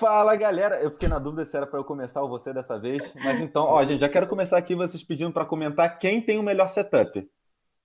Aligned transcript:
Fala 0.00 0.34
galera, 0.34 0.80
eu 0.80 0.90
fiquei 0.90 1.10
na 1.10 1.18
dúvida 1.18 1.44
se 1.44 1.54
era 1.54 1.66
para 1.66 1.78
eu 1.78 1.84
começar 1.84 2.22
ou 2.22 2.28
você 2.30 2.54
dessa 2.54 2.78
vez, 2.80 3.02
mas 3.16 3.38
então, 3.38 3.64
ó, 3.64 3.84
gente, 3.84 4.00
já 4.00 4.08
quero 4.08 4.26
começar 4.26 4.56
aqui 4.56 4.74
vocês 4.74 5.04
pedindo 5.04 5.30
para 5.30 5.44
comentar 5.44 5.98
quem 5.98 6.22
tem 6.22 6.38
o 6.38 6.42
melhor 6.42 6.68
setup. 6.68 7.30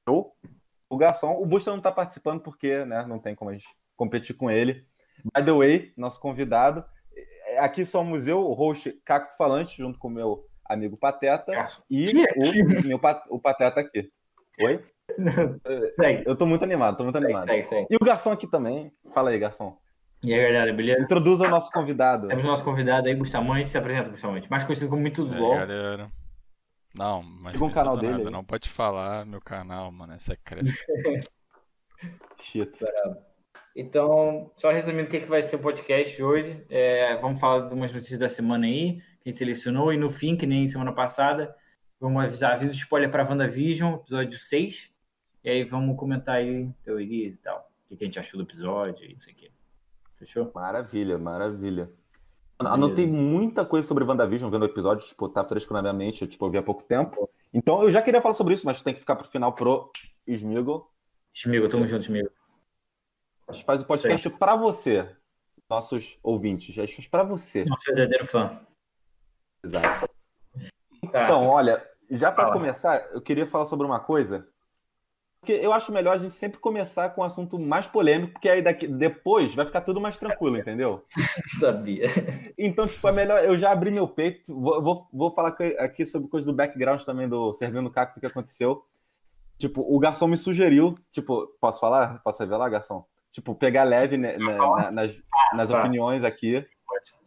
Eu, 0.08 0.32
o 0.90 0.96
garçom, 0.96 1.34
o 1.34 1.46
Busta 1.46 1.72
não 1.72 1.82
tá 1.82 1.92
participando 1.92 2.40
porque, 2.40 2.86
né, 2.86 3.06
não 3.06 3.20
tem 3.20 3.36
como 3.36 3.52
a 3.52 3.54
gente 3.54 3.68
competir 3.98 4.34
com 4.34 4.50
ele. 4.50 4.86
By 5.26 5.44
the 5.44 5.52
way, 5.52 5.94
nosso 5.98 6.18
convidado, 6.22 6.86
aqui 7.58 7.86
somos 7.86 8.28
eu, 8.28 8.40
o 8.40 8.54
host 8.54 8.94
Cacto 9.04 9.36
Falante, 9.36 9.76
junto 9.76 10.00
com 10.00 10.08
o 10.08 10.12
meu 10.12 10.46
amigo 10.64 10.96
Pateta 10.96 11.68
e 11.90 12.14
o 12.38 12.88
meu 12.88 13.00
o 13.30 13.40
Pateta 13.42 13.82
aqui. 13.82 14.10
Oi? 14.62 14.82
Segue. 16.00 16.24
Eu 16.26 16.38
tô 16.38 16.46
muito 16.46 16.64
animado, 16.64 16.96
tô 16.96 17.04
muito 17.04 17.18
segue, 17.18 17.26
animado. 17.26 17.46
Segue, 17.46 17.68
segue. 17.68 17.88
E 17.92 17.96
o 17.98 18.06
garçom 18.06 18.32
aqui 18.32 18.48
também. 18.48 18.90
Fala 19.14 19.32
aí, 19.32 19.38
garçom. 19.38 19.78
E 20.26 20.34
aí, 20.34 20.42
galera, 20.42 20.74
beleza? 20.74 21.04
Introduza 21.04 21.46
o 21.46 21.50
nosso 21.50 21.72
convidado. 21.72 22.28
Temos 22.28 22.44
o 22.44 22.48
nosso 22.48 22.64
convidado 22.64 23.08
aí, 23.08 23.14
Bustamante. 23.14 23.70
Se 23.70 23.78
apresenta, 23.78 24.10
Bustamante. 24.10 24.50
Mais 24.50 24.64
conhecido 24.64 24.90
como 24.90 25.04
Muito 25.04 25.24
do 25.24 25.38
LOL. 25.38 25.56
galera. 25.56 26.12
Não, 26.96 27.22
mas 27.22 27.62
um 27.62 27.70
canal 27.70 27.96
dele. 27.96 28.18
Nada, 28.18 28.32
não 28.32 28.44
pode 28.44 28.68
falar 28.68 29.24
meu 29.24 29.40
canal, 29.40 29.92
mano, 29.92 30.14
é 30.14 30.18
secreto. 30.18 30.66
Shit. 32.42 32.72
Então, 33.76 34.52
só 34.56 34.72
resumindo 34.72 35.04
o 35.04 35.12
que, 35.12 35.18
é 35.18 35.20
que 35.20 35.30
vai 35.30 35.44
ser 35.44 35.58
o 35.58 35.60
podcast 35.60 36.24
hoje, 36.24 36.66
é, 36.72 37.16
vamos 37.18 37.40
falar 37.40 37.68
de 37.68 37.76
umas 37.76 37.94
notícias 37.94 38.18
da 38.18 38.30
semana 38.30 38.66
aí, 38.66 39.02
que 39.22 39.32
selecionou, 39.32 39.94
e 39.94 39.98
no 39.98 40.10
fim, 40.10 40.36
que 40.36 40.48
nem 40.48 40.68
semana 40.68 40.94
passada, 40.94 41.54
vamos 42.00 42.24
avisar, 42.24 42.54
aviso 42.54 42.74
spoiler 42.74 43.12
para 43.12 43.30
WandaVision, 43.30 43.96
episódio 43.96 44.40
6, 44.40 44.92
e 45.44 45.50
aí 45.50 45.64
vamos 45.66 45.98
comentar 45.98 46.38
aí 46.38 46.72
teorias 46.84 47.36
e 47.36 47.38
tal, 47.38 47.70
o 47.84 47.88
que, 47.90 47.98
que 47.98 48.04
a 48.06 48.08
gente 48.08 48.20
achou 48.20 48.42
do 48.42 48.50
episódio 48.50 49.06
e 49.06 49.14
não 49.14 49.20
sei 49.20 49.34
o 49.34 49.36
que. 49.36 49.55
Fechou? 50.26 50.52
Maravilha, 50.56 51.18
maravilha. 51.20 51.92
Anotei 52.58 53.06
muita 53.06 53.64
coisa 53.64 53.88
sobre 53.88 54.04
WandaVision 54.04 54.50
vendo 54.50 54.64
o 54.64 54.66
episódio, 54.66 55.06
tipo, 55.06 55.30
tá 55.30 55.44
fresco 55.44 55.74
na 55.74 55.82
minha 55.82 55.94
mente, 55.94 56.24
eu, 56.24 56.28
tipo, 56.28 56.46
eu 56.46 56.50
vi 56.50 56.58
há 56.58 56.64
pouco 56.64 56.84
tempo. 56.84 57.30
Então 57.54 57.84
eu 57.84 57.92
já 57.92 58.02
queria 58.02 58.22
falar 58.22 58.34
sobre 58.34 58.54
isso, 58.54 58.66
mas 58.66 58.82
tem 58.82 58.94
que 58.94 59.00
ficar 59.00 59.16
pro 59.16 59.28
final 59.28 59.54
pro 59.54 59.92
Smigo. 60.26 60.90
Smigo, 61.34 61.70
tamo 61.70 61.86
junto, 61.86 62.04
Smigo. 62.04 62.30
A 63.48 63.54
gente 63.54 63.66
faz 63.66 63.82
o 63.82 63.86
podcast 63.86 64.28
para 64.32 64.56
você, 64.56 65.08
nossos 65.70 66.18
ouvintes. 66.24 66.78
A 66.80 66.82
gente 66.86 66.96
faz 66.96 67.08
para 67.08 67.24
você. 67.24 67.66
Nosso 67.66 67.86
verdadeiro 67.86 68.26
fã. 68.26 68.60
Exato. 69.64 70.10
Tá. 71.12 71.24
Então, 71.24 71.48
olha, 71.48 71.86
já 72.10 72.32
para 72.32 72.52
começar, 72.52 73.10
eu 73.12 73.22
queria 73.22 73.46
falar 73.46 73.66
sobre 73.68 73.86
uma 73.86 74.00
coisa 74.00 74.48
porque 75.46 75.64
eu 75.64 75.72
acho 75.72 75.92
melhor 75.92 76.16
a 76.16 76.18
gente 76.18 76.34
sempre 76.34 76.60
começar 76.60 77.12
com 77.12 77.22
um 77.22 77.24
assunto 77.24 77.60
mais 77.60 77.88
polêmico, 77.88 78.34
porque 78.34 78.50
aí 78.50 78.64
daqui, 78.64 78.88
depois 78.88 79.54
vai 79.54 79.64
ficar 79.64 79.82
tudo 79.82 80.02
mais 80.02 80.18
tranquilo, 80.18 80.58
entendeu? 80.58 81.06
Sabia. 81.60 82.08
Então, 82.58 82.88
tipo, 82.88 83.08
é 83.08 83.12
melhor. 83.12 83.44
Eu 83.44 83.56
já 83.56 83.72
abri 83.72 83.92
meu 83.92 84.08
peito. 84.08 84.60
Vou, 84.60 84.82
vou, 84.82 85.08
vou 85.14 85.32
falar 85.36 85.56
aqui 85.78 86.04
sobre 86.04 86.30
coisa 86.30 86.48
do 86.48 86.56
background 86.56 87.04
também 87.04 87.30
do 87.30 87.54
Servindo 87.54 87.92
Cacto 87.92 88.20
que 88.20 88.26
aconteceu. 88.26 88.84
Tipo, 89.56 89.82
o 89.82 90.00
garçom 90.00 90.26
me 90.26 90.36
sugeriu. 90.36 90.98
Tipo, 91.12 91.46
posso 91.62 91.80
falar? 91.80 92.20
Posso 92.24 92.42
revelar, 92.42 92.68
garçom? 92.70 93.06
Tipo, 93.32 93.54
pegar 93.54 93.84
leve 93.84 94.18
né, 94.18 94.38
né, 94.40 94.58
na, 94.58 94.92
nas, 94.92 95.12
nas 95.54 95.70
tá. 95.70 95.80
opiniões 95.80 96.24
aqui. 96.24 96.58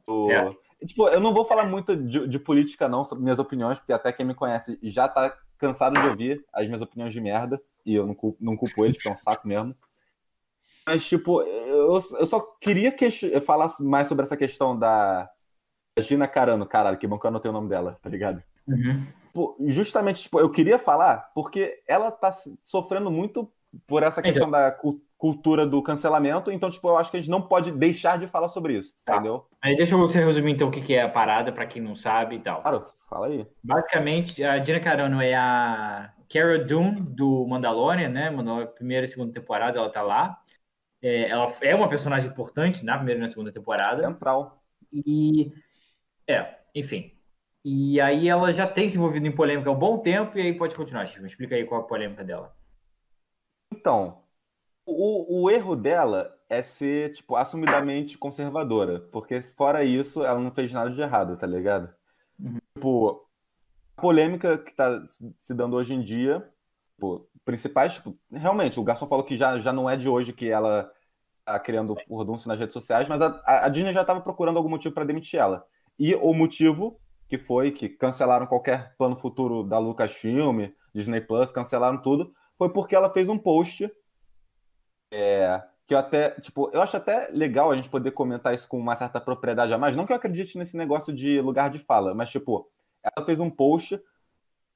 Do... 0.04 0.28
É. 0.32 0.50
Tipo, 0.84 1.08
eu 1.08 1.20
não 1.20 1.32
vou 1.32 1.44
falar 1.44 1.66
muito 1.66 1.94
de, 1.94 2.26
de 2.26 2.38
política, 2.40 2.88
não, 2.88 3.04
sobre 3.04 3.22
minhas 3.22 3.38
opiniões, 3.38 3.78
porque 3.78 3.92
até 3.92 4.12
quem 4.12 4.26
me 4.26 4.34
conhece 4.34 4.76
já 4.82 5.06
tá 5.06 5.36
cansado 5.56 6.00
de 6.00 6.08
ouvir 6.08 6.44
as 6.52 6.66
minhas 6.66 6.82
opiniões 6.82 7.12
de 7.12 7.20
merda 7.20 7.60
e 7.88 7.94
eu 7.94 8.06
não 8.06 8.14
culpo, 8.14 8.38
não 8.38 8.56
culpo 8.56 8.84
eles, 8.84 8.96
porque 8.96 9.08
é 9.08 9.12
um 9.12 9.16
saco 9.16 9.48
mesmo. 9.48 9.74
Mas, 10.86 11.06
tipo, 11.06 11.40
eu, 11.42 11.94
eu 11.94 12.26
só 12.26 12.40
queria 12.60 12.92
que 12.92 13.10
falar 13.40 13.68
mais 13.80 14.08
sobre 14.08 14.24
essa 14.24 14.36
questão 14.36 14.78
da 14.78 15.28
Gina 15.98 16.28
Carano. 16.28 16.66
Caralho, 16.66 16.98
que 16.98 17.06
bom 17.06 17.18
que 17.18 17.24
eu 17.24 17.28
anotei 17.28 17.50
o 17.50 17.54
nome 17.54 17.68
dela, 17.68 17.98
tá 18.02 18.10
ligado? 18.10 18.42
Uhum. 18.66 19.06
Justamente, 19.66 20.22
tipo, 20.22 20.38
eu 20.38 20.50
queria 20.50 20.78
falar 20.78 21.30
porque 21.34 21.82
ela 21.86 22.10
tá 22.10 22.30
sofrendo 22.62 23.10
muito 23.10 23.50
por 23.86 24.02
essa 24.02 24.20
questão 24.20 24.48
então. 24.48 24.60
da 24.60 24.78
cultura 25.16 25.66
do 25.66 25.82
cancelamento, 25.82 26.50
então, 26.50 26.70
tipo, 26.70 26.88
eu 26.88 26.98
acho 26.98 27.10
que 27.10 27.16
a 27.16 27.20
gente 27.20 27.30
não 27.30 27.40
pode 27.40 27.72
deixar 27.72 28.18
de 28.18 28.26
falar 28.26 28.48
sobre 28.48 28.76
isso, 28.76 28.94
tá. 29.04 29.14
entendeu? 29.14 29.46
Aí 29.62 29.76
deixa 29.76 29.94
eu 29.94 30.06
resumir, 30.06 30.52
então, 30.52 30.68
o 30.68 30.70
que 30.70 30.94
é 30.94 31.02
a 31.02 31.08
parada, 31.08 31.52
para 31.52 31.66
quem 31.66 31.82
não 31.82 31.94
sabe 31.94 32.36
e 32.36 32.40
tal. 32.40 32.60
Claro, 32.62 32.86
fala 33.08 33.26
aí. 33.26 33.46
Basicamente, 33.62 34.44
a 34.44 34.62
Gina 34.62 34.80
Carano 34.80 35.20
é 35.20 35.34
a 35.34 36.12
Cara 36.30 36.58
Dune, 36.58 37.00
do 37.00 37.46
Mandalorian, 37.46 38.08
né? 38.08 38.30
Mandalorian, 38.30 38.66
primeira 38.68 39.06
e 39.06 39.08
segunda 39.08 39.32
temporada, 39.32 39.78
ela 39.78 39.90
tá 39.90 40.02
lá. 40.02 40.38
É, 41.00 41.28
ela 41.28 41.46
é 41.62 41.74
uma 41.74 41.88
personagem 41.88 42.30
importante 42.30 42.84
na 42.84 42.96
primeira 42.96 43.20
e 43.20 43.22
na 43.22 43.28
segunda 43.28 43.52
temporada. 43.52 44.06
Central. 44.06 44.62
E. 44.92 45.52
É, 46.28 46.58
enfim. 46.74 47.18
E 47.64 48.00
aí 48.00 48.28
ela 48.28 48.52
já 48.52 48.66
tem 48.66 48.88
se 48.88 48.96
envolvido 48.96 49.26
em 49.26 49.34
polêmica 49.34 49.68
há 49.68 49.72
um 49.72 49.78
bom 49.78 49.98
tempo, 49.98 50.38
e 50.38 50.42
aí 50.42 50.56
pode 50.56 50.74
continuar, 50.74 51.06
Chico. 51.06 51.26
Explica 51.26 51.54
aí 51.54 51.64
qual 51.64 51.82
a 51.82 51.86
polêmica 51.86 52.24
dela. 52.24 52.54
Então, 53.72 54.22
o, 54.86 55.44
o 55.44 55.50
erro 55.50 55.76
dela 55.76 56.34
é 56.48 56.62
ser, 56.62 57.12
tipo, 57.12 57.36
assumidamente 57.36 58.16
conservadora. 58.16 59.00
Porque 59.12 59.40
fora 59.42 59.84
isso, 59.84 60.24
ela 60.24 60.40
não 60.40 60.50
fez 60.50 60.72
nada 60.72 60.90
de 60.90 61.00
errado, 61.00 61.36
tá 61.36 61.46
ligado? 61.46 61.94
Uhum. 62.38 62.58
Tipo, 62.74 63.27
polêmica 64.00 64.58
que 64.58 64.70
está 64.70 65.02
se 65.04 65.54
dando 65.54 65.76
hoje 65.76 65.94
em 65.94 66.02
dia, 66.02 66.48
tipo, 66.94 67.28
principais, 67.44 67.94
tipo, 67.94 68.16
realmente, 68.30 68.78
o 68.78 68.84
Garçom 68.84 69.06
falou 69.06 69.24
que 69.24 69.36
já, 69.36 69.58
já 69.60 69.72
não 69.72 69.88
é 69.88 69.96
de 69.96 70.08
hoje 70.08 70.32
que 70.32 70.48
ela 70.48 70.90
está 71.40 71.58
criando 71.58 71.96
furdúncio 72.06 72.48
nas 72.48 72.58
redes 72.58 72.74
sociais, 72.74 73.08
mas 73.08 73.20
a, 73.20 73.40
a 73.64 73.68
Disney 73.68 73.92
já 73.92 74.02
estava 74.02 74.20
procurando 74.20 74.56
algum 74.56 74.68
motivo 74.68 74.94
para 74.94 75.04
demitir 75.04 75.40
ela. 75.40 75.64
E 75.98 76.14
o 76.14 76.32
motivo 76.34 77.00
que 77.28 77.38
foi 77.38 77.70
que 77.70 77.88
cancelaram 77.88 78.46
qualquer 78.46 78.94
plano 78.96 79.16
futuro 79.16 79.62
da 79.62 79.78
Lucasfilm, 79.78 80.70
Disney 80.94 81.20
Plus, 81.20 81.50
cancelaram 81.50 82.00
tudo, 82.00 82.32
foi 82.56 82.70
porque 82.72 82.96
ela 82.96 83.12
fez 83.12 83.28
um 83.28 83.38
post 83.38 83.90
é, 85.12 85.62
que 85.86 85.94
eu 85.94 85.98
até, 85.98 86.30
tipo, 86.40 86.70
eu 86.72 86.82
acho 86.82 86.96
até 86.96 87.30
legal 87.32 87.70
a 87.70 87.76
gente 87.76 87.88
poder 87.88 88.10
comentar 88.10 88.54
isso 88.54 88.68
com 88.68 88.78
uma 88.78 88.96
certa 88.96 89.20
propriedade 89.20 89.72
a 89.72 89.78
mais, 89.78 89.96
não 89.96 90.04
que 90.04 90.12
eu 90.12 90.16
acredite 90.16 90.58
nesse 90.58 90.76
negócio 90.76 91.14
de 91.14 91.40
lugar 91.40 91.70
de 91.70 91.78
fala, 91.78 92.14
mas 92.14 92.30
tipo, 92.30 92.68
ela 93.02 93.24
fez 93.24 93.40
um 93.40 93.50
post 93.50 94.00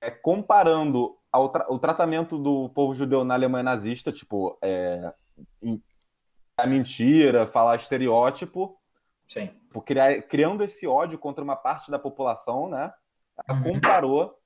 é, 0.00 0.10
comparando 0.10 1.16
tra 1.52 1.66
o 1.72 1.78
tratamento 1.78 2.38
do 2.38 2.68
povo 2.70 2.94
judeu 2.94 3.24
na 3.24 3.34
Alemanha 3.34 3.62
nazista, 3.62 4.12
tipo, 4.12 4.58
é, 4.60 5.12
a 6.56 6.66
mentira, 6.66 7.46
falar 7.46 7.76
estereótipo, 7.76 8.78
Sim. 9.32 9.48
Criar, 9.86 10.20
criando 10.22 10.62
esse 10.62 10.86
ódio 10.86 11.18
contra 11.18 11.42
uma 11.42 11.56
parte 11.56 11.90
da 11.90 11.98
população, 11.98 12.68
né? 12.68 12.92
Ela 13.48 13.58
uhum. 13.58 13.72
comparou 13.72 14.38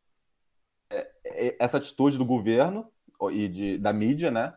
é, 0.88 1.10
é, 1.24 1.56
essa 1.58 1.78
atitude 1.78 2.16
do 2.16 2.24
governo 2.24 2.88
e 3.32 3.48
de, 3.48 3.78
da 3.78 3.92
mídia, 3.92 4.30
né? 4.30 4.54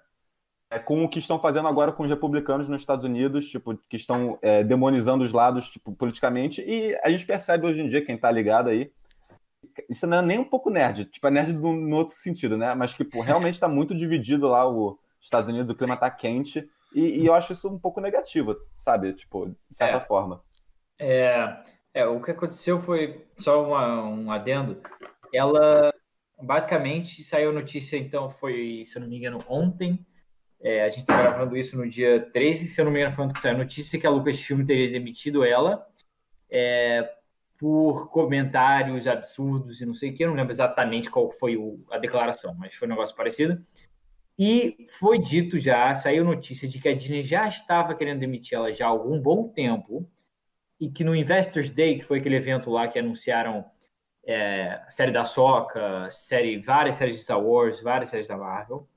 É, 0.69 0.77
com 0.77 1.03
o 1.03 1.09
que 1.09 1.17
estão 1.17 1.39
fazendo 1.39 1.67
agora 1.67 1.91
com 1.91 2.03
os 2.03 2.09
republicanos 2.09 2.69
nos 2.69 2.83
Estados 2.83 3.03
Unidos, 3.03 3.49
tipo, 3.49 3.75
que 3.89 3.95
estão 3.95 4.37
é, 4.43 4.63
demonizando 4.63 5.23
os 5.23 5.33
lados, 5.33 5.71
tipo, 5.71 5.91
politicamente, 5.93 6.61
e 6.61 6.95
a 7.03 7.09
gente 7.09 7.25
percebe 7.25 7.65
hoje 7.65 7.81
em 7.81 7.87
dia, 7.87 8.05
quem 8.05 8.15
tá 8.15 8.29
ligado 8.29 8.69
aí, 8.69 8.91
isso 9.89 10.07
não 10.07 10.17
é 10.17 10.21
nem 10.21 10.39
um 10.39 10.43
pouco 10.43 10.69
nerd, 10.69 11.05
tipo, 11.05 11.27
é 11.27 11.31
nerd 11.31 11.53
no, 11.53 11.73
no 11.73 11.95
outro 11.95 12.15
sentido, 12.15 12.57
né? 12.57 12.73
Mas 12.73 12.93
que 12.93 13.03
tipo, 13.03 13.21
realmente 13.21 13.53
está 13.55 13.67
muito 13.67 13.95
dividido 13.95 14.47
lá 14.47 14.67
os 14.67 14.97
Estados 15.21 15.49
Unidos, 15.49 15.69
o 15.69 15.75
clima 15.75 15.93
está 15.93 16.09
quente, 16.09 16.67
e, 16.93 17.21
e, 17.21 17.25
eu 17.25 17.33
acho 17.33 17.53
isso 17.53 17.69
um 17.69 17.77
pouco 17.77 18.01
negativo, 18.01 18.55
sabe? 18.75 19.13
Tipo, 19.13 19.47
de 19.47 19.77
certa 19.77 19.97
é, 19.97 20.07
forma. 20.07 20.43
É, 20.97 21.63
é, 21.93 22.05
o 22.05 22.21
que 22.21 22.31
aconteceu 22.31 22.79
foi 22.79 23.27
só 23.37 23.63
uma, 23.63 24.03
um 24.03 24.31
adendo. 24.31 24.81
Ela 25.33 25.93
basicamente 26.41 27.23
saiu 27.23 27.53
notícia, 27.53 27.97
então, 27.97 28.29
foi, 28.29 28.83
se 28.85 28.97
eu 28.97 29.01
não 29.01 29.09
me 29.09 29.17
engano, 29.17 29.43
ontem. 29.47 30.05
É, 30.61 30.83
a 30.83 30.89
gente 30.89 30.99
está 30.99 31.21
gravando 31.21 31.55
isso 31.55 31.77
no 31.77 31.87
dia 31.87 32.19
13, 32.33 32.67
se 32.67 32.81
eu 32.81 32.85
não 32.85 32.91
me 32.91 32.99
engano, 32.99 33.15
foi 33.15 33.25
ontem 33.25 33.35
que 33.35 33.39
saiu 33.39 33.55
a 33.55 33.59
notícia 33.59 33.99
que 33.99 34.05
a 34.05 34.09
Lucasfilm 34.09 34.65
teria 34.65 34.91
demitido 34.91 35.43
ela. 35.43 35.87
É, 36.49 37.09
por 37.59 38.09
comentários 38.09 39.05
absurdos 39.05 39.81
e 39.81 39.85
não 39.85 39.93
sei 39.93 40.11
o 40.11 40.13
que, 40.13 40.23
eu 40.23 40.29
não 40.29 40.35
lembro 40.35 40.53
exatamente 40.53 41.11
qual 41.11 41.29
foi 41.29 41.57
o, 41.57 41.83
a 41.91 41.97
declaração, 41.97 42.55
mas 42.57 42.73
foi 42.73 42.87
um 42.87 42.91
negócio 42.91 43.15
parecido. 43.15 43.61
E 44.37 44.77
foi 44.97 45.19
dito 45.19 45.59
já, 45.59 45.93
saiu 45.93 46.23
notícia 46.23 46.65
de 46.65 46.79
que 46.79 46.87
a 46.87 46.95
Disney 46.95 47.21
já 47.21 47.45
estava 47.45 47.93
querendo 47.93 48.21
demitir 48.21 48.57
ela 48.57 48.71
já 48.73 48.85
há 48.85 48.89
algum 48.89 49.19
bom 49.19 49.49
tempo, 49.49 50.09
e 50.79 50.89
que 50.89 51.03
no 51.03 51.13
Investors 51.13 51.71
Day, 51.71 51.97
que 51.97 52.05
foi 52.05 52.19
aquele 52.19 52.37
evento 52.37 52.71
lá 52.71 52.87
que 52.87 52.97
anunciaram 52.97 53.65
é, 54.25 54.81
série 54.87 55.11
da 55.11 55.25
Soca, 55.25 56.09
série, 56.09 56.57
várias 56.59 56.95
séries 56.95 57.17
de 57.17 57.23
Star 57.23 57.43
Wars, 57.43 57.81
várias 57.81 58.09
séries 58.09 58.29
da 58.29 58.37
Marvel, 58.37 58.87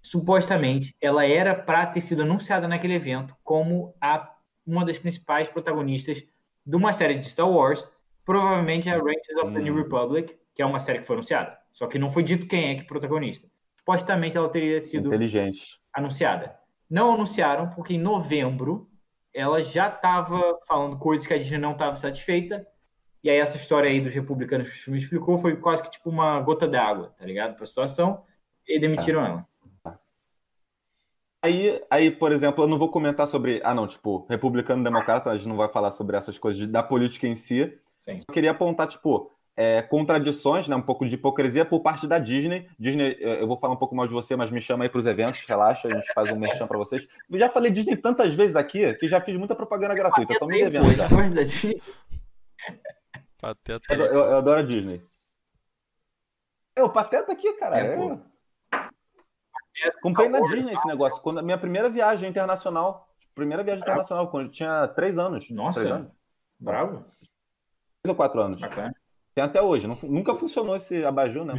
supostamente 0.00 0.96
ela 1.00 1.26
era 1.26 1.54
para 1.54 1.84
ter 1.86 2.00
sido 2.00 2.22
anunciada 2.22 2.66
naquele 2.66 2.94
evento 2.94 3.36
como 3.44 3.94
a, 4.00 4.34
uma 4.66 4.86
das 4.86 4.98
principais 4.98 5.48
protagonistas 5.48 6.24
de 6.64 6.76
uma 6.76 6.92
série 6.92 7.18
de 7.18 7.26
Star 7.28 7.50
Wars, 7.50 7.88
provavelmente 8.24 8.88
é 8.88 8.92
Rangers 8.92 9.42
of 9.42 9.52
the 9.52 9.60
New 9.60 9.74
hum. 9.74 9.82
Republic, 9.82 10.36
que 10.54 10.62
é 10.62 10.66
uma 10.66 10.80
série 10.80 11.00
que 11.00 11.06
foi 11.06 11.16
anunciada. 11.16 11.56
Só 11.72 11.86
que 11.86 11.98
não 11.98 12.10
foi 12.10 12.22
dito 12.22 12.46
quem 12.46 12.70
é 12.70 12.74
que 12.76 12.84
protagonista. 12.84 13.48
Supostamente 13.76 14.36
ela 14.36 14.48
teria 14.48 14.80
sido 14.80 15.08
Inteligente. 15.08 15.80
anunciada. 15.92 16.56
Não 16.88 17.12
anunciaram 17.12 17.68
porque 17.70 17.94
em 17.94 18.00
novembro 18.00 18.88
ela 19.32 19.60
já 19.60 19.88
estava 19.88 20.58
falando 20.66 20.96
coisas 20.96 21.26
que 21.26 21.34
a 21.34 21.38
Disney 21.38 21.58
não 21.58 21.72
estava 21.72 21.96
satisfeita. 21.96 22.66
E 23.22 23.28
aí 23.28 23.38
essa 23.38 23.56
história 23.56 23.90
aí 23.90 24.00
dos 24.00 24.14
republicanos 24.14 24.68
que 24.68 24.76
filme 24.76 24.98
explicou 24.98 25.36
foi 25.36 25.56
quase 25.56 25.82
que 25.82 25.90
tipo 25.90 26.08
uma 26.08 26.40
gota 26.40 26.68
d'água, 26.68 27.12
tá 27.18 27.26
ligado? 27.26 27.54
Para 27.54 27.64
a 27.64 27.66
situação. 27.66 28.22
E 28.66 28.78
demitiram 28.78 29.24
é. 29.24 29.28
ela. 29.28 29.48
Aí, 31.44 31.78
aí, 31.90 32.10
por 32.10 32.32
exemplo, 32.32 32.64
eu 32.64 32.68
não 32.68 32.78
vou 32.78 32.88
comentar 32.88 33.28
sobre. 33.28 33.60
Ah, 33.62 33.74
não, 33.74 33.86
tipo, 33.86 34.24
republicano 34.30 34.82
democrata, 34.82 35.28
a 35.28 35.36
gente 35.36 35.46
não 35.46 35.58
vai 35.58 35.68
falar 35.68 35.90
sobre 35.90 36.16
essas 36.16 36.38
coisas 36.38 36.58
de, 36.58 36.66
da 36.66 36.82
política 36.82 37.26
em 37.26 37.36
si. 37.36 37.78
Sim. 38.00 38.18
Só 38.18 38.32
queria 38.32 38.52
apontar, 38.52 38.86
tipo, 38.88 39.30
é, 39.54 39.82
contradições, 39.82 40.68
né, 40.68 40.74
um 40.74 40.80
pouco 40.80 41.04
de 41.04 41.16
hipocrisia 41.16 41.66
por 41.66 41.80
parte 41.80 42.06
da 42.06 42.18
Disney. 42.18 42.66
Disney, 42.78 43.18
eu 43.20 43.46
vou 43.46 43.58
falar 43.58 43.74
um 43.74 43.76
pouco 43.78 43.94
mais 43.94 44.08
de 44.08 44.14
você, 44.14 44.34
mas 44.34 44.50
me 44.50 44.58
chama 44.58 44.84
aí 44.84 44.88
para 44.88 44.98
os 44.98 45.04
eventos, 45.04 45.44
relaxa, 45.44 45.86
a 45.86 45.90
gente 45.90 46.10
faz 46.14 46.32
um 46.32 46.38
merchan 46.38 46.66
para 46.66 46.78
vocês. 46.78 47.06
Eu 47.30 47.38
já 47.38 47.50
falei 47.50 47.70
Disney 47.70 47.96
tantas 47.96 48.32
vezes 48.32 48.56
aqui 48.56 48.94
que 48.94 49.06
já 49.06 49.20
fiz 49.20 49.36
muita 49.36 49.54
propaganda 49.54 49.94
gratuita, 49.94 50.32
estão 50.32 50.48
me 50.48 50.58
devendo. 50.58 50.86
Pateta. 53.38 53.92
Eu, 53.92 54.06
eu, 54.06 54.14
eu, 54.14 54.36
adoro 54.38 54.60
a 54.60 54.64
Disney. 54.64 55.02
É, 56.74 56.82
o 56.82 56.88
Pateta 56.88 57.30
aqui, 57.30 57.52
cara. 57.52 57.78
É, 57.78 57.94
é... 57.94 58.18
Comprei 60.02 60.28
na 60.28 60.40
Disney 60.40 60.74
esse 60.74 60.86
negócio. 60.86 61.20
Quando, 61.22 61.38
a 61.38 61.42
minha 61.42 61.58
primeira 61.58 61.90
viagem 61.90 62.28
internacional. 62.28 63.08
Primeira 63.34 63.64
viagem 63.64 63.82
internacional, 63.82 64.30
quando 64.30 64.46
eu 64.46 64.52
tinha 64.52 64.86
três 64.88 65.18
anos. 65.18 65.50
Nossa, 65.50 65.80
três 65.80 65.94
anos. 65.94 66.12
bravo. 66.58 67.04
Três 68.02 68.08
ou 68.08 68.14
quatro 68.14 68.40
anos. 68.40 68.60
Bacana. 68.60 68.94
Tem 69.34 69.42
até 69.42 69.60
hoje. 69.60 69.86
Não, 69.88 69.98
nunca 70.04 70.34
funcionou 70.34 70.76
esse 70.76 71.04
abajur, 71.04 71.44
né? 71.44 71.54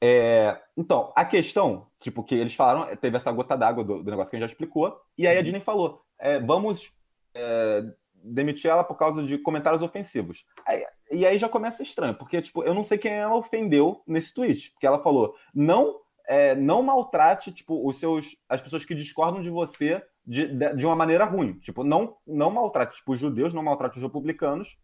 É, 0.00 0.60
então, 0.76 1.12
a 1.16 1.24
questão, 1.24 1.88
tipo, 1.98 2.22
que 2.22 2.34
eles 2.34 2.54
falaram, 2.54 2.94
teve 2.96 3.16
essa 3.16 3.32
gota 3.32 3.56
d'água 3.56 3.82
do, 3.82 4.02
do, 4.02 4.10
negócio 4.10 4.30
que 4.30 4.36
a 4.36 4.38
gente 4.38 4.48
já 4.48 4.52
explicou, 4.52 5.00
e 5.16 5.26
aí 5.26 5.34
a 5.34 5.38
uhum. 5.38 5.44
Disney 5.44 5.60
falou: 5.60 6.04
é, 6.18 6.38
vamos 6.38 6.92
é, 7.34 7.84
demitir 8.14 8.70
ela 8.70 8.84
por 8.84 8.96
causa 8.96 9.22
de 9.22 9.38
comentários 9.38 9.82
ofensivos. 9.82 10.44
Aí, 10.66 10.85
e 11.10 11.24
aí 11.26 11.38
já 11.38 11.48
começa 11.48 11.82
estranho, 11.82 12.14
porque, 12.14 12.42
tipo, 12.42 12.62
eu 12.62 12.74
não 12.74 12.84
sei 12.84 12.98
quem 12.98 13.12
ela 13.12 13.36
ofendeu 13.36 14.02
nesse 14.06 14.34
tweet, 14.34 14.72
porque 14.72 14.86
ela 14.86 15.02
falou: 15.02 15.34
não, 15.54 16.00
é, 16.26 16.54
não 16.54 16.82
maltrate, 16.82 17.52
tipo, 17.52 17.86
os 17.86 17.96
seus, 17.96 18.36
as 18.48 18.60
pessoas 18.60 18.84
que 18.84 18.94
discordam 18.94 19.40
de 19.40 19.50
você 19.50 20.02
de, 20.26 20.48
de, 20.74 20.84
uma 20.84 20.96
maneira 20.96 21.24
ruim. 21.24 21.54
Tipo, 21.60 21.84
não, 21.84 22.16
não 22.26 22.50
maltrate, 22.50 22.96
tipo, 22.96 23.12
os 23.12 23.20
judeus, 23.20 23.54
não 23.54 23.62
maltrate 23.62 23.98
os 23.98 24.02
republicanos 24.02 24.76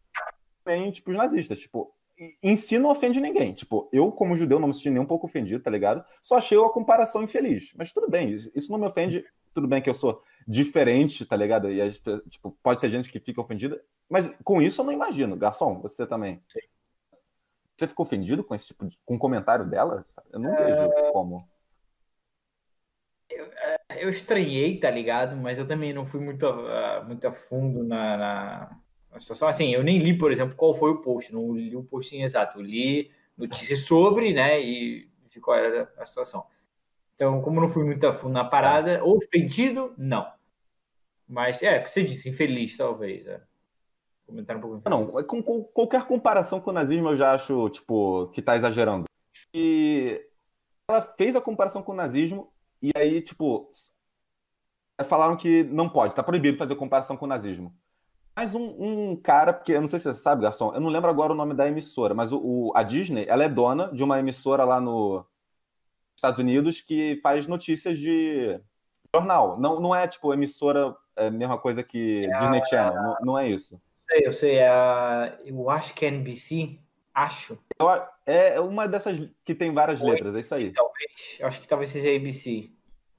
nem, 0.64 0.90
tipo, 0.90 1.10
os 1.10 1.16
nazistas. 1.16 1.58
Tipo, 1.58 1.92
em 2.42 2.56
si 2.56 2.78
não 2.78 2.90
ofende 2.90 3.20
ninguém. 3.20 3.52
Tipo, 3.52 3.88
eu, 3.92 4.10
como 4.12 4.36
judeu, 4.36 4.58
não 4.58 4.68
me 4.68 4.74
senti 4.74 4.90
nem 4.90 5.02
um 5.02 5.06
pouco 5.06 5.26
ofendido, 5.26 5.62
tá 5.62 5.70
ligado? 5.70 6.04
Só 6.22 6.36
achei 6.36 6.58
a 6.58 6.68
comparação 6.68 7.22
infeliz. 7.22 7.72
Mas 7.76 7.92
tudo 7.92 8.08
bem, 8.08 8.30
isso 8.30 8.70
não 8.70 8.78
me 8.78 8.86
ofende. 8.86 9.24
Tudo 9.54 9.68
bem 9.68 9.82
que 9.82 9.90
eu 9.90 9.94
sou 9.94 10.22
diferente, 10.46 11.24
tá 11.24 11.36
ligado? 11.36 11.70
E 11.70 11.90
tipo, 12.28 12.56
pode 12.62 12.80
ter 12.80 12.90
gente 12.90 13.10
que 13.10 13.20
fica 13.20 13.40
ofendida. 13.40 13.82
Mas 14.08 14.30
com 14.44 14.60
isso 14.60 14.80
eu 14.80 14.86
não 14.86 14.92
imagino. 14.92 15.36
Garçom, 15.36 15.80
você 15.80 16.06
também. 16.06 16.42
Sim. 16.48 16.60
Você 17.76 17.86
ficou 17.86 18.06
ofendido 18.06 18.44
com 18.44 18.54
esse 18.54 18.68
tipo 18.68 18.86
de. 18.86 18.98
com 19.04 19.14
um 19.14 19.18
comentário 19.18 19.68
dela? 19.68 20.04
Eu 20.30 20.40
não 20.40 20.50
vejo 20.50 20.92
é... 20.92 21.12
como. 21.12 21.48
Eu, 23.30 23.46
é, 23.46 24.04
eu 24.04 24.08
estranhei, 24.08 24.78
tá 24.78 24.90
ligado? 24.90 25.36
Mas 25.36 25.58
eu 25.58 25.66
também 25.66 25.92
não 25.92 26.04
fui 26.04 26.20
muito, 26.20 26.46
uh, 26.46 27.04
muito 27.06 27.26
a 27.26 27.32
fundo 27.32 27.82
na, 27.82 28.16
na 28.16 28.82
a 29.12 29.20
situação. 29.20 29.48
Assim, 29.48 29.72
eu 29.72 29.82
nem 29.82 29.98
li, 29.98 30.16
por 30.16 30.32
exemplo, 30.32 30.56
qual 30.56 30.74
foi 30.74 30.90
o 30.90 31.02
post, 31.02 31.32
não 31.32 31.54
li 31.54 31.76
o 31.76 31.84
post 31.84 32.14
em 32.16 32.22
exato, 32.22 32.58
eu 32.58 32.62
li 32.62 33.10
notícias 33.36 33.80
sobre, 33.80 34.32
né, 34.32 34.60
e 34.60 35.10
qual 35.40 35.56
era 35.56 35.92
a 35.98 36.06
situação. 36.06 36.44
Então, 37.22 37.40
como 37.40 37.60
não 37.60 37.68
fui 37.68 37.84
muito 37.84 38.04
a 38.04 38.12
fundo 38.12 38.32
na 38.32 38.44
parada, 38.44 39.00
ofendido, 39.04 39.94
não. 39.96 40.26
Mas, 41.28 41.62
é, 41.62 41.78
o 41.78 41.84
que 41.84 41.88
você 41.92 42.02
disse, 42.02 42.28
infeliz, 42.28 42.76
talvez. 42.76 43.24
É. 43.24 43.40
Comentar 44.26 44.56
um 44.56 44.60
pouco. 44.60 44.90
Não, 44.90 45.06
com, 45.22 45.40
com, 45.40 45.62
qualquer 45.62 46.04
comparação 46.04 46.60
com 46.60 46.70
o 46.70 46.72
nazismo 46.72 47.10
eu 47.10 47.16
já 47.16 47.32
acho, 47.32 47.70
tipo, 47.70 48.26
que 48.30 48.42
tá 48.42 48.56
exagerando. 48.56 49.04
E 49.54 50.20
ela 50.90 51.00
fez 51.00 51.36
a 51.36 51.40
comparação 51.40 51.80
com 51.80 51.92
o 51.92 51.94
nazismo, 51.94 52.52
e 52.82 52.90
aí, 52.96 53.22
tipo, 53.22 53.70
falaram 55.06 55.36
que 55.36 55.62
não 55.62 55.88
pode, 55.88 56.16
tá 56.16 56.24
proibido 56.24 56.58
fazer 56.58 56.74
comparação 56.74 57.16
com 57.16 57.24
o 57.24 57.28
nazismo 57.28 57.72
mais 58.34 58.54
um, 58.54 59.10
um, 59.10 59.16
cara, 59.16 59.52
porque 59.52 59.72
eu 59.72 59.80
não 59.80 59.86
sei 59.86 59.98
se 59.98 60.04
você 60.06 60.14
sabe, 60.14 60.42
Garçom, 60.42 60.72
eu 60.72 60.80
não 60.80 60.88
lembro 60.88 61.10
agora 61.10 61.32
o 61.32 61.36
nome 61.36 61.54
da 61.54 61.68
emissora, 61.68 62.14
mas 62.14 62.32
o, 62.32 62.38
o, 62.38 62.72
a 62.74 62.82
Disney, 62.82 63.26
ela 63.28 63.44
é 63.44 63.48
dona 63.48 63.92
de 63.92 64.02
uma 64.02 64.18
emissora 64.18 64.64
lá 64.64 64.80
nos 64.80 65.24
Estados 66.22 66.38
Unidos 66.38 66.80
que 66.80 67.16
faz 67.16 67.48
notícias 67.48 67.98
de 67.98 68.60
jornal. 69.12 69.58
Não, 69.58 69.80
não 69.80 69.94
é, 69.94 70.06
tipo, 70.06 70.32
emissora, 70.32 70.94
é 71.16 71.26
a 71.26 71.30
mesma 71.32 71.58
coisa 71.58 71.82
que 71.82 72.26
é 72.26 72.38
Disney. 72.38 72.64
Channel, 72.66 73.02
não, 73.02 73.16
não, 73.22 73.38
é 73.38 73.48
isso. 73.48 73.82
Sei, 74.08 74.22
eu 74.24 74.32
sei, 74.32 74.58
é 74.58 75.36
eu 75.44 75.68
acho 75.68 75.92
que 75.94 76.06
é 76.06 76.08
NBC, 76.08 76.78
acho. 77.12 77.58
Eu, 77.76 77.88
é 78.24 78.60
uma 78.60 78.86
dessas 78.86 79.28
que 79.44 79.52
tem 79.52 79.74
várias 79.74 80.00
letras, 80.00 80.32
é 80.36 80.40
isso 80.40 80.54
aí. 80.54 80.70
Talvez, 80.70 81.38
acho 81.42 81.60
que 81.60 81.66
talvez 81.66 81.90
seja 81.90 82.14
ABC. 82.14 82.70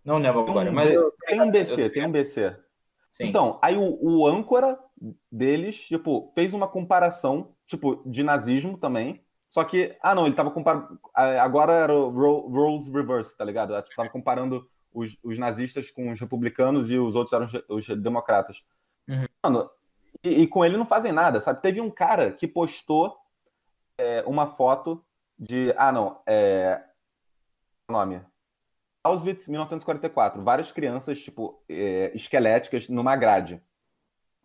Não 0.05 0.17
lembro 0.17 0.41
agora, 0.41 0.71
mas... 0.71 0.89
Eu... 0.89 1.13
Tem 1.25 1.41
um 1.41 1.51
BC, 1.51 1.89
tem 1.89 2.05
um 2.05 2.11
BC. 2.11 2.55
Sim. 3.11 3.25
Então, 3.25 3.59
aí 3.61 3.75
o, 3.75 3.97
o 4.01 4.27
âncora 4.27 4.79
deles, 5.29 5.87
tipo, 5.87 6.31
fez 6.33 6.53
uma 6.53 6.69
comparação, 6.69 7.53
tipo, 7.67 8.01
de 8.05 8.23
nazismo 8.23 8.77
também. 8.77 9.21
Só 9.53 9.63
que, 9.63 9.95
ah, 10.01 10.15
não, 10.15 10.25
ele 10.25 10.33
tava 10.33 10.49
comparando. 10.49 10.99
Agora 11.13 11.73
era 11.73 11.93
o 11.93 12.09
roles 12.09 12.87
reverse, 12.87 13.37
tá 13.37 13.45
ligado? 13.45 13.79
Tipo, 13.83 13.95
tava 13.95 14.09
comparando 14.09 14.67
os, 14.91 15.15
os, 15.21 15.37
nazistas 15.37 15.91
com 15.91 16.11
os 16.11 16.19
republicanos 16.19 16.89
e 16.89 16.97
os 16.97 17.15
outros 17.15 17.33
eram 17.33 17.45
os, 17.45 17.87
os 17.91 18.01
democratas. 18.01 18.63
Uhum. 19.07 19.25
Mano, 19.43 19.69
e, 20.23 20.41
e, 20.41 20.47
com 20.47 20.65
ele 20.65 20.75
não 20.75 20.87
fazem 20.87 21.11
nada, 21.11 21.39
sabe? 21.39 21.61
Teve 21.61 21.79
um 21.79 21.91
cara 21.91 22.31
que 22.31 22.47
postou 22.47 23.15
é, 23.95 24.23
uma 24.25 24.47
foto 24.47 25.05
de. 25.37 25.71
Ah, 25.77 25.91
não, 25.91 26.19
é. 26.25 26.83
Nome. 27.87 28.23
Auschwitz, 29.03 29.47
1944. 29.47 30.41
Várias 30.41 30.71
crianças, 30.71 31.19
tipo, 31.19 31.63
é, 31.69 32.11
esqueléticas 32.15 32.89
numa 32.89 33.15
grade. 33.15 33.61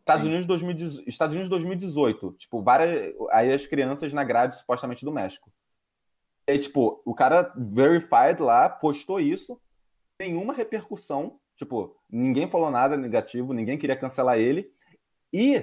Estados 0.08 0.26
Unidos, 0.26 0.46
2018, 0.46 1.08
Estados 1.08 1.34
Unidos 1.34 1.50
2018. 1.50 2.32
Tipo, 2.38 2.62
várias. 2.62 3.14
Aí 3.30 3.52
as 3.52 3.66
crianças 3.66 4.12
na 4.14 4.24
grade, 4.24 4.56
supostamente, 4.56 5.04
do 5.04 5.12
México. 5.12 5.52
E 6.48 6.52
aí, 6.52 6.58
tipo, 6.58 7.02
o 7.04 7.14
cara 7.14 7.52
verified 7.56 8.40
lá, 8.40 8.70
postou 8.70 9.20
isso, 9.20 9.60
nenhuma 10.18 10.54
repercussão. 10.54 11.38
Tipo, 11.56 11.94
ninguém 12.08 12.48
falou 12.48 12.70
nada 12.70 12.96
negativo, 12.96 13.52
ninguém 13.52 13.76
queria 13.76 13.96
cancelar 13.96 14.38
ele. 14.38 14.70
E 15.30 15.56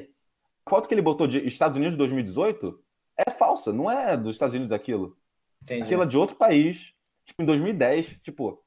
a 0.65 0.69
foto 0.69 0.87
que 0.87 0.93
ele 0.93 1.01
botou 1.01 1.25
de 1.25 1.45
Estados 1.47 1.77
Unidos 1.77 1.97
2018 1.97 2.79
é 3.17 3.31
falsa, 3.31 3.73
não 3.73 3.89
é 3.89 4.15
dos 4.15 4.35
Estados 4.35 4.53
Unidos 4.53 4.71
aquilo. 4.73 5.17
Entendi. 5.63 5.83
Aquilo 5.83 6.03
é 6.03 6.05
de 6.05 6.17
outro 6.17 6.35
país. 6.35 6.93
Tipo, 7.25 7.41
em 7.41 7.45
2010, 7.45 8.19
tipo, 8.21 8.63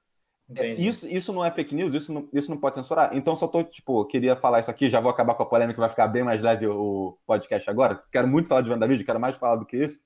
isso, 0.79 1.07
isso 1.07 1.33
não 1.33 1.45
é 1.45 1.51
fake 1.51 1.75
news, 1.75 1.95
isso 1.95 2.13
não, 2.13 2.29
isso 2.33 2.51
não 2.51 2.59
pode 2.59 2.77
censurar. 2.77 3.15
Então, 3.15 3.37
só 3.37 3.47
tô, 3.47 3.63
tipo, 3.63 4.05
queria 4.07 4.35
falar 4.35 4.61
isso 4.61 4.71
aqui, 4.71 4.89
já 4.89 4.99
vou 4.99 5.11
acabar 5.11 5.35
com 5.35 5.43
a 5.43 5.47
polêmica, 5.47 5.81
vai 5.81 5.91
ficar 5.91 6.09
bem 6.09 6.23
mais 6.23 6.43
leve 6.43 6.67
o 6.67 7.19
podcast 7.27 7.69
agora. 7.69 8.03
Quero 8.11 8.27
muito 8.27 8.49
falar 8.49 8.63
de 8.63 8.71
WandaVision, 8.71 9.05
quero 9.05 9.21
mais 9.21 9.37
falar 9.37 9.57
do 9.57 9.67
que 9.67 9.77
isso. 9.77 10.01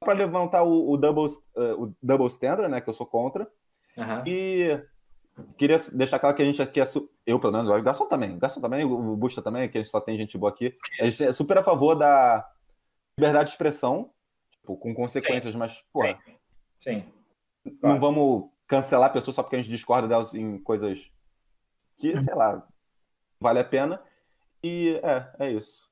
Para 0.00 0.14
levantar 0.14 0.64
o, 0.64 0.90
o, 0.90 0.96
double, 0.96 1.26
uh, 1.56 1.84
o 1.84 1.94
double 2.02 2.26
standard, 2.26 2.68
né, 2.68 2.80
que 2.80 2.90
eu 2.90 2.94
sou 2.94 3.06
contra. 3.06 3.48
Uhum. 3.96 4.26
E 4.26 4.82
queria 5.56 5.78
deixar 5.92 6.18
claro 6.18 6.34
que 6.34 6.42
a 6.42 6.44
gente 6.44 6.60
aqui 6.60 6.80
é. 6.80 6.84
Su... 6.84 7.08
Eu, 7.24 7.38
pelo 7.38 7.52
menos, 7.52 7.70
o 7.70 7.82
Garçom 7.82 8.08
também. 8.08 8.34
O 8.34 8.38
Garçom 8.38 8.60
também, 8.60 8.84
o 8.84 9.16
Busta 9.16 9.40
também, 9.40 9.68
que 9.68 9.78
a 9.78 9.82
gente 9.82 9.90
só 9.90 10.00
tem 10.00 10.18
gente 10.18 10.36
boa 10.36 10.50
aqui. 10.50 10.76
A 11.00 11.04
gente 11.04 11.24
é 11.24 11.32
super 11.32 11.58
a 11.58 11.62
favor 11.62 11.94
da 11.94 12.44
liberdade 13.16 13.46
de 13.46 13.50
expressão, 13.52 14.10
tipo, 14.50 14.76
com 14.76 14.94
consequências, 14.94 15.52
Sim. 15.52 15.58
mas, 15.58 15.82
pô. 15.92 16.02
Sim. 16.02 16.16
Sim. 16.80 17.04
Não 17.64 17.78
claro. 17.80 18.00
vamos 18.00 18.50
cancelar 18.66 19.12
pessoas 19.12 19.36
só 19.36 19.42
porque 19.42 19.56
a 19.56 19.58
gente 19.58 19.70
discorda 19.70 20.08
delas 20.08 20.34
em 20.34 20.58
coisas 20.58 21.10
que, 21.98 22.12
uhum. 22.12 22.18
sei 22.18 22.34
lá, 22.34 22.66
vale 23.40 23.60
a 23.60 23.64
pena. 23.64 24.00
E 24.62 25.00
é, 25.02 25.46
é 25.46 25.50
isso. 25.52 25.90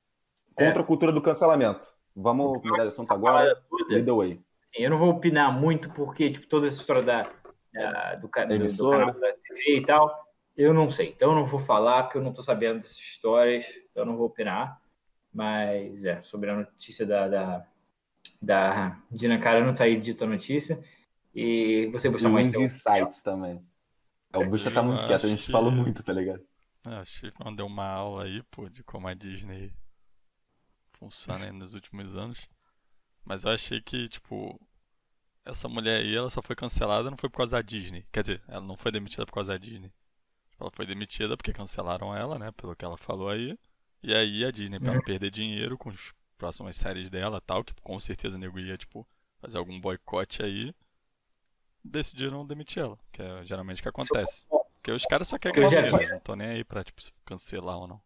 Contra 0.53 0.79
é. 0.79 0.83
a 0.83 0.85
cultura 0.85 1.11
do 1.11 1.21
cancelamento. 1.21 1.87
Vamos 2.15 2.61
mudar 2.63 2.83
de 2.83 2.89
assunto 2.89 3.11
agora. 3.11 3.61
Lead 3.89 4.05
the 4.05 4.11
way. 4.11 4.41
Sim, 4.61 4.83
eu 4.83 4.89
não 4.89 4.97
vou 4.97 5.09
opinar 5.09 5.51
muito, 5.51 5.89
porque 5.91 6.29
tipo, 6.29 6.47
toda 6.47 6.67
essa 6.67 6.79
história 6.79 7.03
da, 7.03 7.29
da 7.73 8.15
do, 8.15 8.27
do, 8.27 8.29
do 8.29 8.89
canal 8.89 9.13
da 9.13 9.33
TV 9.33 9.77
e 9.77 9.85
tal, 9.85 10.25
eu 10.57 10.73
não 10.73 10.89
sei. 10.89 11.09
Então 11.09 11.31
eu 11.31 11.35
não 11.35 11.45
vou 11.45 11.59
falar, 11.59 12.03
porque 12.03 12.17
eu 12.17 12.21
não 12.21 12.29
estou 12.29 12.43
sabendo 12.43 12.79
dessas 12.79 12.97
histórias, 12.97 13.67
então 13.91 14.03
eu 14.03 14.05
não 14.05 14.17
vou 14.17 14.27
opinar. 14.27 14.81
Mas 15.33 16.05
é, 16.05 16.21
sobre 16.21 16.49
a 16.49 16.55
notícia 16.55 17.05
da, 17.05 17.27
da, 17.27 17.67
da 18.41 18.97
Dina 19.11 19.37
Carano, 19.37 19.75
tá 19.75 19.83
aí 19.83 19.97
dita 19.97 20.23
a 20.23 20.27
notícia. 20.27 20.81
E 21.35 21.87
você 21.87 22.09
busca 22.09 22.29
mais. 22.29 22.53
Insights 22.53 23.21
também. 23.21 23.61
É, 24.31 24.37
o 24.37 24.49
Bucha 24.49 24.71
tá 24.71 24.81
muito 24.81 25.05
quieto, 25.05 25.25
a 25.25 25.29
gente 25.29 25.45
que... 25.45 25.51
falou 25.51 25.71
muito, 25.71 26.01
tá 26.01 26.13
ligado? 26.13 26.41
É, 26.85 26.95
acho 26.95 27.21
que 27.21 27.55
deu 27.55 27.65
uma 27.65 27.85
aula 27.85 28.23
aí, 28.23 28.41
pô, 28.43 28.69
de 28.69 28.83
como 28.83 29.07
a 29.07 29.13
Disney 29.13 29.73
funciona 30.93 31.51
nos 31.51 31.73
últimos 31.73 32.15
anos. 32.15 32.47
Mas 33.23 33.43
eu 33.43 33.51
achei 33.51 33.81
que, 33.81 34.07
tipo, 34.07 34.59
essa 35.43 35.67
mulher 35.67 36.01
aí, 36.01 36.15
ela 36.15 36.29
só 36.29 36.41
foi 36.41 36.55
cancelada 36.55 37.09
não 37.09 37.17
foi 37.17 37.29
por 37.29 37.37
causa 37.37 37.57
da 37.57 37.61
Disney. 37.61 38.05
Quer 38.11 38.21
dizer, 38.21 38.43
ela 38.47 38.65
não 38.65 38.77
foi 38.77 38.91
demitida 38.91 39.25
por 39.25 39.33
causa 39.33 39.53
da 39.53 39.57
Disney. 39.57 39.91
Ela 40.59 40.71
foi 40.71 40.85
demitida 40.85 41.35
porque 41.35 41.51
cancelaram 41.51 42.15
ela, 42.15 42.39
né? 42.39 42.51
Pelo 42.51 42.75
que 42.75 42.85
ela 42.85 42.97
falou 42.97 43.29
aí. 43.29 43.57
E 44.01 44.13
aí 44.13 44.45
a 44.45 44.51
Disney, 44.51 44.79
pra 44.79 44.91
não 44.91 44.99
uhum. 44.99 45.05
perder 45.05 45.31
dinheiro 45.31 45.77
com 45.77 45.89
as 45.89 46.13
próximas 46.37 46.75
séries 46.75 47.09
dela 47.09 47.41
tal, 47.41 47.63
que 47.63 47.73
com 47.81 47.99
certeza 47.99 48.37
o 48.37 48.39
nego 48.39 48.59
ia, 48.59 48.77
tipo, 48.77 49.07
fazer 49.39 49.57
algum 49.57 49.79
boicote 49.81 50.43
aí, 50.43 50.73
decidiram 51.85 52.45
demitir 52.45 52.83
ela, 52.83 52.97
que 53.11 53.21
é 53.21 53.43
geralmente 53.43 53.79
o 53.79 53.83
que 53.83 53.89
acontece. 53.89 54.45
Porque 54.75 54.91
os 54.91 55.05
caras 55.05 55.27
só 55.27 55.37
querem 55.37 55.55
ganhar 55.55 55.83
dinheiro, 55.83 56.13
não 56.13 56.19
tô 56.19 56.35
nem 56.35 56.47
aí 56.47 56.63
pra, 56.63 56.83
tipo, 56.83 57.01
cancelar 57.25 57.77
ou 57.77 57.87
não. 57.87 58.01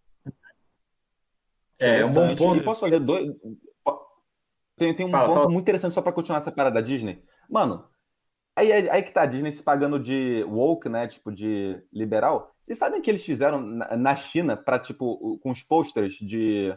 É, 1.79 1.99
é 1.99 2.05
um 2.05 2.13
bom 2.13 2.35
ponto. 2.35 2.63
Posso 2.63 2.81
fazer 2.81 2.99
dois. 2.99 3.33
Tem, 4.75 4.93
tem 4.93 5.05
um 5.05 5.09
fala, 5.09 5.27
ponto 5.27 5.39
fala. 5.41 5.49
muito 5.49 5.63
interessante 5.63 5.93
só 5.93 6.01
pra 6.01 6.11
continuar 6.13 6.39
essa 6.39 6.51
parada 6.51 6.75
da 6.75 6.85
Disney. 6.85 7.23
Mano, 7.49 7.85
aí, 8.55 8.71
aí, 8.71 8.89
aí 8.89 9.03
que 9.03 9.11
tá 9.11 9.23
a 9.23 9.25
Disney 9.25 9.51
se 9.51 9.63
pagando 9.63 9.99
de 9.99 10.43
woke, 10.47 10.87
né? 10.87 11.07
Tipo, 11.07 11.31
de 11.31 11.81
liberal. 11.91 12.53
Vocês 12.61 12.77
sabem 12.77 13.01
que 13.01 13.09
eles 13.09 13.25
fizeram 13.25 13.59
na, 13.59 13.97
na 13.97 14.15
China 14.15 14.55
pra, 14.55 14.79
tipo, 14.79 15.37
com 15.39 15.51
os 15.51 15.63
posters 15.63 16.15
de 16.15 16.73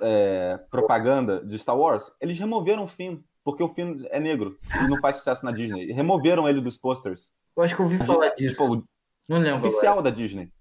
é, 0.00 0.58
propaganda 0.70 1.44
de 1.44 1.58
Star 1.58 1.76
Wars? 1.76 2.10
Eles 2.20 2.38
removeram 2.38 2.84
o 2.84 2.88
Finn, 2.88 3.22
porque 3.44 3.62
o 3.62 3.68
Finn 3.68 4.04
é 4.10 4.20
negro 4.20 4.58
e 4.82 4.88
não 4.88 5.00
faz 5.00 5.16
sucesso 5.16 5.44
na 5.44 5.52
Disney. 5.52 5.92
Removeram 5.92 6.48
ele 6.48 6.60
dos 6.60 6.76
posters. 6.76 7.34
Eu 7.56 7.62
acho 7.62 7.74
que 7.74 7.80
eu 7.80 7.86
ouvi 7.86 7.98
falar 7.98 8.30
disso. 8.30 8.62
Tipo, 8.62 8.86
não 9.28 9.38
lembro. 9.38 9.66
Oficial 9.66 9.98
agora. 9.98 10.10
da 10.10 10.16
Disney. 10.16 10.52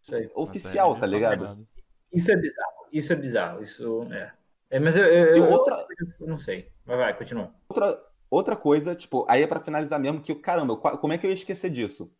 Sei. 0.00 0.30
Oficial, 0.34 0.98
tá 0.98 1.06
ligado? 1.06 1.66
Isso 2.12 2.30
é 2.32 2.36
bizarro. 2.36 2.86
Isso 2.92 3.12
é 3.12 3.16
bizarro. 3.16 3.62
Isso 3.62 4.02
é. 4.12 4.32
é 4.70 4.80
mas 4.80 4.96
eu, 4.96 5.04
eu, 5.04 5.36
eu, 5.36 5.50
outra... 5.50 5.86
eu 6.20 6.26
não 6.26 6.38
sei. 6.38 6.70
Vai, 6.84 6.96
vai, 6.96 7.16
continua. 7.16 7.54
Outra, 7.68 8.04
outra 8.30 8.56
coisa, 8.56 8.94
tipo, 8.94 9.24
aí 9.28 9.42
é 9.42 9.46
para 9.46 9.60
finalizar 9.60 10.00
mesmo, 10.00 10.20
que 10.20 10.34
caramba, 10.34 10.76
como 10.76 11.12
é 11.12 11.18
que 11.18 11.26
eu 11.26 11.30
ia 11.30 11.34
esquecer 11.34 11.70
disso? 11.70 12.12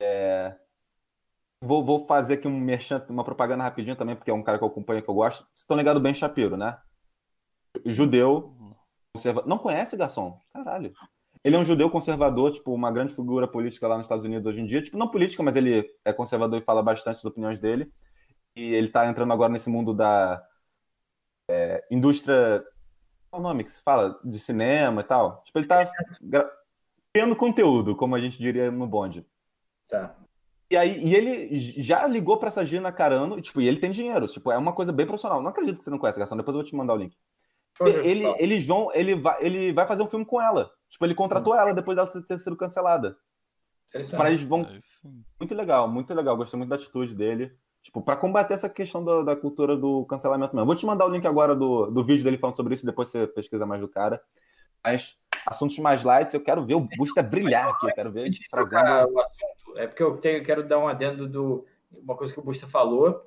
É... 0.00 0.56
Vou, 1.62 1.84
vou 1.84 2.06
fazer 2.06 2.34
aqui 2.34 2.48
um 2.48 2.58
merchan, 2.58 3.04
uma 3.10 3.24
propaganda 3.24 3.64
rapidinho 3.64 3.96
também, 3.96 4.16
porque 4.16 4.30
é 4.30 4.34
um 4.34 4.42
cara 4.42 4.56
que 4.56 4.64
eu 4.64 4.68
acompanho 4.68 5.02
que 5.02 5.10
eu 5.10 5.14
gosto. 5.14 5.40
Vocês 5.48 5.60
estão 5.60 5.76
ligados 5.76 6.02
bem 6.02 6.14
Shapiro, 6.14 6.56
né? 6.56 6.78
Judeu, 7.84 8.56
Não 9.46 9.58
conhece, 9.58 9.96
garçom? 9.96 10.38
Caralho. 10.52 10.92
Ele 11.42 11.56
é 11.56 11.58
um 11.58 11.64
judeu 11.64 11.90
conservador, 11.90 12.52
tipo, 12.52 12.72
uma 12.72 12.90
grande 12.90 13.14
figura 13.14 13.48
política 13.48 13.88
lá 13.88 13.96
nos 13.96 14.04
Estados 14.04 14.24
Unidos 14.24 14.46
hoje 14.46 14.60
em 14.60 14.66
dia. 14.66 14.82
Tipo, 14.82 14.98
não 14.98 15.08
política, 15.08 15.42
mas 15.42 15.56
ele 15.56 15.90
é 16.04 16.12
conservador 16.12 16.60
e 16.60 16.64
fala 16.64 16.82
bastante 16.82 17.16
das 17.16 17.24
opiniões 17.24 17.58
dele. 17.58 17.90
E 18.54 18.74
ele 18.74 18.88
tá 18.88 19.06
entrando 19.06 19.32
agora 19.32 19.52
nesse 19.52 19.70
mundo 19.70 19.94
da 19.94 20.44
é, 21.50 21.84
indústria. 21.90 22.62
Qual 23.30 23.40
é 23.42 23.44
o 23.44 23.48
nome 23.48 23.64
que 23.64 23.72
se 23.72 23.82
fala? 23.82 24.20
De 24.22 24.38
cinema 24.38 25.00
e 25.00 25.04
tal. 25.04 25.42
Tipo, 25.44 25.58
ele 25.58 25.66
tá 25.66 25.90
criando 27.12 27.34
conteúdo, 27.34 27.96
como 27.96 28.14
a 28.14 28.20
gente 28.20 28.38
diria 28.38 28.70
no 28.70 28.86
bonde. 28.86 29.26
Tá. 29.88 30.14
E 30.70 30.76
aí, 30.76 31.02
e 31.02 31.14
ele 31.16 31.60
já 31.80 32.06
ligou 32.06 32.36
pra 32.36 32.48
essa 32.48 32.64
Gina 32.64 32.92
Carano, 32.92 33.38
e, 33.38 33.42
tipo, 33.42 33.60
e 33.60 33.66
ele 33.66 33.80
tem 33.80 33.90
dinheiro. 33.90 34.26
Tipo, 34.26 34.52
é 34.52 34.58
uma 34.58 34.72
coisa 34.72 34.92
bem 34.92 35.06
profissional. 35.06 35.42
Não 35.42 35.50
acredito 35.50 35.78
que 35.78 35.84
você 35.84 35.90
não 35.90 35.98
conhece, 35.98 36.18
Gastão. 36.18 36.36
Depois 36.36 36.54
eu 36.54 36.62
vou 36.62 36.68
te 36.68 36.76
mandar 36.76 36.94
o 36.94 36.98
link. 36.98 37.16
Ele, 37.80 38.24
eles 38.38 38.66
vão, 38.66 38.90
ele 38.94 39.14
vai, 39.14 39.36
ele 39.40 39.72
vai 39.72 39.86
fazer 39.86 40.02
um 40.02 40.08
filme 40.08 40.24
com 40.24 40.40
ela. 40.40 40.70
Tipo, 40.88 41.06
ele 41.06 41.14
contratou 41.14 41.54
hum. 41.54 41.56
ela 41.56 41.72
depois 41.72 41.96
dela 41.96 42.08
ter 42.08 42.38
sido 42.38 42.56
cancelada. 42.56 43.16
Para 44.16 44.28
eles 44.28 44.42
vão. 44.42 44.62
É 44.62 44.78
muito 45.38 45.54
legal, 45.54 45.88
muito 45.88 46.14
legal. 46.14 46.36
Gostei 46.36 46.58
muito 46.58 46.70
da 46.70 46.76
atitude 46.76 47.14
dele. 47.14 47.52
Tipo, 47.82 48.02
para 48.02 48.16
combater 48.16 48.54
essa 48.54 48.68
questão 48.68 49.02
da, 49.02 49.22
da, 49.22 49.36
cultura 49.36 49.76
do 49.76 50.04
cancelamento 50.04 50.54
mesmo. 50.54 50.66
Vou 50.66 50.76
te 50.76 50.84
mandar 50.84 51.06
o 51.06 51.08
link 51.08 51.26
agora 51.26 51.56
do, 51.56 51.86
do 51.86 52.04
vídeo 52.04 52.22
dele 52.22 52.36
falando 52.36 52.56
sobre 52.56 52.74
isso, 52.74 52.84
depois 52.84 53.08
você 53.08 53.26
pesquisa 53.26 53.64
mais 53.64 53.80
do 53.80 53.88
cara. 53.88 54.20
Mas 54.84 55.16
assuntos 55.46 55.78
mais 55.78 56.04
light, 56.04 56.32
eu 56.34 56.42
quero 56.42 56.64
ver 56.64 56.74
o 56.74 56.86
Busta 56.98 57.22
brilhar 57.22 57.68
aqui, 57.68 57.86
eu 57.86 57.94
quero 57.94 58.12
ver 58.12 58.26
ele 58.26 58.36
trazendo. 58.50 59.14
O 59.14 59.20
assunto, 59.20 59.78
é 59.78 59.86
porque 59.86 60.02
eu 60.02 60.18
tenho, 60.18 60.44
quero 60.44 60.62
dar 60.62 60.78
um 60.78 60.88
adendo 60.88 61.26
do 61.26 61.66
uma 61.90 62.16
coisa 62.16 62.32
que 62.32 62.38
o 62.38 62.42
Busta 62.42 62.66
falou, 62.66 63.26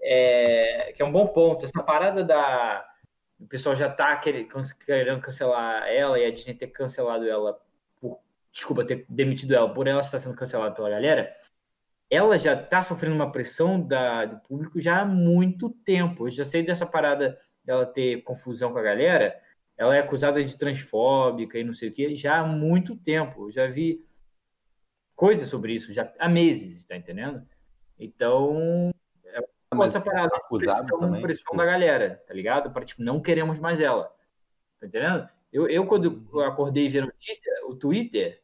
é, 0.00 0.92
que 0.94 1.02
é 1.02 1.04
um 1.04 1.12
bom 1.12 1.26
ponto. 1.26 1.64
Essa 1.64 1.82
parada 1.82 2.22
da. 2.22 2.84
O 3.38 3.46
pessoal 3.46 3.74
já 3.74 3.90
tá 3.90 4.16
querendo 4.16 5.20
cancelar 5.20 5.86
ela 5.88 6.18
e 6.18 6.24
a 6.24 6.30
Disney 6.30 6.54
ter 6.54 6.68
cancelado 6.68 7.28
ela 7.28 7.60
por. 8.00 8.20
Desculpa, 8.52 8.84
ter 8.84 9.04
demitido 9.08 9.54
ela 9.54 9.72
por 9.72 9.86
ela 9.86 10.00
estar 10.00 10.18
sendo 10.18 10.36
cancelada 10.36 10.74
pela 10.74 10.88
galera 10.88 11.34
ela 12.10 12.38
já 12.38 12.54
está 12.54 12.82
sofrendo 12.82 13.16
uma 13.16 13.32
pressão 13.32 13.80
da, 13.80 14.24
do 14.24 14.38
público 14.40 14.80
já 14.80 15.00
há 15.00 15.04
muito 15.04 15.70
tempo. 15.70 16.26
Eu 16.26 16.30
já 16.30 16.44
sei 16.44 16.62
dessa 16.62 16.86
parada 16.86 17.38
dela 17.64 17.86
ter 17.86 18.22
confusão 18.22 18.72
com 18.72 18.78
a 18.78 18.82
galera. 18.82 19.40
Ela 19.76 19.96
é 19.96 20.00
acusada 20.00 20.42
de 20.42 20.56
transfóbica 20.56 21.58
e 21.58 21.64
não 21.64 21.74
sei 21.74 21.88
o 21.88 21.92
que 21.92 22.14
já 22.14 22.38
há 22.38 22.46
muito 22.46 22.96
tempo. 22.96 23.46
Eu 23.46 23.50
já 23.50 23.66
vi 23.66 24.04
coisas 25.14 25.48
sobre 25.48 25.74
isso 25.74 25.92
já 25.92 26.12
há 26.18 26.28
meses, 26.28 26.78
está 26.78 26.96
entendendo? 26.96 27.44
Então, 27.98 28.92
é 29.74 29.78
uma 29.78 29.86
essa 29.86 30.00
parada 30.00 30.36
acusado 30.36 30.80
pressão, 30.80 31.00
também, 31.00 31.22
pressão 31.22 31.44
tipo... 31.44 31.56
da 31.56 31.64
galera, 31.64 32.22
tá 32.26 32.34
ligado? 32.34 32.70
Para 32.72 32.84
tipo, 32.84 33.02
não 33.02 33.20
queremos 33.20 33.58
mais 33.58 33.80
ela. 33.80 34.14
Tá 34.80 34.86
entendendo? 34.86 35.28
Eu, 35.52 35.68
eu 35.68 35.86
quando 35.86 36.26
eu 36.32 36.40
acordei 36.40 36.86
e 36.86 36.88
vi 36.88 36.98
a 36.98 37.06
notícia, 37.06 37.52
o 37.66 37.76
Twitter, 37.76 38.42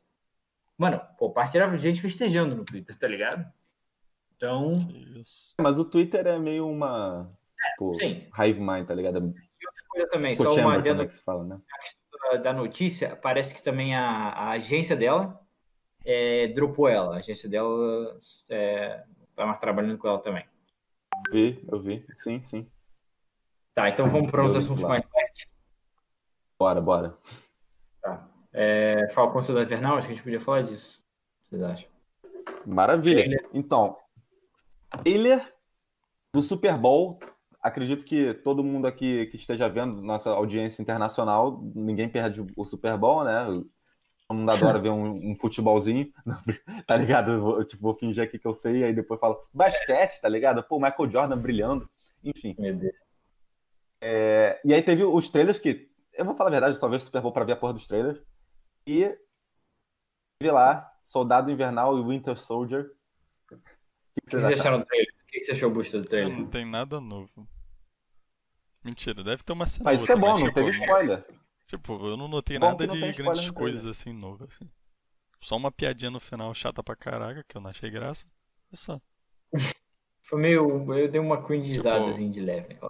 mano, 0.79 1.01
pô, 1.19 1.31
partilhava 1.31 1.77
de 1.77 1.83
gente 1.83 2.01
festejando 2.01 2.55
no 2.55 2.65
Twitter, 2.65 2.97
tá 2.97 3.09
ligado? 3.09 3.45
Então. 4.37 4.79
Isso. 5.21 5.55
Mas 5.61 5.79
o 5.79 5.85
Twitter 5.85 6.27
é 6.27 6.39
meio 6.39 6.67
uma. 6.67 7.31
Tipo, 7.73 7.95
Sim. 7.95 8.27
Hive 8.39 8.61
Mind, 8.61 8.87
tá 8.87 8.95
ligado? 8.95 9.19
E 9.19 9.67
outra 9.67 9.85
coisa 9.89 10.09
também, 10.09 10.37
só 10.37 10.55
uma 10.55 10.75
adendo. 10.75 11.03
É 11.03 11.07
que 11.07 11.15
se 11.15 11.23
fala, 11.23 11.45
né? 11.45 11.61
Da 12.43 12.53
notícia, 12.53 13.17
parece 13.17 13.55
que 13.55 13.63
também 13.63 13.95
a, 13.95 14.29
a 14.31 14.51
agência 14.51 14.97
dela 14.97 15.41
é, 16.05 16.49
dropou 16.49 16.89
ela. 16.89 17.17
A 17.17 17.19
agência 17.19 17.49
dela 17.49 18.19
é, 18.49 19.05
tá 19.35 19.53
trabalhando 19.55 19.99
com 19.99 20.09
ela 20.09 20.19
também. 20.19 20.45
Vi, 21.31 21.65
eu 21.71 21.81
vi. 21.81 22.05
Sim, 22.17 22.43
sim. 22.45 22.71
Tá, 23.75 23.89
então 23.89 24.09
vamos 24.09 24.31
para 24.31 24.45
os 24.45 24.57
assuntos 24.57 24.83
mais 24.83 25.05
Bora, 26.59 26.81
bora. 26.81 27.17
Tá. 28.03 28.29
É, 28.53 29.09
Falcão 29.11 29.41
Cidade 29.41 29.73
Invernal, 29.73 29.97
acho 29.97 30.07
que 30.07 30.13
a 30.13 30.17
gente 30.17 30.25
podia 30.25 30.41
falar 30.41 30.63
disso. 30.63 31.03
Vocês 31.45 31.63
acham? 31.63 31.89
Maravilha. 32.67 33.49
Então, 33.55 33.97
trailer 34.91 35.55
do 36.35 36.43
Super 36.43 36.77
Bowl. 36.77 37.19
Acredito 37.63 38.05
que 38.05 38.35
todo 38.35 38.65
mundo 38.65 38.87
aqui 38.87 39.27
que 39.27 39.37
esteja 39.37 39.69
vendo, 39.69 40.03
nossa 40.03 40.31
audiência 40.31 40.83
internacional, 40.83 41.63
ninguém 41.75 42.09
perde 42.09 42.45
o 42.57 42.65
Super 42.65 42.97
Bowl, 42.97 43.25
né? 43.25 43.47
Todo 44.31 44.39
mundo 44.39 44.53
adora 44.53 44.79
ver 44.79 44.91
um, 44.91 45.33
um 45.33 45.35
futebolzinho, 45.35 46.13
tá 46.87 46.97
ligado? 46.97 47.33
Eu 47.33 47.41
vou, 47.41 47.65
tipo, 47.65 47.83
vou 47.83 47.97
fingir 47.97 48.23
aqui 48.23 48.39
que 48.39 48.47
eu 48.47 48.55
sei, 48.55 48.85
aí 48.85 48.95
depois 48.95 49.19
falo 49.19 49.43
basquete, 49.53 50.21
tá 50.21 50.29
ligado? 50.29 50.63
Pô, 50.63 50.79
Michael 50.79 51.11
Jordan 51.11 51.37
brilhando, 51.37 51.91
enfim. 52.23 52.55
Meu 52.57 52.75
Deus. 52.75 52.95
É, 54.01 54.61
e 54.65 54.73
aí 54.73 54.83
teve 54.83 55.03
os 55.03 55.31
trailers 55.31 55.59
que, 55.59 55.91
eu 56.15 56.25
vou 56.25 56.37
falar 56.37 56.51
a 56.51 56.53
verdade, 56.53 56.77
só 56.77 56.89
vi 56.89 56.95
o 56.95 57.01
Super 57.01 57.21
Bowl 57.21 57.33
pra 57.33 57.45
ver 57.45 57.53
a 57.53 57.57
porra 57.57 57.73
dos 57.73 57.89
trailers. 57.89 58.21
E 58.87 59.13
vi 60.41 60.51
lá, 60.51 60.91
Soldado 61.03 61.51
Invernal 61.51 61.99
e 61.99 62.03
Winter 62.03 62.37
Soldier 62.37 62.91
o 63.53 64.31
que, 64.31 64.31
vocês 64.31 64.61
acharam 64.61 64.79
do 64.79 64.85
trailer? 64.85 65.09
O 65.09 65.27
que 65.27 65.41
você 65.41 65.53
achou, 65.53 65.71
Busta, 65.71 65.99
do 65.99 66.07
trailer? 66.07 66.39
Não 66.39 66.47
tem 66.47 66.65
nada 66.65 67.01
novo. 67.01 67.49
Mentira, 68.85 69.23
deve 69.23 69.43
ter 69.43 69.53
uma 69.53 69.67
cena. 69.67 69.85
Mas 69.85 70.03
isso 70.03 70.13
é 70.13 70.17
bom, 70.17 70.39
não 70.39 70.53
teve 70.53 70.71
spoiler. 70.71 71.25
Tipo, 71.71 72.05
eu 72.05 72.17
não 72.17 72.27
notei 72.27 72.59
bom 72.59 72.67
nada 72.67 72.85
de 72.85 73.13
grandes 73.13 73.49
coisas 73.53 73.87
assim 73.87 74.13
novas, 74.13 74.49
assim. 74.49 74.69
Só 75.41 75.57
uma 75.57 75.71
piadinha 75.71 76.11
no 76.11 76.19
final 76.19 76.53
chata 76.53 76.83
pra 76.83 76.97
caraca, 76.97 77.45
que 77.47 77.57
eu 77.57 77.61
não 77.61 77.71
achei 77.71 77.89
graça. 77.89 78.27
É 78.73 78.77
só. 78.77 79.01
Foi 80.21 80.41
meio. 80.41 80.93
Eu 80.93 81.09
dei 81.09 81.21
uma 81.21 81.41
cringeizada 81.41 82.01
tipo, 82.01 82.11
assim 82.11 82.29
de 82.29 82.41
leve, 82.41 82.75
né? 82.75 82.81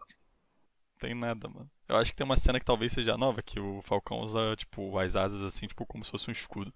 Tem 0.98 1.14
nada, 1.14 1.46
mano. 1.46 1.70
Eu 1.86 1.96
acho 1.96 2.10
que 2.10 2.16
tem 2.16 2.24
uma 2.24 2.38
cena 2.38 2.58
que 2.58 2.64
talvez 2.64 2.90
seja 2.92 3.18
nova, 3.18 3.42
que 3.42 3.60
o 3.60 3.82
Falcão 3.82 4.20
usa, 4.20 4.56
tipo, 4.56 4.98
as 4.98 5.14
asas 5.14 5.44
assim, 5.44 5.66
tipo, 5.66 5.84
como 5.84 6.02
se 6.02 6.10
fosse 6.10 6.30
um 6.30 6.32
escudo. 6.32 6.72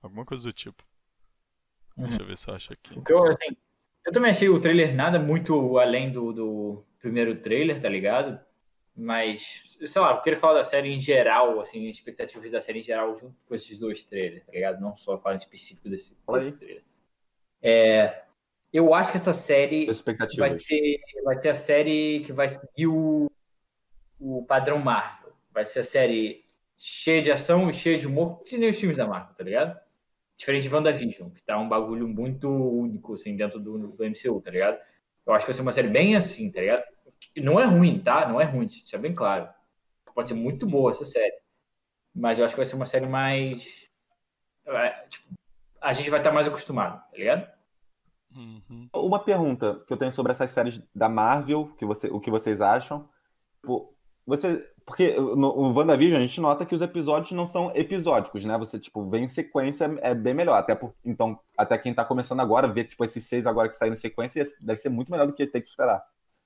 Alguma 0.00 0.24
coisa 0.24 0.44
do 0.44 0.52
tipo. 0.52 0.84
Uhum. 1.96 2.04
Deixa 2.04 2.22
eu 2.22 2.26
ver 2.26 2.36
se 2.36 2.48
eu 2.48 2.54
acho 2.54 2.72
aqui. 2.72 2.96
O 2.96 3.02
que 3.02 3.12
eu, 3.12 3.24
assim, 3.24 3.56
eu 4.06 4.12
também 4.12 4.30
achei 4.30 4.48
o 4.48 4.60
trailer 4.60 4.94
nada 4.94 5.18
muito 5.18 5.76
além 5.76 6.12
do, 6.12 6.32
do 6.32 6.84
primeiro 7.00 7.40
trailer, 7.40 7.80
tá 7.80 7.88
ligado? 7.88 8.38
Mas, 9.00 9.62
sei 9.86 10.02
lá, 10.02 10.10
eu 10.10 10.20
queria 10.22 10.36
falar 10.36 10.54
da 10.54 10.64
série 10.64 10.92
em 10.92 10.98
geral, 10.98 11.60
assim, 11.60 11.86
expectativas 11.86 12.50
da 12.50 12.60
série 12.60 12.80
em 12.80 12.82
geral 12.82 13.14
junto 13.14 13.36
com 13.46 13.54
esses 13.54 13.78
dois 13.78 14.02
trailers, 14.02 14.44
tá 14.44 14.52
ligado? 14.52 14.80
Não 14.80 14.96
só 14.96 15.16
falar 15.16 15.36
específico 15.36 15.88
desse, 15.88 16.16
desse 16.32 16.58
trailer. 16.58 16.82
É, 17.62 18.24
eu 18.72 18.92
acho 18.92 19.12
que 19.12 19.16
essa 19.16 19.32
série 19.32 19.86
vai 20.36 20.50
ser, 20.50 21.00
vai 21.22 21.38
ser 21.38 21.50
a 21.50 21.54
série 21.54 22.20
que 22.26 22.32
vai 22.32 22.48
seguir 22.48 22.88
o, 22.88 23.30
o 24.18 24.44
padrão 24.44 24.78
Marvel. 24.78 25.32
Vai 25.52 25.64
ser 25.64 25.78
a 25.78 25.84
série 25.84 26.44
cheia 26.76 27.22
de 27.22 27.30
ação 27.30 27.70
e 27.70 27.72
cheia 27.72 27.96
de 27.96 28.08
humor, 28.08 28.42
que 28.42 28.58
nem 28.58 28.70
os 28.70 28.80
filmes 28.80 28.96
da 28.96 29.06
Marvel, 29.06 29.32
tá 29.36 29.44
ligado? 29.44 29.78
Diferente 30.36 30.64
de 30.64 30.74
WandaVision, 30.74 31.30
que 31.30 31.42
tá 31.44 31.56
um 31.56 31.68
bagulho 31.68 32.08
muito 32.08 32.50
único, 32.50 33.14
assim, 33.14 33.36
dentro 33.36 33.60
do, 33.60 33.78
do 33.78 34.04
MCU, 34.04 34.40
tá 34.40 34.50
ligado? 34.50 34.76
Eu 35.24 35.34
acho 35.34 35.44
que 35.44 35.52
vai 35.52 35.54
ser 35.54 35.62
uma 35.62 35.72
série 35.72 35.88
bem 35.88 36.16
assim, 36.16 36.50
tá 36.50 36.60
ligado? 36.60 36.82
Não 37.42 37.60
é 37.60 37.64
ruim, 37.64 38.00
tá? 38.00 38.28
Não 38.28 38.40
é 38.40 38.44
ruim, 38.44 38.66
isso 38.66 38.94
é 38.94 38.98
bem 38.98 39.14
claro. 39.14 39.48
Pode 40.14 40.28
ser 40.28 40.34
muito 40.34 40.66
boa 40.66 40.90
essa 40.90 41.04
série. 41.04 41.34
Mas 42.14 42.38
eu 42.38 42.44
acho 42.44 42.54
que 42.54 42.58
vai 42.58 42.66
ser 42.66 42.76
uma 42.76 42.86
série 42.86 43.06
mais. 43.06 43.88
É, 44.66 44.90
tipo, 45.08 45.28
a 45.80 45.92
gente 45.92 46.10
vai 46.10 46.20
estar 46.20 46.32
mais 46.32 46.48
acostumado, 46.48 47.00
tá 47.10 47.16
ligado? 47.16 47.48
Uhum. 48.34 48.88
Uma 48.92 49.20
pergunta 49.20 49.82
que 49.86 49.92
eu 49.92 49.96
tenho 49.96 50.12
sobre 50.12 50.32
essas 50.32 50.50
séries 50.50 50.82
da 50.94 51.08
Marvel, 51.08 51.72
que 51.78 51.86
você, 51.86 52.08
o 52.08 52.20
que 52.20 52.30
vocês 52.30 52.60
acham? 52.60 53.08
Tipo, 53.60 53.94
você, 54.26 54.68
porque 54.84 55.14
no, 55.14 55.36
no 55.36 55.72
WandaVision 55.72 56.18
a 56.18 56.26
gente 56.26 56.40
nota 56.40 56.66
que 56.66 56.74
os 56.74 56.82
episódios 56.82 57.32
não 57.32 57.46
são 57.46 57.72
episódicos, 57.74 58.44
né? 58.44 58.58
Você, 58.58 58.78
tipo, 58.78 59.08
vem 59.08 59.24
em 59.24 59.28
sequência, 59.28 59.84
é 60.02 60.14
bem 60.14 60.34
melhor. 60.34 60.56
Até 60.56 60.74
por, 60.74 60.92
então, 61.04 61.38
até 61.56 61.78
quem 61.78 61.94
tá 61.94 62.04
começando 62.04 62.40
agora, 62.40 62.68
ver, 62.68 62.84
tipo, 62.84 63.04
esses 63.04 63.24
seis 63.24 63.46
agora 63.46 63.68
que 63.68 63.76
saem 63.76 63.92
em 63.92 63.96
sequência, 63.96 64.44
deve 64.60 64.80
ser 64.80 64.88
muito 64.88 65.12
melhor 65.12 65.26
do 65.26 65.32
que 65.32 65.46
ter 65.46 65.60
que 65.60 65.68
esperar 65.68 66.02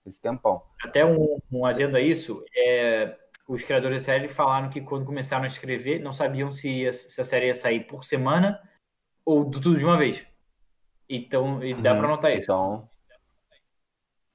esse 0.06 0.20
tempão. 0.20 0.62
Até 0.82 1.04
um, 1.04 1.38
um 1.50 1.64
adendo 1.64 1.96
a 1.96 2.00
isso, 2.00 2.44
é, 2.56 3.16
os 3.48 3.64
criadores 3.64 4.02
da 4.02 4.04
série 4.04 4.28
falaram 4.28 4.70
que 4.70 4.80
quando 4.80 5.06
começaram 5.06 5.44
a 5.44 5.46
escrever, 5.46 6.00
não 6.00 6.12
sabiam 6.12 6.52
se, 6.52 6.68
ia, 6.68 6.92
se 6.92 7.20
a 7.20 7.24
série 7.24 7.46
ia 7.46 7.54
sair 7.54 7.80
por 7.86 8.04
semana 8.04 8.60
ou 9.24 9.50
tudo 9.50 9.76
de 9.76 9.84
uma 9.84 9.96
vez. 9.96 10.26
Então, 11.08 11.62
e 11.62 11.74
dá 11.74 11.92
uhum. 11.92 11.98
pra 11.98 12.08
notar 12.08 12.32
isso. 12.32 12.44
Então. 12.44 12.88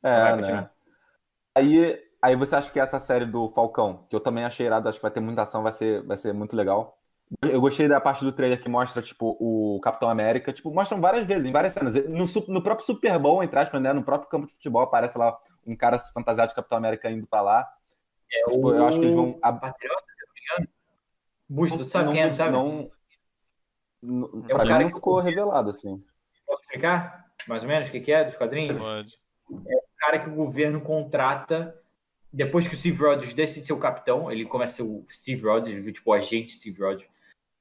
É, 0.04 0.36
né? 0.36 0.70
Aí, 1.56 2.04
aí 2.22 2.36
você 2.36 2.56
acha 2.56 2.72
que 2.72 2.80
essa 2.80 3.00
série 3.00 3.26
do 3.26 3.50
Falcão, 3.50 4.06
que 4.10 4.16
eu 4.16 4.20
também 4.20 4.46
achei 4.46 4.66
irado, 4.66 4.88
acho 4.88 5.00
que 5.00 5.02
vai 5.02 5.12
ter 5.12 5.20
muita 5.20 5.42
ação, 5.42 5.64
vai 5.64 5.72
ser, 5.72 6.04
vai 6.04 6.16
ser 6.16 6.34
muito 6.34 6.56
legal. 6.56 6.97
Eu 7.42 7.60
gostei 7.60 7.88
da 7.88 8.00
parte 8.00 8.24
do 8.24 8.32
trailer 8.32 8.62
que 8.62 8.70
mostra, 8.70 9.02
tipo, 9.02 9.36
o 9.40 9.80
Capitão 9.82 10.10
América. 10.10 10.54
Tipo, 10.54 10.74
mostram 10.74 11.02
várias 11.02 11.26
vezes, 11.26 11.46
em 11.46 11.52
várias 11.52 11.74
cenas. 11.74 11.94
No, 12.06 12.26
no 12.54 12.64
próprio 12.64 12.86
Super 12.86 13.20
Bowl, 13.20 13.44
entre 13.44 13.60
aspas, 13.60 13.82
né? 13.82 13.92
No 13.92 14.04
próprio 14.04 14.30
campo 14.30 14.48
de 14.48 14.54
futebol, 14.54 14.82
aparece 14.82 15.18
lá 15.18 15.38
um 15.66 15.76
cara 15.76 16.00
fantasiado 16.00 16.50
de 16.50 16.56
Capitão 16.56 16.78
América 16.78 17.12
indo 17.12 17.28
pra 17.28 17.42
lá. 17.42 17.70
É 18.32 18.52
tipo, 18.52 18.68
o... 18.68 18.74
Eu 18.74 18.86
acho 18.86 19.00
que 19.00 19.06
eles 19.06 19.16
vão. 19.16 19.38
A... 19.42 19.52
Patriota, 19.52 20.06
se 20.06 20.26
não 20.26 20.34
me 20.34 20.42
engano. 20.42 20.74
Bush, 21.50 21.78
tu 21.78 21.84
sabe 21.84 22.06
não, 22.06 22.14
quem 22.14 22.22
é, 22.22 22.34
sabe? 22.34 22.52
Não, 22.52 22.92
não, 24.02 24.46
é 24.48 24.54
pra 24.54 24.78
mim 24.78 24.86
não 24.86 24.96
ficou 24.96 25.18
que... 25.18 25.30
revelado, 25.30 25.70
assim. 25.70 26.00
Posso 26.46 26.62
explicar 26.62 27.26
mais 27.48 27.64
ou 27.64 27.70
menos 27.70 27.88
o 27.88 27.92
que, 27.92 28.00
que 28.00 28.12
é 28.12 28.24
dos 28.24 28.38
quadrinhos? 28.38 28.78
Pode. 28.78 29.20
É 29.52 29.76
o 29.76 29.84
cara 29.98 30.20
que 30.20 30.30
o 30.30 30.36
governo 30.36 30.82
contrata 30.82 31.78
depois 32.32 32.68
que 32.68 32.76
o 32.76 32.78
Steve 32.78 33.02
Rogers 33.02 33.34
decide 33.34 33.66
ser 33.66 33.74
o 33.74 33.80
capitão, 33.80 34.32
ele 34.32 34.46
começa 34.46 34.74
a 34.74 34.76
ser 34.76 34.84
o 34.84 35.06
Steve 35.10 35.44
Rogers, 35.44 35.94
tipo 35.94 36.12
o 36.12 36.14
agente 36.14 36.52
Steve 36.52 36.82
Rogers. 36.82 37.17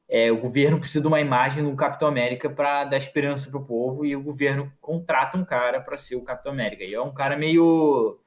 É, 0.08 0.30
o 0.30 0.40
governo 0.40 0.78
precisa 0.78 1.02
de 1.02 1.08
uma 1.08 1.20
imagem 1.20 1.64
do 1.64 1.74
Capitão 1.74 2.06
América 2.06 2.48
para 2.48 2.84
dar 2.84 2.96
esperança 2.96 3.50
para 3.50 3.58
o 3.58 3.64
povo 3.64 4.06
e 4.06 4.14
o 4.14 4.22
governo 4.22 4.72
contrata 4.80 5.36
um 5.36 5.44
cara 5.44 5.80
para 5.80 5.98
ser 5.98 6.14
o 6.14 6.22
Capitão 6.22 6.52
América. 6.52 6.84
E 6.84 6.94
é 6.94 7.00
um 7.00 7.12
cara 7.12 7.36
meio 7.36 8.20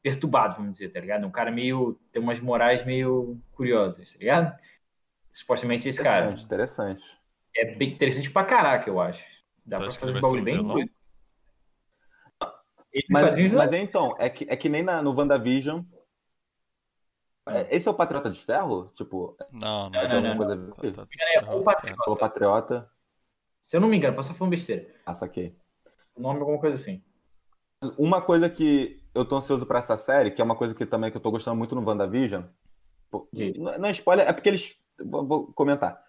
perturbado, 0.00 0.56
vamos 0.56 0.72
dizer, 0.72 0.90
tá 0.90 1.00
ligado? 1.00 1.26
Um 1.26 1.30
cara 1.30 1.50
meio. 1.50 1.98
tem 2.12 2.22
umas 2.22 2.40
morais 2.40 2.84
meio 2.84 3.36
curiosas, 3.52 4.12
tá 4.12 4.18
ligado? 4.18 4.56
Supostamente 5.32 5.88
esse 5.88 6.02
cara. 6.02 6.30
Interessante. 6.30 7.04
É 7.56 7.74
bem 7.74 7.90
interessante 7.90 8.30
pra 8.30 8.44
caraca, 8.44 8.88
eu 8.88 9.00
acho. 9.00 9.24
Dá 9.66 9.76
pra 9.76 9.90
fazer 9.90 10.16
um 10.16 10.20
bagulho 10.20 10.44
bem 10.44 10.62
doido. 10.62 10.90
Mas, 13.10 13.52
mas 13.52 13.72
é, 13.72 13.78
então, 13.78 14.14
é 14.18 14.30
que, 14.30 14.46
é 14.48 14.56
que 14.56 14.68
nem 14.68 14.82
na, 14.82 15.02
no 15.02 15.14
WandaVision. 15.14 15.82
É, 17.48 17.74
esse 17.74 17.88
é 17.88 17.90
o 17.90 17.94
Patriota 17.94 18.30
de 18.30 18.40
Ferro? 18.40 18.90
Tipo, 18.94 19.36
não, 19.50 19.90
não, 19.90 20.08
não, 20.08 20.20
não, 20.20 20.36
coisa 20.36 20.56
não. 20.56 20.70
Patriota. 20.70 21.08
É 21.34 21.54
o 21.54 21.62
Patriota. 21.62 22.10
O 22.10 22.16
Patriota. 22.16 22.90
Se 23.62 23.76
eu 23.76 23.80
não 23.80 23.88
me 23.88 23.96
engano, 23.96 24.16
posso 24.16 24.28
estar 24.28 24.38
falando 24.38 24.52
besteira. 24.52 24.86
Ah, 25.04 25.14
saquei. 25.14 25.56
O 26.14 26.22
nome 26.22 26.38
é 26.38 26.40
alguma 26.40 26.58
coisa 26.58 26.76
assim. 26.76 27.02
Uma 27.96 28.20
coisa 28.20 28.48
que 28.48 29.02
eu 29.14 29.24
tô 29.24 29.36
ansioso 29.36 29.66
para 29.66 29.78
essa 29.78 29.96
série, 29.96 30.30
que 30.30 30.40
é 30.40 30.44
uma 30.44 30.56
coisa 30.56 30.74
que 30.74 30.86
também 30.86 31.10
que 31.10 31.16
eu 31.16 31.20
tô 31.20 31.30
gostando 31.30 31.56
muito 31.56 31.74
no 31.74 31.86
WandaVision. 31.86 32.44
Não 33.78 33.88
é 33.88 33.90
spoiler, 33.92 34.28
é 34.28 34.32
porque 34.32 34.48
eles. 34.48 34.80
Vou 35.00 35.52
comentar. 35.52 36.02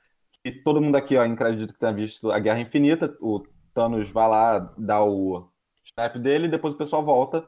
E 0.43 0.51
todo 0.51 0.81
mundo 0.81 0.95
aqui, 0.95 1.17
ó, 1.17 1.23
acredito 1.23 1.73
que 1.73 1.79
tenha 1.79 1.93
visto 1.93 2.31
a 2.31 2.39
Guerra 2.39 2.61
Infinita. 2.61 3.15
O 3.21 3.43
Thanos 3.73 4.09
vai 4.09 4.27
lá, 4.27 4.73
dá 4.77 5.03
o 5.03 5.49
snap 5.85 6.15
dele, 6.15 6.47
e 6.47 6.49
depois 6.51 6.73
o 6.73 6.77
pessoal 6.77 7.03
volta. 7.03 7.47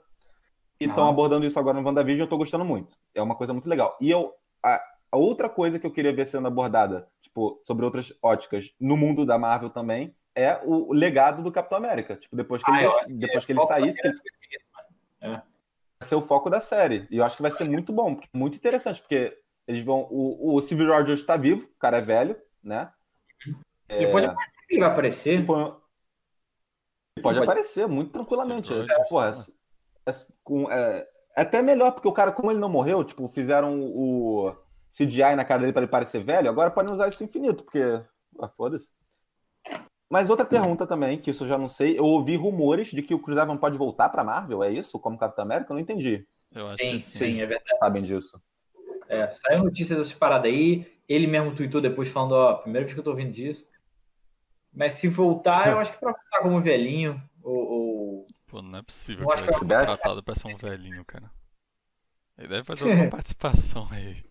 E 0.82 0.86
estão 0.86 1.06
ah. 1.06 1.10
abordando 1.10 1.46
isso 1.46 1.60
agora 1.60 1.80
no 1.80 1.86
WandaVision, 1.86 2.26
eu 2.26 2.30
tô 2.30 2.38
gostando 2.38 2.66
muito. 2.66 2.98
É 3.14 3.22
uma 3.22 3.36
coisa 3.36 3.54
muito 3.54 3.70
legal. 3.70 3.96
E 4.02 4.10
eu. 4.10 4.34
A, 4.64 4.82
a 5.12 5.18
outra 5.18 5.48
coisa 5.48 5.78
que 5.78 5.86
eu 5.86 5.92
queria 5.92 6.14
ver 6.14 6.26
sendo 6.26 6.48
abordada, 6.48 7.08
tipo, 7.22 7.62
sobre 7.68 7.86
outras 7.86 8.14
óticas 8.22 8.74
no 8.80 8.98
mundo 8.98 9.26
da 9.26 9.38
Marvel 9.38 9.70
também, 9.70 10.16
é 10.34 10.60
o, 10.64 10.92
legado 10.92 11.44
do 11.44 11.52
Capitão 11.52 11.78
América. 11.78 12.16
Tipo, 12.16 12.36
depois 12.36 12.64
que 12.64 12.72
ah, 12.72 13.04
ele, 13.06 13.18
depois 13.18 13.46
que 13.46 13.52
ele 13.52 13.60
sair. 13.62 13.94
Que 13.94 14.08
ele... 14.08 14.20
É. 15.22 15.30
Vai 15.30 15.44
ser 16.02 16.16
o 16.16 16.22
foco 16.22 16.50
da 16.50 16.60
série. 16.60 17.08
E 17.12 17.18
eu 17.18 17.24
acho 17.24 17.36
que 17.36 17.44
vai 17.44 17.52
ser 17.52 17.70
muito 17.70 17.94
bom, 17.94 18.20
muito 18.34 18.58
interessante, 18.58 19.02
porque 19.02 19.38
eles 19.68 19.84
vão. 19.84 20.08
O, 20.10 20.56
o 20.56 20.62
Civil 20.62 20.88
Rogers 20.88 21.20
está 21.20 21.38
vivo, 21.38 21.66
o 21.66 21.80
cara 21.80 22.00
é 22.00 22.02
velho, 22.02 22.36
né? 22.64 22.92
Ele 23.88 24.06
é... 24.06 24.12
pode 24.12 24.26
aparecer, 24.26 24.54
ele 24.70 24.80
vai 24.80 24.90
aparecer. 24.90 25.34
Ele 25.34 25.46
pode, 25.46 25.76
ele 27.18 27.24
pode 27.24 27.40
aparecer 27.40 27.88
muito 27.88 28.12
tranquilamente. 28.12 28.74
É, 28.74 29.04
pô, 29.10 29.24
é, 29.24 29.30
é, 29.30 29.34
com, 30.44 30.72
é, 30.72 31.08
até 31.36 31.62
melhor, 31.62 31.92
porque 31.92 32.08
o 32.08 32.14
cara, 32.14 32.32
como 32.32 32.52
ele 32.52 32.60
não 32.60 32.70
morreu, 32.70 33.04
tipo, 33.04 33.28
fizeram 33.30 33.80
o 33.82 34.56
CGI 34.92 35.36
na 35.36 35.46
cara 35.46 35.62
dele 35.62 35.74
para 35.74 35.84
ele 35.84 35.92
parecer 35.92 36.24
velho, 36.24 36.50
agora 36.50 36.72
podem 36.72 36.94
usar 36.94 37.08
isso 37.08 37.24
infinito, 37.24 37.64
porque. 37.64 38.02
Ah, 38.40 38.50
foda-se. 38.50 38.94
Mas 40.10 40.30
outra 40.30 40.46
pergunta 40.46 40.86
também, 40.86 41.18
que 41.18 41.32
isso 41.32 41.46
eu 41.46 41.48
já 41.48 41.58
não 41.58 41.70
sei. 41.70 41.98
Eu 41.98 42.04
ouvi 42.04 42.36
rumores 42.36 42.90
de 42.90 43.02
que 43.02 43.14
o 43.14 43.20
Chris 43.20 43.38
Evans 43.38 43.62
pode 43.62 43.78
voltar 43.78 44.10
para 44.10 44.26
Marvel, 44.26 44.62
é 44.62 44.70
isso? 44.70 45.00
Como 45.00 45.18
Capitão 45.18 45.46
América? 45.46 45.72
Eu 45.72 45.76
não 45.76 45.82
entendi. 45.82 46.28
Eu 46.54 46.68
acho 46.68 46.84
sim, 46.84 46.92
que 46.92 47.00
sim. 47.00 47.18
sim, 47.18 47.42
é 47.42 47.46
verdade. 47.46 47.78
Sabem 47.80 48.04
disso. 48.04 48.42
É, 49.08 49.30
saiu 49.30 49.64
notícia 49.64 49.96
dessa 49.96 50.14
parada 50.16 50.50
aí. 50.50 50.86
Ele 51.08 51.28
mesmo 51.28 51.56
tweetou 51.56 51.80
depois 51.80 52.10
falando, 52.10 52.34
ó, 52.34 52.56
primeira 52.56 52.86
vez 52.86 52.94
que 52.94 53.00
eu 53.00 53.04
tô 53.06 53.12
ouvindo 53.12 53.32
disso. 53.32 53.66
Mas 54.74 54.94
se 54.94 55.08
voltar, 55.08 55.68
eu 55.72 55.80
acho 55.80 55.94
que 55.94 56.00
pra 56.00 56.12
voltar 56.12 56.42
como 56.42 56.62
velhinho, 56.62 57.22
ou... 57.42 57.56
ou... 57.56 57.91
Pô, 58.52 58.62
não 58.62 58.80
é 58.80 58.82
possível 58.82 59.26
que 59.26 59.40
ele 59.40 59.46
ser 59.46 59.60
contratado 59.60 60.22
pra 60.22 60.36
ser 60.36 60.48
um 60.50 60.58
velhinho, 60.58 61.06
cara. 61.06 61.32
Ele 62.38 62.50
deve 62.50 62.66
fazer 62.66 62.84
alguma 62.84 63.08
participação 63.10 63.88
aí. 63.90 64.22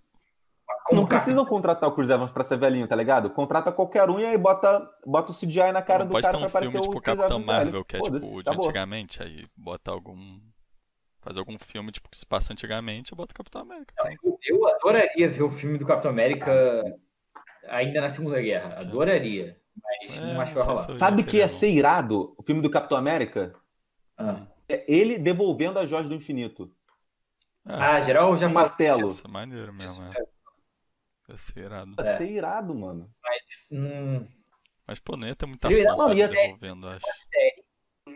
Como 0.84 1.00
não 1.00 1.08
precisam 1.08 1.46
contratar 1.46 1.88
o 1.88 1.92
Chris 1.92 2.10
Evans 2.10 2.30
pra 2.30 2.44
ser 2.44 2.58
velhinho, 2.58 2.86
tá 2.86 2.94
ligado? 2.94 3.30
Contrata 3.30 3.72
qualquer 3.72 4.10
um 4.10 4.20
e 4.20 4.26
aí 4.26 4.36
bota, 4.36 4.86
bota 5.06 5.32
o 5.32 5.34
CGI 5.34 5.72
na 5.72 5.80
cara 5.80 6.04
não 6.04 6.12
do 6.12 6.20
cara 6.20 6.36
um 6.36 6.40
pra 6.40 6.48
aparecer 6.48 6.72
filme, 6.72 6.86
o 6.86 6.90
tipo, 6.90 7.00
Capitão 7.00 7.38
Marvel, 7.40 7.72
velho. 7.72 7.84
que 7.86 7.96
é 7.96 8.00
tipo 8.00 8.42
de 8.42 8.50
antigamente, 8.50 9.22
aí 9.22 9.46
bota 9.56 9.90
algum... 9.90 10.38
Fazer 11.22 11.38
algum 11.38 11.58
filme 11.58 11.90
tipo 11.90 12.08
que 12.08 12.16
se 12.16 12.26
passa 12.26 12.52
antigamente, 12.52 13.12
eu 13.12 13.16
boto 13.16 13.32
o 13.32 13.36
Capitão 13.36 13.62
América. 13.62 13.94
Eu, 14.22 14.38
eu 14.42 14.68
adoraria 14.68 15.28
ver 15.30 15.42
o 15.42 15.50
filme 15.50 15.78
do 15.78 15.86
Capitão 15.86 16.10
América 16.10 16.82
ainda 17.68 18.00
na 18.02 18.10
Segunda 18.10 18.40
Guerra. 18.40 18.80
Adoraria. 18.80 19.56
Mas 19.82 20.18
é, 20.18 20.34
não 20.34 20.40
acho 20.40 20.52
que 20.52 20.58
vai 20.58 20.66
rolar. 20.66 20.98
Sabe 20.98 21.22
que 21.22 21.38
ia 21.38 21.48
ser 21.48 21.70
irado 21.70 22.34
o 22.36 22.42
filme 22.42 22.60
do 22.60 22.70
Capitão 22.70 22.98
América? 22.98 23.54
Ah. 24.20 24.46
É 24.68 24.84
ele 24.86 25.18
devolvendo 25.18 25.78
a 25.78 25.86
Jorge 25.86 26.08
do 26.08 26.14
Infinito. 26.14 26.72
Ah, 27.64 28.00
geral 28.00 28.36
já 28.36 28.46
um 28.46 28.52
martelo. 28.52 29.08
Isso 29.08 29.26
é 29.26 29.30
maneiro 29.30 29.72
mesmo, 29.72 30.04
é. 30.04 30.12
Vai 31.26 31.36
ser 31.36 31.60
irado. 31.60 31.94
Vai 31.94 32.16
ser 32.16 32.30
irado, 32.30 32.74
mano. 32.74 33.10
Mas, 33.22 33.42
hum... 33.70 34.26
Mas 34.86 34.98
pô, 34.98 35.16
não 35.16 35.28
ia 35.28 35.36
ter 35.36 35.46
muita 35.46 35.68
ação, 35.68 35.96
não, 35.96 36.12
ia... 36.12 36.28
devolvendo, 36.28 36.88
acho. 36.88 37.06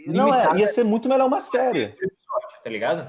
Não, 0.09 0.35
é, 0.35 0.59
ia 0.59 0.69
ser 0.69 0.85
muito 0.85 1.09
melhor 1.09 1.27
uma 1.27 1.41
série. 1.41 1.97
Tá 2.63 2.69
ligado? 2.69 3.09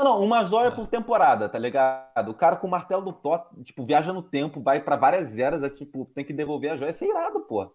Não, 0.00 0.22
uma 0.22 0.44
joia 0.44 0.68
é. 0.68 0.70
por 0.70 0.86
temporada, 0.86 1.48
tá 1.48 1.58
ligado? 1.58 2.30
O 2.30 2.34
cara 2.34 2.56
com 2.56 2.66
o 2.66 2.70
martelo 2.70 3.02
do 3.02 3.12
Thor, 3.12 3.44
tipo, 3.64 3.84
viaja 3.84 4.12
no 4.12 4.22
tempo, 4.22 4.60
vai 4.60 4.80
para 4.80 4.96
várias 4.96 5.38
eras, 5.38 5.62
é, 5.62 5.68
tipo, 5.68 6.06
tem 6.14 6.24
que 6.24 6.32
devolver 6.32 6.72
a 6.72 6.76
joia. 6.76 6.90
Ia 6.90 6.94
ser 6.94 7.08
irado, 7.08 7.40
pô. 7.40 7.74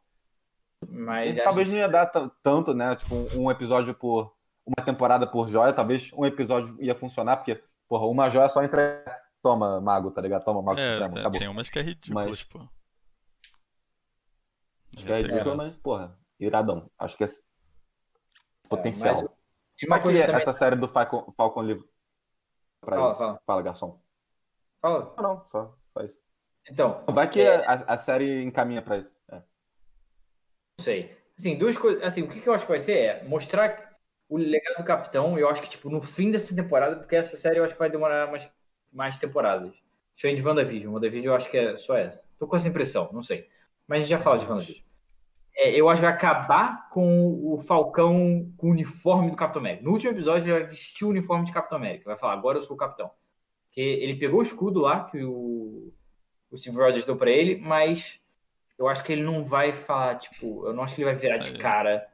Mas 0.88 1.36
talvez 1.43 1.70
não 1.70 1.78
ia 1.78 1.89
dar 1.89 2.06
tanto, 2.43 2.74
né? 2.74 2.96
Tipo, 2.96 3.15
um 3.36 3.50
episódio 3.50 3.93
por. 3.93 4.37
Uma 4.67 4.86
temporada 4.86 5.25
por 5.25 5.47
joia, 5.47 5.71
talvez 5.71 6.12
um 6.13 6.25
episódio 6.25 6.75
ia 6.82 6.93
funcionar, 6.93 7.38
porque, 7.38 7.63
porra, 7.88 8.06
uma 8.06 8.30
joia 8.30 8.49
só 8.49 8.62
entra 8.62 9.03
Toma, 9.41 9.80
mago, 9.80 10.12
tá 10.12 10.21
ligado? 10.21 10.43
Toma, 10.43 10.62
mago 10.62 10.80
é, 10.80 10.91
supremo. 10.91 11.19
Acabou. 11.19 11.39
Tem 11.39 11.47
umas 11.47 11.69
que 11.69 11.80
é 11.80 11.82
ridículo, 11.82 12.15
mas... 12.15 12.43
pô. 12.43 12.60
Acho 14.95 15.06
que 15.06 15.12
é 15.12 15.21
ridículo, 15.21 15.56
mas, 15.56 15.77
porra, 15.77 16.19
iradão. 16.39 16.91
Acho 16.97 17.15
que 17.15 17.23
é 17.23 17.27
potencial. 18.67 19.15
É, 19.15 19.21
mas... 19.21 19.32
E 19.82 19.86
uma 19.86 20.01
coisa 20.01 20.25
também... 20.25 20.41
essa 20.41 20.53
série 20.53 20.75
do 20.75 20.88
Falcon, 20.88 21.32
Falcon 21.38 21.62
Livre 21.62 21.88
pra 22.82 22.97
fala, 22.97 23.10
isso? 23.10 23.19
Fala. 23.19 23.41
fala, 23.45 23.62
garçom. 23.62 24.01
Fala. 24.82 25.13
Não, 25.15 25.23
não, 25.23 25.47
só, 25.47 25.77
só 25.93 26.03
isso. 26.03 26.21
Então. 26.69 27.06
Vai 27.10 27.30
que 27.30 27.41
é... 27.41 27.65
a, 27.65 27.73
a, 27.73 27.97
série 27.97 28.43
encaminha 28.43 28.82
pra 28.82 28.97
isso. 28.97 29.15
É. 29.32 29.36
Não 29.36 29.43
sei. 30.82 31.15
Assim, 31.38 31.58
duas 31.58 31.77
coisas. 31.77 32.03
Assim, 32.03 32.23
o 32.23 32.30
que, 32.30 32.41
que 32.41 32.49
eu 32.49 32.53
acho 32.53 32.65
que 32.65 32.71
vai 32.71 32.80
ser 32.80 32.97
é 32.97 33.23
mostrar 33.23 33.87
o 34.30 34.38
legado 34.38 34.78
do 34.78 34.84
Capitão. 34.84 35.38
Eu 35.38 35.50
acho 35.50 35.62
que, 35.62 35.70
tipo, 35.70 35.90
no 35.90 36.02
fim 36.02 36.32
dessa 36.32 36.56
temporada, 36.56 36.96
porque 36.98 37.16
essa 37.16 37.38
série 37.38 37.60
eu 37.60 37.63
acho 37.63 37.74
que 37.74 37.80
vai 37.80 37.90
demorar 37.90 38.30
mais 38.30 38.52
mais 38.92 39.18
temporadas. 39.18 39.74
Diferente 40.16 40.42
de 40.42 40.48
WandaVision. 40.48 40.94
WandaVision 40.94 41.32
eu 41.32 41.36
acho 41.36 41.50
que 41.52 41.58
é 41.58 41.78
só 41.78 41.96
essa. 41.96 42.26
Tô 42.40 42.48
com 42.48 42.56
essa 42.56 42.68
impressão, 42.68 43.10
não 43.13 43.22
sei. 43.22 43.48
Mas 43.88 43.98
a 43.98 44.02
gente 44.02 44.10
já 44.10 44.18
fala 44.18 44.40
de 44.40 44.46
WandaVision. 44.46 44.86
É, 45.56 45.72
eu 45.72 45.90
acho 45.90 46.02
que 46.02 46.08
vai 46.08 46.16
acabar 46.16 46.90
com 46.90 47.54
o 47.54 47.60
Falcão 47.60 48.52
com 48.58 48.68
o 48.68 48.72
uniforme 48.72 49.30
do 49.30 49.38
Capitão 49.38 49.60
América. 49.60 49.84
No 49.84 49.92
último 49.92 50.12
episódio, 50.12 50.44
ele 50.44 50.60
vai 50.60 50.63
vestir 50.63 51.06
o 51.06 51.10
uniforme 51.10 51.46
de 51.46 51.52
Capitão 51.52 51.78
América. 51.78 52.06
Vai 52.06 52.18
falar, 52.18 52.34
agora 52.34 52.58
eu 52.58 52.62
sou 52.62 52.76
o 52.76 52.80
Capitão. 52.80 53.10
Porque 53.66 53.82
ele 53.82 54.16
pegou 54.16 54.40
o 54.40 54.44
escudo 54.44 54.80
lá, 54.80 55.06
que 55.06 55.24
o, 55.24 55.92
o 56.52 56.58
Steve 56.58 56.78
Rogers 56.78 57.06
deu 57.06 57.16
pra 57.16 57.32
ele, 57.32 57.58
mas 57.60 58.20
eu 58.78 58.88
acho 58.88 59.04
que 59.04 59.12
ele 59.12 59.24
não 59.24 59.44
vai 59.44 59.74
falar, 59.74 60.16
tipo, 60.16 60.68
eu 60.68 60.74
não 60.74 60.84
acho 60.84 60.96
que 60.96 61.02
ele 61.02 61.10
vai 61.10 61.20
virar 61.20 61.38
de 61.38 61.58
cara 61.58 62.08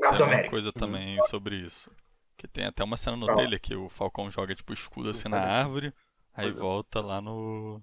Capitão 0.00 0.26
América. 0.26 0.46
Uma 0.46 0.50
coisa 0.50 0.72
também 0.72 1.20
sobre 1.22 1.56
isso. 1.56 1.90
Que 2.36 2.48
tem 2.48 2.64
até 2.64 2.82
uma 2.82 2.96
cena 2.96 3.16
no 3.16 3.26
Pronto. 3.26 3.36
trailer 3.36 3.60
que 3.60 3.74
o 3.74 3.88
Falcão 3.88 4.30
joga 4.30 4.54
tipo 4.54 4.72
escudo 4.72 5.10
assim 5.10 5.28
na 5.28 5.40
árvore, 5.40 5.92
aí 6.34 6.48
é. 6.48 6.52
volta 6.52 7.00
lá 7.00 7.20
no. 7.20 7.80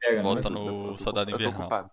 Pega, 0.00 0.22
volta 0.22 0.48
no 0.48 0.96
Soldado 0.96 1.30
Invernal. 1.30 1.90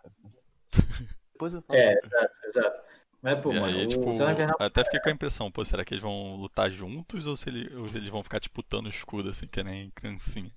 Depois 1.34 1.54
eu 1.54 1.62
falo. 1.64 1.80
É, 1.80 1.94
exato, 1.94 2.34
exato. 2.46 2.86
Mas, 3.26 3.40
pô, 3.40 3.52
e 3.52 3.60
mano, 3.60 3.76
aí, 3.76 3.88
tipo, 3.88 4.14
até 4.60 4.84
fiquei 4.84 5.00
com 5.00 5.10
a 5.10 5.12
impressão, 5.12 5.52
pô, 5.52 5.66
será 5.66 5.84
que 5.84 5.96
eles 5.96 6.04
vão 6.04 6.36
lutar 6.36 6.70
juntos 6.70 7.26
ou 7.26 7.36
se, 7.36 7.50
ele, 7.50 7.76
ou 7.76 7.88
se 7.88 7.98
eles 7.98 8.10
vão 8.10 8.22
ficar 8.22 8.38
disputando 8.38 8.86
tipo, 8.86 8.98
escudo, 8.98 9.30
assim, 9.30 9.48
que 9.48 9.64
nem 9.64 9.90
criancinha? 9.90 10.52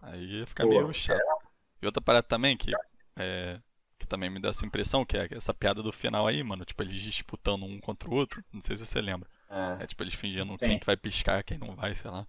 Aí 0.00 0.38
ia 0.38 0.46
ficar 0.46 0.64
pô, 0.64 0.70
meio 0.70 0.94
chato. 0.94 1.20
É. 1.20 1.46
E 1.82 1.86
outra 1.86 2.00
parada 2.00 2.26
também 2.26 2.56
que, 2.56 2.72
é, 3.16 3.60
que 4.04 4.08
também 4.08 4.30
me 4.30 4.40
deu 4.40 4.50
essa 4.50 4.64
impressão, 4.64 5.04
que 5.04 5.16
é 5.16 5.28
essa 5.32 5.52
piada 5.52 5.82
do 5.82 5.90
final 5.90 6.26
aí, 6.26 6.42
mano, 6.42 6.64
tipo, 6.64 6.82
eles 6.82 6.94
disputando 6.94 7.64
um 7.64 7.80
contra 7.80 8.08
o 8.08 8.14
outro, 8.14 8.44
não 8.52 8.60
sei 8.60 8.76
se 8.76 8.86
você 8.86 9.00
lembra. 9.00 9.28
É, 9.50 9.84
é 9.84 9.86
tipo, 9.86 10.02
eles 10.02 10.14
fingindo 10.14 10.52
Sim. 10.52 10.58
quem 10.58 10.78
que 10.78 10.86
vai 10.86 10.96
piscar, 10.96 11.42
quem 11.42 11.58
não 11.58 11.74
vai, 11.74 11.94
sei 11.94 12.10
lá. 12.10 12.26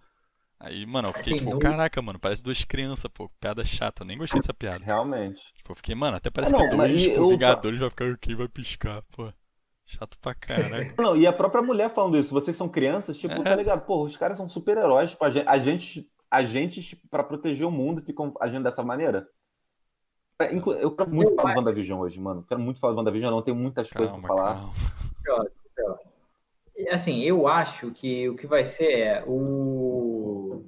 Aí, 0.58 0.86
mano, 0.86 1.08
eu 1.08 1.12
fiquei 1.12 1.34
assim, 1.34 1.38
tipo, 1.38 1.50
não... 1.50 1.58
caraca, 1.58 2.00
mano, 2.00 2.18
parece 2.18 2.42
duas 2.42 2.64
crianças, 2.64 3.10
pô, 3.12 3.28
piada 3.40 3.62
chata, 3.64 4.02
eu 4.02 4.06
nem 4.06 4.16
gostei 4.16 4.40
dessa 4.40 4.54
piada. 4.54 4.82
Realmente. 4.82 5.42
Tipo, 5.54 5.72
eu 5.72 5.76
fiquei, 5.76 5.94
mano, 5.94 6.16
até 6.16 6.30
parece 6.30 6.54
ah, 6.54 6.58
não, 6.58 6.68
que 6.68 6.76
dois 6.76 7.02
tipo, 7.02 7.16
eu... 7.16 7.28
Vingadores 7.28 7.78
vai 7.78 7.90
ficar 7.90 8.16
quem 8.16 8.34
vai 8.34 8.48
piscar, 8.48 9.02
pô. 9.12 9.30
Chato 9.84 10.18
pra 10.18 10.34
caralho. 10.34 10.94
Não, 10.98 11.16
e 11.16 11.26
a 11.26 11.32
própria 11.32 11.62
mulher 11.62 11.90
falando 11.90 12.18
isso, 12.18 12.34
vocês 12.34 12.56
são 12.56 12.68
crianças, 12.68 13.16
tipo, 13.18 13.34
é. 13.34 13.42
tá 13.42 13.54
ligado? 13.54 13.84
Pô, 13.84 14.02
os 14.02 14.16
caras 14.16 14.38
são 14.38 14.48
super-heróis, 14.48 15.10
tipo, 15.10 15.24
a 15.24 15.58
gente, 15.58 16.10
a 16.30 16.42
gente, 16.42 16.82
tipo, 16.82 17.06
pra 17.08 17.22
proteger 17.22 17.66
o 17.66 17.70
mundo, 17.70 18.02
ficam 18.02 18.34
agindo 18.40 18.64
dessa 18.64 18.82
maneira. 18.82 19.28
É, 20.38 20.54
eu 20.54 20.90
quero 20.94 21.10
muito 21.10 21.34
falar 21.34 21.54
do 21.54 21.58
WandaVision 21.60 21.98
hoje, 21.98 22.20
mano. 22.20 22.44
Quero 22.46 22.60
muito 22.60 22.78
falar 22.78 22.92
do 22.92 22.98
WandaVision, 22.98 23.30
não 23.30 23.42
tenho 23.42 23.56
muitas 23.56 23.90
calma, 23.90 24.08
coisas 24.08 24.26
pra 24.26 24.36
falar. 24.36 24.70
Calma. 25.24 25.50
Assim, 26.90 27.22
eu 27.22 27.48
acho 27.48 27.90
que 27.92 28.28
o 28.28 28.36
que 28.36 28.46
vai 28.46 28.64
ser 28.64 28.98
é 28.98 29.24
o. 29.26 30.66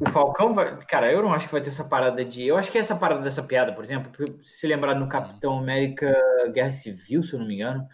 O 0.00 0.10
Falcão 0.10 0.52
vai. 0.52 0.76
Cara, 0.88 1.12
eu 1.12 1.22
não 1.22 1.32
acho 1.32 1.46
que 1.46 1.52
vai 1.52 1.60
ter 1.60 1.68
essa 1.68 1.84
parada 1.84 2.24
de. 2.24 2.44
Eu 2.44 2.56
acho 2.56 2.70
que 2.70 2.78
essa 2.78 2.96
parada 2.96 3.22
dessa 3.22 3.44
piada, 3.44 3.72
por 3.72 3.84
exemplo, 3.84 4.10
se 4.42 4.66
lembrar 4.66 4.96
no 4.96 5.08
Capitão 5.08 5.58
América 5.58 6.12
Guerra 6.52 6.72
Civil, 6.72 7.22
se 7.22 7.34
eu 7.34 7.38
não 7.38 7.46
me 7.46 7.54
engano, 7.54 7.86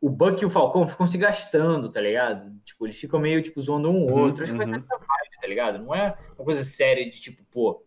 o 0.00 0.08
Buck 0.08 0.40
e 0.40 0.46
o 0.46 0.50
Falcão 0.50 0.86
ficam 0.86 1.06
se 1.06 1.18
gastando, 1.18 1.90
tá 1.90 2.00
ligado? 2.00 2.52
Tipo, 2.64 2.86
eles 2.86 2.98
ficam 2.98 3.18
meio, 3.18 3.42
tipo, 3.42 3.60
zoando 3.60 3.90
um 3.90 4.04
ou 4.04 4.12
uhum, 4.12 4.22
outro. 4.22 4.44
Acho 4.44 4.52
que 4.52 4.58
vai 4.58 4.66
ter 4.66 4.76
uhum. 4.76 4.84
essa 4.88 4.98
vibe, 4.98 5.40
tá 5.40 5.48
ligado? 5.48 5.78
Não 5.80 5.92
é 5.92 6.16
uma 6.36 6.44
coisa 6.44 6.62
séria 6.62 7.08
de 7.08 7.20
tipo, 7.20 7.44
pô, 7.50 7.84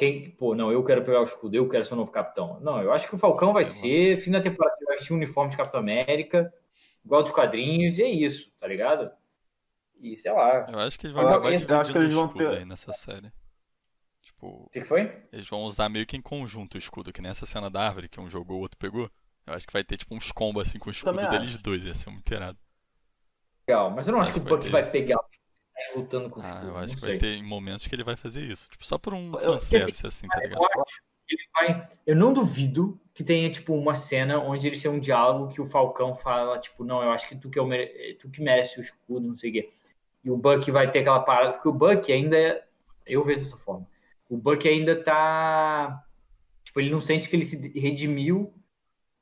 quem, 0.00 0.30
pô, 0.30 0.54
não, 0.54 0.72
eu 0.72 0.82
quero 0.82 1.04
pegar 1.04 1.20
o 1.20 1.24
escudo, 1.24 1.54
eu 1.54 1.68
quero 1.68 1.84
ser 1.84 1.92
o 1.92 1.96
novo 1.98 2.10
capitão. 2.10 2.58
Não, 2.60 2.80
eu 2.80 2.90
acho 2.90 3.06
que 3.06 3.14
o 3.14 3.18
Falcão 3.18 3.52
vai 3.52 3.66
ser, 3.66 4.16
fim 4.16 4.30
da 4.30 4.40
temporada, 4.40 4.74
vai 4.86 4.96
vestir 4.96 5.12
o 5.12 5.16
uniforme 5.16 5.50
de 5.50 5.58
Capitão 5.58 5.78
América, 5.78 6.50
igual 7.04 7.22
dos 7.22 7.30
quadrinhos, 7.30 7.98
e 7.98 8.02
é 8.04 8.08
isso, 8.08 8.50
tá 8.58 8.66
ligado? 8.66 9.10
E 10.00 10.16
sei 10.16 10.32
lá. 10.32 10.66
Eu 10.72 10.78
acho 10.78 10.98
que 10.98 11.06
eles 11.06 11.14
vão 11.14 11.28
acabar 11.28 11.52
eu, 11.52 11.78
acho 11.78 11.92
que 11.92 11.98
eles 11.98 12.14
vão 12.14 12.28
ter 12.28 12.48
aí 12.48 12.64
nessa 12.64 12.94
série. 12.94 13.30
Tipo, 14.22 14.64
o 14.64 14.70
que 14.70 14.82
foi? 14.86 15.22
Eles 15.30 15.46
vão 15.46 15.64
usar 15.64 15.90
meio 15.90 16.06
que 16.06 16.16
em 16.16 16.22
conjunto 16.22 16.76
o 16.76 16.78
escudo, 16.78 17.12
que 17.12 17.20
nessa 17.20 17.44
cena 17.44 17.68
da 17.68 17.86
árvore, 17.86 18.08
que 18.08 18.18
um 18.18 18.30
jogou, 18.30 18.56
o 18.56 18.60
outro 18.60 18.78
pegou. 18.78 19.10
Eu 19.46 19.52
acho 19.52 19.66
que 19.66 19.72
vai 19.72 19.84
ter 19.84 19.98
tipo 19.98 20.14
uns 20.14 20.32
combos 20.32 20.66
assim 20.66 20.78
com 20.78 20.88
o 20.88 20.92
escudo 20.92 21.14
Também 21.14 21.28
deles 21.28 21.56
acho. 21.56 21.62
dois, 21.62 21.84
ia 21.84 21.94
ser 21.94 22.08
muito 22.08 22.32
irado. 22.32 22.58
Legal, 23.68 23.90
mas 23.90 24.08
eu 24.08 24.12
não 24.14 24.20
acho, 24.22 24.30
acho 24.30 24.40
que 24.40 24.46
o 24.46 24.48
Buck 24.48 24.66
vai, 24.70 24.82
vai 24.82 24.90
pegar 24.90 25.20
lutando 25.96 26.30
com 26.30 26.40
o 26.40 26.42
ah. 26.44 26.62
Eu 26.64 26.76
acho 26.76 26.94
que 26.94 27.00
vai 27.00 27.18
ter 27.18 27.42
momentos 27.42 27.86
que 27.86 27.94
ele 27.94 28.04
vai 28.04 28.16
fazer 28.16 28.42
isso. 28.42 28.68
Tipo, 28.70 28.84
só 28.84 28.98
por 28.98 29.14
um 29.14 29.32
fanservice 29.32 30.06
assim, 30.06 30.26
tá 30.28 30.40
ligado? 30.40 30.60
Eu 30.60 30.82
acho 30.82 31.10
ele 31.32 31.42
vai. 31.54 31.88
Eu 32.06 32.16
não 32.16 32.32
duvido 32.32 33.00
que 33.14 33.22
tenha, 33.22 33.50
tipo, 33.50 33.74
uma 33.74 33.94
cena 33.94 34.38
onde 34.38 34.66
eles 34.66 34.82
têm 34.82 34.90
um 34.90 35.00
diálogo 35.00 35.52
que 35.52 35.60
o 35.60 35.66
Falcão 35.66 36.14
fala, 36.14 36.58
tipo, 36.58 36.84
não, 36.84 37.02
eu 37.02 37.10
acho 37.10 37.28
que 37.28 37.36
tu 37.36 37.48
que, 37.50 37.58
eu 37.58 37.66
mere... 37.66 38.14
tu 38.14 38.28
que 38.28 38.42
merece 38.42 38.78
o 38.78 38.80
escudo, 38.80 39.28
não 39.28 39.36
sei 39.36 39.50
o 39.50 39.52
quê. 39.52 39.70
E 40.24 40.30
o 40.30 40.36
Buck 40.36 40.70
vai 40.70 40.90
ter 40.90 41.00
aquela 41.00 41.20
parada, 41.20 41.52
porque 41.52 41.68
o 41.68 41.72
Buck 41.72 42.12
ainda. 42.12 42.36
É... 42.36 42.64
Eu 43.06 43.24
vejo 43.24 43.40
dessa 43.40 43.56
forma. 43.56 43.86
O 44.28 44.36
Buck 44.36 44.68
ainda 44.68 45.02
tá. 45.02 46.04
Tipo, 46.64 46.80
ele 46.80 46.90
não 46.90 47.00
sente 47.00 47.28
que 47.28 47.34
ele 47.34 47.44
se 47.44 47.68
redimiu 47.78 48.52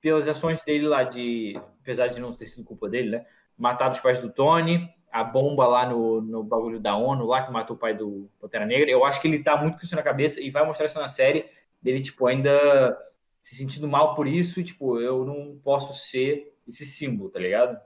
pelas 0.00 0.28
ações 0.28 0.62
dele 0.62 0.86
lá 0.86 1.04
de. 1.04 1.60
Apesar 1.80 2.08
de 2.08 2.20
não 2.20 2.34
ter 2.34 2.46
sido 2.46 2.64
culpa 2.64 2.88
dele, 2.88 3.10
né? 3.10 3.26
Matar 3.56 3.90
os 3.90 4.00
pais 4.00 4.20
do 4.20 4.30
Tony, 4.30 4.88
a 5.10 5.24
bomba 5.24 5.66
lá 5.66 5.88
no, 5.88 6.20
no 6.20 6.44
bagulho 6.44 6.78
da 6.78 6.96
ONU, 6.96 7.26
lá 7.26 7.42
que 7.42 7.52
matou 7.52 7.76
o 7.76 7.78
pai 7.78 7.94
do 7.94 8.30
Pantera 8.40 8.66
Negra. 8.66 8.90
Eu 8.90 9.04
acho 9.04 9.20
que 9.20 9.28
ele 9.28 9.42
tá 9.42 9.56
muito 9.56 9.78
com 9.78 9.84
isso 9.84 9.96
na 9.96 10.02
cabeça 10.02 10.40
e 10.40 10.50
vai 10.50 10.64
mostrar 10.64 10.86
isso 10.86 10.98
na 10.98 11.08
série 11.08 11.46
dele, 11.80 12.02
tipo, 12.02 12.26
ainda 12.26 12.96
se 13.40 13.54
sentindo 13.54 13.88
mal 13.88 14.14
por 14.14 14.26
isso 14.26 14.60
e, 14.60 14.64
tipo, 14.64 15.00
eu 15.00 15.24
não 15.24 15.58
posso 15.62 15.94
ser 15.94 16.54
esse 16.66 16.84
símbolo, 16.84 17.30
tá 17.30 17.38
ligado? 17.38 17.78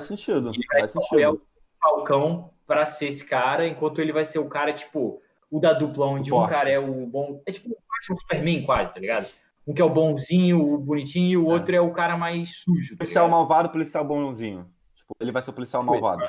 Faz 0.00 0.08
sentido, 0.08 0.52
faz 0.72 0.90
sentido. 0.92 1.20
É 1.20 1.28
o 1.28 1.40
Falcão 1.80 2.50
pra 2.66 2.86
ser 2.86 3.08
esse 3.08 3.24
cara, 3.24 3.66
enquanto 3.66 4.00
ele 4.00 4.12
vai 4.12 4.24
ser 4.24 4.38
o 4.38 4.48
cara, 4.48 4.72
tipo, 4.72 5.20
o 5.50 5.60
da 5.60 5.72
dupla, 5.72 6.06
onde 6.06 6.32
um 6.32 6.46
cara 6.46 6.70
é 6.70 6.78
o 6.78 7.06
bom. 7.06 7.42
É 7.46 7.52
tipo 7.52 7.68
um 7.70 8.16
Superman 8.16 8.64
quase, 8.64 8.94
tá 8.94 9.00
ligado? 9.00 9.26
Um 9.66 9.74
que 9.74 9.82
é 9.82 9.84
o 9.84 9.90
bonzinho, 9.90 10.74
o 10.74 10.78
bonitinho, 10.78 11.30
e 11.30 11.36
o 11.36 11.50
é. 11.50 11.54
outro 11.54 11.74
é 11.74 11.80
o 11.80 11.92
cara 11.92 12.16
mais 12.16 12.56
sujo. 12.58 12.94
Tá 12.94 12.98
policial 12.98 13.28
malvado, 13.28 13.70
policial 13.70 14.04
bonzinho. 14.04 14.70
Tipo, 14.94 15.14
ele 15.20 15.32
vai 15.32 15.42
ser 15.42 15.50
o 15.50 15.54
policial 15.54 15.82
malvado. 15.82 16.24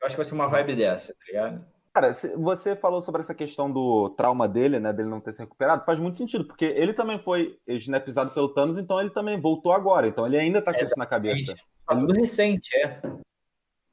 Eu 0.00 0.06
acho 0.06 0.14
que 0.14 0.18
vai 0.22 0.24
ser 0.24 0.34
uma 0.34 0.48
vibe 0.48 0.76
dessa, 0.76 1.12
tá 1.12 1.24
ligado? 1.26 1.64
Cara, 1.92 2.14
você 2.36 2.76
falou 2.76 3.02
sobre 3.02 3.20
essa 3.20 3.34
questão 3.34 3.70
do 3.70 4.10
trauma 4.10 4.48
dele, 4.48 4.78
né? 4.78 4.92
Dele 4.92 5.08
não 5.08 5.20
ter 5.20 5.32
se 5.32 5.40
recuperado, 5.40 5.84
faz 5.84 5.98
muito 5.98 6.16
sentido, 6.16 6.44
porque 6.44 6.64
ele 6.64 6.92
também 6.92 7.18
foi 7.18 7.58
snapizado 7.66 8.30
pelo 8.30 8.48
Thanos, 8.48 8.78
então 8.78 9.00
ele 9.00 9.10
também 9.10 9.40
voltou 9.40 9.72
agora, 9.72 10.06
então 10.06 10.24
ele 10.24 10.38
ainda 10.38 10.62
tá 10.62 10.72
com 10.72 10.78
é, 10.78 10.84
isso 10.84 10.96
na 10.96 11.04
cabeça. 11.04 11.54
Tá 11.86 11.96
tudo 11.96 12.12
recente, 12.12 12.70
é. 12.76 13.00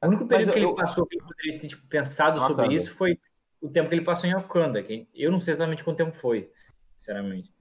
O 0.00 0.06
único 0.06 0.26
período 0.28 0.52
que 0.52 0.58
ele 0.60 0.74
passou 0.76 1.04
que 1.06 1.16
ele 1.16 1.24
poderia 1.24 1.58
ter 1.58 1.66
tipo, 1.66 1.86
pensado 1.88 2.38
Wakanda. 2.38 2.62
sobre 2.62 2.76
isso 2.76 2.94
foi 2.94 3.18
o 3.60 3.68
tempo 3.68 3.88
que 3.88 3.96
ele 3.96 4.04
passou 4.04 4.30
em 4.30 4.34
Wakanda, 4.34 4.80
que 4.80 5.08
eu 5.12 5.32
não 5.32 5.40
sei 5.40 5.54
exatamente 5.54 5.82
quanto 5.82 5.96
tempo 5.96 6.12
foi, 6.12 6.52
sinceramente. 6.96 7.52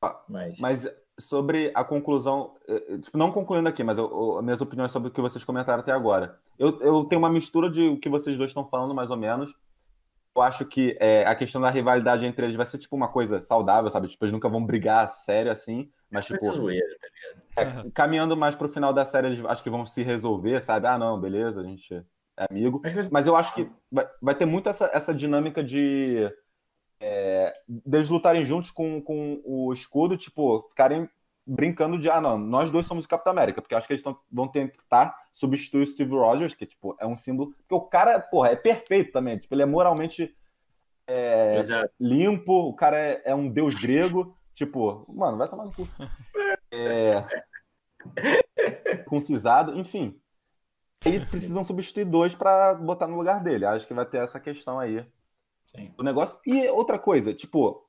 Ah, 0.00 0.24
mas... 0.28 0.58
mas 0.58 0.90
sobre 1.18 1.72
a 1.74 1.82
conclusão, 1.84 2.54
eh, 2.68 2.84
eh, 2.90 2.98
tipo, 2.98 3.18
não 3.18 3.32
concluindo 3.32 3.68
aqui, 3.68 3.82
mas 3.82 3.98
eu, 3.98 4.40
minhas 4.42 4.60
opiniões 4.60 4.90
sobre 4.90 5.08
o 5.08 5.12
que 5.12 5.20
vocês 5.20 5.44
comentaram 5.44 5.80
até 5.80 5.92
agora. 5.92 6.38
Eu, 6.58 6.78
eu 6.80 7.04
tenho 7.04 7.18
uma 7.18 7.30
mistura 7.30 7.70
de 7.70 7.88
o 7.88 7.98
que 7.98 8.08
vocês 8.08 8.36
dois 8.36 8.50
estão 8.50 8.64
falando, 8.64 8.94
mais 8.94 9.10
ou 9.10 9.16
menos. 9.16 9.54
Eu 10.34 10.42
acho 10.42 10.64
que 10.64 10.96
é, 11.00 11.26
a 11.26 11.34
questão 11.34 11.60
da 11.60 11.70
rivalidade 11.70 12.24
entre 12.24 12.46
eles 12.46 12.56
vai 12.56 12.64
ser 12.64 12.78
tipo 12.78 12.94
uma 12.94 13.08
coisa 13.08 13.42
saudável, 13.42 13.90
sabe? 13.90 14.06
Tipo, 14.06 14.24
eles 14.24 14.32
nunca 14.32 14.48
vão 14.48 14.64
brigar 14.64 15.08
sério 15.10 15.50
assim, 15.50 15.90
mas 16.10 16.26
tipo. 16.26 16.46
É 16.46 16.50
zoeira, 16.50 16.96
tá 17.54 17.62
é, 17.62 17.90
caminhando 17.92 18.36
mais 18.36 18.54
pro 18.54 18.68
final 18.68 18.92
da 18.92 19.04
série, 19.04 19.26
eles 19.28 19.44
acho 19.44 19.62
que 19.62 19.70
vão 19.70 19.84
se 19.84 20.02
resolver, 20.02 20.60
sabe? 20.60 20.86
Ah, 20.86 20.96
não, 20.96 21.20
beleza, 21.20 21.60
a 21.60 21.64
gente 21.64 21.92
é 21.92 22.46
amigo. 22.48 22.80
Mas 23.10 23.26
eu 23.26 23.34
acho 23.34 23.52
que 23.52 23.68
vai, 23.90 24.08
vai 24.22 24.34
ter 24.34 24.46
muito 24.46 24.68
essa, 24.68 24.88
essa 24.94 25.12
dinâmica 25.12 25.62
de 25.62 26.32
é, 27.00 27.54
deles 27.68 28.08
lutarem 28.08 28.44
juntos 28.44 28.70
com, 28.70 29.00
com 29.00 29.40
o 29.44 29.72
escudo, 29.72 30.16
tipo, 30.16 30.66
ficarem 30.70 31.08
brincando 31.46 31.98
de, 31.98 32.10
ah, 32.10 32.20
não, 32.20 32.36
nós 32.36 32.70
dois 32.70 32.86
somos 32.86 33.06
o 33.06 33.08
Capitão 33.08 33.32
América, 33.32 33.62
porque 33.62 33.74
acho 33.74 33.86
que 33.86 33.94
eles 33.94 34.02
tão, 34.02 34.18
vão 34.30 34.46
tentar 34.46 35.16
substituir 35.32 35.82
o 35.82 35.86
Steve 35.86 36.10
Rogers, 36.10 36.54
que, 36.54 36.66
tipo, 36.66 36.94
é 37.00 37.06
um 37.06 37.16
símbolo, 37.16 37.52
porque 37.52 37.74
o 37.74 37.80
cara, 37.80 38.20
porra, 38.20 38.50
é 38.50 38.56
perfeito 38.56 39.12
também, 39.12 39.38
tipo, 39.38 39.54
ele 39.54 39.62
é 39.62 39.66
moralmente 39.66 40.36
é, 41.06 41.60
limpo, 41.98 42.52
o 42.52 42.74
cara 42.74 42.98
é, 42.98 43.22
é, 43.26 43.34
um 43.34 43.48
deus 43.48 43.74
grego, 43.74 44.36
tipo, 44.52 45.06
mano, 45.08 45.38
vai 45.38 45.48
tomar 45.48 45.64
no 45.64 45.72
cu. 45.72 45.88
É, 46.70 47.24
concisado, 49.06 49.78
enfim. 49.78 50.20
E 51.06 51.20
precisam 51.20 51.64
substituir 51.64 52.04
dois 52.04 52.34
para 52.34 52.74
botar 52.74 53.06
no 53.06 53.16
lugar 53.16 53.42
dele, 53.42 53.64
acho 53.64 53.86
que 53.86 53.94
vai 53.94 54.04
ter 54.04 54.18
essa 54.18 54.38
questão 54.38 54.78
aí 54.78 55.06
Sim. 55.74 55.92
o 55.98 56.02
negócio. 56.02 56.38
E 56.46 56.68
outra 56.68 56.98
coisa, 56.98 57.34
tipo, 57.34 57.86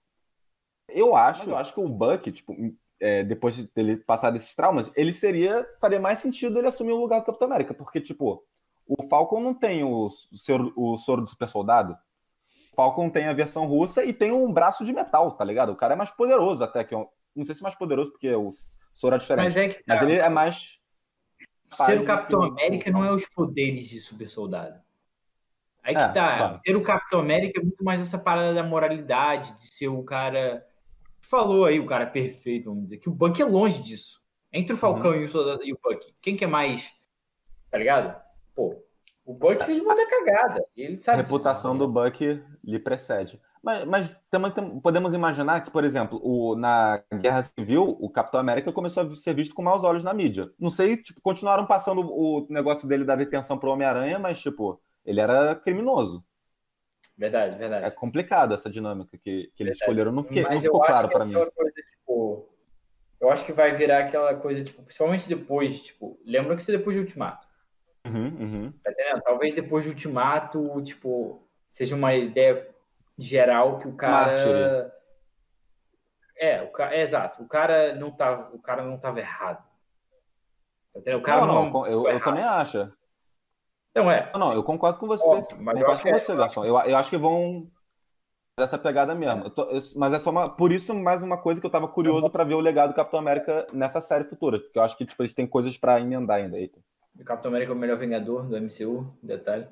eu 0.87 1.15
acho, 1.15 1.49
eu 1.49 1.57
acho 1.57 1.73
que 1.73 1.79
o 1.79 1.87
Buck, 1.87 2.31
tipo, 2.31 2.55
é, 2.99 3.23
depois 3.23 3.55
de 3.55 3.69
ele 3.75 3.97
passar 3.97 4.31
desses 4.31 4.53
traumas, 4.55 4.91
ele 4.95 5.13
seria, 5.13 5.65
faria 5.79 5.99
mais 5.99 6.19
sentido 6.19 6.57
ele 6.57 6.67
assumir 6.67 6.91
o 6.91 6.99
lugar 6.99 7.19
do 7.19 7.25
Capitão 7.25 7.47
América, 7.47 7.73
porque, 7.73 8.01
tipo, 8.01 8.43
o 8.87 9.03
Falcon 9.03 9.39
não 9.39 9.53
tem 9.53 9.83
o, 9.83 10.07
o, 10.07 10.93
o 10.93 10.97
soro 10.97 11.21
do 11.21 11.29
super 11.29 11.47
soldado. 11.47 11.93
O 12.73 12.75
Falcon 12.75 13.09
tem 13.09 13.27
a 13.27 13.33
versão 13.33 13.65
russa 13.65 14.03
e 14.03 14.13
tem 14.13 14.31
um 14.31 14.51
braço 14.51 14.83
de 14.83 14.93
metal, 14.93 15.31
tá 15.31 15.43
ligado? 15.43 15.71
O 15.71 15.75
cara 15.75 15.93
é 15.93 15.97
mais 15.97 16.11
poderoso 16.11 16.63
até 16.63 16.83
que. 16.83 16.95
Não 16.95 17.45
sei 17.45 17.53
se 17.53 17.61
é 17.61 17.63
mais 17.63 17.75
poderoso, 17.75 18.11
porque 18.11 18.33
o 18.33 18.49
soro 18.93 19.15
é 19.15 19.19
diferente. 19.19 19.45
Mas, 19.45 19.57
é 19.57 19.67
que, 19.67 19.75
tá. 19.75 19.83
mas 19.87 20.01
ele 20.01 20.15
é 20.15 20.29
mais. 20.29 20.79
Ser 21.71 21.99
o 21.99 22.05
Capitão 22.05 22.41
América 22.41 22.89
não 22.89 23.03
é 23.03 23.11
os 23.11 23.27
poderes 23.29 23.87
de 23.87 23.99
super 23.99 24.27
soldado. 24.27 24.81
Aí 25.83 25.95
que 25.95 26.01
é, 26.01 26.07
tá. 26.07 26.37
Claro. 26.37 26.59
Ser 26.65 26.75
o 26.75 26.83
Capitão 26.83 27.19
América 27.19 27.59
é 27.59 27.63
muito 27.63 27.83
mais 27.83 28.01
essa 28.01 28.17
parada 28.17 28.53
da 28.53 28.63
moralidade, 28.63 29.53
de 29.57 29.73
ser 29.73 29.87
o 29.87 30.03
cara. 30.03 30.65
Falou 31.21 31.65
aí, 31.65 31.79
o 31.79 31.85
cara 31.85 32.07
perfeito, 32.07 32.69
vamos 32.69 32.85
dizer, 32.85 32.97
que 32.97 33.09
o 33.09 33.13
Buck 33.13 33.41
é 33.41 33.45
longe 33.45 33.81
disso. 33.81 34.19
Entre 34.51 34.73
o 34.73 34.75
uhum. 34.75 34.79
Falcão 34.79 35.11
uhum. 35.11 35.17
e, 35.17 35.23
o 35.23 35.27
Soldado, 35.27 35.63
e 35.63 35.73
o 35.73 35.79
Buck, 35.83 36.13
quem 36.21 36.35
que 36.35 36.43
é 36.43 36.47
mais. 36.47 36.91
Tá 37.69 37.77
ligado? 37.77 38.19
Pô, 38.55 38.83
o 39.25 39.33
Buck 39.33 39.63
fez 39.63 39.79
muita 39.79 40.07
cagada. 40.07 40.65
Ele 40.75 40.99
sabe 40.99 41.19
a 41.19 41.21
reputação 41.21 41.73
disso, 41.73 41.85
do 41.85 41.93
Buck 41.93 42.43
lhe 42.63 42.79
precede. 42.79 43.39
Mas, 43.61 43.85
mas 43.85 44.17
também 44.31 44.51
podemos 44.81 45.13
imaginar 45.13 45.63
que, 45.63 45.69
por 45.69 45.83
exemplo, 45.83 46.19
o, 46.23 46.55
na 46.55 47.03
Guerra 47.13 47.43
Civil, 47.43 47.97
o 47.99 48.09
Capitão 48.09 48.39
América 48.39 48.71
começou 48.71 49.03
a 49.03 49.15
ser 49.15 49.35
visto 49.35 49.53
com 49.53 49.61
maus 49.61 49.83
olhos 49.83 50.03
na 50.03 50.13
mídia. 50.13 50.49
Não 50.57 50.69
sei, 50.69 50.97
tipo, 50.97 51.21
continuaram 51.21 51.65
passando 51.65 52.01
o 52.01 52.47
negócio 52.49 52.87
dele 52.87 53.03
da 53.03 53.15
detenção 53.15 53.57
pro 53.57 53.69
Homem-Aranha, 53.69 54.17
mas, 54.17 54.39
tipo, 54.39 54.81
ele 55.09 55.19
era 55.19 55.55
criminoso. 55.55 56.23
Verdade, 57.17 57.57
verdade. 57.57 57.85
É 57.85 57.89
complicado 57.89 58.53
essa 58.53 58.69
dinâmica 58.69 59.17
que, 59.17 59.51
que 59.55 59.63
eles 59.63 59.75
escolheram. 59.75 60.11
Não, 60.11 60.23
fiquei, 60.23 60.43
não 60.43 60.59
ficou 60.59 60.81
claro 60.81 61.09
para 61.09 61.25
mim. 61.25 61.33
Coisa, 61.33 61.73
tipo, 61.73 62.47
eu 63.19 63.31
acho 63.31 63.43
que 63.43 63.51
vai 63.51 63.73
virar 63.73 63.99
aquela 63.99 64.35
coisa, 64.35 64.63
tipo, 64.63 64.83
principalmente 64.83 65.27
depois, 65.27 65.81
tipo, 65.81 66.19
lembra 66.23 66.55
que 66.55 66.61
isso 66.61 66.71
é 66.71 66.77
depois 66.77 66.95
de 66.95 67.01
Ultimato. 67.01 67.47
Uhum, 68.05 68.27
uhum. 68.39 68.73
Tá 68.83 68.91
entendendo? 68.91 69.21
Talvez 69.23 69.55
depois 69.55 69.83
de 69.83 69.89
Ultimato, 69.89 70.81
tipo, 70.83 71.43
seja 71.67 71.95
uma 71.95 72.13
ideia 72.13 72.69
geral 73.17 73.79
que 73.79 73.87
o 73.87 73.95
cara. 73.95 74.93
É, 76.37 76.61
o 76.61 76.71
cara, 76.71 76.95
é 76.95 77.01
exato. 77.01 77.41
O 77.41 77.47
cara 77.47 77.95
não 77.95 78.11
tava, 78.11 78.55
o 78.55 78.59
cara 78.59 78.83
não 78.83 78.97
tava 78.97 79.19
errado. 79.19 79.67
Tá 80.93 81.17
o 81.17 81.21
cara 81.21 81.45
não, 81.45 81.65
não, 81.65 81.69
não 81.69 81.87
eu, 81.87 82.07
eu 82.07 82.23
também 82.23 82.43
acho. 82.43 82.91
Não 83.95 84.09
é. 84.09 84.29
Não, 84.33 84.39
não, 84.39 84.53
eu 84.53 84.63
concordo 84.63 84.99
com 84.99 85.07
você. 85.07 85.25
Óbvio, 85.25 85.57
mas 85.61 85.79
concordo 85.79 86.01
com 86.01 86.09
é, 86.09 86.19
você, 86.19 86.35
Garçom. 86.35 86.65
Eu, 86.65 86.79
eu 86.79 86.97
acho 86.97 87.09
que 87.09 87.17
vão 87.17 87.69
essa 88.57 88.77
pegada 88.77 89.15
mesmo. 89.15 89.45
Eu 89.45 89.49
tô, 89.49 89.63
eu, 89.63 89.79
mas 89.95 90.13
é 90.13 90.19
só 90.19 90.29
uma. 90.29 90.49
Por 90.49 90.71
isso, 90.71 90.93
mais 90.93 91.23
uma 91.23 91.37
coisa 91.37 91.59
que 91.59 91.65
eu 91.65 91.71
tava 91.71 91.87
curioso 91.87 92.29
para 92.29 92.43
ver 92.43 92.55
o 92.55 92.59
legado 92.59 92.89
do 92.89 92.95
Capitão 92.95 93.19
América 93.19 93.67
nessa 93.73 94.01
série 94.01 94.25
futura. 94.25 94.59
Porque 94.59 94.77
eu 94.77 94.83
acho 94.83 94.97
que 94.97 95.05
tipo, 95.05 95.21
eles 95.21 95.33
têm 95.33 95.47
coisas 95.47 95.77
para 95.77 95.99
emendar 95.99 96.37
ainda. 96.37 96.57
Eita. 96.57 96.79
O 97.19 97.23
Capitão 97.23 97.49
América 97.49 97.71
é 97.71 97.75
o 97.75 97.77
melhor 97.77 97.97
Vingador 97.97 98.47
do 98.47 98.55
MCU, 98.55 99.13
detalhe. 99.21 99.67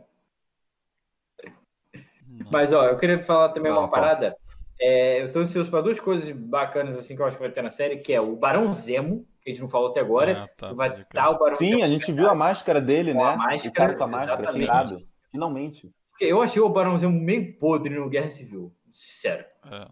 Mas, 2.52 2.74
ó, 2.74 2.86
eu 2.86 2.98
queria 2.98 3.22
falar 3.24 3.50
também 3.50 3.72
Não, 3.72 3.80
uma 3.80 3.90
parada. 3.90 4.36
É, 4.80 5.24
eu 5.24 5.32
tô 5.32 5.40
ansioso 5.40 5.72
para 5.72 5.82
duas 5.82 6.00
coisas 6.00 6.30
bacanas 6.32 6.98
assim 6.98 7.16
que 7.16 7.22
eu 7.22 7.26
acho 7.26 7.38
que 7.38 7.42
vai 7.42 7.52
ter 7.52 7.62
na 7.62 7.70
série, 7.70 7.98
que 7.98 8.14
é 8.14 8.22
o 8.22 8.36
Barão 8.36 8.72
Zemo, 8.74 9.26
a 9.50 9.54
gente 9.54 9.62
não 9.62 9.70
falou 9.70 9.90
até 9.90 10.00
agora. 10.00 10.44
Ah, 10.44 10.50
tá, 10.58 10.74
vai 10.74 11.02
estar 11.02 11.30
o 11.30 11.40
Barão 11.40 11.56
Sim, 11.56 11.82
a 11.82 11.88
gente 11.88 12.12
viu 12.12 12.30
a 12.30 12.36
máscara 12.36 12.82
dele, 12.82 13.14
né? 13.14 13.24
A 13.24 13.36
máscara, 13.38 13.70
o 13.70 13.74
cara 13.74 13.96
com 13.96 14.04
a 14.04 14.08
máscara, 14.08 14.54
tirado. 14.54 15.08
Finalmente. 15.32 15.92
Eu 16.20 16.42
achei 16.42 16.62
o 16.62 16.70
Barão 16.70 16.98
Zemo 16.98 17.20
meio 17.20 17.58
podre 17.58 17.94
no 17.94 18.10
Guerra 18.10 18.32
Civil, 18.32 18.74
sério. 18.92 19.46
É. 19.72 19.88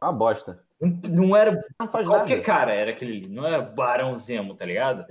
Uma 0.00 0.12
bosta. 0.12 0.64
Não, 0.80 0.88
não 1.10 1.36
era 1.36 1.62
não 1.78 1.88
faz 1.88 2.06
qualquer 2.06 2.36
nada. 2.36 2.46
cara, 2.46 2.74
era 2.74 2.90
aquele 2.92 3.18
ali. 3.18 3.28
Não 3.28 3.46
é 3.46 3.60
Barão 3.60 4.16
Zemo, 4.16 4.54
tá 4.54 4.64
ligado? 4.64 5.04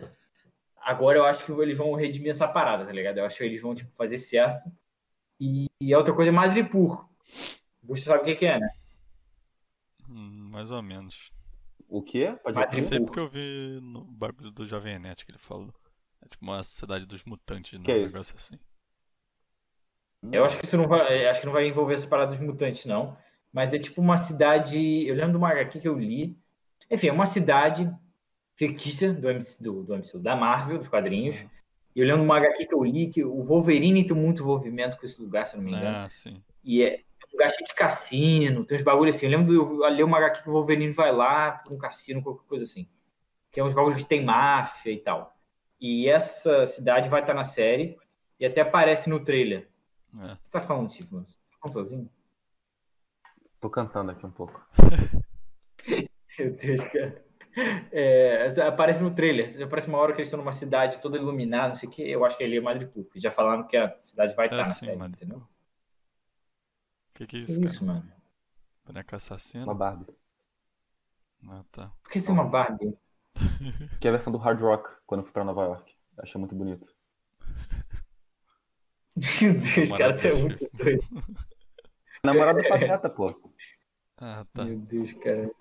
Agora 0.82 1.18
eu 1.18 1.26
acho 1.26 1.46
que 1.46 1.52
eles 1.62 1.78
vão 1.78 1.94
redimir 1.94 2.32
essa 2.32 2.48
parada, 2.48 2.86
tá 2.86 2.92
ligado? 2.92 3.18
Eu 3.18 3.26
acho 3.26 3.38
que 3.38 3.44
eles 3.44 3.62
vão 3.62 3.76
tipo, 3.76 3.92
fazer 3.96 4.18
certo. 4.18 4.72
E, 5.40 5.70
e 5.80 5.94
a 5.94 5.98
outra 5.98 6.14
coisa 6.14 6.32
é 6.32 6.34
Madripoor. 6.34 7.08
Você 7.84 8.04
sabe 8.04 8.22
o 8.22 8.26
que, 8.26 8.36
que 8.36 8.46
é, 8.46 8.60
né? 8.60 8.70
Hum, 10.10 10.50
mais 10.50 10.72
ou 10.72 10.82
menos. 10.82 11.33
O 11.94 12.02
quê? 12.02 12.36
Pode 12.44 12.56
Madripoor. 12.56 12.82
Eu 12.82 12.88
sei 12.88 13.00
porque 13.00 13.20
eu 13.20 13.30
vi 13.30 13.80
no 13.80 14.04
bagulho 14.04 14.50
do 14.50 14.66
Jovem 14.66 14.98
Net 14.98 15.24
que 15.24 15.32
ele 15.32 15.38
falou. 15.38 15.72
É 16.26 16.28
tipo 16.28 16.44
uma 16.44 16.64
cidade 16.64 17.06
dos 17.06 17.24
mutantes, 17.24 17.78
né? 17.78 17.86
Que 17.86 17.92
um 17.92 17.96
é 17.96 18.00
negócio 18.00 18.36
assim. 18.36 18.58
Eu 20.32 20.44
acho 20.44 20.58
que 20.58 20.66
isso 20.66 20.76
não 20.76 20.88
vai. 20.88 21.28
Acho 21.28 21.42
que 21.42 21.46
não 21.46 21.54
vai 21.54 21.68
envolver 21.68 21.94
essa 21.94 22.08
parada 22.08 22.32
dos 22.32 22.40
mutantes, 22.40 22.86
não. 22.86 23.16
Mas 23.52 23.76
é 23.76 23.78
tipo 23.78 24.02
uma 24.02 24.18
cidade. 24.18 25.06
Eu 25.08 25.14
lembro 25.14 25.34
de 25.34 25.38
uma 25.38 25.52
HQ 25.52 25.82
que 25.82 25.88
eu 25.88 25.96
li. 25.96 26.36
Enfim, 26.90 27.10
é 27.10 27.14
uma 27.14 27.28
cidade 27.28 27.88
fictícia 28.56 29.14
do 29.14 29.30
MCU, 29.30 29.62
do, 29.62 29.84
do 29.84 29.96
MCU, 29.96 30.18
da 30.18 30.36
Marvel, 30.36 30.80
dos 30.80 30.88
quadrinhos. 30.88 31.44
Uhum. 31.44 31.50
E 31.96 32.00
eu 32.00 32.08
lembro 32.08 32.22
de 32.22 32.26
uma 32.26 32.38
HQ 32.38 32.66
que 32.66 32.74
eu 32.74 32.84
li 32.84 33.12
que 33.12 33.24
o 33.24 33.44
Wolverine 33.44 34.04
tem 34.04 34.18
muito 34.18 34.42
envolvimento 34.42 34.98
com 34.98 35.06
esse 35.06 35.22
lugar, 35.22 35.46
se 35.46 35.56
eu 35.56 35.62
não 35.62 35.70
me 35.70 35.78
engano. 35.78 35.96
Ah, 35.96 36.10
sim. 36.10 36.42
E 36.64 36.82
é 36.82 37.04
um 37.34 37.38
lugar 37.38 37.50
cheio 37.50 37.66
de 37.66 37.74
cassino, 37.74 38.64
tem 38.64 38.78
uns 38.78 38.84
bagulhos 38.84 39.16
assim. 39.16 39.26
Eu 39.26 39.32
lembro 39.32 39.54
eu 39.54 39.90
ler 39.90 40.04
uma 40.04 40.18
HQ 40.18 40.44
que 40.44 40.50
o 40.50 40.54
Wolverine 40.54 40.92
vai 40.92 41.12
lá 41.12 41.52
para 41.52 41.74
um 41.74 41.78
cassino, 41.78 42.22
qualquer 42.22 42.48
coisa 42.48 42.64
assim. 42.64 42.88
Que 43.52 43.60
é 43.60 43.64
uns 43.64 43.74
bagulhos 43.74 44.04
que 44.04 44.10
tem 44.10 44.24
máfia 44.24 44.92
e 44.92 44.98
tal. 44.98 45.36
E 45.82 46.08
essa 46.08 46.66
cidade 46.66 47.10
vai 47.10 47.22
estar 47.22 47.34
na 47.34 47.44
série 47.44 47.98
e 48.40 48.46
até 48.46 48.62
aparece 48.62 49.10
no 49.10 49.24
trailer. 49.24 49.68
É. 50.20 50.38
Você 50.42 50.52
tá 50.52 50.62
falando, 50.62 50.92
Chico? 50.92 51.24
Você 51.28 51.38
tá 51.38 51.58
falando 51.60 51.74
sozinho? 51.74 52.10
Tô 53.60 53.70
cantando 53.70 54.12
aqui 54.12 54.26
um 54.26 54.32
pouco. 54.32 54.66
Meu 56.40 56.52
Deus, 56.56 56.84
cara. 56.86 57.24
É, 57.92 58.48
aparece 58.66 59.04
no 59.04 59.14
trailer, 59.14 59.62
aparece 59.62 59.88
uma 59.88 60.00
hora 60.00 60.12
que 60.12 60.20
eles 60.20 60.28
estão 60.28 60.40
numa 60.40 60.52
cidade 60.52 60.98
toda 60.98 61.18
iluminada, 61.18 61.70
não 61.70 61.76
sei 61.76 61.88
o 61.88 61.92
que, 61.92 62.02
eu 62.02 62.26
acho 62.26 62.36
que 62.36 62.44
ele 62.44 62.58
é 62.58 62.62
Madripoor. 62.62 63.06
Já 63.16 63.30
falaram 63.30 63.68
que 63.68 63.78
a 63.78 63.96
cidade 63.96 64.36
vai 64.36 64.46
é 64.46 64.48
estar 64.48 64.58
na 64.58 64.66
série, 64.66 65.04
entendeu? 65.04 65.44
O 67.14 67.16
que, 67.16 67.28
que 67.28 67.38
é 67.38 67.40
isso, 67.42 67.60
que 67.60 67.68
isso 67.68 67.86
mano? 67.86 68.12
Boneca 68.84 69.18
assassina? 69.18 69.66
Uma 69.66 69.76
Barbie. 69.76 70.08
Ah, 71.48 71.64
tá. 71.72 71.92
Por 72.02 72.12
que 72.12 72.18
isso 72.18 72.32
é 72.32 72.34
uma 72.34 72.44
Barbie? 72.44 72.98
que 74.02 74.08
é 74.08 74.10
a 74.10 74.14
versão 74.14 74.34
do 74.34 74.40
Hard 74.40 74.60
Rock, 74.60 74.90
quando 75.06 75.20
eu 75.20 75.24
fui 75.24 75.32
pra 75.32 75.44
Nova 75.44 75.64
York. 75.64 75.96
Achei 76.18 76.40
muito 76.40 76.56
bonito. 76.56 76.92
Meu 79.40 79.60
Deus, 79.60 79.92
cara, 79.92 80.18
você 80.18 80.30
é 80.30 80.34
muito 80.34 80.68
doido. 80.74 81.04
Namorado 82.24 82.64
do 82.64 82.68
Pateta, 82.68 83.08
pô. 83.12 83.28
Ah, 84.18 84.44
tá. 84.52 84.66
Meu 84.66 84.80
Deus, 84.80 85.14
cara. 85.14 85.52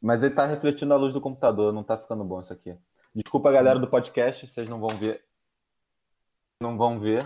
Mas 0.00 0.22
ele 0.22 0.34
tá 0.34 0.46
refletindo 0.46 0.94
a 0.94 0.96
luz 0.96 1.12
do 1.12 1.20
computador, 1.20 1.74
não 1.74 1.84
tá 1.84 1.98
ficando 1.98 2.24
bom 2.24 2.40
isso 2.40 2.54
aqui. 2.54 2.74
Desculpa, 3.14 3.52
galera 3.52 3.78
do 3.78 3.86
podcast, 3.86 4.48
vocês 4.48 4.66
não 4.66 4.80
vão 4.80 4.96
ver. 4.96 5.22
Não 6.58 6.78
vão 6.78 6.98
ver. 6.98 7.22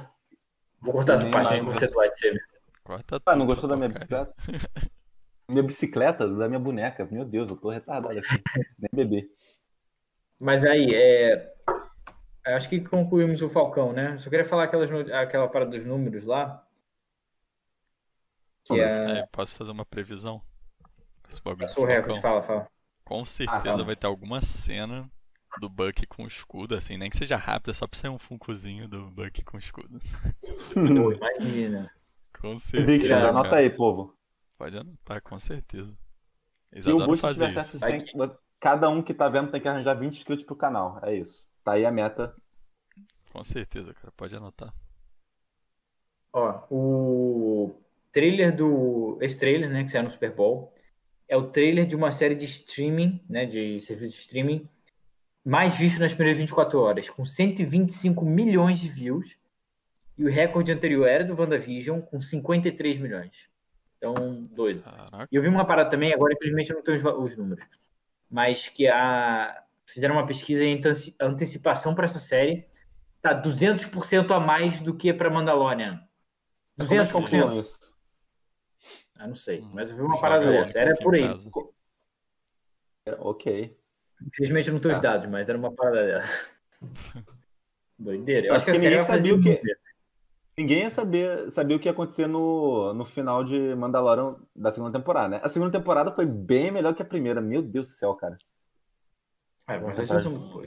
Vou 0.81 0.93
cortar 0.93 1.15
essa 1.15 1.31
parte 1.31 1.55
aí, 1.55 1.65
cortei 1.65 1.89
do 1.89 1.97
lightsaber. 1.97 2.48
Corta 2.89 3.21
ah, 3.27 3.37
não 3.37 3.45
gostou 3.45 3.69
da 3.69 3.77
minha 3.77 3.91
bicicleta? 3.91 4.35
minha 5.47 5.63
bicicleta? 5.63 6.27
Da 6.27 6.49
minha 6.49 6.59
boneca. 6.59 7.07
Meu 7.11 7.23
Deus, 7.23 7.51
eu 7.51 7.57
tô 7.59 7.69
retardado 7.69 8.19
aqui. 8.19 8.43
Nem 8.79 8.89
bebê. 8.95 9.31
Mas 10.41 10.65
aí, 10.65 10.89
é... 10.95 11.55
acho 12.47 12.67
que 12.67 12.81
concluímos 12.81 13.43
o 13.43 13.49
Falcão, 13.51 13.93
né? 13.93 14.17
Só 14.17 14.31
queria 14.31 14.47
falar 14.47 14.65
aquelas, 14.65 14.91
aquela 15.13 15.47
parada 15.49 15.73
dos 15.73 15.85
números 15.85 16.25
lá. 16.25 16.67
Que 18.65 18.81
é... 18.81 19.19
É, 19.19 19.27
posso 19.27 19.55
fazer 19.55 19.73
uma 19.73 19.85
previsão? 19.85 20.41
Esse 21.29 21.43
bagulho 21.43 21.67
Passou 21.67 21.85
o 21.85 21.87
recorde, 21.87 22.23
fala, 22.23 22.41
fala. 22.41 22.69
Com 23.05 23.23
certeza 23.23 23.83
ah, 23.83 23.85
vai 23.85 23.97
ter 23.97 24.07
alguma 24.07 24.41
cena 24.41 25.11
do 25.61 25.69
Buck 25.69 26.07
com 26.07 26.27
escudo, 26.27 26.75
assim, 26.75 26.97
nem 26.97 27.11
que 27.11 27.19
seja 27.19 27.37
rápida, 27.37 27.75
só 27.75 27.87
pra 27.87 28.01
sair 28.01 28.11
um 28.11 28.19
funkozinho 28.19 28.89
do 28.89 29.11
Buck 29.11 29.45
com 29.45 29.59
escudo. 29.59 29.99
Pô, 30.73 31.13
imagina. 31.13 31.93
Com 32.41 32.57
certeza. 32.57 32.99
Victor, 32.99 33.19
anota 33.19 33.57
aí, 33.57 33.71
povo. 33.71 34.15
Pode 34.57 34.77
anotar, 34.77 35.23
com 35.23 35.39
certeza. 35.39 35.97
Eles 36.73 36.85
Se 36.85 36.93
o 36.93 37.05
Boost 37.05 37.27
tiver 37.33 37.51
certo, 37.51 37.81
tem... 37.81 38.37
cada 38.61 38.89
um 38.89 39.03
que 39.03 39.15
tá 39.15 39.29
vendo 39.29 39.51
tem 39.51 39.61
que 39.61 39.69
arranjar 39.69 39.95
20 39.95 40.13
inscritos 40.13 40.45
pro 40.45 40.57
canal. 40.57 41.01
É 41.03 41.15
isso. 41.15 41.49
Tá 41.65 41.73
aí 41.73 41.85
a 41.85 41.91
meta. 41.91 42.35
Com 43.33 43.43
certeza, 43.45 43.95
cara. 43.95 44.13
Pode 44.17 44.35
anotar. 44.35 44.73
Ó, 46.33 46.67
o 46.71 47.75
trailer 48.13 48.55
do. 48.55 49.19
Esse 49.21 49.39
trailer, 49.39 49.71
né, 49.71 49.85
que 49.85 49.91
saiu 49.91 50.05
no 50.05 50.11
Super 50.11 50.35
Bowl 50.35 50.73
é 51.29 51.37
o 51.37 51.51
trailer 51.51 51.87
de 51.87 51.95
uma 51.95 52.11
série 52.11 52.35
de 52.35 52.47
streaming, 52.47 53.23
né, 53.29 53.45
de 53.45 53.81
serviço 53.83 54.13
de 54.13 54.21
streaming, 54.21 54.69
mais 55.45 55.77
visto 55.77 56.01
nas 56.01 56.15
primeiras 56.15 56.39
24 56.39 56.81
horas, 56.81 57.11
com 57.11 57.25
125 57.25 58.25
milhões 58.25 58.81
de 58.81 58.89
views. 58.89 59.37
E 60.19 60.25
o 60.25 60.29
recorde 60.29 60.73
anterior 60.73 61.07
era 61.07 61.25
do 61.25 61.41
WandaVision, 61.41 62.01
com 62.01 62.21
53 62.21 62.99
milhões. 62.99 63.49
Então, 63.97 64.15
doido. 64.51 64.83
E 65.31 65.37
eu 65.37 65.43
vi 65.43 65.49
uma 65.49 65.65
parada 65.65 65.91
também, 65.91 66.13
agora 66.13 66.35
infelizmente 66.35 66.71
eu 66.71 66.77
não 66.77 66.83
tenho 66.83 66.97
os, 66.97 67.05
os 67.05 67.37
números, 67.37 67.65
mas 68.31 68.69
que 68.69 68.87
a, 68.89 69.65
fizeram 69.87 70.17
uma 70.17 70.27
pesquisa 70.27 70.65
em 70.65 70.81
antecipação 71.21 71.95
para 71.95 72.05
essa 72.05 72.19
série. 72.19 72.67
Tá 73.21 73.41
200% 73.41 74.31
a 74.31 74.39
mais 74.39 74.81
do 74.81 74.95
que 74.95 75.13
para 75.13 75.31
Mandalorian. 75.31 76.01
200%. 76.79 77.97
Ah, 79.17 79.27
não 79.27 79.35
sei. 79.35 79.61
Hum, 79.61 79.71
mas 79.75 79.91
eu 79.91 79.97
vi 79.97 80.03
uma 80.03 80.21
parada 80.21 80.49
dessa. 80.49 80.79
Era 80.79 80.95
por 80.97 81.15
aí. 81.15 81.25
É, 83.07 83.17
ok. 83.19 83.77
Infelizmente 84.25 84.69
eu 84.69 84.75
não 84.75 84.81
tenho 84.81 84.95
os 84.95 85.01
tá. 85.01 85.11
dados, 85.11 85.29
mas 85.29 85.49
era 85.49 85.59
uma 85.59 85.73
parada 85.73 86.07
dessa. 86.07 86.51
Doideira. 87.99 88.47
Eu 88.47 88.55
acho, 88.55 88.63
acho 88.63 88.67
que, 88.67 88.73
que 88.73 88.89
ninguém 88.89 89.05
sabia 89.05 89.35
o 89.35 89.41
que. 89.41 89.61
Ninguém 90.59 90.81
ia 90.81 90.91
saber, 90.91 91.49
sabia 91.53 91.77
o 91.77 91.79
que 91.79 91.87
ia 91.87 91.93
acontecer 91.93 92.27
no, 92.27 92.93
no 92.93 93.05
final 93.05 93.45
de 93.45 93.77
Mandalorian 93.77 94.35
da 94.57 94.73
segunda 94.73 94.99
temporada, 94.99 95.29
né? 95.29 95.41
A 95.45 95.49
segunda 95.49 95.71
temporada 95.71 96.11
foi 96.11 96.27
bem 96.27 96.73
melhor 96.73 96.95
que 96.95 97.03
a 97.03 97.05
primeira. 97.05 97.41
Meu 97.41 97.63
Deus 97.63 97.87
do 97.87 97.93
céu, 97.93 98.13
cara. 98.17 98.37
É, 99.69 99.79
mas 99.79 100.01
a 100.01 100.05
gente 100.05 100.25
não... 100.25 100.63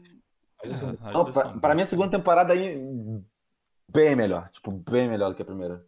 Não, 1.11 1.25
pra, 1.25 1.49
pra 1.59 1.75
mim, 1.75 1.81
a 1.81 1.85
segunda 1.85 2.09
temporada 2.09 2.53
aí 2.53 2.81
bem 3.85 4.15
melhor. 4.15 4.47
Tipo, 4.49 4.71
bem 4.71 5.09
melhor 5.09 5.31
do 5.31 5.35
que 5.35 5.41
a 5.41 5.45
primeira. 5.45 5.85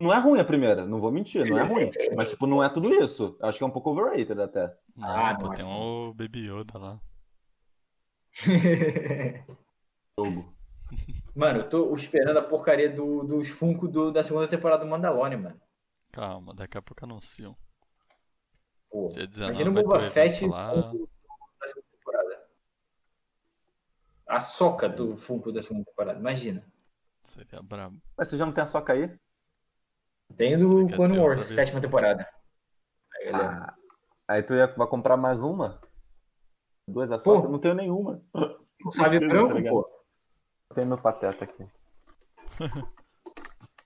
Não 0.00 0.12
é 0.12 0.18
ruim 0.18 0.40
a 0.40 0.44
primeira, 0.44 0.84
não 0.84 1.00
vou 1.00 1.12
mentir, 1.12 1.48
não 1.48 1.56
é 1.56 1.62
ruim. 1.62 1.92
Mas, 2.16 2.30
tipo, 2.30 2.48
não 2.48 2.60
é 2.60 2.68
tudo 2.68 2.92
isso. 2.92 3.38
Acho 3.40 3.58
que 3.58 3.62
é 3.62 3.66
um 3.68 3.70
pouco 3.70 3.90
overrated 3.90 4.40
até. 4.40 4.76
Ah, 5.00 5.36
pô, 5.36 5.50
tem 5.50 5.64
o 5.64 6.12
Baby 6.12 6.48
Yoda 6.50 6.76
lá. 6.76 7.00
Jogo. 10.18 10.53
Mano, 11.34 11.60
eu 11.60 11.68
tô 11.68 11.94
esperando 11.94 12.38
a 12.38 12.42
porcaria 12.42 12.88
do, 12.88 13.24
dos 13.24 13.48
Funko 13.48 13.88
do, 13.88 14.12
da 14.12 14.22
segunda 14.22 14.46
temporada 14.46 14.84
do 14.84 14.90
Mandalorian, 14.90 15.38
mano. 15.38 15.60
Calma, 16.12 16.54
daqui 16.54 16.78
a 16.78 16.82
pouco 16.82 17.04
anunciam. 17.04 17.56
Pô, 18.88 19.08
Dia 19.08 19.26
19 19.26 19.62
imagina 19.62 19.70
o 19.70 19.82
Boba 19.82 20.00
Fett 20.10 20.44
evento 20.44 20.52
lá. 20.52 20.70
Funko 20.90 21.08
da 21.60 21.68
segunda 21.68 21.86
temporada. 21.90 22.44
A 24.28 24.40
soca 24.40 24.88
do 24.88 25.16
Funko 25.16 25.52
da 25.52 25.60
segunda 25.60 25.84
temporada, 25.84 26.20
imagina. 26.20 26.64
Seria 27.24 27.60
brabo. 27.62 28.00
Mas 28.16 28.28
você 28.28 28.38
já 28.38 28.46
não 28.46 28.52
tem 28.52 28.62
a 28.62 28.66
soca 28.66 28.92
aí? 28.92 29.18
Tem 30.36 30.58
do 30.58 30.86
Clone 30.88 31.18
Wars, 31.18 31.42
sétima 31.42 31.80
temporada. 31.80 32.28
Aí. 33.16 33.30
Ah, 33.30 33.74
aí 34.28 34.42
tu 34.42 34.54
ia, 34.54 34.66
vai 34.66 34.86
comprar 34.86 35.16
mais 35.16 35.42
uma? 35.42 35.80
Duas 36.86 37.10
a 37.10 37.18
soca? 37.18 37.42
Pô. 37.42 37.48
Não 37.52 37.58
tenho 37.58 37.74
nenhuma. 37.74 38.22
Sabe 38.92 39.18
Tá 39.20 39.26
branco, 39.26 39.54
ligado? 39.54 39.72
pô. 39.72 40.03
Tem 40.74 40.84
meu 40.84 40.98
pateta 40.98 41.44
aqui. 41.44 41.64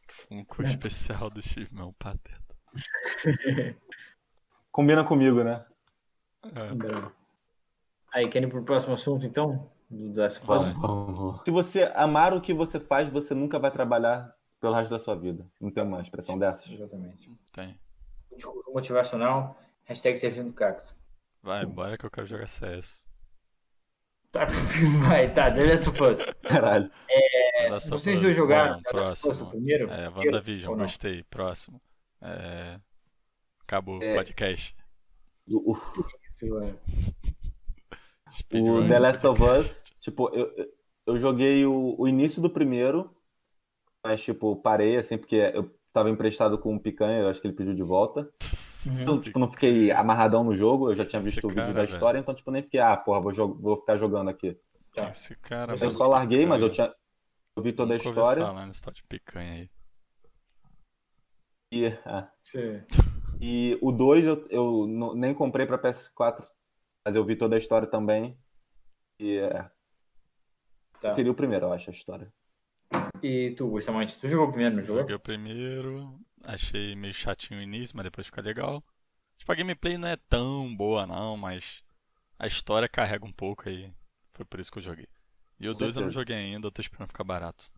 Funko 0.08 0.62
especial 0.62 1.30
do 1.30 1.40
Chivão 1.42 1.92
Pateta. 1.98 2.56
Combina 4.70 5.04
comigo, 5.04 5.42
né? 5.42 5.64
É. 6.44 7.10
Aí, 8.12 8.28
querem 8.28 8.48
ir 8.48 8.50
pro 8.50 8.62
próximo 8.62 8.94
assunto, 8.94 9.26
então? 9.26 9.70
Vai. 10.44 10.72
Vamos. 10.72 11.40
Se 11.44 11.50
você 11.50 11.84
amar 11.94 12.34
o 12.34 12.40
que 12.40 12.52
você 12.52 12.78
faz, 12.78 13.10
você 13.10 13.34
nunca 13.34 13.58
vai 13.58 13.70
trabalhar 13.70 14.34
pelo 14.60 14.74
resto 14.74 14.90
da 14.90 14.98
sua 14.98 15.16
vida. 15.16 15.46
Não 15.60 15.70
tem 15.70 15.82
uma 15.82 16.02
expressão 16.02 16.38
dessas? 16.38 16.70
Exatamente. 16.70 17.30
tem. 17.52 17.78
Discurso 18.36 18.70
motivacional, 18.72 19.58
hashtag 19.84 20.16
servindo 20.18 20.52
cacto. 20.52 20.94
Vai, 21.42 21.64
bora 21.64 21.96
que 21.96 22.04
eu 22.04 22.10
quero 22.10 22.26
jogar 22.26 22.46
CS. 22.46 23.07
Tá, 24.38 25.08
vai, 25.08 25.34
tá, 25.34 25.50
The 25.50 25.64
Last 25.64 25.88
of 25.88 26.02
Us. 26.02 26.18
Caralho. 26.42 26.90
Só 27.80 27.96
Vocês 27.96 28.20
dois 28.20 28.34
jogaram 28.36 28.80
The 28.82 28.90
Last 28.92 29.26
of 29.28 29.30
Us 29.30 29.40
o 29.40 29.50
primeiro? 29.50 29.90
É, 29.90 30.08
WandaVision, 30.08 30.76
gostei. 30.78 31.22
Próximo. 31.24 31.80
É... 32.22 32.78
Acabou 33.62 34.02
É. 34.02 34.12
o 34.12 34.16
podcast. 34.16 34.74
O, 35.50 35.72
o 35.72 35.78
Speedrun 38.32 38.88
The 38.88 38.98
Last 38.98 39.26
of. 39.26 39.42
Us, 39.42 39.84
tipo, 40.00 40.28
eu, 40.34 40.52
eu- 40.56 40.68
eu 41.06 41.18
joguei 41.18 41.64
o, 41.64 41.94
o 41.98 42.06
início 42.06 42.40
do 42.42 42.50
primeiro, 42.50 43.10
mas, 44.04 44.22
tipo, 44.22 44.54
parei, 44.56 44.96
assim, 44.96 45.16
porque 45.16 45.36
eu 45.54 45.74
tava 45.92 46.10
emprestado 46.10 46.58
com 46.58 46.74
um 46.74 46.78
picanha, 46.78 47.20
eu 47.20 47.28
acho 47.28 47.40
que 47.40 47.46
ele 47.46 47.56
pediu 47.56 47.74
de 47.74 47.82
volta. 47.82 48.28
Então, 48.86 49.20
tipo, 49.20 49.38
não 49.38 49.50
fiquei 49.50 49.90
amarradão 49.90 50.44
no 50.44 50.56
jogo, 50.56 50.90
eu 50.90 50.96
já 50.96 51.04
tinha 51.04 51.18
Esse 51.20 51.30
visto 51.30 51.44
o 51.46 51.48
vídeo 51.48 51.62
cara, 51.62 51.72
da 51.74 51.80
velho. 51.82 51.92
história, 51.92 52.18
então, 52.18 52.34
tipo, 52.34 52.50
nem 52.50 52.62
fiquei, 52.62 52.80
ah, 52.80 52.96
porra, 52.96 53.20
vou, 53.20 53.32
jo- 53.32 53.54
vou 53.54 53.76
ficar 53.78 53.96
jogando 53.98 54.30
aqui. 54.30 54.56
Tá. 54.94 55.10
Esse 55.10 55.34
cara. 55.36 55.74
Eu 55.80 55.90
só 55.90 56.06
larguei, 56.06 56.46
mas 56.46 56.62
eu 56.62 56.70
tinha. 56.70 56.92
Eu 57.56 57.62
vi 57.62 57.72
toda 57.72 57.94
a 57.94 57.96
Nunca 57.98 58.08
história. 58.08 58.66
nesse 58.66 58.82
tal 58.82 58.92
de 58.92 59.02
picanha 59.04 59.52
aí. 59.52 59.70
E, 61.72 61.86
ah, 62.06 62.30
e 63.40 63.78
o 63.82 63.92
2 63.92 64.24
eu, 64.26 64.46
eu 64.48 64.86
não- 64.86 65.14
nem 65.14 65.34
comprei 65.34 65.66
pra 65.66 65.76
PS4, 65.78 66.46
mas 67.04 67.14
eu 67.14 67.24
vi 67.24 67.36
toda 67.36 67.56
a 67.56 67.58
história 67.58 67.86
também. 67.86 68.38
E 69.20 69.36
é, 69.38 69.50
Tá. 71.00 71.08
preferi 71.08 71.28
o 71.28 71.34
primeiro, 71.34 71.66
eu 71.66 71.72
acho, 71.72 71.90
a 71.90 71.92
história. 71.92 72.32
E 73.22 73.54
tu, 73.56 73.66
Bustamante, 73.68 74.16
tu 74.18 74.26
jogou 74.28 74.48
primeiro, 74.48 74.76
não 74.76 74.82
jogou? 74.82 75.02
Joguei 75.02 75.16
o 75.16 75.20
primeiro, 75.20 76.18
achei 76.44 76.94
meio 76.96 77.14
chatinho 77.14 77.60
o 77.60 77.62
início, 77.62 77.96
mas 77.96 78.04
depois 78.04 78.26
fica 78.26 78.40
legal. 78.40 78.82
Tipo, 79.36 79.52
a 79.52 79.54
gameplay 79.54 79.96
não 79.96 80.08
é 80.08 80.16
tão 80.28 80.74
boa 80.74 81.06
não, 81.06 81.36
mas 81.36 81.82
a 82.38 82.46
história 82.46 82.88
carrega 82.88 83.24
um 83.24 83.32
pouco 83.32 83.68
aí. 83.68 83.92
Foi 84.34 84.44
por 84.44 84.60
isso 84.60 84.70
que 84.70 84.78
eu 84.78 84.82
joguei. 84.82 85.06
E 85.60 85.68
o 85.68 85.72
Com 85.72 85.78
2 85.80 85.96
eu 85.96 86.02
não 86.02 86.10
joguei 86.10 86.36
ainda, 86.36 86.66
eu 86.66 86.70
tô 86.72 86.80
esperando 86.80 87.08
ficar 87.08 87.24
barato. 87.24 87.70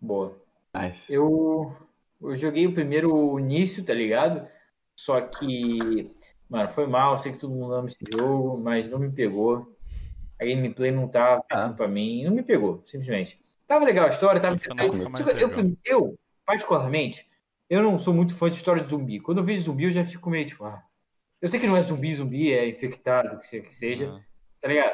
Boa. 0.00 0.36
Nice. 0.74 1.12
Eu, 1.12 1.76
eu 2.20 2.34
joguei 2.36 2.66
o 2.66 2.74
primeiro 2.74 3.38
início, 3.38 3.84
tá 3.84 3.94
ligado? 3.94 4.46
Só 4.96 5.20
que, 5.20 6.10
mano, 6.48 6.68
foi 6.68 6.86
mal. 6.86 7.16
Sei 7.18 7.32
que 7.32 7.38
todo 7.38 7.54
mundo 7.54 7.74
ama 7.74 7.88
esse 7.88 8.04
jogo, 8.12 8.58
mas 8.58 8.88
não 8.88 8.98
me 8.98 9.12
pegou. 9.12 9.76
A 10.40 10.44
gameplay 10.44 10.90
não 10.90 11.08
tava 11.08 11.44
Ah. 11.50 11.68
pra 11.68 11.86
mim. 11.86 12.24
Não 12.24 12.32
me 12.32 12.42
pegou, 12.42 12.82
simplesmente. 12.86 13.40
Tava 13.66 13.84
legal 13.84 14.06
a 14.06 14.08
história, 14.08 14.40
tava 14.40 14.56
eu, 14.56 14.92
legal. 14.92 15.76
eu, 15.84 16.18
particularmente, 16.46 17.26
eu 17.68 17.82
não 17.82 17.98
sou 17.98 18.12
muito 18.12 18.34
fã 18.34 18.48
de 18.50 18.56
história 18.56 18.82
de 18.82 18.90
zumbi. 18.90 19.20
Quando 19.20 19.38
eu 19.38 19.44
vejo 19.44 19.62
zumbi, 19.62 19.84
eu 19.84 19.90
já 19.90 20.04
fico 20.04 20.28
meio 20.30 20.46
tipo, 20.46 20.64
ah. 20.64 20.82
Eu 21.40 21.48
sei 21.48 21.58
que 21.58 21.66
não 21.66 21.76
é 21.76 21.82
zumbi, 21.82 22.14
zumbi, 22.14 22.52
é 22.52 22.68
infectado, 22.68 23.38
que 23.38 23.46
se- 23.46 23.60
que 23.62 23.74
seja, 23.74 24.12
Ah, 24.14 24.20
tá 24.60 24.68
ligado? 24.68 24.92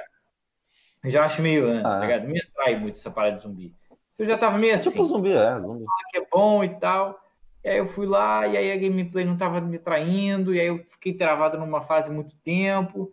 Eu 1.04 1.10
já 1.10 1.24
acho 1.24 1.42
meio, 1.42 1.70
ah, 1.78 1.82
tá 1.82 1.96
Ah. 1.98 2.00
ligado? 2.00 2.24
Não 2.24 2.30
me 2.32 2.40
atrai 2.40 2.78
muito 2.78 2.96
essa 2.96 3.10
parada 3.10 3.36
de 3.36 3.42
zumbi. 3.42 3.74
Então 3.90 4.24
eu 4.24 4.26
já 4.26 4.38
tava 4.38 4.56
meio 4.58 4.74
assim 4.74 4.90
Tipo 4.90 5.04
zumbi, 5.04 5.30
é, 5.32 5.60
zumbi. 5.60 5.84
que 6.10 6.18
é 6.18 6.26
bom 6.30 6.64
e 6.64 6.68
tal. 6.80 7.18
E 7.64 7.68
aí 7.68 7.78
eu 7.78 7.86
fui 7.86 8.06
lá, 8.06 8.46
e 8.46 8.56
aí 8.56 8.72
a 8.72 8.76
gameplay 8.76 9.24
não 9.24 9.36
tava 9.36 9.60
me 9.60 9.78
traindo, 9.78 10.54
e 10.54 10.60
aí 10.60 10.66
eu 10.68 10.82
fiquei 10.86 11.12
travado 11.14 11.58
numa 11.58 11.82
fase 11.82 12.10
muito 12.10 12.34
tempo. 12.38 13.12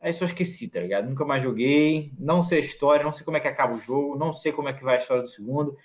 Aí 0.00 0.12
só 0.12 0.24
esqueci, 0.24 0.68
tá 0.68 0.78
ligado? 0.80 1.08
Nunca 1.08 1.24
mais 1.24 1.42
joguei, 1.42 2.12
não 2.18 2.40
sei 2.42 2.58
a 2.58 2.60
história, 2.60 3.02
não 3.04 3.12
sei 3.12 3.24
como 3.24 3.36
é 3.36 3.40
que 3.40 3.48
acaba 3.48 3.74
o 3.74 3.78
jogo, 3.78 4.16
não 4.16 4.32
sei 4.32 4.52
como 4.52 4.68
é 4.68 4.72
que 4.72 4.84
vai 4.84 4.94
a 4.94 4.98
história 4.98 5.22
do 5.22 5.28
segundo. 5.28 5.76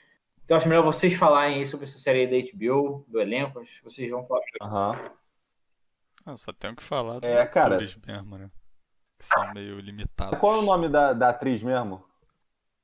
Então 0.45 0.58
acho 0.58 0.67
melhor 0.67 0.84
vocês 0.84 1.13
falarem 1.13 1.58
aí 1.58 1.65
sobre 1.65 1.86
essa 1.86 1.97
série 1.97 2.19
aí 2.21 2.27
da 2.43 2.51
HBO, 2.51 3.06
do 3.08 3.19
elenco, 3.19 3.60
acho 3.60 3.77
que 3.77 3.84
vocês 3.84 4.10
vão 4.10 4.23
falar. 4.25 4.41
Aham. 4.62 5.12
ah, 6.25 6.36
só 6.36 6.51
tenho 6.53 6.75
que 6.75 6.84
falar 6.84 7.19
dos 7.19 7.29
É, 7.29 7.45
cara. 7.45 7.75
atores 7.75 7.97
mesmo, 8.06 8.38
né? 8.38 8.49
Que 9.17 9.25
são 9.25 9.53
meio 9.53 9.79
limitados. 9.79 10.39
Qual 10.39 10.56
é 10.56 10.60
o 10.60 10.63
nome 10.63 10.89
da, 10.89 11.13
da 11.13 11.29
atriz 11.29 11.63
mesmo? 11.63 12.03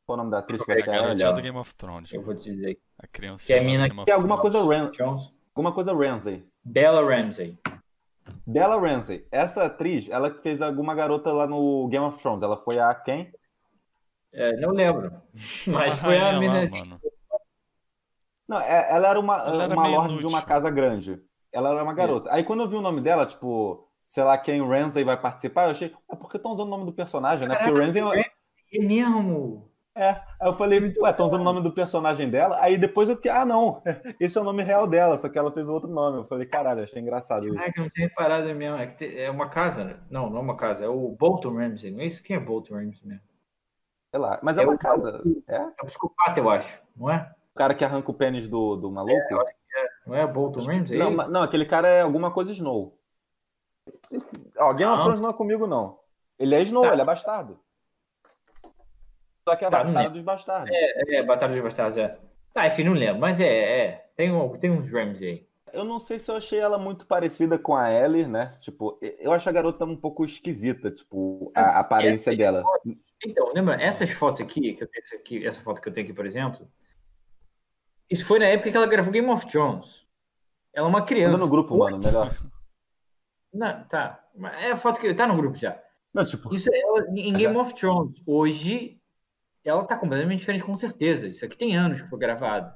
Qual 0.06 0.17
é 0.17 0.22
o 0.22 0.24
nome 0.24 0.32
da 0.32 0.39
atriz 0.39 0.62
que 0.62 0.67
vai 0.67 0.82
ser 0.82 0.89
a 0.89 0.93
Garotinha 1.02 1.26
Ellie? 1.28 1.36
do 1.36 1.41
Game 1.41 1.58
of 1.58 1.76
Thrones. 1.76 2.13
Eu 2.13 2.22
vou 2.22 2.34
te 2.36 2.52
dizer. 2.52 2.80
A 2.98 3.08
criança 3.08 3.45
Que 3.45 3.54
é 3.54 3.60
a 3.60 3.63
mina 3.63 3.84
do 3.84 3.89
Game 3.89 4.00
of 4.02 4.06
Que 4.06 4.12
é 4.12 4.15
alguma 4.15 4.39
coisa 4.39 4.60
Ram- 4.63 4.91
Jones. 4.91 5.32
alguma 5.54 5.74
coisa 5.74 5.93
Ramsey. 5.93 6.48
Bella 6.63 7.02
Ramsey. 7.04 7.58
Bella 8.48 8.80
Ramsey. 8.80 9.28
Essa 9.32 9.65
atriz, 9.65 10.08
ela 10.10 10.32
que 10.32 10.41
fez 10.41 10.62
alguma 10.62 10.95
garota 10.95 11.32
lá 11.34 11.45
no 11.45 11.88
Game 11.89 12.06
of 12.06 12.19
Thrones. 12.22 12.41
Ela 12.43 12.58
foi 12.58 12.80
a 12.80 12.93
quem? 12.95 13.32
É, 14.32 14.56
não 14.58 14.72
lembro. 14.72 15.12
Mas 15.67 16.00
foi 16.00 16.17
a 16.17 16.32
rainha 16.32 16.34
lá, 16.34 16.62
mina. 16.62 16.69
mano. 16.72 17.02
Não, 18.49 18.59
é- 18.59 18.88
ela 18.91 19.09
era 19.09 19.19
uma, 19.19 19.38
Ela 19.47 19.63
era 19.65 19.73
uma 19.73 19.88
lorde 19.88 20.07
de 20.07 20.13
inútil. 20.21 20.29
uma 20.29 20.41
casa 20.41 20.69
grande. 20.71 21.21
Ela 21.53 21.69
era 21.69 21.83
uma 21.83 21.93
garota. 21.93 22.29
Aí 22.33 22.43
quando 22.43 22.62
eu 22.63 22.67
vi 22.67 22.75
o 22.75 22.81
nome 22.81 22.99
dela, 23.01 23.25
tipo, 23.25 23.88
sei 24.05 24.23
lá, 24.23 24.38
quem 24.38 24.67
Ramsey 24.67 25.03
vai 25.03 25.15
participar, 25.21 25.65
eu 25.65 25.71
achei, 25.71 25.93
é 26.12 26.15
porque 26.15 26.38
estão 26.38 26.51
usando 26.51 26.67
o 26.67 26.71
nome 26.71 26.85
do 26.85 26.91
personagem, 26.93 27.47
né? 27.47 27.55
Porque 27.55 27.71
o 27.71 27.77
Ramsey 27.77 28.01
é. 28.01 28.25
É 28.73 28.79
mesmo. 28.79 29.69
Aí 29.95 30.15
eu 30.47 30.53
falei, 30.55 30.79
ué, 30.79 31.09
estão 31.12 31.25
usando 31.25 31.41
o 31.41 31.43
nome 31.43 31.62
do 31.62 31.71
personagem 31.73 32.29
dela? 32.29 32.57
Aí 32.62 32.77
depois 32.77 33.09
eu 33.09 33.17
que, 33.17 33.27
ah, 33.27 33.43
não, 33.43 33.81
esse 34.19 34.38
é 34.38 34.41
o 34.41 34.43
nome 34.45 34.63
real 34.63 34.88
dela, 34.88 35.17
só 35.17 35.27
que 35.27 35.38
ela 35.38 35.51
fez 35.51 35.67
outro 35.67 35.89
nome. 35.89 36.19
Eu 36.19 36.25
falei, 36.25 36.47
caralho, 36.47 36.83
achei 36.83 37.01
engraçado 37.01 37.45
isso. 37.47 37.55
Caraca, 37.55 37.79
eu 37.79 37.83
não 37.83 37.89
tinha 37.89 38.07
reparado 38.07 38.55
mesmo. 38.55 38.77
É, 38.77 38.88
que 38.88 38.95
te- 38.95 39.17
é 39.19 39.29
uma 39.29 39.49
casa, 39.49 39.83
né? 39.83 39.97
Não, 40.09 40.29
não 40.29 40.38
é 40.38 40.41
uma 40.41 40.55
casa. 40.55 40.85
É 40.85 40.88
o 40.88 41.09
Bolton 41.19 41.55
Ramsey, 41.55 41.91
não 41.91 41.99
é 42.01 42.05
isso? 42.05 42.23
Quem 42.23 42.35
é 42.35 42.39
Bolton 42.39 42.75
Ramsey 42.75 43.01
mesmo? 43.05 43.23
Sei 44.12 44.19
lá. 44.19 44.39
Mas 44.41 44.57
é 44.57 44.62
É 44.62 44.65
uma 44.65 44.75
o- 44.75 44.79
casa. 44.79 45.21
É? 45.47 45.55
É 45.57 45.83
um 45.83 45.88
psicopata, 45.88 46.39
eu 46.39 46.49
acho, 46.49 46.81
não 46.95 47.09
é? 47.09 47.29
O 47.53 47.57
cara 47.57 47.73
que 47.73 47.83
arranca 47.83 48.12
o 48.12 48.13
pênis 48.13 48.47
do, 48.47 48.75
do 48.75 48.91
maluco? 48.91 49.43
Não 50.05 50.15
é 50.15 50.25
Bolton 50.25 50.62
Ramsey? 50.62 50.97
Não, 50.97 51.07
Ele? 51.07 51.15
ma- 51.15 51.27
não, 51.27 51.41
aquele 51.41 51.65
cara 51.65 51.88
é 51.89 52.01
alguma 52.01 52.31
coisa 52.31 52.51
Snow. 52.53 52.97
Ó, 54.57 54.73
Game 54.73 54.89
of 54.91 54.97
Não. 54.97 55.03
Thrones 55.03 55.21
não 55.21 55.29
é 55.29 55.33
comigo, 55.33 55.67
não. 55.67 55.99
Ele 56.38 56.55
é 56.55 56.62
Snow, 56.62 56.83
Tá. 56.83 56.93
ele 56.93 57.01
é 57.01 57.05
bastardo. 57.05 57.59
Só 59.47 59.55
que 59.55 59.65
é 59.65 59.67
a 59.67 59.71
Tá, 59.71 59.83
não 59.83 59.93
batalha 59.93 60.09
dos 60.12 60.21
bastardos. 60.21 60.69
É, 60.71 61.23
Batalha 61.23 61.53
dos 61.53 61.62
Bastardos, 61.62 61.97
é. 61.97 62.17
Tá, 62.53 62.67
enfim, 62.67 62.83
não 62.83 62.93
lembro, 62.93 63.19
mas 63.19 63.39
é, 63.39 63.47
é. 63.85 64.09
Tem, 64.15 64.31
um- 64.31 64.57
tem 64.57 64.69
uns 64.71 64.91
Ramsey 64.91 65.27
aí. 65.27 65.49
Eu 65.71 65.83
não 65.83 65.99
sei 65.99 66.17
se 66.17 66.31
eu 66.31 66.35
achei 66.35 66.59
ela 66.59 66.79
muito 66.79 67.05
parecida 67.05 67.57
com 67.59 67.75
a 67.75 67.91
Ellie, 67.93 68.25
né? 68.25 68.57
Tipo, 68.59 68.97
eu 69.19 69.31
acho 69.31 69.47
a 69.47 69.51
garota 69.51 69.85
um 69.85 69.95
pouco 69.95 70.25
esquisita, 70.25 70.89
tipo, 70.89 71.51
a 71.55 71.62
a 71.62 71.79
aparência 71.81 72.31
É, 72.31 72.35
dela. 72.35 72.63
Então, 73.23 73.51
lembra, 73.53 73.75
essas 73.81 74.09
fotos 74.12 74.41
aqui, 74.41 74.73
que 74.73 74.83
eu 74.83 74.88
tenho 74.88 75.03
aqui, 75.21 75.45
essa 75.45 75.62
foto 75.62 75.79
que 75.79 75.88
eu 75.88 75.93
tenho 75.93 76.05
aqui, 76.07 76.13
por 76.15 76.25
exemplo, 76.25 76.67
isso 78.10 78.26
foi 78.26 78.39
na 78.39 78.45
época 78.45 78.72
que 78.72 78.78
ela 78.78 78.88
gravou 78.88 79.12
Game 79.12 79.30
of 79.30 79.45
Thrones. 79.48 80.08
Ela 80.74 80.88
é 80.88 80.89
uma 80.89 81.04
criança. 81.06 81.32
Manda 81.34 81.45
no 81.45 81.50
grupo, 81.52 81.78
mano, 81.78 82.00
melhor. 82.04 82.36
Não, 83.54 83.84
tá. 83.86 84.24
É 84.60 84.72
a 84.72 84.76
foto 84.78 85.00
que 85.00 85.13
tá 85.13 85.28
no 85.28 85.36
grupo 85.36 85.58
já. 85.58 85.81
Não, 86.13 86.25
tipo, 86.25 86.54
Isso 86.54 86.69
é 86.73 86.79
ela 86.79 87.06
em 87.15 87.33
Game 87.33 87.56
of 87.58 87.73
Thrones. 87.73 88.21
Hoje, 88.25 89.00
ela 89.63 89.83
tá 89.83 89.96
completamente 89.98 90.40
diferente, 90.40 90.63
com 90.63 90.75
certeza. 90.75 91.27
Isso 91.27 91.44
aqui 91.46 91.58
tem 91.58 91.75
anos 91.75 92.02
que 92.02 92.10
foi 92.10 92.19
gravado. 92.19 92.73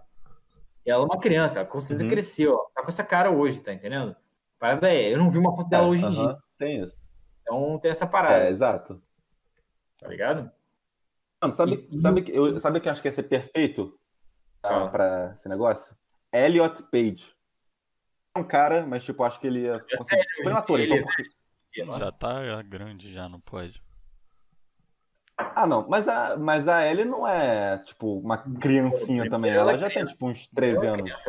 Ela 0.86 1.03
é 1.03 1.05
uma 1.05 1.20
criança, 1.20 1.60
ela 1.60 1.68
com 1.68 1.80
certeza 1.80 2.03
Uhum. 2.03 2.10
cresceu. 2.10 2.53
Ó. 2.55 2.66
Tá 2.76 2.82
com 2.82 2.89
essa 2.89 3.03
cara 3.03 3.32
hoje, 3.32 3.62
tá 3.62 3.74
entendendo? 3.74 4.16
Parada 4.60 4.89
é, 4.93 5.14
eu 5.14 5.18
não 5.18 5.30
vi 5.30 5.38
uma 5.38 5.55
foto 5.55 5.70
dela 5.70 5.86
é, 5.86 5.89
hoje 5.89 6.03
em 6.03 6.05
aham, 6.07 6.14
dia. 6.14 6.38
tem 6.57 6.82
isso. 6.82 7.01
Então 7.41 7.78
tem 7.80 7.91
essa 7.91 8.05
É, 8.05 8.07
parada, 8.07 8.49
exato. 8.49 9.01
tá 9.99 10.07
ligado? 10.07 10.51
Mano, 11.41 11.53
sabe, 11.53 11.88
E- 11.91 11.99
sabe, 11.99 12.22
que 12.22 12.32
eu, 12.32 12.60
sabe 12.60 12.80
que 12.80 12.88
eu 12.88 12.91
acho 12.91 13.01
que 13.01 13.07
ia 13.07 13.12
ser 13.12 13.24
perfeito 13.24 13.97
pra, 14.64 14.70
Fala. 14.72 14.89
pra 14.89 15.32
esse 15.36 15.47
negócio? 15.49 15.95
Elliot 16.32 16.84
Page. 16.84 17.36
É 18.36 18.39
um 18.39 18.43
cara, 18.43 18.86
mas 18.88 19.03
tipo, 19.03 19.24
acho 19.24 19.39
que 19.39 19.45
ele 19.47 19.61
ia 19.61 19.80
conseguir. 19.97 20.22
Tipo, 20.24 20.41
ele 20.41 20.49
é 20.49 20.53
um 20.53 20.57
ator, 20.57 20.80
então. 20.80 21.03
porque- 21.03 21.99
Já 21.99 22.11
tá 22.11 22.61
grande, 22.64 23.14
já 23.14 23.28
não 23.30 23.39
pode. 23.39 23.82
Ah, 25.38 25.66
não, 25.68 25.88
mas 25.89 26.07
a, 26.07 26.38
mas 26.38 26.68
a 26.68 26.86
Ellie 26.88 27.05
não 27.05 27.28
é, 27.28 27.80
tipo, 27.80 28.20
uma 28.20 28.38
criancinha 28.59 29.30
também. 29.30 29.51
Ela 29.51 29.72
Ela 29.72 29.74
é 29.74 29.78
já 29.78 29.89
tem, 29.89 30.05
tipo, 30.05 30.28
uns 30.28 30.47
13 30.47 30.86
Ela 30.88 30.97
é 30.97 30.99
anos. 31.01 31.24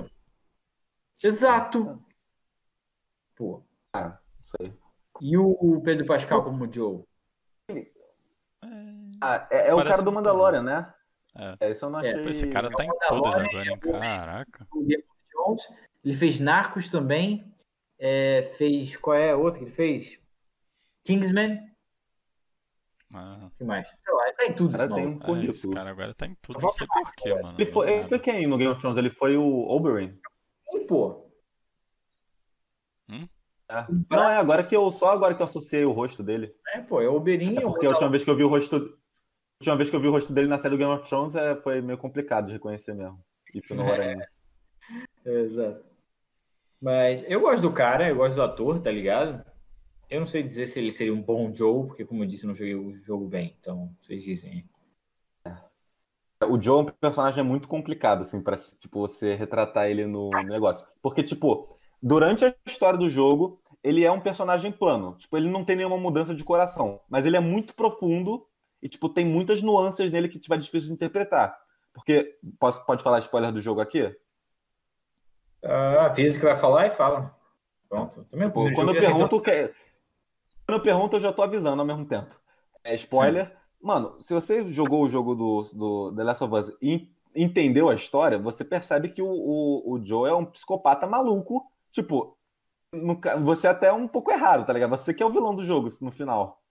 Exato. 1.22 2.02
Pô. 3.34 3.62
Ah, 3.94 4.18
não 4.36 4.42
sei. 4.42 4.74
E 5.20 5.36
o 5.38 5.80
Pedro 5.82 6.06
Pascal 6.06 6.44
como 6.44 6.70
Joe? 6.72 7.02
Ah, 9.20 9.46
é, 9.50 9.68
é 9.68 9.74
o 9.74 9.82
cara 9.84 10.02
do 10.02 10.12
Mandalorian, 10.12 10.62
né? 10.62 10.92
É. 11.36 11.56
É, 11.60 11.70
isso 11.72 11.84
eu 11.84 11.90
não 11.90 11.98
achei. 11.98 12.22
Pô, 12.22 12.28
esse 12.28 12.46
cara 12.48 12.70
tá 12.70 12.84
em 12.84 12.90
todas 13.08 13.36
é 13.36 13.40
agora, 13.40 13.66
hein? 13.66 13.78
Caraca. 13.78 14.66
Ele 16.04 16.14
fez 16.14 16.40
Narcos 16.40 16.88
também. 16.88 17.52
É, 17.98 18.42
fez. 18.56 18.96
Qual 18.96 19.16
é 19.16 19.32
a 19.32 19.36
outra 19.36 19.60
que 19.60 19.64
ele 19.66 19.74
fez? 19.74 20.18
Kingsman. 21.04 21.60
Ah, 23.14 23.46
O 23.46 23.50
que 23.56 23.64
mais? 23.64 23.88
Sei 23.88 24.12
lá, 24.12 24.26
ele 24.26 24.36
tá 24.36 24.46
em 24.46 24.54
tudo 24.54 24.72
Cara, 24.72 24.84
esse 24.84 24.94
tem 24.94 25.06
um 25.06 25.20
ah, 25.22 25.44
esse 25.44 25.70
cara 25.70 25.90
agora 25.90 26.14
tá 26.14 26.26
em 26.26 26.34
tudo, 26.42 26.60
não 26.60 26.70
sei 26.70 26.86
porquê, 26.86 27.34
mano. 27.34 27.56
Ele 27.56 27.70
foi, 27.70 27.92
ele 27.92 28.08
foi 28.08 28.18
quem 28.18 28.46
no 28.46 28.58
Game 28.58 28.72
of 28.72 28.80
Thrones? 28.80 28.98
Ele 28.98 29.10
foi 29.10 29.36
o 29.36 29.44
Oberyn? 29.68 30.18
Ih, 30.74 30.80
pô. 30.80 31.30
É. 33.08 33.86
Não, 34.10 34.28
é 34.28 34.36
agora 34.36 34.64
que 34.64 34.76
eu. 34.76 34.90
Só 34.90 35.08
agora 35.08 35.34
que 35.34 35.40
eu 35.42 35.44
associei 35.44 35.84
o 35.84 35.92
rosto 35.92 36.22
dele. 36.22 36.54
É, 36.74 36.80
pô, 36.80 37.00
é 37.00 37.08
o 37.08 37.14
Oberyn. 37.14 37.56
É 37.56 37.60
porque 37.60 37.86
a 37.86 37.90
última 37.90 38.10
vez 38.10 38.24
que 38.24 38.30
eu 38.30 38.36
vi 38.36 38.44
o 38.44 38.48
rosto. 38.48 38.98
A 39.54 39.62
última 39.62 39.76
vez 39.76 39.90
que 39.90 39.96
eu 39.96 40.00
vi 40.00 40.08
o 40.08 40.12
rosto 40.12 40.32
dele 40.32 40.48
na 40.48 40.58
série 40.58 40.74
do 40.74 40.78
Game 40.78 40.92
of 40.92 41.08
Thrones 41.08 41.36
é, 41.36 41.56
foi 41.56 41.80
meio 41.80 41.98
complicado 41.98 42.46
de 42.46 42.52
reconhecer 42.52 42.94
mesmo. 42.94 43.18
E 43.54 43.74
no 43.74 43.84
Horanha. 43.84 44.28
É, 45.24 45.40
exato. 45.40 45.84
Mas 46.80 47.24
eu 47.28 47.40
gosto 47.40 47.62
do 47.62 47.72
cara, 47.72 48.08
eu 48.08 48.16
gosto 48.16 48.34
do 48.34 48.42
ator, 48.42 48.80
tá 48.80 48.90
ligado? 48.90 49.44
Eu 50.10 50.20
não 50.20 50.26
sei 50.26 50.42
dizer 50.42 50.66
se 50.66 50.78
ele 50.78 50.90
seria 50.90 51.14
um 51.14 51.22
bom 51.22 51.54
Joe, 51.54 51.86
porque, 51.86 52.04
como 52.04 52.22
eu 52.22 52.26
disse, 52.26 52.44
eu 52.44 52.48
não 52.48 52.54
joguei 52.54 52.74
o 52.74 52.94
jogo 52.94 53.26
bem. 53.26 53.56
Então, 53.58 53.90
vocês 54.02 54.22
dizem. 54.22 54.68
O 56.46 56.60
Joe 56.60 56.80
é 56.80 56.82
um 56.82 56.92
personagem 57.00 57.42
muito 57.42 57.66
complicado, 57.66 58.20
assim, 58.20 58.42
pra 58.42 58.56
tipo, 58.56 59.00
você 59.00 59.34
retratar 59.34 59.88
ele 59.88 60.06
no 60.06 60.28
negócio. 60.44 60.86
Porque, 61.00 61.22
tipo, 61.22 61.78
durante 62.02 62.44
a 62.44 62.54
história 62.66 62.98
do 62.98 63.08
jogo, 63.08 63.62
ele 63.82 64.04
é 64.04 64.12
um 64.12 64.20
personagem 64.20 64.70
plano. 64.70 65.16
Tipo, 65.16 65.38
ele 65.38 65.48
não 65.48 65.64
tem 65.64 65.76
nenhuma 65.76 65.96
mudança 65.96 66.34
de 66.34 66.44
coração. 66.44 67.00
Mas 67.08 67.24
ele 67.24 67.36
é 67.36 67.40
muito 67.40 67.74
profundo 67.74 68.46
e, 68.84 68.88
tipo, 68.88 69.08
tem 69.08 69.24
muitas 69.24 69.62
nuances 69.62 70.12
nele 70.12 70.28
que 70.28 70.38
tiver 70.38 70.58
difícil 70.58 70.88
de 70.88 70.92
interpretar. 70.92 71.58
Porque. 71.90 72.36
Posso, 72.58 72.84
pode 72.84 73.02
falar 73.02 73.18
spoiler 73.20 73.50
do 73.50 73.62
jogo 73.62 73.80
aqui? 73.80 74.14
Ah, 75.64 76.04
avisa 76.04 76.38
que 76.38 76.44
vai 76.44 76.54
falar 76.54 76.86
e 76.88 76.90
fala. 76.90 77.34
Pronto. 77.88 78.24
Também 78.24 78.48
Tipo, 78.48 78.70
quando 78.74 78.94
eu 78.94 79.00
pergunto, 79.00 79.40
que... 79.40 79.72
quando 80.66 80.78
eu 80.78 80.82
pergunto, 80.82 81.16
eu 81.16 81.20
já 81.20 81.32
tô 81.32 81.42
avisando 81.42 81.80
ao 81.80 81.86
mesmo 81.86 82.04
tempo. 82.04 82.38
É 82.84 82.94
spoiler. 82.94 83.56
Mano, 83.80 84.20
se 84.20 84.34
você 84.34 84.70
jogou 84.70 85.02
o 85.02 85.08
jogo 85.08 85.34
do, 85.34 85.62
do 85.72 86.14
The 86.14 86.22
Last 86.22 86.44
of 86.44 86.54
Us 86.54 86.76
e 86.82 87.10
entendeu 87.34 87.88
a 87.88 87.94
história, 87.94 88.38
você 88.38 88.62
percebe 88.66 89.08
que 89.08 89.22
o, 89.22 89.30
o, 89.30 89.94
o 89.94 90.06
Joe 90.06 90.28
é 90.28 90.34
um 90.34 90.44
psicopata 90.44 91.06
maluco. 91.06 91.66
Tipo, 91.90 92.36
no 92.92 93.18
você 93.42 93.66
até 93.66 93.86
é 93.86 93.92
um 93.94 94.06
pouco 94.06 94.30
errado, 94.30 94.66
tá 94.66 94.74
ligado? 94.74 94.90
Você 94.90 95.14
que 95.14 95.22
é 95.22 95.26
o 95.26 95.30
vilão 95.30 95.54
do 95.54 95.64
jogo 95.64 95.88
no 96.02 96.12
final. 96.12 96.62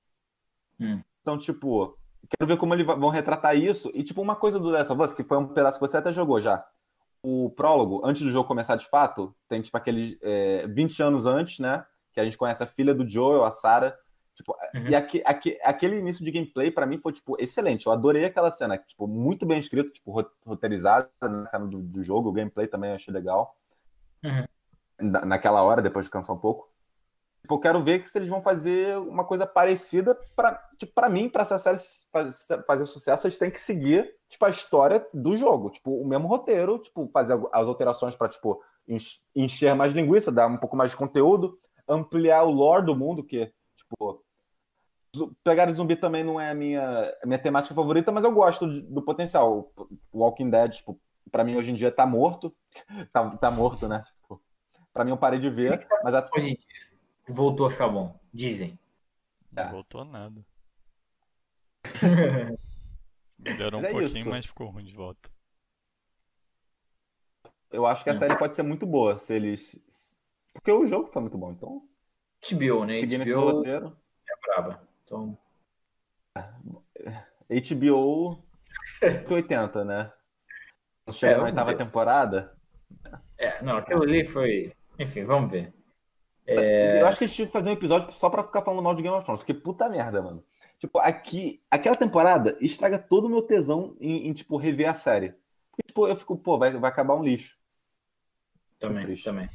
Hum. 0.80 1.01
Então, 1.24 1.39
tipo, 1.39 1.97
quero 2.30 2.47
ver 2.47 2.57
como 2.57 2.74
eles 2.74 2.86
vão 2.86 3.09
retratar 3.09 3.55
isso. 3.55 3.91
E, 3.93 4.03
tipo, 4.03 4.21
uma 4.21 4.36
coisa 4.36 4.59
do 4.59 4.69
Last 4.69 4.91
of 4.91 5.01
Us, 5.01 5.13
que 5.13 5.24
foi 5.24 5.38
um 5.38 5.47
pedaço 5.47 5.78
que 5.80 5.88
você 5.88 5.97
até 5.97 6.11
jogou 6.11 6.39
já. 6.41 6.65
O 7.21 7.49
prólogo, 7.51 8.01
antes 8.03 8.21
do 8.21 8.32
jogo 8.32 8.47
começar 8.47 8.76
de 8.76 8.88
fato, 8.88 9.34
tem, 9.47 9.61
tipo, 9.61 9.78
aquele 9.78 10.17
é, 10.21 10.67
20 10.67 11.01
anos 11.01 11.26
antes, 11.26 11.59
né? 11.59 11.86
Que 12.13 12.19
a 12.19 12.26
gente 12.26 12.38
conhece 12.38 12.61
a 12.61 12.67
filha 12.67 12.93
do 12.93 13.07
Joel, 13.09 13.43
a 13.45 13.51
Sarah. 13.51 13.95
Tipo, 14.36 14.55
Uhum. 14.74 14.88
E 14.88 14.95
aque- 14.95 15.21
aque- 15.26 15.59
aquele 15.63 15.97
início 15.99 16.26
de 16.26 16.32
gameplay, 16.32 16.71
pra 16.71 16.86
mim, 16.88 16.97
foi, 16.97 17.13
tipo, 17.13 17.36
excelente. 17.39 17.86
Eu 17.86 17.91
adorei 17.93 18.26
aquela 18.26 18.49
cena, 18.49 18.78
tipo, 18.80 19.07
muito 19.07 19.45
bem 19.45 19.59
escrito, 19.59 19.91
tipo, 19.91 20.11
ro- 20.11 20.30
roteirizada 20.45 21.07
na 21.21 21.45
cena 21.45 21.67
do, 21.67 21.78
do 21.80 22.01
jogo. 22.01 22.30
O 22.30 22.34
gameplay 22.34 22.65
também 22.67 22.89
eu 22.89 22.95
achei 22.95 23.13
legal. 23.13 23.55
Uhum. 24.24 24.43
Na- 24.99 25.24
naquela 25.26 25.61
hora, 25.61 25.82
depois 25.84 26.05
de 26.05 26.11
cansar 26.11 26.36
um 26.36 26.39
pouco. 26.39 26.67
Tipo, 27.44 27.56
eu 27.56 27.60
quero 27.60 27.84
ver 27.84 28.06
se 28.08 28.18
eles 28.18 28.30
vão 28.30 28.41
fazer 28.41 28.98
uma 29.00 29.26
coisa 29.26 29.46
parecida 29.46 30.18
pra, 30.34 30.56
tipo, 30.78 30.94
pra 30.94 31.10
mim, 31.10 31.28
pra 31.28 31.41
essa 31.41 31.58
série 31.58 31.78
faz- 32.12 32.48
fazer 32.66 32.86
sucesso, 32.86 33.28
eles 33.28 33.38
têm 33.38 33.52
que 33.52 33.60
seguir, 33.60 34.16
tipo, 34.30 34.46
a 34.46 34.50
história 34.50 35.06
do 35.14 35.36
jogo. 35.36 35.70
Tipo, 35.70 35.91
o 36.02 36.08
mesmo 36.08 36.26
roteiro, 36.28 36.80
tipo, 36.80 37.10
fazer 37.12 37.38
as 37.52 37.68
alterações 37.68 38.16
pra, 38.16 38.30
tipo, 38.30 38.64
ench- 38.88 39.20
encher 39.36 39.76
mais 39.76 39.94
linguiça, 39.94 40.32
dar 40.32 40.48
um 40.48 40.56
pouco 40.58 40.78
mais 40.78 40.91
de 40.91 40.98
conteúdo, 40.98 41.60
ampliar 41.86 42.44
o 42.44 42.50
lore 42.52 42.86
do 42.86 42.96
mundo, 42.96 43.22
que, 43.22 43.52
tipo, 43.76 44.24
pegar 45.44 45.70
zumbi 45.72 45.98
também 45.98 46.24
não 46.24 46.39
é 46.39 46.50
a 46.52 46.56
minha, 46.56 47.14
a 47.22 47.26
minha 47.26 47.39
temática 47.39 47.76
favorita, 47.76 48.10
mas 48.10 48.24
eu 48.24 48.32
gosto 48.32 48.72
de- 48.72 48.82
do 48.84 49.02
potencial. 49.02 49.70
O 50.14 50.20
Walking 50.20 50.50
Dead, 50.50 50.72
tipo, 50.76 50.98
pra 51.30 51.44
mim 51.44 51.58
hoje 51.58 51.72
em 51.72 51.76
dia 51.76 51.91
tá 51.91 52.06
morto. 52.06 52.56
Tá, 53.12 53.30
tá 53.38 53.52
morto, 53.52 53.86
né? 53.89 54.02
Tipo, 54.22 54.41
pra 54.94 55.04
mim 55.04 55.12
eu 55.12 55.18
parei 55.18 55.39
de 55.39 55.50
ver, 55.50 55.86
mas 56.06 56.16
a, 56.16 56.28
Hoje 56.36 56.52
em 56.52 56.56
dia, 56.56 56.93
voltou 57.28 57.65
a 57.65 57.69
ficar 57.71 57.88
bom. 57.89 58.19
Dizem. 58.34 58.78
Não 59.51 59.63
É. 59.63 59.69
voltou 59.71 60.03
nada. 60.05 60.43
Melhorou 63.38 63.82
um 63.82 63.86
é 63.86 63.91
pouquinho, 63.91 64.17
isso. 64.19 64.30
mas 64.30 64.45
ficou 64.45 64.69
ruim 64.69 64.86
de 64.86 64.93
volta. 64.95 65.30
eu 67.71 67.86
acho 67.86 68.03
que 68.03 68.09
a 68.09 68.15
série 68.15 68.38
pode 68.38 68.55
ser 68.55 68.63
muito 68.63 68.86
boa 68.86 69.17
se 69.17 69.34
eles. 69.36 70.15
Porque 70.53 70.71
o 70.71 70.86
jogo 70.86 71.07
foi 71.11 71.21
muito 71.21 71.38
bom, 71.38 71.51
então. 71.51 71.88
HBO, 72.49 72.86
né? 72.86 72.95
HBO 73.01 73.39
roteiro. 73.51 73.97
é 74.30 74.36
braba. 74.47 74.88
Então, 75.03 75.38
HBO 77.49 78.43
80, 79.30 79.86
né? 79.86 80.11
Chega 81.11 81.34
É, 81.34 81.38
na 81.38 81.43
oitava 81.43 81.71
ver. 81.71 81.78
temporada. 81.78 82.57
é, 83.38 83.61
não, 83.61 83.78
aquilo 83.78 84.03
ali 84.03 84.24
foi. 84.26 84.74
Enfim, 84.97 85.26
vamos 85.26 85.51
ver. 85.51 85.74
Eu 86.46 87.08
acho 87.08 87.18
que 87.18 87.24
eles 87.24 87.36
tinham 87.36 87.48
que 87.48 87.54
fazer 87.54 87.70
um 87.70 87.74
episódio 87.74 88.12
só 88.12 88.30
pra 88.30 88.44
ficar 88.44 88.62
falando 88.62 88.84
mal 88.84 88.96
de 88.96 89.02
Game 89.02 89.16
of 89.16 89.24
Thrones, 89.24 89.44
porque 89.44 89.54
puta 89.54 89.89
merda, 89.89 90.22
mano. 90.22 90.44
Tipo, 90.80 91.00
aqui, 91.00 91.62
aquela 91.72 91.96
temporada 91.96 92.58
estraga 92.60 93.00
todo 93.00 93.26
o 93.26 93.30
meu 93.30 93.41
tesão 93.41 93.96
em, 94.02 94.28
em, 94.28 94.34
tipo, 94.34 94.58
rever 94.58 94.89
a 94.89 94.94
série. 94.94 95.34
Porque, 95.72 95.84
tipo, 95.88 96.08
eu 96.08 96.16
fico, 96.16 96.36
pô, 96.36 96.58
vai, 96.58 96.72
vai 96.74 96.91
acabar 96.91 97.16
um 97.16 97.24
lixo. 97.24 97.58
Também, 98.78 99.16
também. 99.16 99.50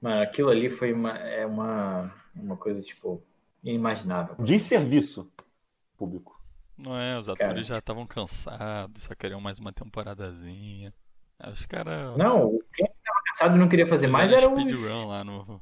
Mano, 0.00 0.20
aquilo 0.20 0.50
ali 0.50 0.68
foi 0.68 0.92
uma, 0.92 1.12
é 1.16 1.46
uma, 1.46 2.12
uma 2.34 2.56
coisa, 2.56 2.82
tipo, 2.82 3.22
inimaginável. 3.62 4.34
Desserviço 4.44 5.30
público. 5.96 6.42
Não 6.76 6.98
é, 6.98 7.16
os 7.16 7.28
Cara, 7.28 7.44
atores 7.44 7.66
já 7.66 7.78
estavam 7.78 8.04
cansados, 8.04 9.04
só 9.04 9.14
queriam 9.14 9.40
mais 9.40 9.60
uma 9.60 9.72
temporadazinha. 9.72 10.92
Os 11.52 11.66
caras. 11.66 12.16
Não, 12.16 12.58
quem 12.74 12.88
tava 13.42 13.48
cansado 13.50 13.56
e 13.56 13.58
não 13.60 13.68
queria 13.68 13.86
fazer 13.86 14.06
mais 14.06 14.32
era 14.32 14.48
os 14.48 14.60
speedrun 14.60 15.06
lá 15.08 15.24
no. 15.24 15.60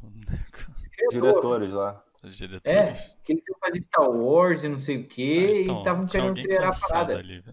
diretores. 1.11 1.73
Lá. 1.73 2.05
Os 2.23 2.35
É, 2.41 2.47
diretores. 2.47 3.17
que 3.25 3.33
eles 3.33 3.49
iam 3.49 3.59
fazer 3.59 3.83
Star 3.83 4.11
Wars 4.11 4.63
e 4.65 4.69
não 4.69 4.79
sei 4.79 4.99
o 4.99 5.01
Ah, 5.01 5.09
que, 5.09 5.63
então, 5.63 5.75
e 5.77 5.79
estavam 5.79 6.07
querendo 6.07 6.39
acelerar 6.39 6.71
a 6.75 6.89
parada. 6.89 7.19
ali. 7.19 7.45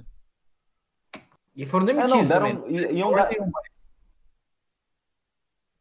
E 1.55 1.65
foram 1.65 1.86
É, 1.86 1.88
demitidos 1.88 2.17
não, 2.17 2.25
deram. 2.28 2.61
também. 2.61 2.75
i- 2.78 2.97
Iam 2.97 3.11
dar. 3.13 3.30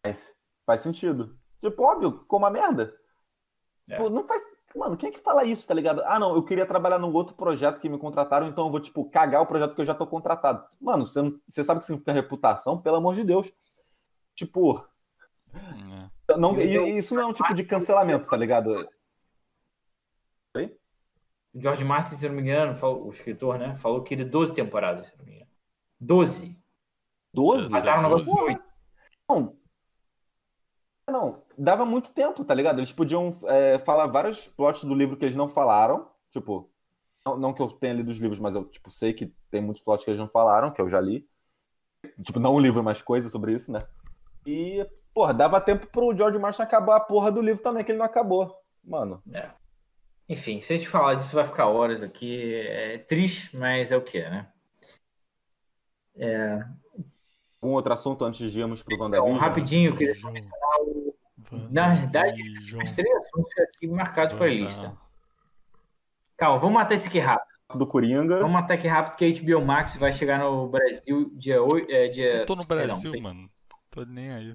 Mas 0.04 0.34
faz 0.64 0.80
sentido. 0.80 1.36
Tipo, 1.60 1.82
óbvio, 1.82 2.18
ficou 2.20 2.38
uma 2.38 2.50
merda. 2.50 2.94
É. 3.88 3.96
Pô, 3.96 4.08
não 4.08 4.26
faz. 4.26 4.42
Mano, 4.74 4.96
quem 4.96 5.08
é 5.08 5.12
que 5.12 5.18
fala 5.20 5.42
isso, 5.44 5.66
tá 5.66 5.72
ligado? 5.72 6.02
Ah, 6.04 6.18
não, 6.18 6.34
eu 6.34 6.42
queria 6.44 6.66
trabalhar 6.66 6.98
num 6.98 7.12
outro 7.12 7.34
projeto 7.34 7.80
que 7.80 7.88
me 7.88 7.98
contrataram, 7.98 8.46
então 8.46 8.66
eu 8.66 8.70
vou, 8.70 8.78
tipo, 8.80 9.08
cagar 9.08 9.40
o 9.40 9.46
projeto 9.46 9.74
que 9.74 9.80
eu 9.80 9.86
já 9.86 9.94
tô 9.94 10.06
contratado. 10.06 10.64
Mano, 10.80 11.06
você, 11.06 11.22
não- 11.22 11.40
você 11.48 11.64
sabe 11.64 11.78
o 11.78 11.80
que 11.80 11.86
significa 11.86 12.12
reputação? 12.12 12.80
Pelo 12.80 12.96
amor 12.96 13.14
de 13.14 13.24
Deus. 13.24 13.50
Tipo, 14.36 14.86
É. 16.28 16.36
não, 16.36 16.56
e- 16.60 16.96
isso 16.98 17.14
não 17.14 17.22
é 17.22 17.26
um 17.26 17.32
tipo 17.32 17.52
de 17.54 17.64
cancelamento, 17.64 18.28
tá 18.28 18.36
ligado? 18.36 18.86
O 20.54 21.60
George 21.60 21.84
Martin, 21.84 22.14
se 22.14 22.28
não 22.28 22.34
me 22.36 22.42
engano, 22.42 22.74
falou- 22.76 23.06
o 23.06 23.10
escritor, 23.10 23.58
né? 23.58 23.74
Falou 23.74 24.02
que 24.02 24.12
ele 24.14 24.24
12 24.26 24.54
temporadas, 24.54 25.06
se 25.06 25.16
não 25.16 25.24
me 25.24 25.32
engano. 25.36 25.50
12. 25.98 26.62
12? 27.32 27.70
Mataram 27.72 28.00
o 28.00 28.02
negócio 28.02 28.26
de 28.26 28.30
doze. 28.32 28.42
8. 28.44 28.64
Não. 29.28 29.56
Não, 31.08 31.42
dava 31.56 31.86
muito 31.86 32.12
tempo, 32.12 32.44
tá 32.44 32.52
ligado? 32.52 32.78
Eles 32.78 32.92
podiam 32.92 33.34
é, 33.44 33.78
falar 33.78 34.06
vários 34.08 34.48
plots 34.48 34.84
do 34.84 34.94
livro 34.94 35.16
que 35.16 35.24
eles 35.24 35.36
não 35.36 35.48
falaram. 35.48 36.10
Tipo, 36.30 36.70
não, 37.24 37.36
não 37.38 37.54
que 37.54 37.62
eu 37.62 37.70
tenha 37.70 37.94
lido 37.94 38.10
os 38.10 38.18
livros, 38.18 38.40
mas 38.40 38.54
eu 38.54 38.64
tipo, 38.64 38.90
sei 38.90 39.14
que 39.14 39.32
tem 39.50 39.62
muitos 39.62 39.82
plots 39.82 40.04
que 40.04 40.10
eles 40.10 40.20
não 40.20 40.28
falaram, 40.28 40.70
que 40.72 40.80
eu 40.80 40.90
já 40.90 41.00
li. 41.00 41.26
Tipo, 42.22 42.38
não 42.40 42.54
o 42.54 42.60
livro, 42.60 42.82
mas 42.84 43.00
coisas 43.00 43.30
sobre 43.32 43.52
isso, 43.54 43.70
né? 43.72 43.86
E, 44.46 44.86
porra, 45.12 45.34
dava 45.34 45.60
tempo 45.60 45.86
pro 45.88 46.16
George 46.16 46.38
Martin 46.38 46.62
acabar 46.62 46.96
a 46.96 47.00
porra 47.00 47.32
do 47.32 47.42
livro 47.42 47.62
também, 47.62 47.84
que 47.84 47.90
ele 47.90 47.98
não 47.98 48.06
acabou. 48.06 48.56
Mano, 48.84 49.22
É. 49.32 49.50
Enfim, 50.28 50.60
se 50.60 50.72
a 50.72 50.76
gente 50.76 50.88
falar 50.88 51.14
disso, 51.14 51.34
vai 51.36 51.44
ficar 51.44 51.66
horas 51.66 52.02
aqui. 52.02 52.54
É 52.66 52.98
triste, 52.98 53.56
mas 53.56 53.92
é 53.92 53.96
o 53.96 54.02
que, 54.02 54.20
né? 54.20 54.48
algum 57.62 57.74
outro 57.74 57.92
assunto 57.92 58.24
antes 58.24 58.50
de 58.52 58.60
irmos 58.60 58.82
pro 58.82 58.94
Então, 58.94 59.06
WandaVision? 59.06 59.38
rapidinho, 59.38 59.90
eu 59.90 59.96
queria 59.96 60.14
João, 60.14 60.34
Na 61.70 61.94
verdade, 61.94 62.42
os 62.42 62.94
três 62.94 63.14
assuntos 63.16 63.50
aqui 63.58 63.86
marcados 63.86 64.34
para 64.34 64.46
a 64.46 64.50
lista. 64.50 64.96
Calma, 66.36 66.58
vamos 66.58 66.74
matar 66.74 66.94
esse 66.94 67.08
aqui 67.08 67.18
rápido. 67.18 67.54
Do 67.74 67.86
Coringa. 67.86 68.36
Vamos 68.38 68.52
matar 68.52 68.74
aqui 68.74 68.86
rápido, 68.86 69.16
que 69.16 69.24
a 69.24 69.42
HBO 69.58 69.64
Max 69.64 69.96
vai 69.96 70.12
chegar 70.12 70.38
no 70.38 70.68
Brasil 70.68 71.30
dia 71.34 71.62
8. 71.62 71.90
É, 71.90 72.08
dia... 72.08 72.32
Eu 72.40 72.46
tô 72.46 72.54
no 72.54 72.66
Perdão, 72.66 72.86
Brasil, 72.86 73.10
tem- 73.10 73.20
mano. 73.22 73.50
Tô 73.96 74.04
nem 74.04 74.30
aí. 74.30 74.54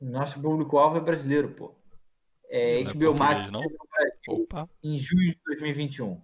Nosso 0.00 0.42
público-alvo 0.42 0.96
é 0.96 1.00
brasileiro, 1.00 1.48
pô. 1.50 1.72
É, 2.50 2.82
Não 2.82 2.90
é 2.90 2.92
HBO 2.92 3.16
Max 3.16 3.44
português, 3.44 3.52
não? 3.52 4.34
Opa, 4.34 4.68
em 4.82 4.98
junho 4.98 5.30
de 5.30 5.38
2021. 5.46 6.20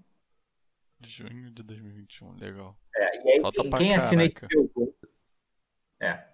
junho 1.04 1.50
de 1.52 1.62
2021, 1.62 2.32
legal. 2.32 2.76
É, 2.92 3.24
e 3.24 3.30
aí, 3.30 3.40
Falta 3.40 3.60
quem, 3.62 3.70
pra 3.70 3.78
quem 3.78 3.94
assina. 3.94 4.24
HBO 4.28 4.68
Go. 4.74 4.96
É. 6.02 6.26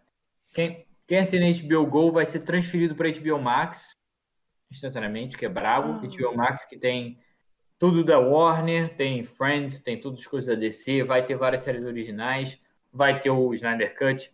Quem, 0.54 0.86
quem 1.06 1.18
assina 1.18 1.52
HBO 1.52 1.86
Go 1.86 2.10
vai 2.10 2.24
ser 2.24 2.40
transferido 2.40 2.94
para 2.94 3.12
HBO 3.12 3.38
Max 3.38 3.92
instantaneamente, 4.70 5.36
que 5.36 5.44
é 5.44 5.50
brabo. 5.50 5.92
Ah. 5.92 6.00
HBO 6.00 6.34
Max 6.34 6.64
que 6.64 6.78
tem 6.78 7.20
tudo 7.78 8.02
da 8.02 8.18
Warner, 8.18 8.96
tem 8.96 9.22
Friends, 9.22 9.82
tem 9.82 10.00
todas 10.00 10.20
as 10.20 10.26
coisas 10.26 10.54
da 10.54 10.58
DC, 10.58 11.02
vai 11.02 11.26
ter 11.26 11.36
várias 11.36 11.60
séries 11.60 11.84
originais, 11.84 12.58
vai 12.90 13.20
ter 13.20 13.28
o 13.28 13.52
Snyder 13.52 13.98
Cut. 13.98 14.32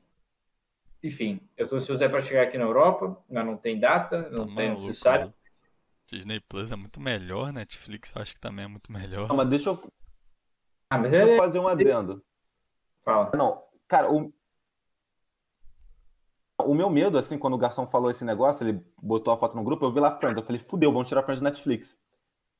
Enfim, 1.02 1.40
eu 1.56 1.66
tô 1.66 1.76
ansioso 1.76 1.98
para 2.10 2.20
chegar 2.20 2.42
aqui 2.42 2.58
na 2.58 2.64
Europa, 2.64 3.16
mas 3.28 3.46
não 3.46 3.56
tem 3.56 3.78
data, 3.80 4.28
não 4.30 4.46
Tá 4.46 4.54
tem, 4.54 4.68
não 4.68 4.76
maluco, 4.76 4.92
se 4.92 4.94
sabe. 4.94 5.24
mano. 5.24 5.34
Disney 6.06 6.40
Plus 6.40 6.72
é 6.72 6.76
muito 6.76 7.00
melhor, 7.00 7.52
Netflix 7.52 8.12
eu 8.14 8.20
acho 8.22 8.34
que 8.34 8.40
também 8.40 8.64
é 8.64 8.68
muito 8.68 8.90
melhor. 8.92 9.28
Não, 9.28 9.36
mas 9.36 9.48
deixa 9.48 9.70
eu, 9.70 9.92
Ah, 10.90 10.98
mas 10.98 11.12
deixa 11.12 11.26
eu 11.26 11.34
é. 11.34 11.36
fazer 11.38 11.58
um 11.58 11.68
adendo. 11.68 12.22
Fala. 13.04 13.30
Não, 13.36 13.62
cara, 13.88 14.12
o... 14.12 14.32
o 16.58 16.74
meu 16.74 16.90
medo, 16.90 17.16
assim, 17.16 17.38
quando 17.38 17.54
o 17.54 17.58
garçom 17.58 17.86
falou 17.86 18.10
esse 18.10 18.24
negócio, 18.24 18.66
ele 18.66 18.84
botou 19.00 19.32
a 19.32 19.38
foto 19.38 19.56
no 19.56 19.64
grupo, 19.64 19.84
eu 19.84 19.92
vi 19.92 20.00
lá 20.00 20.16
Friends. 20.18 20.36
Eu 20.36 20.44
falei, 20.44 20.60
fudeu, 20.60 20.92
vão 20.92 21.04
tirar 21.04 21.22
Friends 21.22 21.40
do 21.40 21.44
Netflix. 21.44 21.98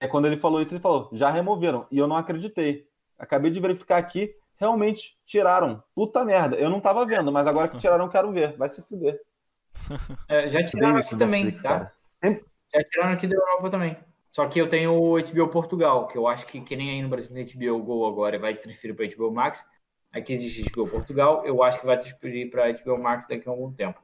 É 0.00 0.08
quando 0.08 0.26
ele 0.26 0.36
falou 0.38 0.60
isso, 0.62 0.72
ele 0.72 0.80
falou, 0.80 1.10
já 1.12 1.30
removeram. 1.30 1.86
E 1.90 1.98
eu 1.98 2.06
não 2.06 2.16
acreditei. 2.16 2.88
Acabei 3.18 3.50
de 3.50 3.60
verificar 3.60 3.98
aqui, 3.98 4.34
realmente 4.60 5.18
tiraram. 5.24 5.82
Puta 5.94 6.24
merda, 6.24 6.56
eu 6.56 6.68
não 6.68 6.80
tava 6.80 7.04
vendo, 7.06 7.32
mas 7.32 7.46
agora 7.46 7.68
que 7.68 7.78
tiraram, 7.78 8.04
eu 8.04 8.10
quero 8.10 8.30
ver. 8.30 8.56
Vai 8.56 8.68
se 8.68 8.82
fuder. 8.82 9.20
É, 10.28 10.48
já 10.48 10.64
tiraram 10.64 10.98
aqui 10.98 11.16
também, 11.16 11.44
Netflix, 11.44 11.62
tá? 11.62 11.68
cara. 11.70 11.90
Sempre... 11.94 12.44
Já 12.72 12.84
tiraram 12.84 13.12
aqui 13.14 13.26
da 13.26 13.34
Europa 13.34 13.70
também. 13.70 13.96
Só 14.30 14.46
que 14.46 14.60
eu 14.60 14.68
tenho 14.68 14.92
o 14.92 15.20
HBO 15.20 15.48
Portugal, 15.48 16.06
que 16.06 16.16
eu 16.16 16.28
acho 16.28 16.46
que, 16.46 16.60
que 16.60 16.76
nem 16.76 16.90
aí 16.90 17.02
no 17.02 17.08
Brasil 17.08 17.34
tem 17.34 17.44
HBO 17.44 17.82
Go 17.82 18.06
agora 18.06 18.38
vai 18.38 18.54
transferir 18.54 18.94
para 18.94 19.08
HBO 19.08 19.32
Max. 19.32 19.64
Aqui 20.12 20.32
existe 20.32 20.70
HBO 20.70 20.88
Portugal, 20.88 21.44
eu 21.44 21.62
acho 21.62 21.80
que 21.80 21.86
vai 21.86 21.98
transferir 21.98 22.50
para 22.50 22.70
HBO 22.72 22.98
Max 22.98 23.26
daqui 23.26 23.48
a 23.48 23.50
algum 23.52 23.72
tempo. 23.72 24.00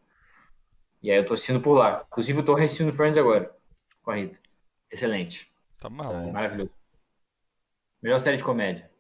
E 1.03 1.11
aí 1.13 1.19
eu 1.19 1.27
tô 1.27 1.35
assistindo 1.35 1.61
por 1.61 1.75
lá. 1.75 2.05
Inclusive 2.09 2.41
eu 2.41 2.45
tô 2.45 2.55
reassistindo 2.55 2.93
Friends 2.93 3.19
agora, 3.19 3.55
com 4.03 4.11
a 4.11 4.17
Rita. 4.17 4.39
Excelente, 4.91 5.53
Tá 5.79 5.89
maluco. 5.89 6.33
maravilhoso. 6.33 6.71
Melhor 8.03 8.19
série 8.19 8.37
de 8.37 8.45
comédia. 8.45 8.91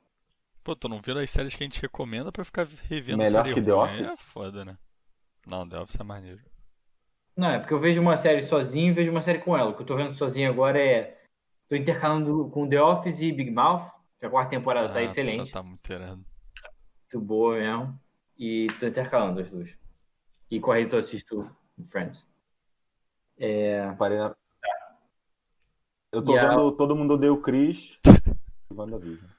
Pô, 0.66 0.74
tu 0.74 0.88
não 0.88 1.00
vira 1.00 1.22
as 1.22 1.30
séries 1.30 1.54
que 1.54 1.62
a 1.62 1.66
gente 1.66 1.80
recomenda 1.80 2.32
pra 2.32 2.44
ficar 2.44 2.66
revendo 2.88 3.18
Melhor 3.18 3.44
série 3.44 3.54
que 3.54 3.62
The 3.62 3.70
ruim, 3.70 3.88
É 4.02 4.04
Office? 4.06 4.20
foda, 4.22 4.64
né? 4.64 4.76
Não, 5.46 5.68
The 5.68 5.78
Office 5.78 6.00
é 6.00 6.02
maneiro. 6.02 6.40
Não, 7.36 7.50
é 7.50 7.60
porque 7.60 7.72
eu 7.72 7.78
vejo 7.78 8.00
uma 8.00 8.16
série 8.16 8.42
sozinho 8.42 8.88
e 8.88 8.92
vejo 8.92 9.12
uma 9.12 9.20
série 9.22 9.38
com 9.38 9.56
ela. 9.56 9.70
O 9.70 9.76
que 9.76 9.82
eu 9.82 9.86
tô 9.86 9.94
vendo 9.94 10.12
sozinho 10.12 10.50
agora 10.50 10.76
é. 10.84 11.22
Tô 11.68 11.76
intercalando 11.76 12.50
com 12.50 12.68
The 12.68 12.82
Office 12.82 13.20
e 13.22 13.30
Big 13.30 13.52
Mouth, 13.52 13.88
que 14.18 14.26
a 14.26 14.30
quarta 14.30 14.50
temporada 14.50 14.88
tá 14.92 14.98
Ah, 14.98 15.02
excelente. 15.04 15.52
Tá, 15.52 15.60
tá 15.60 15.62
muito 15.62 15.92
irado. 15.92 16.16
muito 17.12 17.24
boa 17.24 17.54
mesmo. 17.56 18.00
E 18.36 18.66
tô 18.80 18.88
intercalando 18.88 19.40
as 19.40 19.48
duas. 19.48 19.70
E 20.50 20.58
com 20.58 20.72
a 20.72 20.78
Rita 20.78 20.96
eu 20.96 20.98
assisto 20.98 21.48
Friends. 21.86 22.26
É, 23.38 23.88
Parei 23.92 24.18
na... 24.18 24.34
Eu 26.10 26.24
tô 26.24 26.34
E 26.34 26.38
a- 26.40 26.48
vendo 26.48 26.72
Todo 26.72 26.96
Mundo 26.96 27.14
Odeia 27.14 27.32
o 27.32 27.40
Chris 27.40 28.00
e 28.04 28.74
WandaVision. 28.74 29.30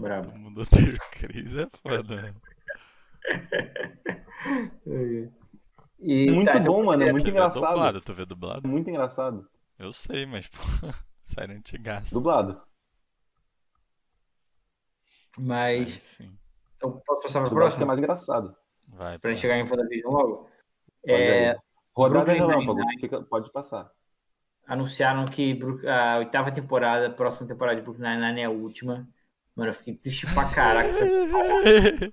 Brabo. 0.00 0.30
Todo 0.30 0.38
mundo 0.38 0.62
odeia 0.62 0.94
o 0.94 1.10
Chris, 1.10 1.54
é 1.54 1.68
foda, 1.82 2.22
né? 2.22 2.34
E, 6.04 6.28
Muito 6.32 6.50
tá, 6.50 6.58
bom, 6.58 6.84
mano. 6.84 7.04
É 7.04 7.12
muito 7.12 7.30
engraçado. 7.30 7.62
dublado, 7.62 8.00
tu 8.00 8.12
vê 8.12 8.26
dublado? 8.26 8.66
Muito 8.66 8.90
engraçado. 8.90 9.48
Eu 9.78 9.92
sei, 9.92 10.26
mas, 10.26 10.48
pô, 10.48 10.58
série 11.22 11.52
antigaça. 11.52 12.12
Dublado. 12.12 12.60
Aí 15.38 15.80
Mas. 15.80 16.02
sim. 16.02 16.36
Então, 16.76 17.00
posso 17.06 17.22
passar 17.22 17.38
para 17.38 17.46
a 17.46 17.50
Dublado 17.50 17.76
que 17.76 17.82
é 17.82 17.86
mais 17.86 17.98
engraçado. 18.00 18.56
Vai, 18.88 19.16
Pra 19.18 19.30
gente 19.30 19.40
chegar 19.40 19.56
em 19.56 19.62
WandaVision 19.62 20.12
logo. 20.12 20.36
Pode 20.36 20.50
É, 21.06 21.50
aí. 21.52 21.58
Rodada 21.94 22.24
Brooklyn 22.24 22.48
relâmpago. 22.48 22.80
Fica... 22.98 23.22
Pode 23.22 23.52
passar. 23.52 23.92
anunciaram 24.66 25.24
que 25.24 25.60
a 25.86 26.18
oitava 26.18 26.50
temporada, 26.50 27.06
a 27.06 27.10
próxima 27.10 27.46
temporada 27.46 27.76
de 27.76 27.82
Brooklyn 27.82 28.08
Nine-Nine 28.08 28.40
é 28.40 28.44
a 28.46 28.50
última. 28.50 29.08
Mano, 29.56 29.70
eu 29.70 29.74
fiquei 29.74 29.94
triste 29.94 30.26
pra 30.32 30.48
caraca. 30.50 30.88
Eu 30.88 31.26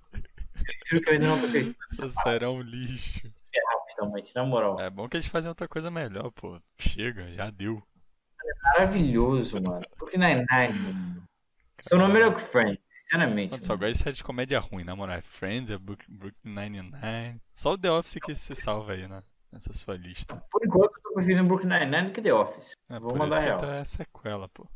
juro 0.87 1.03
que 1.03 1.09
eu 1.09 1.13
ainda 1.13 1.27
não 1.27 1.39
tô 1.39 1.45
acreditando 1.47 1.85
Essa 1.91 2.09
série 2.09 2.45
é 2.45 2.47
um 2.49 2.61
lixo. 2.61 3.31
finalmente, 3.95 4.35
na 4.35 4.43
moral. 4.43 4.79
É 4.79 4.89
bom 4.89 5.07
que 5.07 5.15
eles 5.17 5.27
fazem 5.27 5.49
outra 5.49 5.67
coisa 5.67 5.89
melhor, 5.89 6.31
pô. 6.31 6.59
Chega, 6.77 7.31
já 7.33 7.49
deu. 7.49 7.81
Maravilhoso, 8.63 9.61
mano. 9.61 9.85
Brooklyn 9.97 10.19
Nine-Nine, 10.19 10.79
mano. 10.79 11.23
Seu 11.81 11.97
nome 11.97 12.11
é 12.11 12.13
melhor 12.15 12.33
que 12.33 12.41
Friends, 12.41 12.81
sinceramente. 12.83 13.51
Mano, 13.53 13.63
só 13.63 13.73
mano. 13.73 13.79
gosto 13.87 13.93
de 13.97 14.03
série 14.03 14.15
de 14.17 14.23
comédia 14.23 14.59
ruim, 14.59 14.83
na 14.83 14.95
moral. 14.95 15.15
É 15.17 15.21
Friends, 15.21 15.71
é 15.71 15.77
Brook- 15.77 16.05
Brooklyn 16.09 16.53
Nine-Nine. 16.53 17.41
Só 17.53 17.71
o 17.73 17.77
The 17.77 17.89
Office 17.91 18.19
que 18.21 18.35
se 18.35 18.53
salva 18.55 18.93
aí, 18.93 19.07
né? 19.07 19.23
Nessa 19.51 19.73
sua 19.73 19.95
lista. 19.95 20.35
Por 20.51 20.63
enquanto, 20.63 20.91
eu 20.97 21.01
tô 21.01 21.13
preferindo 21.13 21.45
Brooklyn 21.45 21.69
Nine-Nine 21.69 22.11
que 22.11 22.21
The 22.21 22.33
Office. 22.33 22.73
É 22.89 22.99
Vou 22.99 23.09
por 23.11 23.17
mandar 23.19 23.35
isso 23.35 23.43
que 23.43 23.47
real. 23.47 23.59
tá 23.59 23.85
sequela, 23.85 24.49
pô. 24.49 24.67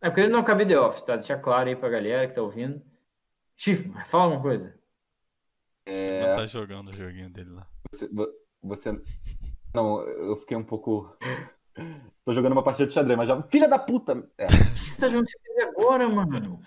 É 0.00 0.08
porque 0.10 0.22
eu 0.22 0.30
não 0.30 0.40
acabei 0.40 0.66
The 0.66 0.78
Office, 0.78 1.02
tá? 1.02 1.16
Deixar 1.16 1.38
claro 1.38 1.68
aí 1.68 1.76
pra 1.76 1.88
galera 1.88 2.28
que 2.28 2.34
tá 2.34 2.42
ouvindo. 2.42 2.80
Chief, 3.56 3.84
fala 4.06 4.24
alguma 4.24 4.42
coisa. 4.42 4.74
É. 5.86 6.28
Não 6.28 6.36
tá 6.36 6.46
jogando 6.46 6.88
o 6.90 6.94
joguinho 6.94 7.30
dele 7.30 7.50
lá. 7.50 7.66
Você, 7.92 8.08
você- 8.62 9.02
Não, 9.74 10.00
eu 10.02 10.36
fiquei 10.36 10.56
um 10.56 10.62
pouco. 10.64 11.16
Tô 12.24 12.32
jogando 12.32 12.52
uma 12.52 12.62
partida 12.62 12.86
de 12.86 12.94
xadrez, 12.94 13.16
mas 13.16 13.28
já. 13.28 13.42
Filha 13.44 13.68
da 13.68 13.78
puta! 13.78 14.12
É. 14.36 14.44
O 14.46 14.48
que 14.48 14.90
você 14.90 15.00
tá 15.00 15.08
jogando 15.08 15.28
xadrez 15.30 15.68
agora, 15.76 16.08
mano? 16.08 16.60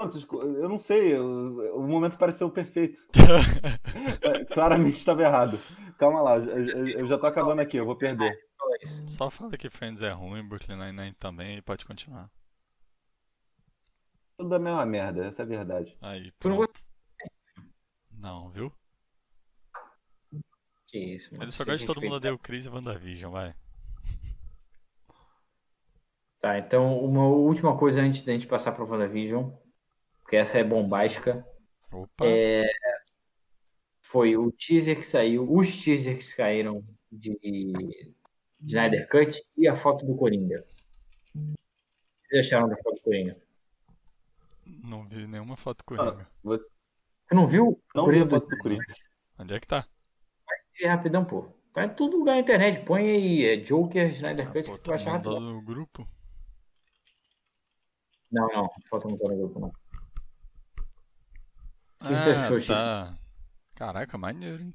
Eu 0.00 0.68
não 0.68 0.78
sei, 0.78 1.16
eu- 1.16 1.74
o 1.76 1.82
momento 1.82 2.16
pareceu 2.18 2.50
perfeito. 2.50 3.00
É, 4.22 4.44
Claramente 4.44 4.96
estava 4.98 5.22
errado. 5.22 5.58
Calma 5.98 6.20
lá, 6.20 6.36
eu, 6.36 6.68
eu- 6.68 6.88
eu 7.00 7.06
já 7.06 7.18
tô 7.18 7.26
acabando 7.26 7.60
aqui, 7.60 7.76
eu 7.76 7.84
vou 7.86 7.96
perder. 7.96 8.36
Isso. 8.82 9.08
Só 9.08 9.30
fala 9.30 9.56
que 9.56 9.70
Friends 9.70 10.02
é 10.02 10.10
ruim, 10.10 10.46
Brooklyn 10.46 10.76
Nine-Nine 10.76 11.14
também 11.14 11.56
e 11.58 11.62
pode 11.62 11.84
continuar. 11.84 12.30
Tudo 14.36 14.54
a 14.54 14.58
mesma 14.58 14.86
merda, 14.86 15.26
essa 15.26 15.42
é 15.42 15.44
a 15.44 15.48
verdade. 15.48 15.96
Aí, 16.00 16.30
pronto. 16.32 16.80
Não, 18.10 18.50
viu? 18.50 18.72
Que 20.86 20.98
isso, 20.98 21.32
mano. 21.32 21.44
Ele 21.44 21.52
só 21.52 21.64
gosta 21.64 21.78
de 21.78 21.86
todo 21.86 22.00
mundo 22.00 22.14
odeia 22.14 22.34
o 22.34 22.38
Chris 22.38 22.66
e 22.66 22.68
WandaVision, 22.68 23.32
vai. 23.32 23.54
Tá, 26.38 26.56
então 26.58 26.98
uma 27.04 27.26
última 27.26 27.76
coisa 27.76 28.00
antes 28.00 28.22
da 28.22 28.32
gente 28.32 28.46
passar 28.46 28.72
pra 28.72 28.84
WandaVision, 28.84 29.50
porque 30.22 30.36
essa 30.36 30.58
é 30.58 30.64
bombástica, 30.64 31.44
Opa, 31.90 32.26
É, 32.26 32.66
foi 34.00 34.36
o 34.36 34.52
teaser 34.52 34.96
que 34.96 35.04
saiu, 35.04 35.50
os 35.50 35.82
teasers 35.82 36.18
que 36.18 36.24
saíram 36.24 36.84
de 37.10 37.38
Snyder 38.60 39.08
Cut 39.08 39.42
e 39.56 39.68
a 39.68 39.74
foto 39.76 40.04
do 40.06 40.16
Coringa. 40.16 40.64
O 41.34 41.38
que 42.22 42.28
vocês 42.28 42.46
acharam 42.46 42.68
da 42.68 42.76
foto 42.76 42.96
do 42.96 43.02
Coringa? 43.02 43.36
não 44.84 45.08
vi 45.08 45.26
nenhuma 45.26 45.56
foto 45.56 45.82
Coringa. 45.84 46.28
Vou- 46.42 46.58
Você 46.58 47.34
não 47.34 47.46
viu? 47.46 47.82
Não 47.94 48.04
Coringa 48.04 48.24
vi 48.26 48.34
a 48.34 48.40
foto 48.40 48.48
do 48.50 48.58
Coringa. 48.58 48.84
Onde 49.38 49.54
é 49.54 49.60
que 49.60 49.66
tá? 49.66 49.86
É 50.80 50.88
rapidão, 50.88 51.24
pô. 51.24 51.48
Tá 51.72 51.84
em 51.84 51.94
todo 51.94 52.16
lugar 52.16 52.34
na 52.34 52.40
internet. 52.40 52.84
Põe 52.84 53.08
aí 53.08 53.44
é, 53.44 53.56
Joker, 53.56 54.08
Snyder 54.10 54.48
Ah, 54.48 54.52
Cut, 54.52 54.66
pô, 54.66 54.72
que 54.74 54.78
tu 54.80 54.84
tá 54.84 54.90
vai 54.92 54.96
achar 55.00 55.12
rapidão. 55.12 55.40
no 55.40 55.62
grupo? 55.62 56.08
Não, 58.30 58.46
não. 58.48 58.64
A 58.66 58.88
foto 58.88 59.08
não 59.08 59.16
tá 59.18 59.28
no 59.28 59.36
grupo, 59.36 59.58
não. 59.60 59.68
O 62.00 62.04
que 62.06 62.16
você 62.18 62.30
Ah, 62.30 62.44
achou, 62.44 62.60
Chico? 62.60 62.74
tá. 62.74 63.18
Caraca, 63.74 64.18
maneiro, 64.18 64.62
hein? 64.62 64.74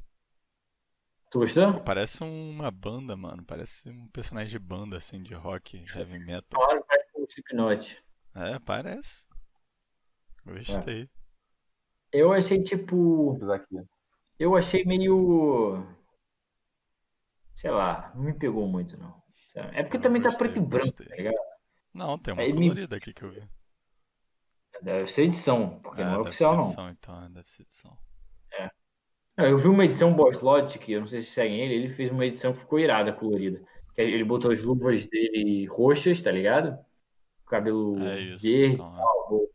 Tu 1.33 1.39
gostou? 1.39 1.79
Parece 1.83 2.23
uma 2.23 2.69
banda, 2.69 3.15
mano. 3.17 3.43
Parece 3.43 3.89
um 3.89 4.07
personagem 4.09 4.51
de 4.51 4.59
banda, 4.59 4.97
assim, 4.97 5.19
de 5.23 5.33
rock, 5.33 5.83
heavy 5.95 6.19
metal. 6.19 6.61
Que 6.67 6.83
parece 6.83 7.07
o 7.15 7.25
Slipknot. 7.25 8.03
É, 8.35 8.59
parece. 8.59 9.25
Gostei. 10.45 11.09
Eu 12.11 12.31
achei, 12.31 12.61
tipo... 12.61 13.35
Eu 14.37 14.55
achei 14.55 14.85
meio. 14.85 15.83
Sei 17.55 17.71
lá, 17.71 18.11
não 18.13 18.23
me 18.25 18.33
pegou 18.33 18.67
muito, 18.67 18.95
não. 18.97 19.19
É 19.71 19.81
porque 19.81 19.97
Eu 19.97 20.01
também 20.01 20.21
tá 20.21 20.29
gostei, 20.29 20.47
preto 20.47 20.63
e 20.63 20.67
branco, 20.67 20.85
gostei. 20.85 21.07
tá 21.07 21.15
ligado? 21.15 21.35
Não, 21.93 22.19
tem 22.19 22.33
uma 22.33 22.43
Aí 22.43 22.53
me- 22.53 22.67
colorida 22.67 22.95
aqui 22.97 23.11
que 23.11 23.23
eu 23.23 23.31
vi. 23.31 23.43
Deve 24.83 25.07
ser 25.07 25.23
edição, 25.23 25.79
porque 25.79 26.01
Ah, 26.01 26.05
não 26.05 26.11
é 26.13 26.17
deve 26.17 26.29
oficial, 26.29 26.51
ser 26.51 26.57
não. 26.57 26.63
edição, 26.65 26.89
então, 26.89 27.23
é, 27.25 27.29
deve 27.29 27.49
ser 27.49 27.61
edição. 27.63 27.97
Não, 29.37 29.45
Eu 29.45 29.57
vi 29.57 29.67
uma 29.67 29.85
edição 29.85 30.13
Boss 30.13 30.41
Logic, 30.41 30.91
eu 30.91 30.99
não 31.01 31.07
sei 31.07 31.21
se 31.21 31.31
seguem 31.31 31.59
ele, 31.59 31.73
ele 31.75 31.89
fez 31.89 32.11
uma 32.11 32.25
edição 32.25 32.53
que 32.53 32.59
ficou 32.59 32.79
irada, 32.79 33.11
colorida. 33.11 33.63
Que 33.93 34.01
Ele 34.01 34.23
botou 34.23 34.51
as 34.51 34.61
luvas 34.61 35.05
dele 35.05 35.65
roxas, 35.65 36.21
tá 36.21 36.31
ligado? 36.31 36.77
Cabelo 37.45 37.99
É 37.99 38.35
verde, 38.35 38.73
então, 38.73 38.95
é. 38.95 38.97
tal. 38.99 39.49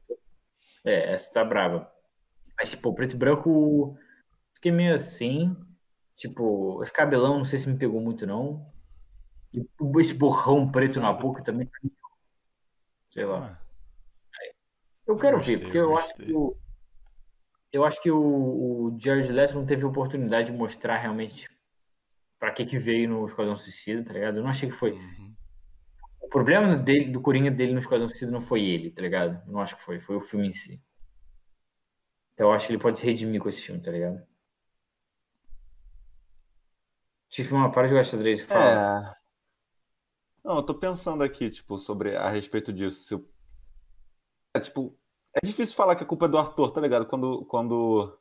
É, 0.85 1.13
essa 1.13 1.33
tá 1.33 1.45
brava. 1.45 1.91
Mas, 2.57 2.75
pô, 2.75 2.93
preto 2.93 3.15
e 3.15 3.17
branco, 3.17 3.97
fiquei 4.55 4.73
meio 4.73 4.95
assim. 4.95 5.57
Tipo, 6.17 6.83
esse 6.83 6.93
cabelão, 6.93 7.39
não 7.39 7.45
sei 7.45 7.59
se 7.59 7.69
me 7.69 7.79
pegou 7.79 8.01
muito, 8.01 8.27
não. 8.27 8.67
E 9.53 9.65
esse 10.01 10.15
borrão 10.15 10.71
preto 10.71 11.01
na 11.01 11.13
boca 11.13 11.43
também. 11.43 11.69
Sei 13.11 13.25
lá. 13.25 13.61
Ah, 14.35 14.53
Eu 15.07 15.17
quero 15.17 15.37
gostei, 15.39 15.57
ver, 15.57 15.63
porque 15.63 15.79
eu 15.79 15.91
eu 15.91 15.99
acho 15.99 16.15
que 16.15 16.33
o. 16.33 16.57
Eu 17.73 17.85
acho 17.85 18.01
que 18.03 18.11
o, 18.11 18.19
o 18.19 18.99
Jared 18.99 19.31
Leto 19.31 19.55
não 19.55 19.67
teve 19.67 19.85
oportunidade 19.85 20.51
de 20.51 20.57
mostrar 20.57 20.97
realmente 20.97 21.51
pra 22.39 22.53
que 22.53 22.65
que 22.65 22.79
veio 22.79 23.09
no 23.09 23.27
Esquadrão 23.27 23.57
Suicida, 23.57 24.05
tá 24.05 24.13
ligado? 24.13 24.39
Eu 24.39 24.43
não 24.43 24.51
achei 24.51 24.69
que 24.71 24.75
foi. 24.77 24.93
uhum. 24.93 25.35
O 26.21 26.29
problema 26.29 26.77
dele, 26.77 27.11
do 27.11 27.21
Coringa 27.21 27.51
dele 27.51 27.73
no 27.73 27.79
Esquadrão 27.79 28.09
Suicida 28.09 28.31
não 28.31 28.41
foi 28.41 28.65
ele, 28.65 28.91
tá 28.91 29.03
ligado? 29.03 29.43
Eu 29.47 29.53
não 29.53 29.61
acho 29.61 29.77
que 29.77 29.83
foi, 29.83 30.01
foi 30.01 30.17
o 30.17 30.21
filme 30.21 30.49
em 30.49 30.53
si. 30.53 30.83
Então 32.33 32.49
eu 32.49 32.53
acho 32.53 32.67
que 32.67 32.73
ele 32.73 32.81
pode 32.83 32.99
se 32.99 33.05
redimir 33.05 33.41
com 33.41 33.49
esse 33.49 33.63
filme, 33.63 33.81
tá 33.81 33.91
ligado? 33.91 34.25
Uma 37.51 37.71
para 37.71 37.83
de 37.85 37.91
jogar 37.91 38.05
xadrez 38.05 38.41
e 38.41 38.45
fala. 38.45 39.15
É. 39.15 39.19
Não, 40.45 40.57
eu 40.57 40.63
tô 40.63 40.75
pensando 40.75 41.23
aqui, 41.23 41.51
tipo, 41.51 41.79
sobre 41.79 42.17
a 42.17 42.29
respeito 42.31 42.73
disso. 42.73 43.03
Se 43.03 43.15
eu- 43.15 43.29
É, 44.55 44.61
tipo, 44.61 44.97
é 45.35 45.47
difícil 45.47 45.77
falar 45.77 45.97
que 45.97 46.05
a 46.05 46.07
culpa 46.07 46.27
é 46.27 46.29
do 46.29 46.39
ator, 46.39 46.73
tá 46.73 46.81
ligado? 46.81 47.07
Quando, 47.07 47.45
quando 47.47 48.19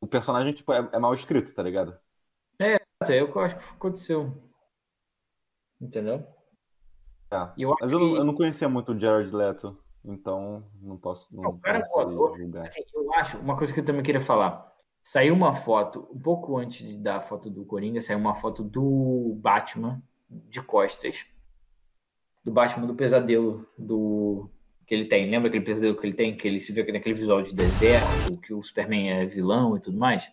o 0.00 0.06
personagem, 0.06 0.52
tipo, 0.52 0.72
é, 0.72 0.88
é 0.92 0.98
mal 0.98 1.14
escrito, 1.14 1.54
tá 1.54 1.62
ligado? 1.62 1.98
É 2.58 3.22
o 3.22 3.30
que 3.30 3.38
eu 3.38 3.42
acho 3.42 3.56
que 3.56 3.74
aconteceu. 3.74 4.42
Entendeu? 5.80 6.26
É. 7.30 7.52
Eu 7.56 7.74
Mas 7.80 7.92
eu, 7.92 8.00
não- 8.00 8.10
que- 8.10 8.16
eu 8.18 8.24
não 8.24 8.34
conhecia 8.34 8.68
muito 8.68 8.92
o 8.92 8.98
Jared 8.98 9.32
Leto, 9.34 9.78
então 10.04 10.64
não 10.80 10.96
posso, 10.96 11.34
não, 11.34 11.42
Não, 11.44 11.58
cara 11.58 11.78
é 11.78 11.86
julgar. 12.36 12.62
Assim, 12.64 12.82
eu 12.92 13.14
acho, 13.14 13.38
uma 13.38 13.56
coisa 13.56 13.72
que 13.72 13.80
eu 13.80 13.84
também 13.84 14.02
queria 14.02 14.20
falar. 14.20 14.74
Saiu 15.02 15.34
uma 15.34 15.54
foto, 15.54 16.08
um 16.12 16.18
pouco 16.18 16.56
antes 16.58 16.86
de 16.86 16.96
dar 16.98 17.16
a 17.16 17.20
foto 17.20 17.48
do 17.48 17.64
Coringa, 17.64 18.02
saiu 18.02 18.18
uma 18.18 18.34
foto 18.34 18.64
do 18.64 19.34
Batman 19.40 20.02
de 20.28 20.60
costas. 20.60 21.26
Do 22.44 22.50
Batman 22.50 22.86
do 22.86 22.94
pesadelo 22.94 23.66
do 23.78 24.50
que 24.88 24.94
ele 24.94 25.04
tem. 25.04 25.30
Lembra 25.30 25.48
aquele 25.48 25.64
pesadelo 25.64 25.96
que 25.96 26.06
ele 26.06 26.14
tem, 26.14 26.34
que 26.34 26.48
ele 26.48 26.58
se 26.58 26.72
vê 26.72 26.82
naquele 26.90 27.14
visual 27.14 27.42
de 27.42 27.54
deserto, 27.54 28.38
que 28.38 28.54
o 28.54 28.62
Superman 28.62 29.10
é 29.10 29.26
vilão 29.26 29.76
e 29.76 29.80
tudo 29.80 29.98
mais? 29.98 30.32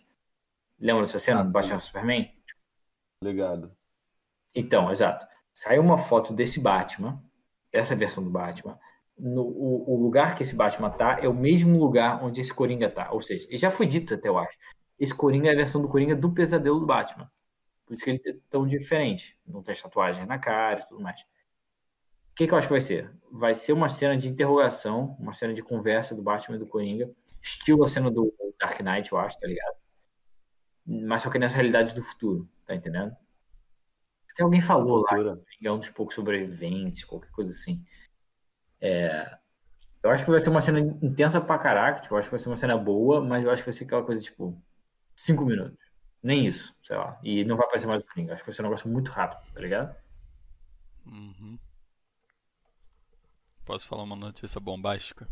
Lembra 0.80 1.02
dessa 1.02 1.18
cena 1.18 1.40
Ah, 1.40 1.42
do 1.42 1.50
Batman 1.50 1.76
vs 1.76 1.84
Superman? 1.84 2.32
Ligado. 3.22 3.76
Então, 4.54 4.90
exato. 4.90 5.26
Saiu 5.52 5.82
uma 5.82 5.98
foto 5.98 6.32
desse 6.32 6.58
Batman, 6.58 7.22
essa 7.70 7.94
versão 7.94 8.24
do 8.24 8.30
Batman. 8.30 8.78
No, 9.18 9.42
o, 9.42 9.94
o 9.94 10.02
lugar 10.02 10.34
que 10.34 10.42
esse 10.42 10.56
Batman 10.56 10.90
tá 10.90 11.18
é 11.20 11.28
o 11.28 11.34
mesmo 11.34 11.78
lugar 11.78 12.22
onde 12.24 12.40
esse 12.40 12.52
Coringa 12.54 12.90
tá. 12.90 13.10
Ou 13.12 13.20
seja, 13.20 13.46
já 13.52 13.70
foi 13.70 13.86
dito 13.86 14.14
até, 14.14 14.28
eu 14.28 14.38
acho. 14.38 14.56
Esse 14.98 15.14
Coringa 15.14 15.50
é 15.50 15.52
a 15.52 15.56
versão 15.56 15.82
do 15.82 15.88
Coringa 15.88 16.16
do 16.16 16.32
pesadelo 16.32 16.80
do 16.80 16.86
Batman. 16.86 17.30
Por 17.84 17.92
isso 17.94 18.04
que 18.04 18.10
ele 18.10 18.22
é 18.26 18.36
tão 18.48 18.66
diferente. 18.66 19.38
Não 19.46 19.62
tem 19.62 19.74
tatuagem 19.74 20.24
na 20.26 20.38
cara 20.38 20.80
e 20.80 20.88
tudo 20.88 21.02
mais. 21.02 21.24
O 22.36 22.38
que, 22.38 22.46
que 22.46 22.52
eu 22.52 22.58
acho 22.58 22.66
que 22.66 22.74
vai 22.74 22.82
ser? 22.82 23.10
Vai 23.32 23.54
ser 23.54 23.72
uma 23.72 23.88
cena 23.88 24.14
de 24.14 24.28
interrogação, 24.28 25.16
uma 25.18 25.32
cena 25.32 25.54
de 25.54 25.62
conversa 25.62 26.14
do 26.14 26.20
Batman 26.20 26.56
e 26.56 26.58
do 26.58 26.66
Coringa, 26.66 27.10
estilo 27.40 27.82
a 27.82 27.88
cena 27.88 28.10
do 28.10 28.30
Dark 28.60 28.78
Knight, 28.80 29.10
eu 29.10 29.16
acho, 29.16 29.38
tá 29.38 29.46
ligado? 29.46 29.74
Mas 30.86 31.22
só 31.22 31.30
que 31.30 31.38
nessa 31.38 31.56
realidade 31.56 31.94
do 31.94 32.02
futuro, 32.02 32.46
tá 32.66 32.74
entendendo? 32.74 33.16
Tem 34.34 34.44
alguém 34.44 34.60
falou 34.60 35.00
lá 35.00 35.38
é 35.64 35.72
um 35.72 35.78
dos 35.78 35.88
poucos 35.88 36.14
sobreviventes, 36.14 37.04
qualquer 37.04 37.30
coisa 37.30 37.52
assim. 37.52 37.82
É, 38.82 39.38
eu 40.02 40.10
acho 40.10 40.22
que 40.22 40.30
vai 40.30 40.38
ser 40.38 40.50
uma 40.50 40.60
cena 40.60 40.78
intensa 40.78 41.40
pra 41.40 41.56
caraca, 41.56 42.02
tipo, 42.02 42.14
eu 42.14 42.18
acho 42.18 42.28
que 42.28 42.34
vai 42.34 42.38
ser 42.38 42.50
uma 42.50 42.58
cena 42.58 42.76
boa, 42.76 43.18
mas 43.24 43.46
eu 43.46 43.50
acho 43.50 43.62
que 43.62 43.70
vai 43.70 43.72
ser 43.72 43.84
aquela 43.84 44.04
coisa, 44.04 44.20
tipo, 44.20 44.62
cinco 45.14 45.46
minutos. 45.46 45.78
Nem 46.22 46.44
isso, 46.44 46.76
sei 46.82 46.98
lá. 46.98 47.18
E 47.22 47.46
não 47.46 47.56
vai 47.56 47.64
aparecer 47.64 47.86
mais 47.86 48.02
o 48.02 48.04
Coringa. 48.04 48.34
Acho 48.34 48.42
que 48.42 48.48
vai 48.48 48.54
ser 48.54 48.60
um 48.60 48.66
negócio 48.66 48.90
muito 48.90 49.10
rápido, 49.10 49.40
tá 49.54 49.58
ligado? 49.58 49.96
Uhum. 51.06 51.58
Posso 53.66 53.86
falar 53.86 54.04
uma 54.04 54.16
notícia 54.16 54.58
bombástica? 54.60 55.28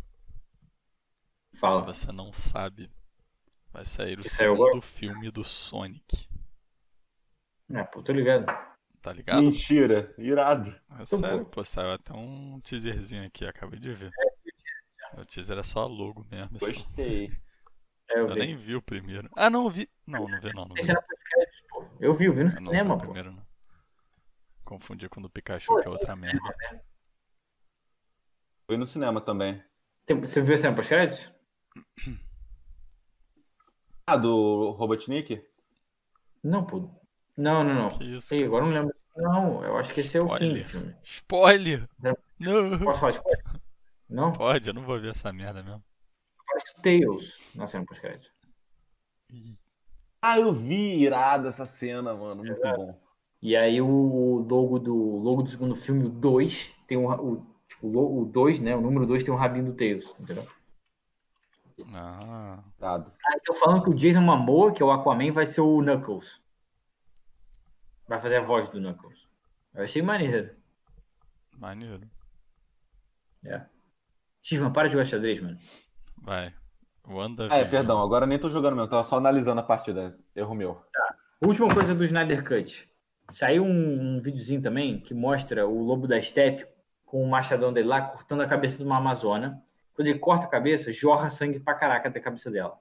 Fala. 1.59 1.82
você 1.85 2.11
não 2.12 2.32
sabe. 2.32 2.91
Vai 3.72 3.85
sair 3.85 4.18
o 4.18 4.22
Que 4.22 4.28
segundo 4.28 4.82
filme 4.82 5.30
do 5.30 5.43
Sonic. 5.45 6.28
É, 7.72 7.82
pô, 7.85 8.03
tô 8.03 8.12
ligado. 8.12 8.47
Tá 9.01 9.12
ligado? 9.12 9.41
Mentira, 9.43 10.12
irado. 10.18 10.70
É 10.91 10.95
Então, 11.03 11.18
sério, 11.18 11.45
pô. 11.45 11.51
pô, 11.51 11.64
saiu 11.64 11.93
até 11.93 12.12
um 12.12 12.61
teaserzinho 12.61 13.24
aqui, 13.24 13.45
acabei 13.47 13.78
de 13.78 13.93
ver. 13.95 14.11
O 15.16 15.24
teaser 15.24 15.59
é 15.59 15.62
só 15.62 15.87
logo 15.87 16.26
mesmo. 16.30 16.59
só. 16.59 16.66
Gostei. 16.66 17.30
É, 18.11 18.18
eu 18.18 18.28
Eu 18.28 18.35
vi. 18.35 18.41
nem 18.41 18.57
vi 18.57 18.74
o 18.74 18.82
primeiro. 18.82 19.30
Ah, 19.37 19.49
não, 19.49 19.70
vi. 19.70 19.89
Não, 20.07 20.26
não 20.28 20.41
vi 20.41 20.53
não. 20.55 20.64
Não 20.66 20.74
vi. 20.74 20.82
pô. 21.68 21.87
Eu 22.01 22.12
vi, 22.14 22.24
eu 22.26 22.32
vi 22.32 22.43
no 22.43 22.49
Eu 22.51 22.51
não 22.51 22.51
vi 22.51 22.57
cinema, 22.57 22.95
o 22.95 22.99
pô. 22.99 23.05
primeiro, 23.05 23.30
não. 23.32 23.47
Confundi 24.64 25.09
com 25.09 25.20
o 25.20 25.22
do 25.22 25.30
Pikachu, 25.30 25.66
Pô, 25.68 25.80
que 25.80 25.87
é 25.87 25.91
outra 25.91 26.16
merda. 26.16 26.41
Fui 28.67 28.77
no 28.77 28.87
cinema 28.87 29.21
também. 29.21 29.62
Você 30.21 30.41
viu 30.43 30.55
a 30.55 30.57
cena 30.57 30.77
pós-créditos? 30.77 31.33
Ah, 34.07 34.19
do 34.19 34.73
Robotnik? 34.73 35.43
Não, 36.43 36.62
pô. 36.62 36.91
Não, 37.35 37.65
não, 37.65 37.75
não. 37.75 37.89
Que 37.89 38.05
isso, 38.05 38.35
Ih, 38.35 38.45
agora 38.45 38.67
não 38.67 38.73
lembro. 38.75 38.93
Não, 39.17 39.65
eu 39.65 39.79
acho 39.79 39.95
que 39.95 40.01
esse 40.01 40.19
é 40.19 40.21
o 40.21 40.29
fim 40.29 40.59
do 40.59 40.62
filme. 40.62 40.95
Spoiler! 41.03 41.89
Não. 41.99 42.15
Posso 42.85 43.01
falar 43.01 43.12
spoiler? 43.12 43.45
Não? 44.07 44.31
Pode, 44.31 44.69
eu 44.69 44.75
não 44.75 44.83
vou 44.83 45.01
ver 45.01 45.12
essa 45.12 45.33
merda 45.33 45.62
mesmo. 45.62 45.83
Parece 46.47 46.79
o 46.79 46.83
Tails 46.83 47.55
na 47.57 47.67
cena 47.67 47.87
pós-crédito. 47.87 48.31
Ah, 50.21 50.39
eu 50.39 50.53
vi 50.53 51.03
irado 51.03 51.49
essa 51.49 51.65
cena, 51.65 52.15
mano. 52.15 52.45
Muito 52.45 52.53
Exato. 52.53 52.77
bom. 52.77 53.01
E 53.41 53.57
aí 53.57 53.81
o 53.81 54.47
logo 54.49 54.79
do 54.79 54.95
logo 54.95 55.43
do 55.43 55.51
segundo 55.51 55.75
filme, 55.75 56.05
o 56.05 56.09
2, 56.09 56.73
tem 56.87 56.97
um, 56.97 57.11
o, 57.11 57.53
tipo, 57.75 57.87
o 57.89 57.91
lo- 57.91 58.22
o 58.22 58.25
2, 58.25 58.59
né? 58.61 58.75
O 58.77 58.81
número 58.81 59.07
2 59.07 59.22
tem 59.25 59.33
um 59.33 59.37
rabinho 59.37 59.66
do 59.66 59.75
Tails, 59.75 60.07
entendeu? 60.18 60.47
Ah, 61.93 62.62
Irado. 62.79 63.12
Ah, 63.27 63.37
então 63.37 63.55
falando 63.55 63.83
que 63.83 63.91
o 63.91 63.95
Jason 63.95 64.20
Momoa, 64.20 64.72
que 64.72 64.83
é 64.83 64.87
o 64.87 64.93
Aquaman, 64.93 65.33
vai 65.33 65.45
ser 65.47 65.61
o 65.61 65.81
Knuckles. 65.83 66.41
Vai 68.07 68.20
fazer 68.20 68.37
a 68.37 68.43
voz 68.43 68.68
do 68.68 68.79
Knuckles. 68.81 69.27
Eu 69.75 69.83
achei 69.85 70.01
maneiro. 70.03 70.55
maneiro. 71.59 72.09
É. 73.45 73.66
Xman, 74.43 74.72
para 74.72 74.89
de 74.89 74.93
jogar 74.93 75.05
xadrez, 75.05 75.41
mano. 75.41 75.57
Vai. 76.22 76.55
Wanda 77.07 77.49
Ah, 77.51 77.59
é, 77.59 77.64
perdão, 77.64 78.01
agora 78.01 78.27
nem 78.27 78.39
tô 78.39 78.49
jogando 78.49 78.77
mesmo, 78.77 78.89
tava 78.89 79.03
só 79.03 79.18
analisando 79.18 79.61
a 79.61 79.64
partida. 79.64 80.18
Erro 80.35 80.55
meu. 80.55 80.81
Última 81.45 81.72
coisa 81.72 81.95
do 81.95 82.05
Snyder 82.05 82.43
Cut. 82.47 82.89
Saiu 83.31 83.64
um, 83.64 84.16
um 84.16 84.20
videozinho 84.22 84.62
também 84.62 85.01
que 85.01 85.12
mostra 85.12 85.66
o 85.66 85.83
lobo 85.83 86.07
da 86.07 86.20
steppe 86.22 86.66
com 87.15 87.23
o 87.23 87.31
machadão 87.31 87.73
dele 87.73 87.87
lá 87.87 88.03
cortando 88.03 88.41
a 88.41 88.47
cabeça 88.47 88.77
de 88.77 88.83
uma 88.83 88.97
amazona. 88.97 89.62
Quando 89.95 90.09
ele 90.09 90.19
corta 90.19 90.47
a 90.47 90.49
cabeça, 90.49 90.91
jorra 90.91 91.31
sangue 91.31 91.61
pra 91.61 91.73
caraca 91.73 92.11
da 92.11 92.19
cabeça 92.19 92.51
dela. 92.51 92.75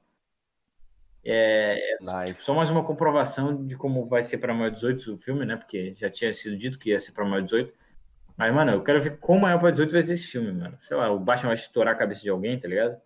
É, 1.24 2.00
Nice. 2.02 2.34
tipo, 2.34 2.40
só 2.42 2.56
mais 2.56 2.68
uma 2.72 2.84
comprovação 2.84 3.64
de 3.64 3.78
como 3.78 4.08
vai 4.08 4.24
ser 4.24 4.40
para 4.40 4.52
maior 4.52 4.72
18 4.72 5.14
o 5.14 5.18
filme, 5.18 5.46
né? 5.46 5.56
Porque 5.56 5.94
já 5.94 6.10
tinha 6.10 6.34
sido 6.34 6.58
dito 6.58 6.80
que 6.80 6.90
ia 6.90 7.00
ser 7.00 7.12
para 7.12 7.24
maior 7.24 7.44
18. 7.44 7.72
Mas, 8.36 8.52
mano, 8.52 8.72
eu 8.72 8.84
quero 8.84 9.00
ver 9.00 9.20
como 9.20 9.48
é 9.48 9.56
para 9.56 9.70
18 9.70 9.92
vai 9.92 10.02
ser 10.02 10.14
esse 10.14 10.26
filme, 10.26 10.52
mano. 10.52 10.80
Sei 10.82 10.98
lá, 10.98 11.12
o 11.12 11.20
Batman 11.20 11.50
vai 11.50 11.54
estourar 11.54 11.94
a 11.94 11.98
cabeça 11.98 12.24
de 12.24 12.30
alguém, 12.32 12.60
tá 12.60 12.68
ligado? 12.68 13.00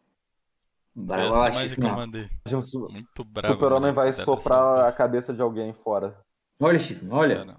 Vai 0.96 1.28
lá, 1.28 1.52
que 1.52 1.74
eu 1.78 1.84
não. 1.84 1.94
mandei. 1.94 2.30
O 2.54 2.90
Muito 2.90 3.26
bravo. 3.26 3.54
Super-Homem 3.54 3.90
né? 3.90 3.96
vai 3.96 4.14
soprar 4.14 4.88
a 4.88 4.94
cabeça 4.94 5.34
de 5.34 5.42
alguém 5.42 5.74
fora. 5.74 6.18
Olha, 6.58 6.80
Chifre, 6.80 7.06
olha. 7.10 7.58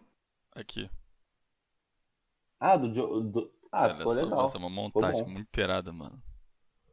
Aqui. 0.55 0.91
Ah, 2.59 2.79
do. 2.79 3.21
Do... 3.21 3.58
Ah, 3.71 3.85
Olha 3.85 3.95
ficou 3.97 4.15
só, 4.15 4.25
legal. 4.25 4.45
essa 4.45 4.57
é 4.57 4.61
uma 4.61 4.71
montagem 4.71 5.27
muito 5.27 5.59
irada, 5.61 5.93
mano. 5.93 6.23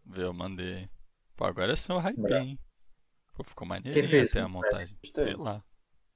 Vê, 0.06 0.24
eu 0.24 0.34
mandei. 0.34 0.90
Pô, 1.36 1.46
agora 1.46 1.74
é 1.74 1.76
só 1.76 1.98
hype, 1.98 2.34
hein? 2.34 2.60
Pô, 3.34 3.44
ficou 3.44 3.68
maneirinho 3.68 4.08
fez 4.08 4.30
até 4.30 4.40
a 4.40 4.44
isso, 4.44 4.50
montagem. 4.52 4.98
Gostei. 5.04 5.26
Sei 5.26 5.36
lá. 5.36 5.64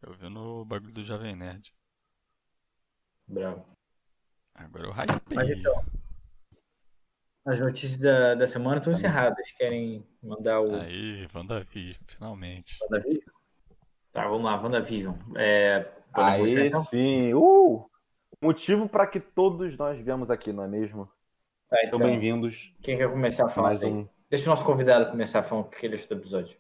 Eu 0.02 0.14
vi 0.14 0.30
no 0.30 0.64
bagulho 0.66 0.94
do 0.94 1.04
Jovem 1.04 1.36
Nerd. 1.36 1.74
Bravo. 3.28 3.66
Agora 4.56 4.86
eu 4.86 4.92
hypei. 4.92 5.36
Mas 5.36 5.50
então, 5.50 5.86
As 7.46 7.60
notícias 7.60 7.98
da, 8.00 8.36
da 8.36 8.48
semana 8.48 8.78
estão 8.78 8.94
encerradas. 8.94 9.52
Querem 9.54 10.06
mandar 10.22 10.62
o 10.62 10.76
Aí, 10.76 11.28
WandaVision, 11.34 12.02
finalmente. 12.08 12.78
WandaVision? 12.84 13.34
Tá, 14.12 14.28
vamos 14.28 14.44
lá, 14.46 14.62
WandaVision. 14.62 15.16
É, 15.36 15.92
Aí 16.14 16.68
então? 16.68 16.84
sim. 16.84 17.34
Uh! 17.34 17.89
Motivo 18.44 18.88
para 18.88 19.06
que 19.06 19.20
todos 19.20 19.76
nós 19.78 20.00
viemos 20.00 20.32
aqui, 20.32 20.54
não 20.54 20.64
é 20.64 20.68
mesmo? 20.68 21.10
Tá, 21.70 21.78
Então, 21.84 22.00
então, 22.00 22.10
bem-vindos 22.10 22.74
quem 22.82 22.98
quer 22.98 23.10
começar 23.10 23.46
a 23.46 23.50
falar? 23.50 23.68
mais 23.70 23.84
um. 23.84 24.08
Deixa 24.30 24.46
o 24.46 24.50
nosso 24.50 24.64
convidado 24.64 25.12
começar 25.12 25.40
a 25.40 25.44
falar 25.44 25.62
o 25.62 25.66
que 25.66 25.86
ele 25.86 25.96
achou 25.96 26.08
do 26.08 26.16
episódio. 26.16 26.58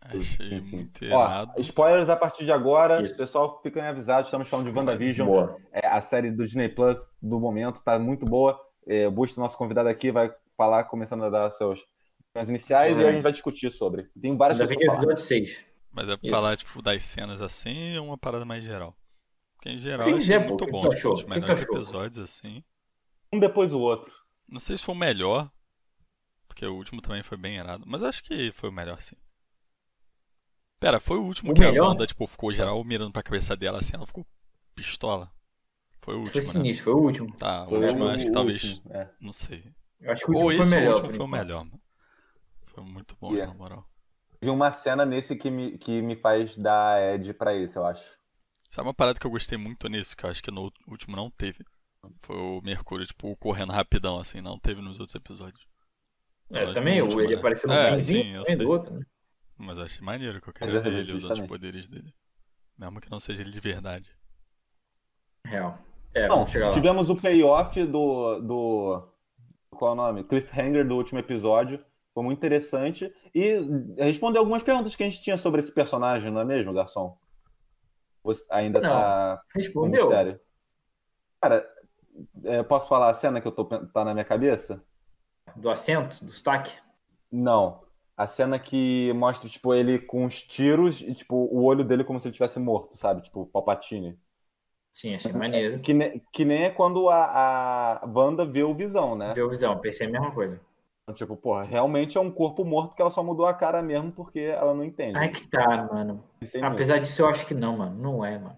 Achei 0.00 0.46
Sim, 0.46 0.62
sim. 0.62 0.76
muito 0.76 1.04
Ó, 1.06 1.06
irado. 1.06 1.52
spoilers 1.60 2.08
a 2.08 2.14
partir 2.16 2.44
de 2.44 2.52
agora. 2.52 3.02
Isso. 3.02 3.16
Pessoal, 3.16 3.60
fiquem 3.60 3.82
avisados. 3.82 4.28
Estamos 4.28 4.46
falando 4.48 4.70
de 4.70 4.78
WandaVision. 4.78 5.26
Boa. 5.26 5.56
É, 5.72 5.84
a 5.88 6.00
série 6.00 6.30
do 6.30 6.44
Disney 6.44 6.68
Plus 6.68 7.10
do 7.20 7.40
momento 7.40 7.82
tá 7.82 7.98
muito 7.98 8.24
boa. 8.24 8.60
É, 8.86 9.08
o 9.08 9.10
Busto, 9.10 9.40
nosso 9.40 9.58
convidado 9.58 9.88
aqui, 9.88 10.12
vai 10.12 10.32
falar, 10.56 10.84
começando 10.84 11.24
a 11.24 11.30
dar 11.30 11.50
seus 11.50 11.84
opiniões 12.30 12.48
iniciais 12.50 12.94
Sim. 12.94 13.00
e 13.00 13.04
a 13.04 13.12
gente 13.12 13.22
vai 13.22 13.32
discutir 13.32 13.68
sobre. 13.70 14.08
Tem 14.20 14.36
várias 14.36 14.58
coisas 14.58 15.22
6. 15.22 15.60
Mas 15.90 16.04
é 16.08 16.16
pra 16.16 16.20
Isso. 16.22 16.30
falar, 16.36 16.56
tipo, 16.56 16.80
das 16.82 17.02
cenas 17.02 17.42
assim 17.42 17.96
ou 17.96 18.06
uma 18.06 18.18
parada 18.18 18.44
mais 18.44 18.62
geral? 18.62 18.94
Porque 19.56 19.70
em 19.70 19.78
geral 19.78 20.20
Sim, 20.20 20.40
pô, 20.46 20.48
muito 20.48 20.64
o 20.64 20.66
que 20.66 20.72
bom. 20.72 20.88
Tipo, 20.88 20.92
achou? 20.92 21.14
os 21.14 21.22
O 21.22 21.26
que 21.26 21.40
tu 21.40 21.40
melhores 21.40 21.62
episódios, 21.62 22.18
assim. 22.18 22.64
Um 23.32 23.38
depois 23.38 23.70
do 23.70 23.78
outro. 23.80 24.12
Não 24.48 24.58
sei 24.60 24.76
se 24.76 24.82
foi 24.84 24.94
o 24.94 24.98
melhor, 24.98 25.50
porque 26.48 26.66
o 26.66 26.74
último 26.74 27.02
também 27.02 27.22
foi 27.22 27.38
bem 27.38 27.56
errado, 27.56 27.84
mas 27.86 28.02
acho 28.02 28.22
que 28.24 28.52
foi 28.52 28.70
o 28.70 28.72
melhor, 28.72 29.00
sim. 29.00 29.16
Pera, 30.80 31.00
foi 31.00 31.18
o 31.18 31.22
último 31.24 31.52
O 31.52 31.54
que 31.54 31.60
melhor? 31.60 31.86
a 31.86 31.88
Wanda, 31.88 32.06
tipo, 32.06 32.26
ficou 32.26 32.52
geral 32.52 32.82
mirando 32.84 33.12
pra 33.12 33.22
cabeça 33.22 33.56
dela, 33.56 33.78
assim, 33.78 33.92
ela 33.94 34.06
ficou 34.06 34.26
pistola. 34.74 35.30
Foi 36.00 36.16
o 36.16 36.20
Foi 36.24 36.40
último, 36.40 36.52
né? 36.52 36.64
sinistro, 36.64 36.84
foi 36.84 36.92
o 36.94 36.98
último. 36.98 37.28
Tá, 37.38 37.66
o 37.68 37.68
Foi 37.68 37.78
último 37.78 38.04
eu 38.04 38.06
o 38.06 38.10
acho 38.10 38.26
que 38.26 38.32
talvez, 38.32 38.62
último, 38.64 38.82
é. 38.90 39.10
não 39.20 39.32
sei. 39.32 39.74
Eu 40.00 40.12
acho 40.12 40.24
que 40.24 40.30
o 40.30 40.34
Ou 40.34 40.44
último 40.44 40.62
esse 40.62 40.70
foi 40.74 40.80
ou 40.80 40.84
o 40.84 40.86
melhor. 40.86 40.94
último 40.94 41.10
foi 41.12 41.24
o 41.26 41.28
melhor, 41.28 41.64
mano. 41.64 41.82
Foi 42.66 42.84
muito 42.84 43.16
bom, 43.20 43.32
Yeah. 43.32 43.46
na 43.46 43.54
moral. 43.54 43.88
Vi 44.40 44.48
uma 44.50 44.72
cena 44.72 45.04
nesse 45.04 45.36
que 45.36 45.50
me, 45.50 45.76
que 45.78 46.00
me 46.02 46.16
faz 46.16 46.56
dar 46.56 47.02
Ed 47.14 47.34
pra 47.34 47.54
esse, 47.54 47.78
eu 47.78 47.84
acho. 47.86 48.16
Sabe 48.70 48.88
uma 48.88 48.94
parada 48.94 49.18
que 49.18 49.26
eu 49.26 49.30
gostei 49.30 49.56
muito 49.58 49.88
nisso, 49.88 50.16
que 50.16 50.24
eu 50.24 50.30
acho 50.30 50.42
que 50.42 50.50
no 50.50 50.72
último 50.86 51.16
não 51.16 51.30
teve? 51.30 51.64
Foi 52.22 52.36
o 52.36 52.60
Mercúrio, 52.62 53.06
tipo, 53.06 53.34
correndo 53.36 53.72
rapidão, 53.72 54.18
assim, 54.18 54.40
não 54.40 54.58
teve 54.58 54.80
nos 54.80 55.00
outros 55.00 55.14
episódios. 55.14 55.66
É, 56.50 56.64
Mas 56.64 56.74
também, 56.74 57.02
último, 57.02 57.20
ele 57.22 57.34
né? 57.34 57.38
apareceu 57.40 57.68
no 57.68 57.74
É, 57.74 57.90
finzinho 57.92 58.44
sim, 58.46 58.52
eu 58.52 58.58
do 58.58 58.68
outro, 58.68 58.94
né? 58.94 59.04
Mas 59.58 59.78
achei 59.78 60.04
maneiro 60.04 60.40
que 60.40 60.48
eu 60.48 60.52
queria 60.52 60.74
eu 60.74 60.82
ver 60.82 60.92
ele 60.92 61.12
usando 61.12 61.32
os 61.32 61.46
poderes 61.48 61.88
dele. 61.88 62.12
Mesmo 62.78 63.00
que 63.00 63.10
não 63.10 63.18
seja 63.18 63.42
ele 63.42 63.50
de 63.50 63.60
verdade. 63.60 64.14
Real. 65.44 65.78
É, 66.14 66.28
Não, 66.28 66.36
vamos 66.36 66.50
chegar 66.50 66.68
lá. 66.68 66.74
tivemos 66.74 67.10
o 67.10 67.16
payoff 67.16 67.84
do, 67.84 68.40
do. 68.40 69.08
Qual 69.70 69.90
é 69.90 69.94
o 69.94 69.96
nome? 69.96 70.24
Cliffhanger 70.24 70.86
do 70.86 70.96
último 70.96 71.18
episódio. 71.18 71.84
Foi 72.14 72.22
muito 72.22 72.38
interessante. 72.38 73.12
E 73.34 73.58
respondeu 73.98 74.40
algumas 74.40 74.62
perguntas 74.62 74.94
que 74.96 75.02
a 75.02 75.08
gente 75.08 75.22
tinha 75.22 75.36
sobre 75.36 75.60
esse 75.60 75.72
personagem, 75.72 76.30
não 76.30 76.40
é 76.40 76.44
mesmo, 76.44 76.72
garçom? 76.72 77.18
Você 78.26 78.44
ainda 78.50 78.82
Não. 78.82 78.90
tá 78.90 79.42
Respondeu. 79.54 80.08
mistério. 80.08 80.40
Cara, 81.40 81.66
é, 82.44 82.62
posso 82.64 82.88
falar 82.88 83.10
a 83.10 83.14
cena 83.14 83.40
que 83.40 83.48
eu 83.48 83.52
tô, 83.52 83.64
tá 83.66 84.04
na 84.04 84.14
minha 84.14 84.24
cabeça? 84.24 84.84
Do 85.56 85.68
assento, 85.70 86.24
do 86.24 86.30
sotaque. 86.32 86.72
Não. 87.30 87.84
A 88.16 88.26
cena 88.26 88.58
que 88.58 89.12
mostra, 89.14 89.48
tipo, 89.48 89.74
ele 89.74 89.98
com 89.98 90.24
os 90.24 90.40
tiros 90.42 91.00
e, 91.02 91.14
tipo, 91.14 91.36
o 91.36 91.64
olho 91.64 91.84
dele 91.84 92.02
como 92.04 92.18
se 92.18 92.28
ele 92.28 92.34
tivesse 92.34 92.58
morto, 92.58 92.96
sabe? 92.96 93.22
Tipo, 93.22 93.46
Palpatine. 93.46 94.18
Sim, 94.90 95.14
achei 95.14 95.32
maneiro. 95.32 95.80
Que, 95.82 95.92
ne- 95.94 96.20
que 96.32 96.44
nem 96.44 96.64
é 96.64 96.70
quando 96.70 97.08
a, 97.08 98.02
a 98.02 98.06
Wanda 98.06 98.44
vê 98.44 98.62
o 98.62 98.74
Visão, 98.74 99.14
né? 99.16 99.34
Viu 99.34 99.46
a 99.46 99.48
visão, 99.50 99.78
pensei 99.78 100.06
a 100.06 100.10
mesma 100.10 100.32
coisa. 100.32 100.60
Tipo, 101.14 101.36
porra, 101.36 101.62
realmente 101.62 102.18
é 102.18 102.20
um 102.20 102.30
corpo 102.30 102.64
morto 102.64 102.96
que 102.96 103.00
ela 103.00 103.10
só 103.10 103.22
mudou 103.22 103.46
a 103.46 103.54
cara 103.54 103.80
mesmo 103.80 104.10
porque 104.10 104.40
ela 104.40 104.74
não 104.74 104.82
entende. 104.82 105.16
Ai 105.16 105.28
que 105.28 105.46
tá, 105.46 105.88
mano. 105.90 106.24
Apesar 106.62 106.98
disso, 106.98 107.22
eu 107.22 107.28
acho 107.28 107.46
que 107.46 107.54
não, 107.54 107.76
mano. 107.76 107.96
Não 107.96 108.24
é, 108.24 108.38
mano. 108.38 108.56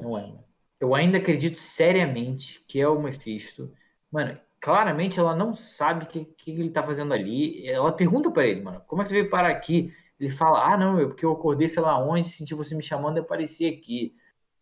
Não 0.00 0.18
é, 0.18 0.22
mano. 0.22 0.44
Eu 0.80 0.94
ainda 0.94 1.18
acredito 1.18 1.56
seriamente 1.56 2.64
que 2.66 2.80
é 2.80 2.88
o 2.88 3.00
Mephisto. 3.00 3.72
Mano, 4.10 4.36
claramente 4.60 5.18
ela 5.18 5.34
não 5.34 5.54
sabe 5.54 6.04
o 6.04 6.08
que, 6.08 6.24
que 6.24 6.50
ele 6.50 6.70
tá 6.70 6.82
fazendo 6.82 7.14
ali. 7.14 7.66
Ela 7.68 7.92
pergunta 7.92 8.28
pra 8.28 8.44
ele, 8.44 8.60
mano, 8.60 8.82
como 8.88 9.00
é 9.00 9.04
que 9.04 9.10
você 9.10 9.20
veio 9.20 9.30
parar 9.30 9.50
aqui? 9.50 9.94
Ele 10.18 10.28
fala, 10.28 10.72
ah, 10.72 10.76
não, 10.76 10.98
eu, 10.98 11.08
porque 11.08 11.24
eu 11.24 11.32
acordei, 11.32 11.68
sei 11.68 11.82
lá 11.82 11.98
onde, 11.98 12.28
senti 12.28 12.52
você 12.52 12.74
me 12.74 12.82
chamando 12.82 13.18
e 13.18 13.20
apareci 13.20 13.66
aqui. 13.66 14.14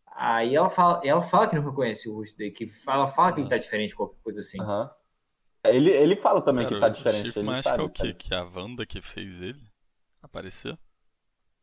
Aí 0.07 0.55
ela 0.55 0.69
fala, 0.69 1.01
ela 1.03 1.23
fala 1.23 1.49
que 1.49 1.57
não 1.57 1.65
reconhece 1.65 2.07
o 2.07 2.17
rosto 2.17 2.37
dele, 2.37 2.51
que 2.51 2.67
fala, 2.67 3.09
fala 3.09 3.33
que 3.33 3.41
ele 3.41 3.49
tá 3.49 3.57
diferente, 3.57 3.97
qualquer 3.97 4.19
coisa 4.23 4.41
assim. 4.41 4.61
Aham. 4.61 4.91
Ele, 5.65 5.91
ele 5.91 6.17
fala 6.17 6.43
também 6.43 6.67
que 6.67 6.75
Cara, 6.75 6.81
tá 6.81 6.89
o 6.89 6.91
diferente. 6.91 7.27
Chifre, 7.27 7.41
Ele 7.41 7.49
mas 7.49 7.59
acho 7.61 7.73
que 7.75 7.77
sabe, 7.77 7.83
é 7.83 7.87
o 7.87 7.91
quê? 7.91 8.13
sabe? 8.13 8.15
Que 8.15 8.35
a 8.35 8.45
Wanda 8.45 8.87
que 8.87 9.01
fez 9.01 9.41
ele 9.41 9.63
apareceu? 10.23 10.79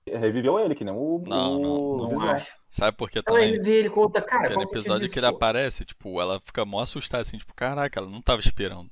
Reviveu 0.09 0.57
ele, 0.59 0.73
que 0.73 0.85
nem 0.85 0.93
o. 0.93 1.21
Não, 1.27 1.59
não, 1.59 1.71
o 1.75 2.07
Não 2.09 2.09
Visão. 2.09 2.29
acho. 2.29 2.55
Sabe 2.69 2.95
por 2.95 3.09
que 3.09 3.21
também? 3.21 3.55
ele 3.55 3.89
com 3.89 3.99
outra 4.01 4.21
cara. 4.21 4.57
O 4.57 4.61
sentido 4.61 4.61
episódio 4.71 5.01
disso, 5.01 5.13
que 5.13 5.19
ele 5.19 5.25
aparece, 5.25 5.83
tipo, 5.83 6.21
ela 6.21 6.39
fica 6.39 6.63
mó 6.65 6.79
assustada, 6.81 7.21
assim, 7.21 7.37
tipo, 7.37 7.53
caraca, 7.53 7.99
ela 7.99 8.09
não 8.09 8.21
tava 8.21 8.39
esperando. 8.39 8.89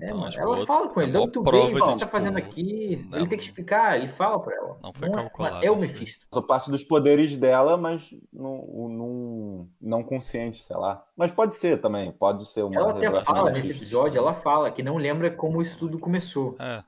É, 0.00 0.04
Então, 0.06 0.18
mano, 0.18 0.30
tipo, 0.30 0.40
ela 0.42 0.50
outra- 0.50 0.66
fala 0.66 0.88
com 0.88 1.00
ele, 1.02 1.16
é 1.16 1.26
tu 1.28 1.42
prova 1.42 1.66
veio, 1.66 1.76
o 1.76 1.80
que 1.80 1.86
você 1.86 1.92
tá 1.92 1.98
tipo, 1.98 2.10
fazendo 2.10 2.38
aqui. 2.38 3.06
não- 3.10 3.18
Ele 3.18 3.26
tem 3.26 3.38
que 3.38 3.44
explicar, 3.44 3.96
ele 3.98 4.08
fala 4.08 4.38
pra 4.40 4.54
ela. 4.54 4.78
Não 4.82 4.92
foi 4.92 5.08
é- 5.08 5.12
calculado, 5.12 5.64
É 5.64 5.70
o. 5.70 5.76
Mephisto. 5.80 6.26
Só 6.32 6.40
parte 6.42 6.70
dos 6.70 6.84
poderes 6.84 7.36
dela, 7.36 7.76
mas 7.76 8.14
não, 8.32 8.88
não, 8.88 9.68
não 9.80 10.02
consciente, 10.04 10.62
sei 10.62 10.76
lá. 10.76 11.04
Mas 11.16 11.32
pode 11.32 11.54
ser 11.54 11.80
também, 11.80 12.12
pode 12.12 12.46
ser 12.50 12.62
uma 12.62 12.74
Ela 12.76 12.90
até 12.92 13.12
fala 13.22 13.50
nesse 13.50 13.70
episódio, 13.70 14.18
ela 14.18 14.34
fala 14.34 14.70
que 14.70 14.82
não 14.82 14.96
lembra 14.96 15.30
como 15.30 15.60
isso 15.62 15.78
tudo 15.78 15.98
começou. 15.98 16.54
É, 16.60 16.82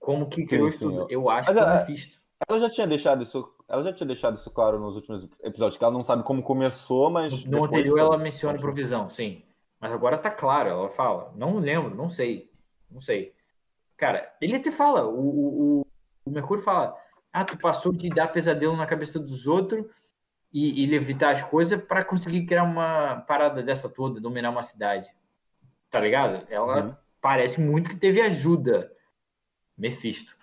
Como 0.00 0.26
que 0.28 0.46
criou 0.46 0.68
isso 0.68 0.88
tudo. 0.88 1.06
eu- 1.10 1.28
acho 1.28 1.48
Mas 1.48 1.56
que 1.58 1.62
é 1.62 1.66
o 1.66 1.68
a- 1.68 1.78
Mephisto. 1.80 2.20
Ela 2.48 2.60
já 2.60 2.70
tinha 2.70 2.86
deixado 2.86 3.22
isso, 3.22 3.48
ela 3.66 3.82
já 3.82 3.92
tinha 3.92 4.06
deixado 4.06 4.36
isso 4.36 4.50
claro 4.50 4.78
nos 4.78 4.94
últimos 4.94 5.26
episódios, 5.42 5.76
que 5.78 5.82
ela 5.84 5.92
não 5.92 6.02
sabe 6.02 6.22
como 6.22 6.42
começou, 6.42 7.10
mas 7.10 7.44
No 7.44 7.64
anterior 7.64 7.98
ela 7.98 8.16
menciona 8.18 8.58
provisão, 8.58 9.08
sim. 9.10 9.42
Mas 9.86 9.92
agora 9.92 10.18
tá 10.18 10.32
claro, 10.32 10.68
ela 10.68 10.90
fala. 10.90 11.32
Não 11.36 11.58
lembro, 11.60 11.94
não 11.94 12.08
sei. 12.08 12.50
Não 12.90 13.00
sei. 13.00 13.32
Cara, 13.96 14.34
ele 14.40 14.56
até 14.56 14.72
fala, 14.72 15.06
o, 15.06 15.20
o, 15.20 15.80
o- 16.26 16.30
Mercúrio 16.30 16.60
fala, 16.64 16.96
ah, 17.32 17.44
tu 17.44 17.56
passou 17.56 17.92
de 17.92 18.08
dar 18.10 18.26
pesadelo 18.26 18.76
na 18.76 18.84
cabeça 18.84 19.20
dos 19.20 19.46
outros 19.46 19.86
e, 20.52 20.82
e 20.82 20.86
levitar 20.88 21.32
as 21.32 21.40
coisas 21.44 21.80
pra 21.80 22.04
conseguir 22.04 22.46
criar 22.46 22.64
uma 22.64 23.20
parada 23.28 23.62
dessa 23.62 23.88
toda, 23.88 24.20
dominar 24.20 24.50
uma 24.50 24.62
cidade. 24.64 25.08
Tá 25.88 26.00
ligado? 26.00 26.44
Ela 26.50 26.84
Uhum. 26.86 26.96
parece 27.20 27.60
muito 27.60 27.88
que 27.88 27.96
teve 27.96 28.20
ajuda. 28.20 28.92
Mephisto. 29.78 30.36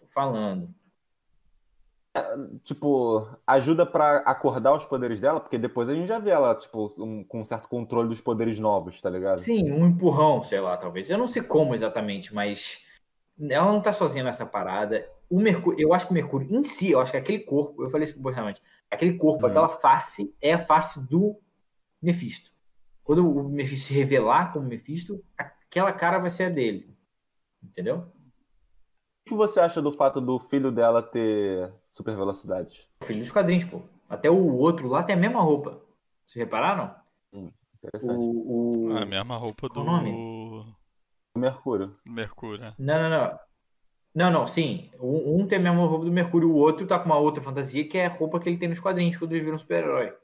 Tô 0.00 0.06
falando. 0.06 0.74
Tipo, 2.64 3.28
ajuda 3.46 3.84
pra 3.86 4.18
acordar 4.18 4.74
os 4.74 4.84
poderes 4.84 5.20
dela, 5.20 5.40
porque 5.40 5.58
depois 5.58 5.88
a 5.88 5.94
gente 5.94 6.06
já 6.08 6.18
vê 6.18 6.30
ela, 6.30 6.54
tipo, 6.54 6.92
um- 6.98 7.22
com 7.24 7.40
um 7.40 7.44
certo 7.44 7.68
controle 7.68 8.08
dos 8.08 8.20
poderes 8.20 8.58
novos, 8.58 9.00
tá 9.00 9.10
ligado? 9.10 9.38
Sim, 9.38 9.70
um 9.72 9.86
empurrão, 9.86 10.42
sei 10.42 10.60
lá, 10.60 10.76
talvez. 10.76 11.10
Eu 11.10 11.18
não 11.18 11.28
sei 11.28 11.42
como 11.42 11.74
exatamente, 11.74 12.34
mas 12.34 12.84
ela 13.50 13.70
não 13.72 13.80
tá 13.80 13.92
sozinha 13.92 14.24
nessa 14.24 14.46
parada. 14.46 15.08
O 15.28 15.40
Mercúrio, 15.40 15.80
eu 15.80 15.92
acho 15.92 16.06
que 16.06 16.12
o 16.12 16.14
Mercúrio 16.14 16.54
em 16.54 16.62
si, 16.64 16.92
eu 16.92 17.00
acho 17.00 17.10
que 17.12 17.18
aquele 17.18 17.40
corpo, 17.40 17.82
eu 17.82 17.90
falei 17.90 18.04
isso 18.04 18.18
pro 18.20 18.30
realmente, 18.32 18.62
aquele 18.90 19.18
corpo, 19.18 19.44
Hum. 19.46 19.48
aquela 19.50 19.68
face 19.68 20.34
é 20.40 20.52
a 20.54 20.58
face 20.58 21.00
do 21.08 21.36
Mephisto. 22.00 22.50
Quando 23.02 23.28
o 23.28 23.48
Mephisto 23.48 23.86
se 23.86 23.94
revelar 23.94 24.52
como 24.52 24.66
Mephisto, 24.66 25.22
aquela 25.36 25.92
cara 25.92 26.18
vai 26.18 26.30
ser 26.30 26.44
a 26.44 26.48
dele. 26.48 26.88
Entendeu? 27.62 28.06
O 29.26 29.28
que 29.28 29.34
você 29.34 29.58
acha 29.58 29.82
do 29.82 29.92
fato 29.92 30.20
do 30.20 30.38
filho 30.38 30.70
dela 30.70 31.02
ter 31.02 31.72
super 31.90 32.14
velocidade? 32.14 32.88
Filho 33.02 33.18
dos 33.18 33.32
quadrinhos, 33.32 33.64
pô. 33.64 33.82
Até 34.08 34.30
o 34.30 34.54
outro 34.54 34.86
lá 34.86 35.02
tem 35.02 35.16
a 35.16 35.18
mesma 35.18 35.40
roupa. 35.40 35.82
Vocês 36.24 36.44
repararam? 36.44 36.94
Interessante. 37.32 38.16
O, 38.16 38.86
o... 38.86 38.96
é 38.96 39.02
a 39.02 39.04
mesma 39.04 39.36
roupa 39.36 39.68
Qual 39.68 39.70
do 39.72 39.80
o 39.80 39.84
nome? 39.84 40.12
O 41.34 41.38
Mercúrio. 41.40 41.96
Mercúrio, 42.08 42.60
né? 42.60 42.74
Não, 42.78 43.02
não, 43.02 43.10
não. 43.10 43.38
Não, 44.14 44.30
não, 44.30 44.46
sim. 44.46 44.92
Um, 45.00 45.40
um 45.40 45.46
tem 45.48 45.58
a 45.58 45.62
mesma 45.62 45.84
roupa 45.84 46.04
do 46.04 46.12
Mercúrio, 46.12 46.48
o 46.48 46.54
outro 46.56 46.86
tá 46.86 46.96
com 46.96 47.06
uma 47.06 47.18
outra 47.18 47.42
fantasia, 47.42 47.86
que 47.86 47.98
é 47.98 48.06
a 48.06 48.10
roupa 48.10 48.38
que 48.38 48.48
ele 48.48 48.58
tem 48.58 48.68
nos 48.68 48.78
quadrinhos 48.78 49.16
quando 49.16 49.32
ele 49.32 49.42
vira 49.42 49.56
um 49.56 49.58
super-herói. 49.58 50.14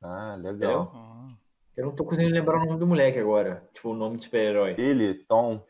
Ah, 0.00 0.36
legal. 0.40 0.92
Ah, 0.94 1.34
Eu 1.76 1.86
não 1.86 1.92
tô 1.92 2.04
conseguindo 2.04 2.32
lembrar 2.32 2.62
o 2.62 2.64
nome 2.64 2.78
do 2.78 2.86
moleque 2.86 3.18
agora. 3.18 3.68
Tipo, 3.74 3.90
o 3.90 3.96
nome 3.96 4.16
de 4.16 4.24
super-herói. 4.24 4.76
Ele, 4.78 5.14
Tom. 5.24 5.60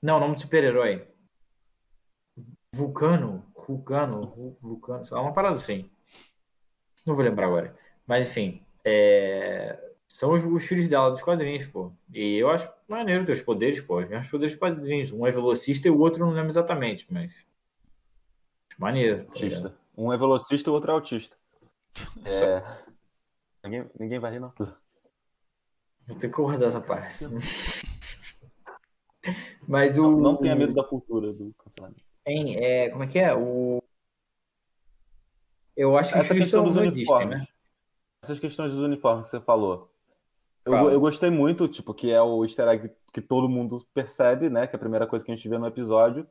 Não, 0.00 0.18
o 0.18 0.20
nome 0.20 0.36
de 0.36 0.42
super-herói. 0.42 1.12
Vulcano. 2.74 3.44
Vulcano. 3.66 4.20
Vu- 4.20 4.58
Vulcano. 4.60 5.06
Sei 5.06 5.16
lá, 5.16 5.22
uma 5.22 5.32
parada 5.32 5.56
assim. 5.56 5.90
Não 7.06 7.14
vou 7.14 7.24
lembrar 7.24 7.46
agora. 7.46 7.76
Mas, 8.06 8.26
enfim. 8.26 8.62
é, 8.84 9.78
São 10.08 10.32
os, 10.32 10.42
os 10.44 10.64
filhos 10.64 10.88
dela 10.88 11.10
dos 11.10 11.22
quadrinhos, 11.22 11.66
pô. 11.66 11.92
E 12.12 12.36
eu 12.36 12.50
acho 12.50 12.70
maneiro 12.88 13.24
ter 13.24 13.32
os 13.32 13.40
poderes, 13.42 13.80
pô. 13.80 13.98
Os 14.00 14.08
mesmos 14.08 14.28
poderes 14.30 14.52
dos 14.52 14.58
quadrinhos. 14.58 15.10
Um 15.12 15.26
é 15.26 15.30
velocista 15.32 15.88
e 15.88 15.90
o 15.90 15.98
outro 15.98 16.22
eu 16.22 16.26
não 16.26 16.34
lembro 16.34 16.50
exatamente, 16.50 17.06
mas. 17.12 17.32
Maneiro. 18.78 19.18
tá? 19.24 19.28
Autista. 19.30 19.74
Um 19.96 20.12
é 20.12 20.16
velocista 20.16 20.68
e 20.68 20.70
o 20.70 20.74
outro 20.74 20.90
é 20.90 20.94
autista. 20.94 21.36
É... 22.24 22.62
Ninguém, 23.62 23.90
ninguém 23.98 24.18
vai 24.18 24.32
rir, 24.32 24.40
não. 24.40 24.52
Vou 24.58 26.18
ter 26.18 26.28
que 26.28 26.34
guardar 26.36 26.68
essa 26.68 26.80
parte. 26.82 27.24
Mas 29.66 29.96
o. 29.96 30.02
Não, 30.02 30.20
não 30.20 30.36
tenha 30.36 30.54
medo 30.54 30.74
da 30.74 30.84
cultura 30.84 31.32
do 31.32 31.54
cancelamento. 31.58 32.04
Hein, 32.26 32.56
é, 32.56 32.88
como 32.90 33.04
é 33.04 33.06
que 33.06 33.18
é? 33.18 33.34
O... 33.34 33.82
Eu 35.76 35.96
acho 35.96 36.12
que 36.12 36.18
Essa 36.18 36.34
questão 36.34 36.64
dos 36.64 36.76
existem, 36.76 37.02
uniformes. 37.02 37.38
né? 37.40 37.46
Essas 38.22 38.40
questões 38.40 38.70
dos 38.72 38.80
uniformes 38.80 39.26
que 39.26 39.30
você 39.36 39.40
falou. 39.40 39.90
Eu, 40.64 40.72
Fala. 40.72 40.92
eu 40.92 41.00
gostei 41.00 41.28
muito, 41.30 41.68
tipo, 41.68 41.92
que 41.92 42.10
é 42.10 42.22
o 42.22 42.42
easter 42.44 42.66
egg 42.68 42.90
que 43.12 43.20
todo 43.20 43.48
mundo 43.48 43.84
percebe, 43.92 44.48
né? 44.48 44.66
Que 44.66 44.74
é 44.74 44.78
a 44.78 44.80
primeira 44.80 45.06
coisa 45.06 45.24
que 45.24 45.30
a 45.30 45.34
gente 45.36 45.48
vê 45.48 45.58
no 45.58 45.66
episódio. 45.66 46.26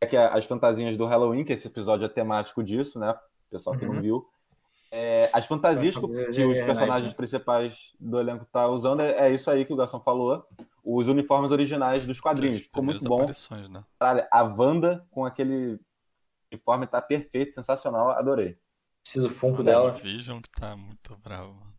É 0.00 0.06
que 0.06 0.16
as 0.16 0.44
fantasias 0.44 0.96
do 0.96 1.06
Halloween, 1.06 1.44
que 1.44 1.52
esse 1.52 1.66
episódio 1.66 2.04
é 2.04 2.08
temático 2.08 2.62
disso, 2.62 2.98
né? 2.98 3.14
Pessoal 3.50 3.76
que 3.76 3.84
Uhum. 3.84 3.94
não 3.94 4.02
viu. 4.02 4.28
É, 4.90 5.30
as 5.32 5.46
fantasias 5.46 5.96
que, 5.96 6.06
que 6.32 6.44
os 6.44 6.60
personagens 6.60 7.10
né? 7.12 7.16
principais 7.16 7.92
do 7.98 8.20
elenco 8.20 8.44
tá 8.52 8.68
usando 8.68 9.00
é, 9.00 9.28
é 9.28 9.32
isso 9.32 9.50
aí 9.50 9.64
que 9.64 9.72
o 9.72 9.76
Garçom 9.76 10.00
falou. 10.00 10.46
Os 10.84 11.06
uniformes 11.08 11.52
originais 11.52 12.04
dos 12.06 12.20
quadrinhos. 12.20 12.62
Ficou 12.62 12.82
muito 12.82 13.04
bom. 13.08 13.26
né? 13.68 13.84
Caralho, 14.00 14.26
a 14.30 14.42
Wanda 14.42 15.06
com 15.10 15.24
aquele 15.24 15.74
O 15.74 15.80
uniforme 16.54 16.86
tá 16.86 17.00
perfeito, 17.00 17.54
sensacional, 17.54 18.10
adorei. 18.10 18.58
Preciso 19.02 19.28
do 19.28 19.34
funko 19.34 19.62
dela. 19.62 19.90
Vision 19.92 20.40
que 20.40 20.50
tá 20.50 20.76
muito 20.76 21.16
bravo, 21.18 21.54
mano. 21.54 21.72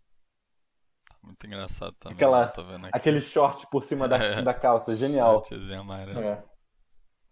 Tá 1.09 1.15
muito 1.21 1.45
engraçado 1.47 1.93
também. 1.99 2.15
Aquela, 2.15 2.47
tô 2.47 2.63
vendo 2.63 2.85
aqui. 2.87 2.97
aquele 2.97 3.21
short 3.21 3.67
por 3.69 3.83
cima 3.83 4.07
da, 4.07 4.17
É. 4.17 4.41
da 4.41 4.53
calça, 4.53 4.95
genial. 4.95 5.43
Amarelo. 5.79 6.19
É. 6.19 6.43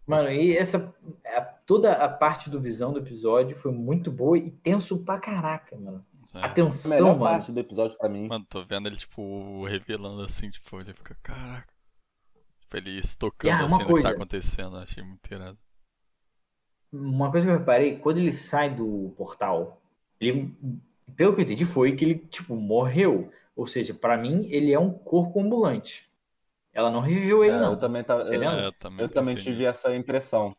Mano, 0.06 0.30
e 0.30 0.56
essa. 0.58 0.94
a- 1.26 1.42
toda 1.42 1.94
a 1.94 2.10
parte 2.10 2.50
do 2.50 2.60
visão 2.60 2.92
do 2.92 3.00
episódio 3.00 3.56
foi 3.56 3.72
muito 3.72 4.12
boa 4.12 4.38
e 4.38 4.50
tenso 4.52 5.04
pra 5.04 5.20
caraca, 5.20 5.78
mano. 5.80 6.06
É. 6.34 6.40
A 6.40 6.46
Atenção, 6.46 6.92
melhor 6.92 7.18
mano. 7.18 7.20
parte 7.20 7.52
do 7.52 7.60
episódio 7.60 7.98
pra 7.98 8.10
mim. 8.10 8.28
Mano, 8.28 8.46
tô 8.50 8.64
vendo 8.66 8.88
ele, 8.88 8.98
tipo, 8.98 9.66
revelando 9.66 10.22
assim, 10.24 10.50
tipo, 10.50 10.80
ele 10.80 10.94
fica, 10.94 11.16
caraca. 11.22 11.74
Tipo, 12.62 12.78
ele 12.78 12.98
estocando 13.00 13.48
E, 13.48 13.50
ah, 13.52 13.66
assim 13.66 13.84
no 13.84 13.94
que 13.94 14.02
tá 14.02 14.10
acontecendo, 14.12 14.78
achei 14.78 15.04
muito 15.04 15.32
irado. 15.32 15.60
Uma 16.92 17.32
coisa 17.32 17.46
que 17.48 17.54
eu 17.54 17.58
reparei, 17.58 17.98
quando 17.98 18.18
ele 18.18 18.34
sai 18.34 18.74
do 18.74 19.14
portal, 19.18 19.82
ele, 20.20 20.54
pelo 21.16 21.34
que 21.34 21.40
eu 21.42 21.44
entendi, 21.44 21.66
foi 21.66 21.96
que 21.96 22.04
ele, 22.04 22.16
tipo, 22.20 22.56
morreu. 22.56 23.32
Ou 23.56 23.66
seja, 23.66 23.94
pra 23.94 24.18
mim, 24.18 24.48
ele 24.50 24.74
é 24.74 24.80
um 24.80 24.92
corpo 24.92 25.40
ambulante. 25.42 26.10
Ela 26.74 26.92
não 26.92 27.02
reviveu 27.02 27.44
ele, 27.44 27.56
É, 27.56 27.60
não. 27.60 27.74
eu 27.74 27.78
também, 27.78 28.04
tá, 28.04 28.16
eu? 28.16 28.44
É, 28.44 28.66
eu 28.68 28.74
também, 28.74 29.06
eu 29.06 29.10
também 29.10 29.36
tive 29.36 29.66
nisso. 29.66 29.70
essa 29.70 29.96
impressão. 29.96 30.56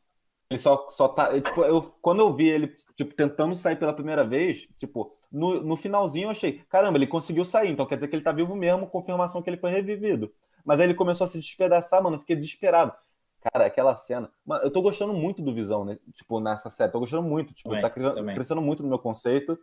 Ele 0.50 0.58
só, 0.58 0.88
só 0.90 1.08
tá. 1.08 1.34
eu, 1.34 1.42
Tipo, 1.42 1.64
eu, 1.64 1.82
quando 2.02 2.20
eu 2.20 2.32
vi 2.34 2.48
ele 2.48 2.68
tipo, 2.96 3.14
tentando 3.14 3.54
sair 3.54 3.76
pela 3.76 3.94
primeira 3.94 4.24
vez, 4.26 4.68
tipo, 4.78 5.12
no, 5.32 5.62
no 5.62 5.76
finalzinho 5.76 6.26
eu 6.26 6.30
achei, 6.30 6.62
caramba, 6.68 6.98
ele 6.98 7.06
conseguiu 7.06 7.44
sair, 7.44 7.70
então 7.70 7.86
quer 7.86 7.94
dizer 7.96 8.08
que 8.08 8.14
ele 8.14 8.22
tá 8.22 8.32
vivo 8.32 8.54
mesmo, 8.54 8.86
confirmação 8.86 9.40
que 9.42 9.48
ele 9.50 9.56
foi 9.56 9.70
revivido. 9.70 10.32
Mas 10.64 10.78
aí 10.78 10.86
ele 10.86 10.94
começou 10.94 11.24
a 11.24 11.28
se 11.28 11.38
despedaçar, 11.40 12.02
mano, 12.02 12.16
eu 12.16 12.20
fiquei 12.20 12.36
desesperado. 12.36 12.92
Cara, 13.40 13.66
aquela 13.66 13.96
cena. 13.96 14.30
Mano, 14.46 14.62
eu 14.62 14.70
tô 14.70 14.80
gostando 14.80 15.12
muito 15.12 15.42
do 15.42 15.52
Visão, 15.52 15.84
né? 15.84 15.98
Tipo, 16.14 16.38
nessa 16.38 16.70
série. 16.70 16.92
Tô 16.92 17.00
gostando 17.00 17.24
muito. 17.24 17.52
Tipo, 17.52 17.70
Também, 17.70 17.82
tá 17.82 17.90
cre- 17.90 18.12
também. 18.12 18.34
crescendo 18.36 18.62
muito 18.62 18.84
no 18.84 18.88
meu 18.88 19.00
conceito. 19.00 19.58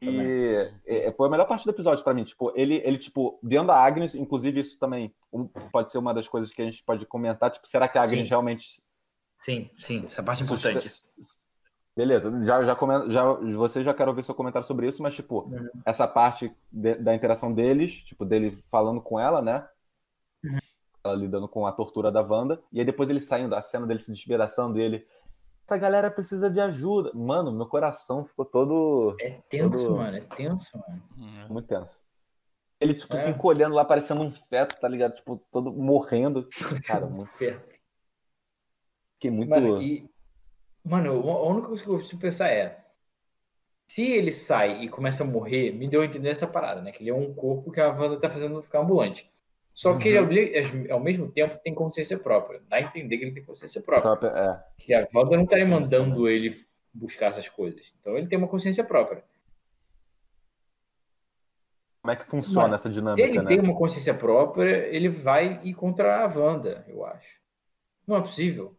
Também. 0.00 0.24
E 0.24 0.70
é, 0.86 1.12
foi 1.12 1.26
a 1.26 1.30
melhor 1.30 1.46
parte 1.48 1.64
do 1.64 1.70
episódio 1.70 2.04
pra 2.04 2.14
mim. 2.14 2.22
Tipo, 2.22 2.52
ele, 2.54 2.80
ele, 2.84 2.96
tipo, 2.98 3.40
vendo 3.42 3.72
a 3.72 3.76
Agnes, 3.84 4.14
inclusive 4.14 4.60
isso 4.60 4.78
também 4.78 5.12
um- 5.32 5.48
pode 5.48 5.90
ser 5.90 5.98
uma 5.98 6.14
das 6.14 6.28
coisas 6.28 6.52
que 6.52 6.62
a 6.62 6.64
gente 6.64 6.84
pode 6.84 7.04
comentar. 7.06 7.50
Tipo, 7.50 7.66
será 7.66 7.88
que 7.88 7.98
a 7.98 8.02
Agnes 8.02 8.26
Sim. 8.26 8.30
realmente 8.30 8.82
Sim, 9.38 9.68
sim, 9.76 10.04
essa 10.06 10.22
parte 10.22 10.42
é 10.42 10.44
importante. 10.44 10.88
Beleza, 11.96 12.30
já, 12.44 12.62
já, 12.62 12.76
já, 13.08 13.32
você 13.56 13.82
já 13.82 13.94
quero 13.94 14.10
ouvir 14.10 14.22
seu 14.22 14.34
comentário 14.34 14.68
sobre 14.68 14.86
isso, 14.86 15.02
mas, 15.02 15.14
tipo, 15.14 15.44
Uhum. 15.44 15.68
essa 15.84 16.06
parte 16.06 16.54
de- 16.70 16.96
da 16.96 17.14
interação 17.14 17.50
deles, 17.52 17.92
tipo, 18.04 18.22
dele 18.24 18.62
falando 18.70 19.00
com 19.00 19.18
ela, 19.18 19.40
né? 19.40 19.66
Uhum. 20.44 20.58
Ela 21.02 21.14
lidando 21.14 21.48
com 21.48 21.66
a 21.66 21.72
tortura 21.72 22.12
da 22.12 22.20
Wanda, 22.20 22.60
e 22.70 22.80
aí 22.80 22.84
depois 22.84 23.08
ele 23.08 23.18
saindo, 23.20 23.54
a 23.54 23.62
cena 23.62 23.86
dele 23.86 23.98
se 24.00 24.12
despedaçando, 24.12 24.78
e 24.78 24.82
ele. 24.82 25.06
Essa 25.64 25.78
galera 25.78 26.10
precisa 26.10 26.50
de 26.50 26.60
ajuda. 26.60 27.10
Mano, 27.14 27.50
meu 27.50 27.66
coração 27.66 28.24
ficou 28.24 28.44
todo 28.44 29.16
É 29.20 29.30
tenso, 29.48 29.70
Todo- 29.86 29.96
mano, 29.96 30.16
é 30.18 30.20
tenso, 30.20 30.78
mano. 30.78 31.02
É. 31.44 31.48
muito 31.48 31.66
tenso. 31.66 32.04
Ele, 32.78 32.92
tipo, 32.92 33.14
É. 33.14 33.16
se 33.16 33.30
encolhendo 33.30 33.74
lá, 33.74 33.84
parecendo 33.86 34.22
um 34.22 34.30
feto, 34.30 34.78
tá 34.78 34.86
ligado? 34.86 35.14
Tipo, 35.14 35.40
todo 35.50 35.72
morrendo. 35.72 36.46
Cara, 37.04 37.06
muito- 37.06 37.26
Fé. 37.30 37.58
fiquei 39.14 39.30
muito. 39.30 39.48
Mano, 39.48 39.80
e. 39.80 40.08
Mano, 40.86 41.10
a 41.28 41.48
única 41.48 41.66
coisa 41.66 41.82
que 41.82 41.90
eu 41.90 41.96
preciso 41.96 42.18
pensar 42.18 42.48
é. 42.48 42.84
Se 43.88 44.08
ele 44.08 44.30
sai 44.30 44.82
e 44.84 44.88
começa 44.88 45.24
a 45.24 45.26
morrer, 45.26 45.72
me 45.72 45.88
deu 45.88 46.00
a 46.00 46.04
entender 46.04 46.28
essa 46.28 46.46
parada, 46.46 46.80
né? 46.80 46.92
Que 46.92 47.02
ele 47.02 47.10
é 47.10 47.14
um 47.14 47.34
corpo 47.34 47.72
que 47.72 47.80
a 47.80 47.88
Wanda 47.88 48.18
tá 48.18 48.30
fazendo 48.30 48.60
ficar 48.62 48.80
ambulante. 48.80 49.28
Só 49.74 49.96
que 49.98 50.08
ele, 50.08 50.18
ao- 50.18 50.96
ao 50.96 51.00
mesmo 51.00 51.30
tempo, 51.30 51.58
tem 51.62 51.74
consciência 51.74 52.18
própria. 52.18 52.62
Dá 52.68 52.76
a 52.76 52.80
entender 52.80 53.18
que 53.18 53.24
ele 53.24 53.32
tem 53.34 53.44
consciência 53.44 53.82
própria. 53.82 54.28
É. 54.28 54.64
Que 54.78 54.94
a 54.94 55.06
Wanda 55.12 55.36
não 55.36 55.44
estaria 55.44 55.64
Sim, 55.64 55.70
mandando 55.70 56.28
ele 56.28 56.56
buscar 56.94 57.26
essas 57.26 57.48
coisas. 57.48 57.92
Então 58.00 58.16
ele 58.16 58.28
tem 58.28 58.38
uma 58.38 58.48
consciência 58.48 58.84
própria. 58.84 59.24
Como 62.00 62.12
é 62.12 62.16
que 62.16 62.24
funciona 62.26 62.62
Mano, 62.62 62.74
essa 62.76 62.88
Se 62.88 62.94
dinâmica, 62.94 63.28
ele 63.28 63.38
né? 63.38 63.44
tem 63.48 63.60
uma 63.60 63.76
consciência 63.76 64.14
própria, 64.14 64.86
ele 64.86 65.08
vai 65.08 65.60
ir 65.64 65.74
contra 65.74 66.24
a 66.24 66.26
Wanda, 66.26 66.84
eu 66.88 67.04
acho. 67.04 67.40
Não 68.06 68.16
é 68.16 68.20
possível. 68.20 68.76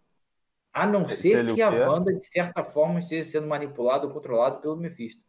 A 0.78 0.86
não 0.86 1.08
Se 1.10 1.32
ser 1.32 1.54
que 1.54 1.62
a? 1.62 1.70
Wanda, 1.72 2.14
de 2.14 2.24
certa 2.26 2.64
forma, 2.64 3.00
esteja 3.00 3.28
sendo 3.28 3.48
manipulada 3.48 4.06
ou 4.06 4.14
controlada 4.14 4.58
pelo 4.58 4.76
Mephisto. 4.76 5.22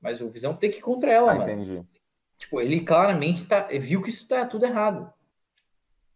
Mas 0.00 0.20
o 0.20 0.28
Visão 0.28 0.54
tem 0.54 0.70
que 0.70 0.78
ir 0.78 0.82
contra 0.82 1.10
ela, 1.10 1.32
Ah, 1.32 1.34
mano. 1.36 1.50
entendi. 1.50 1.82
Tipo, 2.36 2.60
ele 2.60 2.80
claramente 2.80 3.46
tá, 3.46 3.66
viu 3.80 4.02
que 4.02 4.10
isso 4.10 4.28
tá 4.28 4.44
tudo 4.44 4.66
errado, 4.66 5.10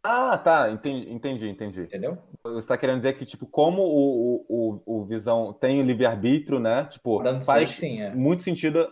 Ah, 0.02 0.36
tá, 0.38 0.70
entendi, 0.70 1.10
entendi, 1.12 1.48
entendi. 1.48 1.82
entendeu? 1.82 2.18
Você 2.42 2.58
está 2.58 2.76
querendo 2.76 2.98
dizer 2.98 3.14
que, 3.18 3.24
tipo, 3.26 3.46
como 3.46 3.82
o, 3.82 4.44
o, 4.48 4.82
o, 4.86 5.04
Visão 5.04 5.52
tem 5.52 5.80
o 5.80 5.84
livre-arbítrio, 5.84 6.58
né? 6.58 6.84
Tipo, 6.86 7.22
Dando 7.22 7.44
faz 7.44 7.70
sim, 7.76 8.00
é. 8.00 8.14
muito 8.14 8.42
sentido. 8.42 8.90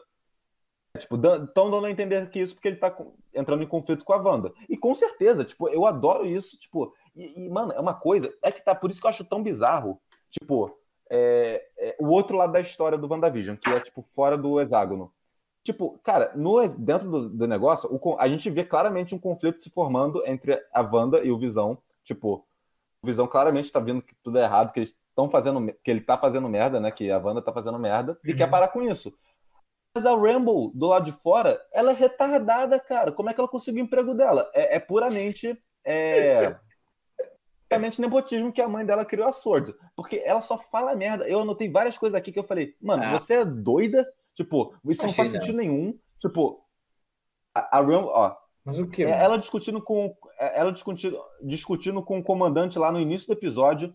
Tipo, 0.99 1.17
estão 1.17 1.71
dando 1.71 1.87
a 1.87 1.91
entender 1.91 2.29
que 2.31 2.41
isso 2.41 2.55
porque 2.55 2.69
ele 2.69 2.77
tá 2.77 2.91
com- 2.91 3.15
entrando 3.35 3.63
em 3.63 3.67
conflito 3.69 4.05
com 4.05 4.13
a 4.13 4.17
Wanda. 4.21 4.53
E 4.69 4.77
com 4.77 4.95
certeza, 4.95 5.45
tipo, 5.45 5.69
eu 5.69 5.87
adoro 5.87 6.27
isso, 6.27 6.59
tipo, 6.59 6.93
e, 7.19 7.45
e, 7.45 7.49
mano, 7.49 7.73
é 7.73 7.81
uma 7.81 7.95
coisa, 7.95 8.33
é 8.43 8.53
que 8.53 8.65
tá, 8.65 8.75
por 8.75 8.91
isso 8.91 9.01
que 9.01 9.07
eu 9.07 9.11
acho 9.11 9.25
tão 9.25 9.43
bizarro, 9.43 10.01
tipo, 10.31 10.79
é, 11.11 11.67
é, 11.79 11.97
o 11.99 12.09
outro 12.09 12.37
lado 12.37 12.53
da 12.53 12.61
história 12.61 12.97
do 12.97 13.11
WandaVision, 13.11 13.57
que 13.57 13.69
é, 13.71 13.81
tipo, 13.81 14.03
fora 14.03 14.37
do 14.37 14.61
hexágono. 14.61 15.13
Tipo, 15.65 15.99
cara, 16.03 16.33
no, 16.35 16.67
dentro 16.77 17.11
do, 17.11 17.29
do 17.29 17.47
negócio, 17.47 17.89
o 17.93 18.17
a 18.19 18.29
gente 18.29 18.49
vê 18.49 18.65
claramente 18.65 19.15
um 19.15 19.19
conflito 19.19 19.61
se 19.61 19.69
formando 19.71 20.23
entre 20.27 20.59
a 20.73 20.81
Wanda 20.81 21.23
e 21.23 21.31
o 21.31 21.39
Visão. 21.39 21.77
Tipo, 22.05 22.47
o 23.03 23.07
Visão 23.07 23.27
claramente 23.27 23.71
tá 23.71 23.81
vendo 23.81 24.01
que 24.01 24.15
tudo 24.23 24.39
é 24.39 24.45
errado, 24.45 24.73
que 24.73 24.79
eles 24.79 24.97
estão 25.11 25.29
fazendo, 25.29 25.73
que 25.85 25.91
ele 25.91 26.01
tá 26.01 26.17
fazendo 26.17 26.49
merda, 26.49 26.81
né? 26.81 26.91
Que 26.91 27.11
a 27.11 27.19
Wanda 27.19 27.43
tá 27.43 27.53
fazendo 27.53 27.79
merda 27.79 28.19
e 28.25 28.31
Uhum. 28.31 28.37
quer 28.37 28.49
parar 28.49 28.69
com 28.69 28.81
isso. 28.83 29.13
Mas 29.95 30.07
a 30.07 30.15
Rambo, 30.15 30.71
do 30.75 30.87
lado 30.87 31.05
de 31.05 31.13
fora, 31.13 31.61
ela 31.73 31.91
é 31.91 31.95
retardada, 31.95 32.79
cara. 32.79 33.13
Como 33.13 33.29
é 33.29 33.35
que 33.35 33.41
ela 33.41 33.49
conseguiu 33.49 33.83
o 33.83 33.87
emprego 33.87 34.15
dela? 34.15 34.51
É, 34.55 34.77
é 34.77 34.81
puramente. 34.81 35.61
É, 35.85 36.57
puramente 37.69 38.01
nepotismo 38.01 38.53
que 38.53 38.63
a 38.63 38.69
mãe 38.69 38.85
dela 38.85 39.05
criou 39.05 39.29
a 39.29 39.33
Sword. 39.33 39.75
Porque 39.95 40.23
ela 40.25 40.41
só 40.41 40.57
fala 40.59 40.97
merda. 40.97 41.29
Eu 41.29 41.41
anotei 41.41 41.71
várias 41.71 41.99
coisas 41.99 42.17
aqui 42.19 42.33
que 42.33 42.39
eu 42.39 42.45
falei, 42.45 42.75
mano, 42.81 43.03
Ah. 43.05 43.19
você 43.19 43.35
é 43.35 43.45
doida? 43.45 44.07
Tipo, 44.35 44.75
isso 44.87 45.03
não 45.03 45.11
Achei 45.11 45.25
faz 45.25 45.33
não. 45.33 45.41
sentido 45.41 45.57
nenhum. 45.59 45.99
Tipo, 46.19 46.65
a, 47.55 47.79
a 47.79 47.81
Rambo, 47.81 48.09
ó, 48.09 48.35
Mas 48.65 48.79
o 48.79 48.87
que? 48.89 49.05
é, 49.05 49.11
ela 49.11 49.37
discutindo 49.37 49.83
com 49.83 50.17
é, 50.39 50.59
ela 50.61 50.73
discutindo, 50.73 51.21
discutindo 51.43 52.03
com 52.03 52.19
o 52.19 52.23
comandante 52.23 52.79
lá 52.79 52.91
no 52.93 53.01
início 53.01 53.27
do 53.27 53.33
episódio. 53.35 53.93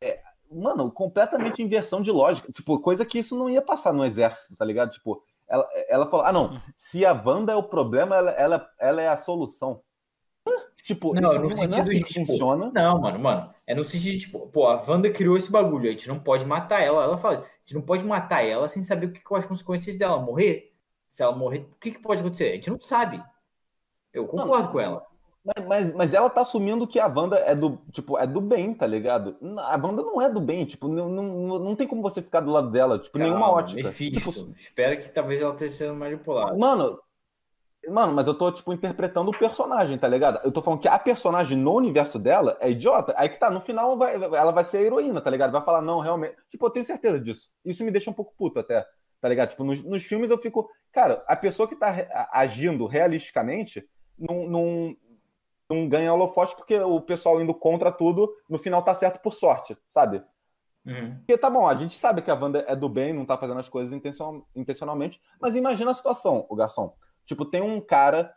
É, 0.00 0.20
mano, 0.50 0.90
completamente 0.92 1.62
inversão 1.62 2.02
de 2.02 2.10
lógica. 2.12 2.52
Tipo, 2.52 2.78
coisa 2.80 3.04
que 3.06 3.18
isso 3.18 3.36
não 3.36 3.48
ia 3.48 3.62
passar 3.62 3.92
no 3.92 4.04
exército, 4.04 4.56
tá 4.56 4.64
ligado? 4.64 4.90
Tipo, 4.90 5.22
ela, 5.48 5.66
ela 5.88 6.06
falou: 6.10 6.26
ah, 6.26 6.32
não, 6.32 6.60
se 6.76 7.04
a 7.06 7.12
Wanda 7.12 7.52
é 7.52 7.56
o 7.56 7.62
problema, 7.62 8.14
ela, 8.16 8.30
ela, 8.32 8.70
ela 8.78 9.02
é 9.02 9.08
a 9.08 9.16
solução. 9.16 9.80
Tipo, 10.84 11.14
Não, 11.14 11.20
não, 11.20 11.42
não 11.42 11.50
é 11.50 11.56
sentido 11.56 11.80
assim 11.80 11.90
de, 11.90 12.04
que 12.04 12.12
tipo, 12.12 12.26
funciona. 12.26 12.70
Não, 12.74 13.00
mano, 13.00 13.18
mano. 13.18 13.50
É 13.66 13.74
no 13.74 13.84
sentido 13.84 14.12
de, 14.12 14.18
tipo, 14.18 14.40
pô, 14.48 14.66
a 14.66 14.82
Wanda 14.86 15.10
criou 15.10 15.36
esse 15.36 15.50
bagulho, 15.50 15.88
a 15.88 15.92
gente 15.92 16.08
não 16.08 16.18
pode 16.18 16.44
matar 16.44 16.80
ela. 16.80 17.04
Ela 17.04 17.16
fala 17.18 17.34
a 17.34 17.38
gente 17.38 17.74
não 17.74 17.82
pode 17.82 18.04
matar 18.04 18.44
ela 18.44 18.66
sem 18.66 18.82
saber 18.82 19.06
o 19.06 19.12
que 19.12 19.20
quais 19.20 19.44
as 19.44 19.48
consequências 19.48 19.96
dela. 19.96 20.18
Morrer? 20.18 20.72
Se 21.08 21.22
ela 21.22 21.36
morrer, 21.36 21.68
o 21.70 21.78
que, 21.78 21.92
que 21.92 22.02
pode 22.02 22.20
acontecer? 22.20 22.50
A 22.50 22.54
gente 22.54 22.70
não 22.70 22.80
sabe. 22.80 23.22
Eu 24.12 24.26
concordo 24.26 24.70
com 24.70 24.80
ela. 24.80 25.06
Mas, 25.44 25.66
mas, 25.66 25.94
mas 25.94 26.14
ela 26.14 26.30
tá 26.30 26.40
assumindo 26.40 26.86
que 26.86 26.98
a 26.98 27.06
Wanda 27.06 27.36
é 27.38 27.54
do, 27.54 27.78
tipo, 27.92 28.16
é 28.18 28.26
do 28.26 28.40
bem, 28.40 28.74
tá 28.74 28.86
ligado? 28.86 29.36
A 29.58 29.76
Wanda 29.76 30.02
não 30.02 30.20
é 30.20 30.30
do 30.30 30.40
bem, 30.40 30.64
tipo, 30.64 30.88
não, 30.88 31.08
não, 31.08 31.58
não 31.58 31.76
tem 31.76 31.86
como 31.86 32.00
você 32.00 32.22
ficar 32.22 32.40
do 32.40 32.50
lado 32.50 32.70
dela, 32.70 32.98
tipo, 32.98 33.18
nenhuma 33.18 33.40
Calma, 33.40 33.58
ótica. 33.58 33.82
Mephisto. 33.82 34.32
Tipo, 34.32 34.52
Espera 34.56 34.96
que 34.96 35.08
talvez 35.10 35.42
ela 35.42 35.52
esteja 35.52 35.76
sendo 35.76 35.94
manipulada. 35.94 36.56
Mano, 36.56 36.98
mano, 37.90 38.12
mas 38.12 38.26
eu 38.26 38.34
tô, 38.34 38.50
tipo, 38.52 38.72
interpretando 38.72 39.30
o 39.30 39.38
personagem, 39.38 39.98
tá 39.98 40.06
ligado? 40.08 40.40
Eu 40.44 40.52
tô 40.52 40.62
falando 40.62 40.80
que 40.80 40.88
a 40.88 40.98
personagem 40.98 41.56
no 41.56 41.74
universo 41.74 42.18
dela 42.18 42.56
é 42.60 42.70
idiota. 42.70 43.14
Aí 43.16 43.28
que 43.28 43.38
tá, 43.38 43.50
no 43.50 43.60
final 43.60 43.96
vai- 43.98 44.14
ela 44.14 44.52
vai 44.52 44.64
ser 44.64 44.78
a 44.78 44.82
heroína, 44.82 45.20
tá 45.20 45.30
ligado? 45.30 45.50
Vai 45.52 45.64
falar, 45.64 45.82
não, 45.82 46.00
realmente. 46.00 46.36
Tipo, 46.50 46.66
eu 46.66 46.70
tenho 46.70 46.84
certeza 46.84 47.18
disso. 47.20 47.50
Isso 47.64 47.84
me 47.84 47.90
deixa 47.90 48.10
um 48.10 48.14
pouco 48.14 48.34
puto 48.36 48.58
até, 48.60 48.86
tá 49.20 49.28
ligado? 49.28 49.50
Tipo, 49.50 49.64
nos, 49.64 49.82
nos 49.82 50.02
filmes 50.04 50.30
eu 50.30 50.38
fico. 50.38 50.68
Cara, 50.92 51.24
a 51.26 51.34
pessoa 51.36 51.68
que 51.68 51.74
tá 51.76 52.28
agindo 52.32 52.86
realisticamente 52.86 53.88
não, 54.18 54.46
não, 54.46 54.96
não 55.68 55.88
ganha 55.88 56.12
holofote 56.12 56.54
porque 56.54 56.78
o 56.78 57.00
pessoal 57.00 57.40
indo 57.40 57.54
contra 57.54 57.90
tudo, 57.90 58.32
no 58.48 58.58
final 58.58 58.82
tá 58.82 58.94
certo 58.94 59.20
por 59.20 59.32
sorte, 59.32 59.76
sabe? 59.90 60.22
Uhum. 60.84 61.16
Porque 61.18 61.38
tá 61.38 61.48
bom, 61.48 61.66
a 61.66 61.74
gente 61.76 61.96
sabe 61.96 62.22
que 62.22 62.30
a 62.30 62.34
Wanda 62.34 62.64
é 62.66 62.74
do 62.74 62.88
bem, 62.88 63.12
não 63.12 63.24
tá 63.24 63.38
fazendo 63.38 63.60
as 63.60 63.68
coisas 63.68 63.92
intencional- 63.92 64.46
intencionalmente, 64.54 65.20
mas 65.40 65.54
imagina 65.54 65.90
a 65.92 65.94
situação, 65.94 66.44
o 66.48 66.56
garçom. 66.56 66.94
Tipo, 67.26 67.44
tem 67.44 67.60
um 67.62 67.80
cara, 67.80 68.32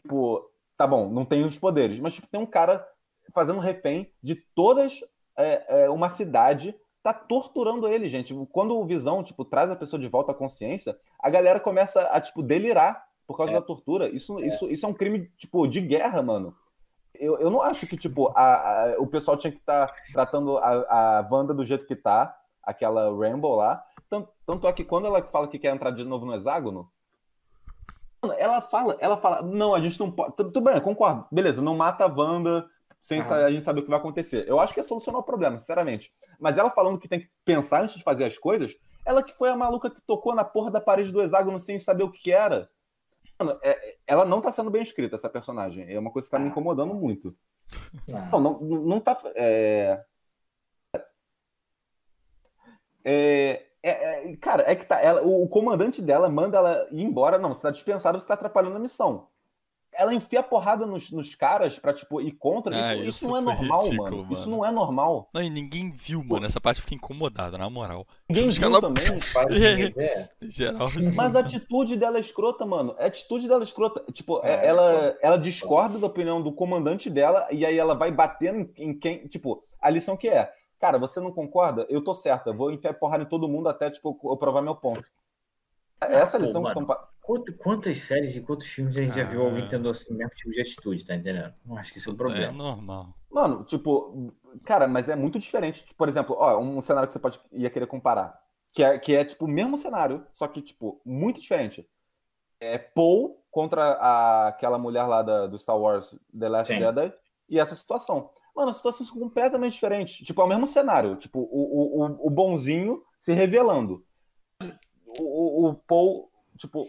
tipo, 0.00 0.48
tá 0.76 0.86
bom, 0.86 1.08
não 1.10 1.24
tem 1.24 1.44
os 1.44 1.58
poderes, 1.58 2.00
mas 2.00 2.14
tipo, 2.14 2.26
tem 2.28 2.40
um 2.40 2.46
cara 2.46 2.86
fazendo 3.34 3.60
refém 3.60 4.12
de 4.22 4.34
todas 4.34 5.00
é, 5.36 5.82
é, 5.84 5.90
uma 5.90 6.08
cidade, 6.08 6.74
tá 7.02 7.12
torturando 7.14 7.86
ele, 7.88 8.08
gente. 8.08 8.34
Quando 8.52 8.76
o 8.78 8.84
Visão, 8.84 9.22
tipo, 9.22 9.44
traz 9.44 9.70
a 9.70 9.76
pessoa 9.76 10.00
de 10.00 10.08
volta 10.08 10.32
à 10.32 10.34
consciência, 10.34 10.98
a 11.18 11.30
galera 11.30 11.60
começa 11.60 12.02
a, 12.08 12.20
tipo, 12.20 12.42
delirar 12.42 13.04
por 13.26 13.36
causa 13.36 13.52
É. 13.52 13.54
da 13.54 13.62
tortura. 13.62 14.08
Isso, 14.08 14.40
Isso, 14.40 14.68
isso 14.68 14.84
é 14.84 14.88
um 14.88 14.94
crime, 14.94 15.30
tipo, 15.38 15.66
de 15.66 15.80
guerra, 15.80 16.20
mano. 16.22 16.54
Eu, 17.14 17.38
eu 17.38 17.50
não 17.50 17.60
acho 17.62 17.86
que, 17.86 17.96
tipo, 17.96 18.28
a, 18.34 18.94
a- 18.94 18.96
o 18.98 19.06
pessoal 19.06 19.36
tinha 19.36 19.52
que 19.52 19.58
estar 19.58 19.94
tratando 20.12 20.58
a, 20.58 21.18
a 21.20 21.28
Wanda 21.30 21.52
do 21.54 21.64
jeito 21.64 21.86
que 21.86 21.94
tá. 21.96 22.36
Aquela 22.62 23.08
Rambo 23.10 23.54
lá. 23.54 23.82
Tanto, 24.08 24.28
tanto 24.46 24.66
é 24.66 24.72
que 24.72 24.84
quando 24.84 25.06
ela 25.06 25.22
fala 25.22 25.48
que 25.48 25.58
quer 25.58 25.74
entrar 25.74 25.90
de 25.92 26.04
novo 26.04 26.26
no 26.26 26.34
hexágono, 26.34 26.90
ela 28.38 28.60
fala, 28.60 28.96
ela 29.00 29.16
fala, 29.16 29.42
não, 29.42 29.74
a 29.74 29.80
gente 29.80 29.98
não 29.98 30.10
pode. 30.10 30.36
Tudo 30.36 30.60
bem, 30.60 30.80
concordo. 30.80 31.26
Beleza, 31.32 31.62
não 31.62 31.76
mata 31.76 32.04
a 32.04 32.06
Wanda 32.06 32.68
sem 33.00 33.20
ah. 33.20 33.46
a 33.46 33.50
gente 33.50 33.64
saber 33.64 33.80
o 33.80 33.82
que 33.82 33.90
vai 33.90 33.98
acontecer. 33.98 34.46
Eu 34.46 34.60
acho 34.60 34.74
que 34.74 34.80
é 34.80 34.82
solucionar 34.82 35.20
o 35.20 35.24
problema, 35.24 35.58
sinceramente. 35.58 36.12
Mas 36.38 36.58
ela 36.58 36.70
falando 36.70 36.98
que 36.98 37.08
tem 37.08 37.20
que 37.20 37.30
pensar 37.44 37.82
antes 37.82 37.96
de 37.96 38.04
fazer 38.04 38.24
as 38.24 38.36
coisas, 38.36 38.76
ela 39.06 39.22
que 39.22 39.32
foi 39.32 39.48
a 39.48 39.56
maluca 39.56 39.90
que 39.90 40.02
tocou 40.02 40.34
na 40.34 40.44
porra 40.44 40.70
da 40.70 40.80
parede 40.80 41.12
do 41.12 41.22
hexágono 41.22 41.58
sem 41.58 41.78
saber 41.78 42.04
o 42.04 42.10
que 42.10 42.30
era. 42.30 42.68
Mano, 43.38 43.58
é, 43.62 43.96
ela 44.06 44.26
não 44.26 44.42
tá 44.42 44.52
sendo 44.52 44.70
bem 44.70 44.82
escrita, 44.82 45.16
essa 45.16 45.30
personagem. 45.30 45.90
É 45.90 45.98
uma 45.98 46.10
coisa 46.10 46.26
que 46.26 46.32
tá 46.32 46.38
me 46.38 46.48
incomodando 46.48 46.92
muito. 46.94 47.34
Ah. 48.12 48.28
Não, 48.32 48.40
não, 48.40 48.60
não 48.60 49.00
tá. 49.00 49.18
É... 49.34 50.04
É, 53.02 53.69
é, 53.82 54.30
é, 54.30 54.36
cara, 54.36 54.64
é 54.66 54.74
que 54.74 54.84
tá. 54.84 55.00
Ela, 55.00 55.22
o, 55.22 55.44
o, 55.44 55.48
comandante 55.48 56.02
dela 56.02 56.28
manda 56.28 56.58
ela 56.58 56.86
ir 56.90 57.02
embora. 57.02 57.38
Não, 57.38 57.52
você 57.52 57.62
tá 57.62 57.70
dispensado, 57.70 58.18
você 58.18 58.26
tá 58.26 58.34
atrapalhando 58.34 58.76
a 58.76 58.80
missão. 58.80 59.28
Ela 59.92 60.14
enfia 60.14 60.42
porrada 60.42 60.86
nos, 60.86 61.10
nos 61.10 61.34
caras 61.34 61.78
pra, 61.78 61.92
tipo, 61.92 62.20
ir 62.20 62.32
contra. 62.32 62.74
Ah, 62.74 62.94
isso, 62.94 63.02
isso, 63.02 63.08
isso, 63.08 63.28
não 63.28 63.36
é 63.36 63.40
normal, 63.40 63.82
ridículo, 63.84 64.04
mano. 64.04 64.16
mano. 64.22 64.32
Isso 64.32 64.50
não 64.50 64.64
é 64.64 64.70
normal. 64.70 65.30
Não, 65.34 65.42
e 65.42 65.50
ninguém 65.50 65.90
viu, 65.90 66.22
mano. 66.22 66.46
Essa 66.46 66.60
parte 66.60 66.76
eu 66.78 66.82
fiquei 66.82 66.96
incomodada, 66.96 67.58
na 67.58 67.68
moral. 67.68 68.06
Ninguém 68.28 68.46
Os 68.46 68.56
viu 68.56 68.80
também. 68.80 69.04
é. 69.98 70.28
Geral. 70.46 70.88
Mas 71.14 71.34
a 71.34 71.40
atitude 71.40 71.96
dela 71.96 72.18
é 72.18 72.20
escrota, 72.20 72.64
mano. 72.64 72.94
A 72.98 73.06
atitude 73.06 73.48
dela 73.48 73.62
é 73.62 73.64
escrota. 73.64 74.04
Tipo, 74.12 74.40
é, 74.44 74.66
ela, 74.66 75.18
ela 75.20 75.36
discorda 75.36 75.98
da 75.98 76.06
opinião 76.06 76.40
do 76.40 76.52
comandante 76.52 77.10
dela 77.10 77.48
e 77.50 77.66
aí 77.66 77.76
ela 77.76 77.94
vai 77.94 78.12
batendo 78.12 78.70
em, 78.76 78.90
em 78.90 78.98
quem. 78.98 79.26
Tipo, 79.26 79.62
a 79.80 79.90
lição 79.90 80.16
que 80.16 80.28
é 80.28 80.52
Cara, 80.80 80.98
você 80.98 81.20
não 81.20 81.30
concorda? 81.30 81.86
Eu 81.90 82.02
tô 82.02 82.14
certa. 82.14 82.52
Vou 82.52 82.72
enfiar 82.72 82.94
porrada 82.94 83.22
em 83.22 83.28
todo 83.28 83.48
mundo 83.48 83.68
até, 83.68 83.90
tipo, 83.90 84.18
eu 84.24 84.36
provar 84.36 84.62
meu 84.62 84.74
ponto. 84.74 85.04
É 86.00 86.14
essa 86.16 86.38
ah, 86.38 86.40
lição 86.40 86.62
pô, 86.62 86.86
que 86.86 87.10
Quanto, 87.20 87.54
Quantas 87.58 87.98
séries 87.98 88.34
e 88.34 88.40
quantos 88.40 88.66
filmes 88.66 88.96
a 88.96 89.02
gente 89.02 89.12
ah, 89.12 89.22
já 89.22 89.24
viu 89.24 89.42
alguém 89.42 89.68
tendo 89.68 89.88
assim 89.90 90.12
mesmo 90.14 90.34
tipo 90.34 90.50
de 90.50 90.60
atitude, 90.60 91.04
tá 91.04 91.14
entendendo? 91.14 91.52
Não 91.64 91.76
acho 91.76 91.92
que 91.92 91.98
isso 91.98 92.08
é 92.08 92.12
um 92.12 92.16
problema. 92.16 92.46
É 92.46 92.50
normal. 92.50 93.14
Mano, 93.30 93.62
tipo, 93.62 94.32
cara, 94.64 94.88
mas 94.88 95.08
é 95.10 95.14
muito 95.14 95.38
diferente. 95.38 95.86
Por 95.96 96.08
exemplo, 96.08 96.34
ó, 96.38 96.58
um 96.58 96.80
cenário 96.80 97.06
que 97.06 97.12
você 97.12 97.18
pode 97.18 97.38
ia 97.52 97.70
querer 97.70 97.86
comparar. 97.86 98.40
Que 98.72 98.82
é, 98.82 98.98
que 98.98 99.14
é 99.14 99.24
tipo 99.24 99.44
o 99.44 99.48
mesmo 99.48 99.76
cenário, 99.76 100.26
só 100.32 100.48
que, 100.48 100.62
tipo, 100.62 101.00
muito 101.04 101.40
diferente. 101.40 101.86
É 102.58 102.78
Paul 102.78 103.44
contra 103.50 103.82
a, 103.82 104.48
aquela 104.48 104.78
mulher 104.78 105.04
lá 105.04 105.22
da, 105.22 105.46
do 105.46 105.58
Star 105.58 105.78
Wars 105.78 106.16
The 106.36 106.48
Last 106.48 106.72
Sim. 106.72 106.80
Jedi 106.80 107.12
e 107.50 107.58
essa 107.58 107.74
situação. 107.74 108.30
Mano, 108.54 108.72
situações 108.72 109.10
completamente 109.10 109.74
diferentes. 109.74 110.26
Tipo, 110.26 110.42
é 110.42 110.44
o 110.44 110.48
mesmo 110.48 110.66
cenário. 110.66 111.16
Tipo, 111.16 111.40
o, 111.40 112.02
o, 112.04 112.26
o 112.26 112.30
bonzinho 112.30 113.02
se 113.18 113.32
revelando. 113.32 114.04
O, 115.18 115.66
o, 115.66 115.68
o 115.68 115.74
Paul, 115.74 116.30
tipo. 116.56 116.86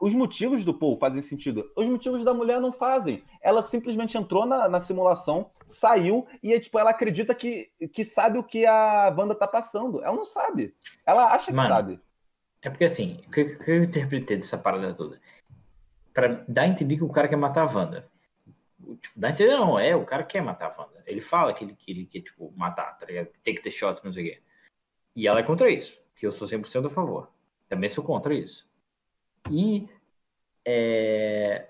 Os 0.00 0.14
motivos 0.14 0.64
do 0.64 0.74
Paul 0.74 0.98
fazem 0.98 1.22
sentido. 1.22 1.70
Os 1.74 1.86
motivos 1.86 2.24
da 2.24 2.34
mulher 2.34 2.60
não 2.60 2.72
fazem. 2.72 3.24
Ela 3.42 3.62
simplesmente 3.62 4.16
entrou 4.16 4.44
na, 4.44 4.68
na 4.68 4.78
simulação, 4.78 5.50
saiu 5.66 6.26
e 6.42 6.58
tipo, 6.60 6.78
ela 6.78 6.90
acredita 6.90 7.34
que, 7.34 7.70
que 7.92 8.04
sabe 8.04 8.38
o 8.38 8.44
que 8.44 8.66
a 8.66 9.14
Wanda 9.16 9.34
tá 9.34 9.48
passando. 9.48 10.02
Ela 10.02 10.16
não 10.16 10.24
sabe. 10.26 10.74
Ela 11.06 11.34
acha 11.34 11.46
que 11.46 11.52
Mano, 11.52 11.68
sabe. 11.68 12.00
É 12.62 12.68
porque 12.68 12.84
assim, 12.84 13.22
o 13.26 13.30
que, 13.30 13.44
que 13.44 13.70
eu 13.70 13.84
interpretei 13.84 14.36
dessa 14.36 14.58
parada 14.58 14.94
toda? 14.94 15.18
Pra 16.12 16.44
dar 16.46 16.62
a 16.62 16.68
entender 16.68 16.96
que 16.96 17.04
o 17.04 17.08
cara 17.08 17.28
quer 17.28 17.36
matar 17.36 17.62
a 17.62 17.74
Wanda 17.74 18.09
tipo, 18.96 19.18
dá 19.18 19.28
a 19.28 19.30
entender, 19.30 19.56
não, 19.56 19.78
é, 19.78 19.94
o 19.94 20.04
cara 20.04 20.24
quer 20.24 20.42
matar 20.42 20.72
a 20.72 20.80
Wanda. 20.80 21.02
Ele 21.06 21.20
fala 21.20 21.52
que 21.52 21.64
ele, 21.64 21.74
que 21.74 21.90
ele 21.90 22.06
quer, 22.06 22.20
tipo, 22.20 22.52
matar, 22.56 22.96
tá 22.98 23.06
ligado? 23.06 23.28
Tem 23.42 23.54
que 23.54 23.62
ter 23.62 23.70
shot, 23.70 24.04
não 24.04 24.12
sei 24.12 24.22
o 24.24 24.26
quê. 24.26 24.42
E 25.16 25.26
ela 25.26 25.40
é 25.40 25.42
contra 25.42 25.70
isso, 25.70 26.00
que 26.14 26.26
eu 26.26 26.32
sou 26.32 26.46
100% 26.46 26.86
a 26.86 26.90
favor. 26.90 27.30
Também 27.68 27.88
sou 27.88 28.04
contra 28.04 28.34
isso. 28.34 28.68
E, 29.50 29.88
é... 30.64 31.68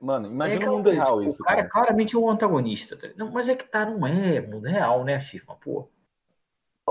Mano, 0.00 0.28
imagina 0.28 0.64
é, 0.64 0.68
o 0.68 0.76
mundo 0.76 0.90
real 0.90 1.18
tipo, 1.18 1.30
isso. 1.30 1.42
O 1.42 1.46
cara, 1.46 1.56
cara 1.56 1.68
claramente 1.68 2.14
é 2.14 2.18
um 2.18 2.28
antagonista. 2.28 2.96
Tá? 2.96 3.08
Não, 3.16 3.30
mas 3.30 3.48
é 3.48 3.56
que 3.56 3.64
tá, 3.64 3.86
não 3.86 4.06
é 4.06 4.40
mundo 4.40 4.66
real, 4.66 5.04
né, 5.04 5.18
Chifma, 5.20 5.56
pô. 5.56 5.88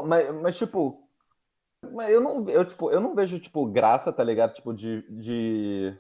Mas, 0.04 0.34
mas, 0.42 0.58
tipo, 0.58 1.08
eu 2.10 2.22
não, 2.22 2.50
eu, 2.50 2.66
tipo, 2.66 2.92
eu 2.92 3.00
não 3.00 3.16
vejo, 3.16 3.40
tipo, 3.40 3.66
graça, 3.66 4.12
tá 4.12 4.24
ligado? 4.24 4.54
Tipo, 4.54 4.74
de, 4.74 5.02
de 5.10 5.98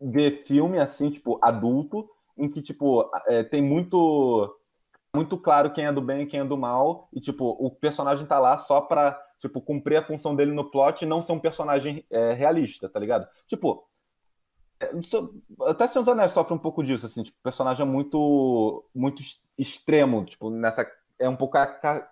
ver 0.00 0.42
filme 0.44 0.78
assim, 0.78 1.10
tipo, 1.10 1.38
adulto, 1.42 2.08
em 2.38 2.48
que, 2.48 2.62
tipo, 2.62 3.10
é, 3.26 3.42
tem 3.42 3.60
muito 3.60 4.54
muito 5.14 5.38
claro 5.38 5.72
quem 5.72 5.86
é 5.86 5.92
do 5.92 6.02
bem 6.02 6.22
e 6.22 6.26
quem 6.26 6.40
é 6.40 6.44
do 6.44 6.56
mal, 6.56 7.08
e, 7.12 7.20
tipo, 7.20 7.56
o 7.58 7.70
personagem 7.70 8.26
tá 8.26 8.38
lá 8.38 8.56
só 8.56 8.80
pra, 8.80 9.20
tipo, 9.40 9.60
cumprir 9.60 9.96
a 9.96 10.04
função 10.04 10.36
dele 10.36 10.52
no 10.52 10.70
plot 10.70 11.02
e 11.02 11.08
não 11.08 11.22
ser 11.22 11.32
um 11.32 11.40
personagem 11.40 12.04
é, 12.10 12.32
realista, 12.32 12.88
tá 12.88 13.00
ligado? 13.00 13.26
Tipo, 13.46 13.88
é, 14.78 14.90
até 15.66 15.86
dos 15.86 16.08
Anéis 16.08 16.30
sofre 16.30 16.54
um 16.54 16.58
pouco 16.58 16.84
disso, 16.84 17.06
assim, 17.06 17.22
tipo, 17.22 17.36
o 17.40 17.42
personagem 17.42 17.84
é 17.84 17.88
muito, 17.88 18.84
muito 18.94 19.22
extremo, 19.56 20.24
tipo, 20.24 20.50
nessa... 20.50 20.86
É 21.18 21.28
um 21.28 21.34
pouco 21.34 21.58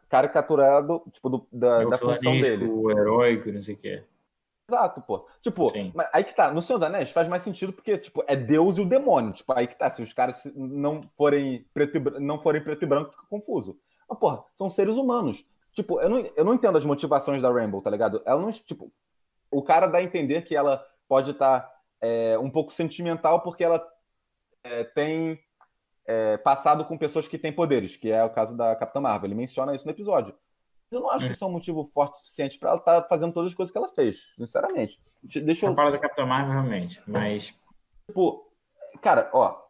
caricaturado, 0.09 1.01
tipo, 1.13 1.29
do, 1.29 1.47
da, 1.53 1.83
é 1.83 1.87
da 1.87 1.97
função 1.97 2.33
dele. 2.33 2.65
O 2.65 2.91
heróico, 2.91 3.53
não 3.53 3.63
sei 3.63 3.75
o 3.75 3.79
que. 3.79 4.03
Exato, 4.69 5.01
pô. 5.01 5.29
Tipo, 5.41 5.71
aí 6.13 6.25
que 6.25 6.35
tá, 6.35 6.53
no 6.53 6.61
Senhor 6.61 6.79
dos 6.79 6.89
Anéis 6.89 7.11
faz 7.11 7.29
mais 7.29 7.43
sentido 7.43 7.73
porque, 7.73 7.97
tipo, 7.99 8.25
é 8.27 8.35
Deus 8.35 8.79
e 8.79 8.81
o 8.81 8.89
demônio. 8.89 9.33
Tipo, 9.33 9.53
aí 9.53 9.67
que 9.67 9.79
tá, 9.79 9.89
se 9.89 10.03
os 10.03 10.13
caras 10.13 10.43
não 10.57 11.03
forem 11.17 11.65
preto 11.73 11.97
e, 11.97 12.21
não 12.21 12.41
forem 12.41 12.63
preto 12.63 12.83
e 12.83 12.87
branco, 12.87 13.13
fica 13.13 13.27
confuso. 13.31 13.79
Mas, 14.09 14.19
porra, 14.19 14.43
são 14.55 14.69
seres 14.69 14.97
humanos. 14.97 15.45
Tipo, 15.73 16.01
eu 16.01 16.09
não, 16.09 16.19
eu 16.37 16.45
não 16.45 16.55
entendo 16.55 16.79
as 16.79 16.85
motivações 16.85 17.43
da 17.43 17.53
Rainbow, 17.53 17.81
tá 17.81 17.91
ligado? 17.91 18.21
Ela 18.27 18.41
não, 18.41 18.51
tipo, 18.51 18.91
o 19.51 19.63
cara 19.63 19.87
dá 19.87 19.99
a 19.99 20.03
entender 20.03 20.43
que 20.43 20.57
ela 20.57 20.85
pode 21.07 21.31
estar 21.31 21.61
tá, 21.61 21.73
é, 22.01 22.37
um 22.37 22.51
pouco 22.51 22.73
sentimental 22.73 23.43
porque 23.43 23.63
ela 23.63 23.87
é, 24.65 24.83
tem 24.83 25.39
é, 26.07 26.39
passado 26.39 26.85
com 26.85 26.99
pessoas 26.99 27.29
que 27.29 27.39
têm 27.39 27.53
poderes, 27.53 27.95
que 27.95 28.11
é 28.11 28.25
o 28.25 28.31
caso 28.31 28.57
da 28.57 28.75
Capitã 28.75 29.01
Marvel. 29.01 29.29
Ele 29.29 29.35
menciona 29.37 29.75
isso 29.77 29.85
no 29.85 29.93
episódio. 29.93 30.35
Eu 30.91 31.01
não 31.01 31.11
acho 31.11 31.25
que 31.25 31.31
é. 31.31 31.33
isso 31.33 31.45
é 31.45 31.49
um 31.49 31.53
motivo 31.53 31.85
forte 31.93 32.19
suficiente 32.19 32.59
para 32.59 32.71
ela 32.71 32.79
estar 32.79 33.03
tá 33.03 33.09
fazendo 33.09 33.33
todas 33.33 33.51
as 33.51 33.55
coisas 33.55 33.73
que 33.73 33.79
ela 33.79 33.89
fez, 33.89 34.33
sinceramente. 34.37 35.01
Deixa 35.23 35.67
eu. 35.67 35.73
A 35.73 35.75
parada 35.75 35.97
da 35.97 36.03
Capitã 36.03 36.25
Marvel, 36.25 36.53
realmente, 36.53 37.03
mas. 37.07 37.55
Tipo, 38.07 38.49
cara, 39.03 39.29
ó, 39.35 39.67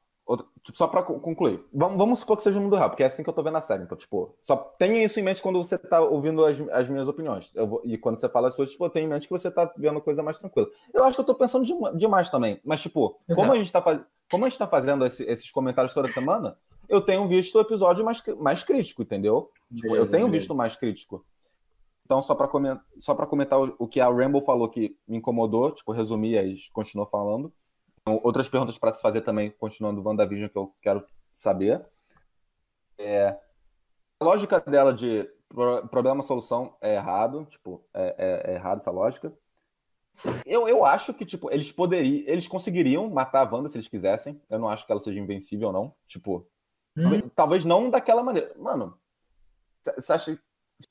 tipo, 0.62 0.76
só 0.76 0.88
para 0.88 1.02
concluir. 1.02 1.64
Vamos, 1.72 1.96
vamos 1.96 2.18
supor 2.18 2.36
que 2.36 2.42
seja 2.42 2.58
o 2.58 2.62
mundo 2.62 2.74
real, 2.74 2.90
porque 2.90 3.02
é 3.02 3.06
assim 3.06 3.22
que 3.22 3.28
eu 3.28 3.32
tô 3.32 3.42
vendo 3.42 3.56
a 3.56 3.60
série. 3.60 3.84
Então, 3.84 3.96
tipo, 3.96 4.36
só 4.42 4.56
tenha 4.56 5.04
isso 5.04 5.20
em 5.20 5.22
mente 5.22 5.40
quando 5.40 5.62
você 5.62 5.78
tá 5.78 6.00
ouvindo 6.00 6.44
as, 6.44 6.60
as 6.70 6.88
minhas 6.88 7.08
opiniões. 7.08 7.52
Vou, 7.54 7.80
e 7.84 7.96
quando 7.96 8.18
você 8.18 8.28
fala 8.28 8.48
as 8.48 8.54
suas, 8.54 8.70
tipo, 8.70 8.88
tenha 8.90 9.06
em 9.06 9.08
mente 9.08 9.28
que 9.28 9.32
você 9.32 9.50
tá 9.50 9.72
vendo 9.76 10.00
coisa 10.00 10.22
mais 10.22 10.38
tranquila. 10.38 10.66
Eu 10.92 11.04
acho 11.04 11.14
que 11.14 11.20
eu 11.20 11.26
tô 11.26 11.34
pensando 11.34 11.64
de, 11.64 11.72
demais 11.96 12.28
também. 12.28 12.60
Mas, 12.64 12.80
tipo, 12.80 13.20
como 13.34 13.52
a 13.52 13.56
gente 13.56 13.72
tá, 13.72 13.82
como 14.30 14.44
a 14.44 14.48
gente 14.48 14.58
tá 14.58 14.66
fazendo 14.66 15.06
esse, 15.06 15.22
esses 15.24 15.50
comentários 15.50 15.94
toda 15.94 16.10
semana, 16.10 16.58
eu 16.88 17.00
tenho 17.00 17.26
visto 17.28 17.56
o 17.56 17.60
episódio 17.60 18.04
mais, 18.04 18.22
mais 18.38 18.62
crítico, 18.62 19.02
entendeu? 19.02 19.50
Tipo, 19.68 19.82
beleza, 19.82 20.04
eu 20.04 20.10
tenho 20.10 20.26
beleza. 20.26 20.40
visto 20.40 20.54
mais 20.54 20.76
crítico. 20.76 21.24
Então, 22.04 22.22
só 22.22 22.34
para 22.34 22.46
comentar, 22.46 22.84
só 23.00 23.14
comentar 23.26 23.60
o, 23.60 23.74
o, 23.80 23.88
que 23.88 24.00
a 24.00 24.08
Rainbow 24.08 24.40
falou 24.40 24.68
que 24.68 24.96
me 25.08 25.16
incomodou, 25.16 25.72
tipo, 25.72 25.90
resumir 25.90 26.36
e 26.44 26.56
continuou 26.72 27.06
falando. 27.08 27.52
Então, 28.00 28.20
outras 28.22 28.48
perguntas 28.48 28.78
para 28.78 28.92
se 28.92 29.02
fazer 29.02 29.22
também, 29.22 29.50
continuando 29.50 30.00
o 30.00 30.04
WandaVision, 30.04 30.48
que 30.48 30.56
eu 30.56 30.72
quero 30.80 31.04
saber. 31.34 31.84
É, 32.96 33.36
a 34.20 34.24
lógica 34.24 34.60
dela 34.60 34.94
de 34.94 35.28
problema-solução 35.90 36.76
é 36.80 36.94
errado, 36.94 37.44
tipo, 37.46 37.84
é, 37.92 38.14
é, 38.16 38.52
é, 38.52 38.54
errado 38.54 38.78
essa 38.78 38.90
lógica. 38.90 39.32
Eu, 40.46 40.66
eu 40.68 40.84
acho 40.84 41.12
que, 41.12 41.26
tipo, 41.26 41.50
eles 41.52 41.70
poderiam, 41.72 42.24
eles 42.26 42.48
conseguiriam 42.48 43.10
matar 43.10 43.46
a 43.46 43.52
Wanda 43.52 43.68
se 43.68 43.76
eles 43.76 43.88
quisessem. 43.88 44.40
Eu 44.48 44.58
não 44.58 44.68
acho 44.68 44.86
que 44.86 44.92
ela 44.92 45.00
seja 45.00 45.18
invencível, 45.20 45.72
não. 45.72 45.92
Tipo, 46.06 46.46
hum. 46.96 47.28
talvez 47.34 47.64
não 47.64 47.90
daquela 47.90 48.22
maneira. 48.22 48.52
Mano, 48.56 48.98
você 49.82 50.12
acha. 50.12 50.38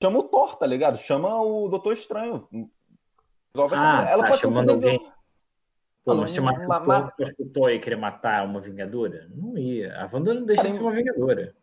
Chama 0.01 0.19
o 0.19 0.23
Thor, 0.23 0.55
tá 0.55 0.65
ligado? 0.65 0.97
Chama 0.97 1.41
o 1.41 1.67
Doutor 1.69 1.93
Estranho. 1.93 2.47
Resolve 3.53 3.75
ah, 3.75 4.01
essa... 4.01 4.11
Ela 4.11 4.23
tá, 4.23 4.29
pode 4.29 4.41
chamando 4.41 4.69
alguém. 4.71 4.99
Pô, 6.03 6.15
mas 6.15 6.31
se 6.31 6.37
chamasse 6.37 6.67
ma... 6.67 6.79
o 6.79 6.85
Thor, 6.85 7.13
o 7.39 7.49
Thor 7.49 7.69
ia 7.71 7.79
querer 7.79 7.95
matar 7.95 8.45
uma 8.45 8.59
Vingadora? 8.59 9.27
Não 9.35 9.57
ia. 9.57 9.95
A 9.99 10.09
Wanda 10.11 10.33
não 10.33 10.45
deixa 10.45 10.67
de 10.67 10.73
ser 10.73 10.81
uma 10.81 10.91
Vingadora. 10.91 11.55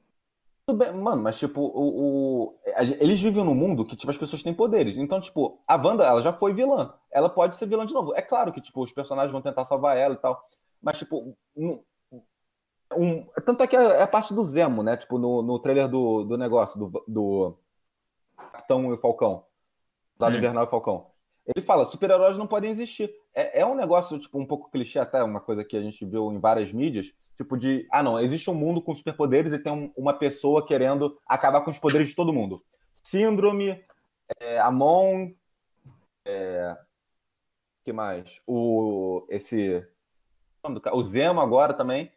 Tudo 0.65 0.79
bem, 0.79 0.93
mano, 0.93 1.23
mas 1.23 1.39
tipo, 1.41 1.61
o, 1.61 2.53
o, 2.53 2.59
eles 3.01 3.21
vivem 3.21 3.45
num 3.45 3.55
mundo 3.55 3.85
que 3.85 3.97
tipo, 3.97 4.11
as 4.11 4.17
pessoas 4.17 4.45
têm 4.45 4.55
poderes. 4.55 4.97
Então, 4.97 5.21
tipo, 5.21 5.61
a 5.67 5.77
Wanda, 5.77 6.05
ela 6.05 6.23
já 6.23 6.33
foi 6.33 6.55
vilã. 6.55 6.95
Ela 7.11 7.29
pode 7.29 7.57
ser 7.57 7.67
vilã 7.67 7.85
de 7.85 7.93
novo. 7.93 8.15
É 8.15 8.23
claro 8.23 8.53
que, 8.53 8.61
tipo, 8.61 8.81
os 8.81 8.93
personagens 8.93 9.33
vão 9.33 9.43
tentar 9.43 9.65
salvar 9.65 9.97
ela 9.97 10.15
e 10.15 10.19
tal. 10.19 10.41
Mas, 10.81 10.99
tipo, 10.99 11.37
um, 12.95 13.27
tanto 13.45 13.63
é 13.63 13.67
que 13.67 13.77
é, 13.77 13.83
é 13.83 14.03
a 14.03 14.07
parte 14.07 14.35
do 14.35 14.43
Zemo, 14.43 14.83
né? 14.83 14.97
Tipo, 14.97 15.19
no, 15.19 15.43
no 15.43 15.59
trailer 15.59 15.89
do, 15.89 16.25
do 16.25 16.37
negócio, 16.37 16.79
do, 16.79 17.05
do 17.07 17.57
Capitão 18.37 18.93
e 18.93 18.97
Falcão. 18.97 19.45
Do 20.19 20.27
hum. 20.27 20.35
Invernal 20.35 20.65
e 20.65 20.71
Falcão. 20.71 21.07
Ele 21.45 21.65
fala, 21.65 21.85
super-heróis 21.87 22.37
não 22.37 22.47
podem 22.47 22.71
existir. 22.71 23.13
É, 23.35 23.61
é 23.61 23.67
um 23.67 23.75
negócio, 23.75 24.19
tipo, 24.19 24.39
um 24.39 24.47
pouco 24.47 24.71
clichê 24.71 24.99
até, 24.99 25.23
uma 25.23 25.41
coisa 25.41 25.65
que 25.65 25.77
a 25.77 25.83
gente 25.83 26.05
viu 26.05 26.33
em 26.33 26.39
várias 26.39 26.73
mídias, 26.73 27.13
tipo 27.37 27.57
de, 27.57 27.87
ah 27.91 28.03
não, 28.03 28.21
existe 28.21 28.49
um 28.49 28.55
mundo 28.55 28.81
com 28.81 28.95
superpoderes 28.95 29.53
e 29.53 29.59
tem 29.59 29.73
um, 29.73 29.93
uma 29.97 30.15
pessoa 30.15 30.65
querendo 30.65 31.19
acabar 31.27 31.63
com 31.63 31.71
os 31.71 31.79
poderes 31.81 32.09
de 32.09 32.15
todo 32.15 32.33
mundo. 32.33 32.63
Síndrome, 33.03 33.83
é, 34.39 34.61
Amon, 34.61 35.33
é, 36.25 36.77
que 37.85 37.93
mais? 37.93 38.41
O 38.47 39.27
esse 39.29 39.85
o 40.93 41.03
Zemo 41.03 41.41
agora 41.41 41.75
também. 41.75 42.13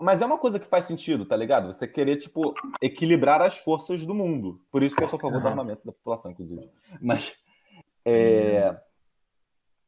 Mas 0.00 0.22
é 0.22 0.26
uma 0.26 0.38
coisa 0.38 0.58
que 0.58 0.66
faz 0.66 0.86
sentido, 0.86 1.26
tá 1.26 1.36
ligado? 1.36 1.66
Você 1.66 1.86
querer, 1.86 2.16
tipo, 2.16 2.54
equilibrar 2.80 3.42
as 3.42 3.58
forças 3.58 4.04
do 4.06 4.14
mundo. 4.14 4.60
Por 4.70 4.82
isso 4.82 4.96
que 4.96 5.02
eu 5.02 5.08
sou 5.08 5.18
a 5.18 5.20
favor 5.20 5.40
do 5.40 5.48
armamento 5.48 5.84
da 5.84 5.92
população, 5.92 6.30
inclusive. 6.30 6.70
Mas. 7.00 7.36
É, 8.04 8.78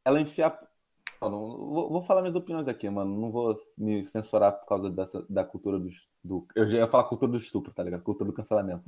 ela 0.05 0.21
enfiar. 0.21 0.59
Vou, 1.19 1.89
vou, 1.89 2.03
falar 2.03 2.21
minhas 2.21 2.35
opiniões 2.35 2.67
aqui, 2.67 2.87
mano. 2.89 3.19
Não 3.19 3.31
vou 3.31 3.59
me 3.75 4.05
censurar 4.05 4.53
por 4.53 4.67
causa 4.67 4.89
dessa, 4.89 5.25
da 5.27 5.43
cultura 5.43 5.79
do, 5.79 5.89
do. 6.23 6.47
Eu 6.55 6.69
já 6.69 6.77
ia 6.77 6.87
falar 6.87 7.05
cultura 7.05 7.31
do 7.31 7.37
estupro, 7.37 7.73
tá 7.73 7.83
ligado? 7.83 8.03
Cultura 8.03 8.29
do 8.29 8.35
cancelamento. 8.35 8.83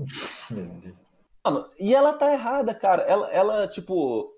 mano, 1.44 1.70
e 1.80 1.94
ela 1.94 2.14
tá 2.14 2.32
errada, 2.32 2.74
cara. 2.76 3.02
Ela, 3.04 3.32
ela 3.32 3.68
tipo. 3.68 4.36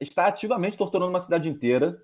Está 0.00 0.26
ativamente 0.26 0.76
torturando 0.76 1.10
uma 1.10 1.20
cidade 1.20 1.48
inteira 1.48 2.00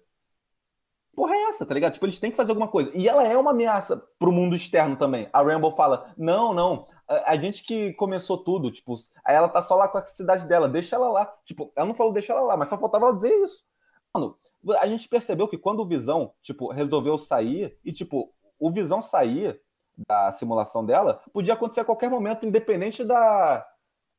porra 1.19 1.35
é 1.35 1.43
essa, 1.49 1.67
tá 1.67 1.75
ligado? 1.75 1.95
Tipo, 1.95 2.07
eles 2.07 2.21
têm 2.21 2.31
que 2.31 2.37
fazer 2.37 2.53
alguma 2.53 2.69
coisa. 2.69 2.93
E 2.95 3.09
ela 3.09 3.27
é 3.27 3.37
uma 3.37 3.51
ameaça 3.51 4.01
pro 4.21 4.31
mundo 4.31 4.55
externo 4.55 4.95
também. 4.95 5.29
A 5.33 5.43
Rambo 5.43 5.73
fala: 5.73 6.15
não, 6.17 6.55
não, 6.55 6.87
a, 7.09 7.33
a, 7.33 7.37
gente 7.37 7.65
que 7.65 7.93
começou 7.95 8.39
tudo, 8.39 8.71
tipo, 8.71 8.95
aí 9.25 9.35
ela 9.35 9.49
tá 9.49 9.61
só 9.61 9.75
lá 9.75 9.89
com 9.89 9.99
a 9.99 10.07
cidade 10.07 10.47
dela, 10.47 10.69
deixa 10.69 10.95
ela 10.95 11.09
lá. 11.09 11.35
Tipo, 11.45 11.73
ela 11.75 11.87
não 11.87 11.95
falou 11.95 12.13
deixa 12.13 12.33
ela 12.33 12.43
lá, 12.43 12.57
mas 12.57 12.69
só 12.69 12.79
faltava 12.79 13.07
ela 13.07 13.17
dizer 13.17 13.35
isso. 13.43 13.65
Mano, 14.15 14.37
a 14.81 14.87
gente 14.87 15.09
percebeu 15.09 15.49
que 15.49 15.59
quando 15.59 15.81
o 15.81 15.89
Visão, 15.89 16.33
tipo, 16.41 16.71
resolveu 16.71 17.19
sair, 17.19 17.77
e, 17.85 17.93
tipo, 17.93 18.33
o 18.57 18.71
Visão 18.71 19.03
sair 19.03 19.61
da 20.07 20.31
simulação 20.31 20.87
dela, 20.87 21.21
podia 21.33 21.55
acontecer 21.55 21.81
a 21.81 21.85
qualquer 21.85 22.09
momento, 22.09 22.47
independente 22.47 23.03
da, 23.03 23.67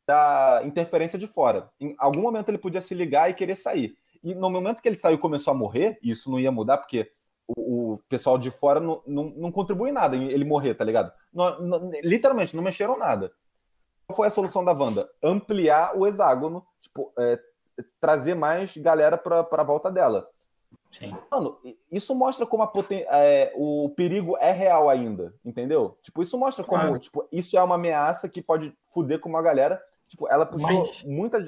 da 0.05 0.61
interferência 0.65 1.17
de 1.17 1.27
fora. 1.27 1.69
Em 1.79 1.95
algum 1.97 2.21
momento 2.21 2.49
ele 2.49 2.57
podia 2.57 2.81
se 2.81 2.93
ligar 2.93 3.29
e 3.29 3.33
querer 3.33 3.55
sair. 3.55 3.95
E 4.23 4.35
no 4.35 4.49
momento 4.49 4.81
que 4.81 4.87
ele 4.87 4.97
saiu 4.97 5.15
e 5.15 5.19
começou 5.19 5.51
a 5.51 5.57
morrer, 5.57 5.97
isso 6.03 6.29
não 6.29 6.39
ia 6.39 6.51
mudar, 6.51 6.77
porque 6.77 7.11
o, 7.47 7.93
o 7.93 7.97
pessoal 8.09 8.37
de 8.37 8.51
fora 8.51 8.79
não, 8.79 9.01
não, 9.05 9.23
não 9.35 9.51
contribui 9.51 9.89
em 9.89 9.93
nada 9.93 10.15
em 10.15 10.29
ele 10.29 10.45
morrer, 10.45 10.75
tá 10.75 10.83
ligado? 10.83 11.11
Não, 11.33 11.59
não, 11.59 11.91
literalmente, 12.03 12.55
não 12.55 12.63
mexeram 12.63 12.97
nada. 12.97 13.31
Qual 14.07 14.17
foi 14.17 14.27
a 14.27 14.31
solução 14.31 14.63
da 14.63 14.73
Wanda? 14.73 15.09
Ampliar 15.21 15.95
o 15.95 16.05
hexágono, 16.05 16.65
tipo, 16.81 17.13
é, 17.17 17.39
trazer 17.99 18.35
mais 18.35 18.75
galera 18.75 19.17
pra, 19.17 19.43
pra 19.43 19.63
volta 19.63 19.91
dela. 19.91 20.27
Sim. 20.91 21.15
Mano, 21.31 21.59
isso 21.91 22.15
mostra 22.15 22.45
como 22.45 22.63
a 22.63 22.67
poten 22.67 23.05
é, 23.09 23.53
o 23.55 23.89
perigo 23.89 24.35
é 24.39 24.51
real 24.51 24.89
ainda, 24.89 25.33
entendeu? 25.45 25.97
Tipo, 26.01 26.21
isso 26.23 26.37
mostra 26.37 26.63
como 26.63 26.81
claro. 26.81 26.99
tipo, 26.99 27.27
isso 27.31 27.57
é 27.57 27.63
uma 27.63 27.75
ameaça 27.75 28.27
que 28.27 28.41
pode 28.41 28.75
fuder 28.91 29.19
com 29.19 29.29
uma 29.29 29.41
galera. 29.41 29.81
Tipo, 30.07 30.27
ela 30.27 30.45
puxou 30.45 30.67
Mas... 30.67 31.03
muita 31.03 31.39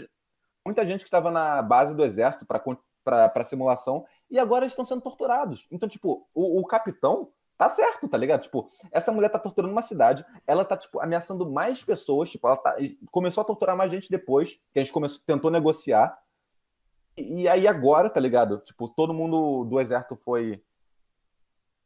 muita 0.66 0.86
gente 0.86 1.01
que 1.01 1.07
estava 1.07 1.32
na 1.32 1.62
base 1.62 1.95
do 1.95 2.03
exército 2.03 2.45
para 2.45 3.43
simulação 3.43 4.05
e 4.30 4.39
agora 4.39 4.64
eles 4.64 4.74
estão 4.74 4.86
sendo 4.86 5.01
torturados. 5.01 5.68
Então, 5.72 5.89
tipo, 5.89 6.28
o, 6.34 6.59
o, 6.59 6.66
capitão 6.66 7.32
tá 7.57 7.70
certo, 7.70 8.07
tá 8.07 8.18
ligado? 8.18 8.41
Tipo, 8.41 8.70
essa 8.91 9.12
mulher 9.12 9.30
tá 9.30 9.39
torturando 9.39 9.74
uma 9.74 9.82
cidade, 9.82 10.26
ela 10.47 10.66
tá, 10.66 10.78
tipo, 10.78 10.99
ameaçando 10.99 11.49
mais 11.49 11.84
pessoas, 11.84 12.30
tipo, 12.30 12.47
ela 12.47 12.57
tá, 12.57 12.76
começou 13.12 13.41
a 13.41 13.45
torturar 13.45 13.76
mais 13.76 13.91
gente 13.91 14.09
depois, 14.09 14.59
que 14.74 14.80
a 14.80 14.84
gente 14.84 14.93
começou, 14.93 15.22
tentou 15.26 15.51
negociar. 15.51 16.18
E, 17.18 17.41
e 17.41 17.47
aí 17.47 17.68
agora, 17.68 18.09
tá 18.09 18.20
ligado? 18.20 18.59
Tipo, 18.59 18.88
todo 18.88 19.14
mundo 19.14 19.66
do 19.66 19.80
exército 19.80 20.16
foi 20.16 20.64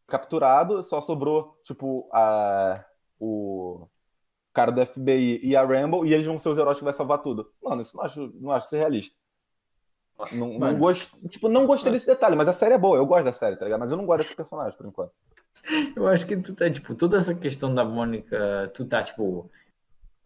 capturado, 0.07 0.83
só 0.83 1.01
sobrou, 1.01 1.59
tipo, 1.63 2.07
a, 2.13 2.85
o 3.19 3.87
cara 4.55 4.71
do 4.71 4.83
FBI 4.85 5.41
e 5.43 5.55
a 5.55 5.63
Rambo, 5.63 6.05
e 6.05 6.13
eles 6.13 6.25
vão 6.25 6.39
ser 6.39 6.49
os 6.49 6.57
heróis 6.57 6.77
que 6.77 6.83
vai 6.83 6.93
salvar 6.93 7.19
tudo. 7.19 7.51
Mano, 7.61 7.81
isso 7.81 7.95
não 7.95 8.03
acho, 8.03 8.33
não 8.35 8.51
acho 8.51 8.69
ser 8.69 8.77
realista. 8.77 9.15
Não, 10.31 10.57
não, 10.57 10.79
gost... 10.79 11.11
tipo, 11.27 11.49
não 11.49 11.67
gostei 11.67 11.91
desse 11.91 12.07
detalhe, 12.07 12.37
mas 12.37 12.47
a 12.47 12.53
série 12.53 12.73
é 12.73 12.77
boa, 12.77 12.97
eu 12.97 13.05
gosto 13.05 13.25
da 13.25 13.33
série, 13.33 13.57
tá 13.57 13.65
ligado? 13.65 13.81
Mas 13.81 13.91
eu 13.91 13.97
não 13.97 14.05
gosto 14.05 14.19
desse 14.19 14.35
personagem, 14.35 14.75
por 14.77 14.87
enquanto. 14.87 15.11
Eu 15.95 16.07
acho 16.07 16.25
que 16.25 16.35
tu 16.37 16.53
tá, 16.53 16.69
tipo, 16.69 16.95
toda 16.95 17.17
essa 17.17 17.33
questão 17.33 17.73
da 17.73 17.83
Mônica, 17.83 18.71
tu 18.73 18.85
tá, 18.85 19.03
tipo, 19.03 19.49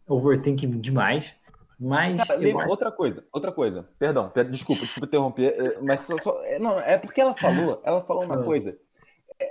overthinking 0.08 0.80
demais. 0.80 1.36
Mas. 1.78 2.24
Cara, 2.26 2.38
acho... 2.38 2.68
Outra 2.68 2.92
coisa, 2.92 3.24
outra 3.32 3.52
coisa. 3.52 3.88
Perdão, 3.98 4.32
desculpa, 4.50 4.82
desculpa 4.82 5.06
interromper, 5.06 5.54
é, 5.56 5.80
mas 5.80 6.00
só, 6.00 6.18
só, 6.18 6.44
é, 6.44 6.58
não, 6.58 6.78
é 6.80 6.98
porque 6.98 7.20
ela 7.20 7.34
falou, 7.34 7.80
ela 7.84 8.02
falou 8.02 8.24
uma 8.24 8.42
coisa. 8.42 8.76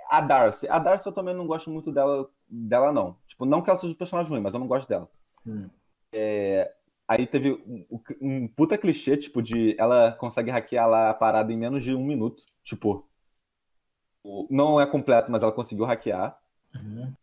A 0.10 0.22
Darcy, 0.22 0.68
a 0.68 0.80
Darcy 0.80 1.08
eu 1.08 1.14
também 1.14 1.34
não 1.34 1.48
gosto 1.48 1.70
muito 1.70 1.92
dela 1.92 2.30
dela, 2.50 2.92
não. 2.92 3.16
Tipo, 3.28 3.46
não 3.46 3.62
que 3.62 3.70
ela 3.70 3.78
seja 3.78 3.94
um 3.94 3.98
personagem 3.98 4.32
ruim, 4.32 4.42
mas 4.42 4.54
eu 4.54 4.60
não 4.60 4.68
gosto 4.68 4.88
dela. 4.88 5.10
Hum. 5.46 5.70
É, 6.12 6.74
aí 7.08 7.28
teve 7.28 7.52
um, 7.52 7.86
um, 8.22 8.48
puta 8.48 8.78
clichê, 8.78 9.16
tipo, 9.16 9.42
de 9.42 9.76
ela 9.78 10.12
consegue 10.14 10.50
hackear 10.50 10.90
lá 10.90 11.10
a 11.12 11.14
parada 11.14 11.54
em 11.54 11.58
menos 11.58 11.84
de 11.84 11.94
um 11.94 12.04
minuto. 12.04 12.44
Tipo, 12.64 13.08
não 14.50 14.82
é 14.82 14.88
completo, 14.88 15.32
mas 15.32 15.44
ela 15.44 15.52
conseguiu 15.52 15.86
hackear. 15.86 16.38
Uhum. 16.76 17.14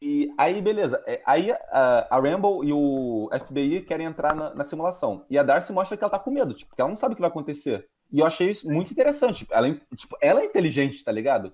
E 0.00 0.34
aí, 0.36 0.60
beleza. 0.60 1.02
É, 1.06 1.22
aí 1.24 1.52
a, 1.52 2.16
a 2.16 2.20
Rambo 2.20 2.64
e 2.64 2.72
o 2.72 3.30
FBI 3.46 3.82
querem 3.82 4.06
entrar 4.06 4.34
na, 4.34 4.52
na, 4.54 4.64
simulação. 4.64 5.24
E 5.30 5.38
a 5.38 5.44
Darcy 5.44 5.72
mostra 5.72 5.96
que 5.96 6.02
ela 6.02 6.10
tá 6.10 6.18
com 6.18 6.30
medo, 6.30 6.54
tipo, 6.54 6.70
porque 6.70 6.80
ela 6.80 6.88
não 6.88 6.96
sabe 6.96 7.12
o 7.12 7.16
que 7.16 7.20
vai 7.20 7.30
acontecer. 7.30 7.88
E 8.12 8.20
eu 8.20 8.26
achei 8.26 8.50
isso 8.50 8.70
muito 8.70 8.90
interessante. 8.90 9.46
Ela, 9.50 9.74
tipo, 9.96 10.16
ela 10.20 10.42
é 10.42 10.44
inteligente, 10.44 11.02
tá 11.02 11.10
ligado? 11.10 11.52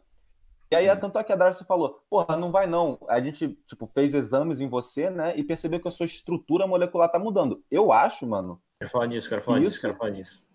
E 0.71 0.77
aí, 0.77 0.91
Sim. 0.91 1.01
tanto 1.01 1.19
é 1.19 1.25
que 1.25 1.33
a 1.33 1.37
Darcy 1.37 1.65
falou, 1.65 2.05
porra, 2.11 2.37
não 2.37 2.51
vai 2.51 2.67
não. 2.67 2.99
A 3.09 3.21
gente, 3.21 3.59
tipo, 3.67 3.87
fez 3.87 4.13
exames 4.13 4.61
em 4.61 4.69
você, 4.69 5.09
né? 5.09 5.35
E 5.37 5.43
percebeu 5.43 5.81
que 5.81 5.89
a 5.89 5.91
sua 5.91 6.05
estrutura 6.05 6.67
molecular 6.67 7.11
tá 7.11 7.19
mudando. 7.19 7.65
Eu 7.71 7.91
acho, 7.91 8.27
mano. 8.27 8.61
Quero 8.79 8.91
falar 8.91 9.07
disso, 9.07 9.29
quero 9.29 9.41
falar 9.41 9.59
isso, 9.59 9.69
disso, 9.69 9.81
quero 9.81 9.97
falar 9.97 10.11
disso. 10.11 10.47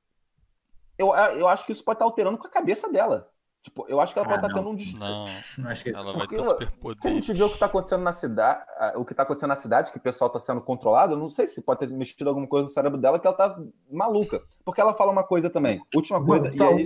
Eu, 0.97 1.07
eu 1.07 1.47
acho 1.47 1.65
que 1.65 1.71
isso 1.71 1.83
pode 1.83 1.95
estar 1.95 2.05
tá 2.05 2.09
alterando 2.09 2.37
com 2.37 2.45
a 2.45 2.51
cabeça 2.51 2.91
dela. 2.91 3.32
Tipo, 3.63 3.85
eu 3.87 4.01
acho 4.01 4.11
que 4.11 4.19
ela 4.19 4.27
ah, 4.27 4.31
pode 4.31 4.45
estar 4.45 4.57
tendo 4.59 4.69
um 4.69 4.75
distúrbio. 4.75 5.07
Não, 5.07 5.25
não 5.57 5.69
acho 5.71 5.83
que... 5.85 5.89
ela 5.89 6.11
vai 6.11 6.27
ter 6.27 6.43
superpoder. 6.43 7.11
A 7.11 7.15
gente 7.15 7.31
vê 7.31 7.43
o 7.43 7.47
que 7.47 7.53
está 7.53 7.65
acontecendo 7.65 8.03
na 8.03 8.11
cidade, 8.11 8.65
o 8.95 9.05
que 9.05 9.13
está 9.13 9.23
acontecendo 9.23 9.49
na 9.49 9.55
cidade, 9.55 9.89
que 9.89 9.97
o 9.97 10.01
pessoal 10.01 10.27
está 10.27 10.37
sendo 10.37 10.59
controlado, 10.59 11.13
eu 11.13 11.17
não 11.17 11.29
sei 11.29 11.47
se 11.47 11.61
pode 11.61 11.79
ter 11.79 11.89
mexido 11.89 12.27
alguma 12.27 12.45
coisa 12.45 12.65
no 12.65 12.69
cérebro 12.69 12.99
dela 12.99 13.17
que 13.17 13.25
ela 13.25 13.37
tá 13.37 13.57
maluca. 13.89 14.41
Porque 14.65 14.81
ela 14.81 14.93
fala 14.93 15.13
uma 15.13 15.23
coisa 15.23 15.49
também. 15.49 15.81
Última 15.95 16.23
coisa. 16.25 16.53
Tá 16.53 16.67
aí... 16.67 16.85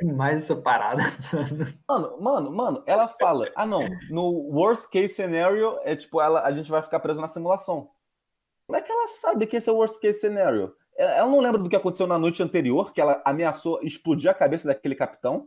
demais 0.00 0.38
essa 0.38 0.56
parada, 0.56 1.02
mano. 1.86 2.16
Mano, 2.18 2.50
mano, 2.50 2.82
ela 2.86 3.08
fala: 3.08 3.50
ah, 3.54 3.66
não, 3.66 3.86
no 4.08 4.30
worst 4.54 4.88
case 4.90 5.14
scenario, 5.14 5.78
é 5.84 5.94
tipo, 5.94 6.18
ela, 6.18 6.42
a 6.42 6.52
gente 6.52 6.70
vai 6.70 6.80
ficar 6.80 6.98
preso 7.00 7.20
na 7.20 7.28
simulação. 7.28 7.90
Como 8.66 8.78
é 8.78 8.80
que 8.80 8.90
ela 8.90 9.06
sabe 9.08 9.46
que 9.46 9.56
esse 9.56 9.68
é 9.68 9.72
o 9.72 9.76
worst 9.76 10.00
case 10.00 10.18
scenario? 10.18 10.72
Ela 10.96 11.28
não 11.28 11.40
lembra 11.40 11.60
do 11.60 11.68
que 11.68 11.76
aconteceu 11.76 12.06
na 12.06 12.18
noite 12.18 12.42
anterior, 12.42 12.92
que 12.94 13.02
ela 13.02 13.22
ameaçou 13.24 13.80
explodir 13.82 14.30
a 14.30 14.34
cabeça 14.34 14.66
daquele 14.66 14.94
capitão. 14.94 15.46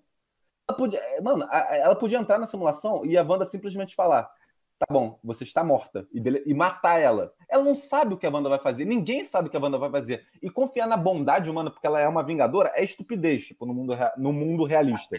Ela 0.70 0.78
podia, 0.78 1.00
é, 1.00 1.22
mano, 1.22 1.48
ela 1.52 1.96
podia 1.96 2.20
entrar 2.20 2.38
na 2.38 2.46
simulação 2.46 3.04
e 3.04 3.18
a 3.18 3.24
Wanda 3.24 3.44
simplesmente 3.44 3.96
falar: 3.96 4.30
tá 4.78 4.86
bom, 4.92 5.18
você 5.24 5.44
está 5.44 5.64
morta, 5.64 6.08
e, 6.14 6.20
dele, 6.20 6.44
e, 6.46 6.54
matar 6.54 7.00
ela. 7.00 7.34
Ela 7.50 7.64
não 7.64 7.76
sabe 7.76 8.14
o 8.14 8.18
que 8.18 8.28
a 8.28 8.30
Wanda 8.30 8.48
vai 8.48 8.60
fazer, 8.60 8.86
ninguém 8.86 9.24
sabe 9.24 9.48
o 9.48 9.52
que 9.52 9.58
a 9.58 9.60
Wanda 9.60 9.80
vai 9.80 9.90
fazer. 9.90 10.28
E 10.42 10.48
confiar 10.48 10.88
na 10.88 10.96
bondade 10.96 11.50
humana 11.50 11.72
porque 11.72 11.88
ela 11.88 12.00
é 12.00 12.08
uma 12.08 12.24
vingadora 12.24 12.72
é 12.76 12.84
estupidez, 12.84 13.48
tipo, 13.48 13.66
no 13.66 13.74
mundo, 13.74 13.98
no 14.16 14.32
mundo 14.32 14.64
realista. 14.64 15.18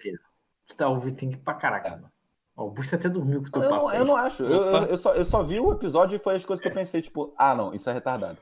Tu 0.67 0.77
tá 0.77 0.89
overthink 0.89 1.37
pra 1.39 1.55
caraca, 1.55 1.89
é. 1.89 1.91
mano. 1.97 2.13
o 2.55 2.71
Bush 2.71 2.95
até 2.95 3.09
dormiu 3.09 3.43
com 3.43 3.49
o 3.49 3.51
teu 3.51 3.63
eu, 3.65 3.71
papo. 3.71 3.91
Eu 3.91 4.05
não 4.05 4.17
acho. 4.17 4.45
Eu, 4.45 4.87
eu, 4.87 4.97
só, 4.97 5.15
eu 5.15 5.25
só 5.25 5.43
vi 5.43 5.59
o 5.59 5.73
episódio 5.73 6.15
e 6.15 6.21
foi 6.21 6.37
as 6.37 6.45
coisas 6.45 6.63
que 6.63 6.69
eu 6.69 6.75
pensei, 6.75 7.03
tipo, 7.03 7.35
ah, 7.37 7.57
não, 7.57 7.75
isso 7.75 7.91
é 7.91 7.93
retardado. 7.93 8.39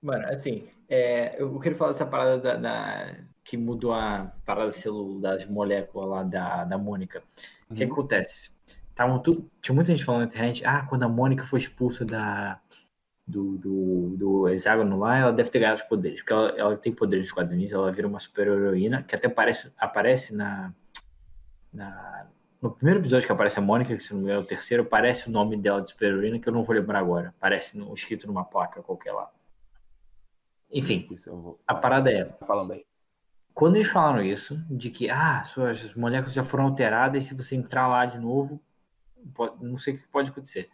Mano, 0.00 0.26
assim, 0.28 0.66
é, 0.88 1.40
eu 1.40 1.60
queria 1.60 1.76
falar 1.76 1.92
dessa 1.92 2.06
parada 2.06 2.38
da, 2.38 2.56
da 2.56 3.31
que 3.52 3.56
mudou 3.58 3.92
a 3.92 4.32
parada 4.46 4.72
celular 4.72 5.36
das 5.36 5.46
moléculas 5.46 6.08
lá 6.08 6.22
da, 6.22 6.64
da 6.64 6.78
Mônica. 6.78 7.22
O 7.68 7.74
que 7.74 7.84
uhum. 7.84 7.92
acontece? 7.92 8.56
Tavam 8.94 9.18
tudo, 9.18 9.46
tinha 9.60 9.74
muita 9.74 9.90
gente 9.94 10.02
falando 10.06 10.22
na 10.22 10.26
internet, 10.28 10.64
ah, 10.64 10.86
quando 10.88 11.02
a 11.02 11.08
Mônica 11.08 11.44
foi 11.44 11.58
expulsa 11.58 12.02
da, 12.02 12.58
do, 13.26 13.58
do, 13.58 14.16
do 14.16 14.48
hexágono 14.48 14.98
lá, 14.98 15.18
ela 15.18 15.32
deve 15.34 15.50
ter 15.50 15.58
ganhado 15.58 15.82
os 15.82 15.86
poderes, 15.86 16.22
porque 16.22 16.32
ela, 16.32 16.48
ela 16.56 16.76
tem 16.78 16.94
poderes 16.94 17.26
nos 17.26 17.32
quadrinhos, 17.34 17.70
ela 17.74 17.92
vira 17.92 18.08
uma 18.08 18.18
super 18.18 18.46
heroína, 18.46 19.02
que 19.02 19.14
até 19.14 19.26
aparece, 19.26 19.70
aparece 19.76 20.34
na, 20.34 20.72
na, 21.70 22.26
no 22.58 22.70
primeiro 22.70 23.00
episódio 23.00 23.26
que 23.26 23.32
aparece 23.32 23.58
a 23.58 23.62
Mônica, 23.62 23.94
que 23.94 24.02
se 24.02 24.14
não 24.14 24.20
me 24.20 24.24
engano 24.24 24.40
é 24.40 24.42
o 24.42 24.46
terceiro, 24.46 24.84
aparece 24.84 25.28
o 25.28 25.30
nome 25.30 25.58
dela 25.58 25.82
de 25.82 25.90
super 25.90 26.08
heroína, 26.08 26.38
que 26.38 26.48
eu 26.48 26.54
não 26.54 26.64
vou 26.64 26.74
lembrar 26.74 27.00
agora, 27.00 27.34
aparece 27.38 27.76
no, 27.76 27.92
escrito 27.92 28.26
numa 28.26 28.46
placa 28.46 28.82
qualquer 28.82 29.12
lá. 29.12 29.30
Enfim, 30.72 31.06
a 31.66 31.74
parada 31.74 32.10
é. 32.10 32.34
Falando 32.46 32.72
aí 32.72 32.86
quando 33.54 33.76
eles 33.76 33.90
falaram 33.90 34.22
isso, 34.22 34.56
de 34.70 34.90
que 34.90 35.10
ah, 35.10 35.42
suas 35.44 35.94
moléculas 35.94 36.32
já 36.32 36.42
foram 36.42 36.64
alteradas, 36.64 37.24
e 37.24 37.28
se 37.28 37.34
você 37.34 37.54
entrar 37.56 37.88
lá 37.88 38.06
de 38.06 38.18
novo, 38.18 38.60
pode, 39.34 39.64
não 39.64 39.78
sei 39.78 39.94
o 39.94 39.98
que 39.98 40.08
pode 40.08 40.30
acontecer. 40.30 40.70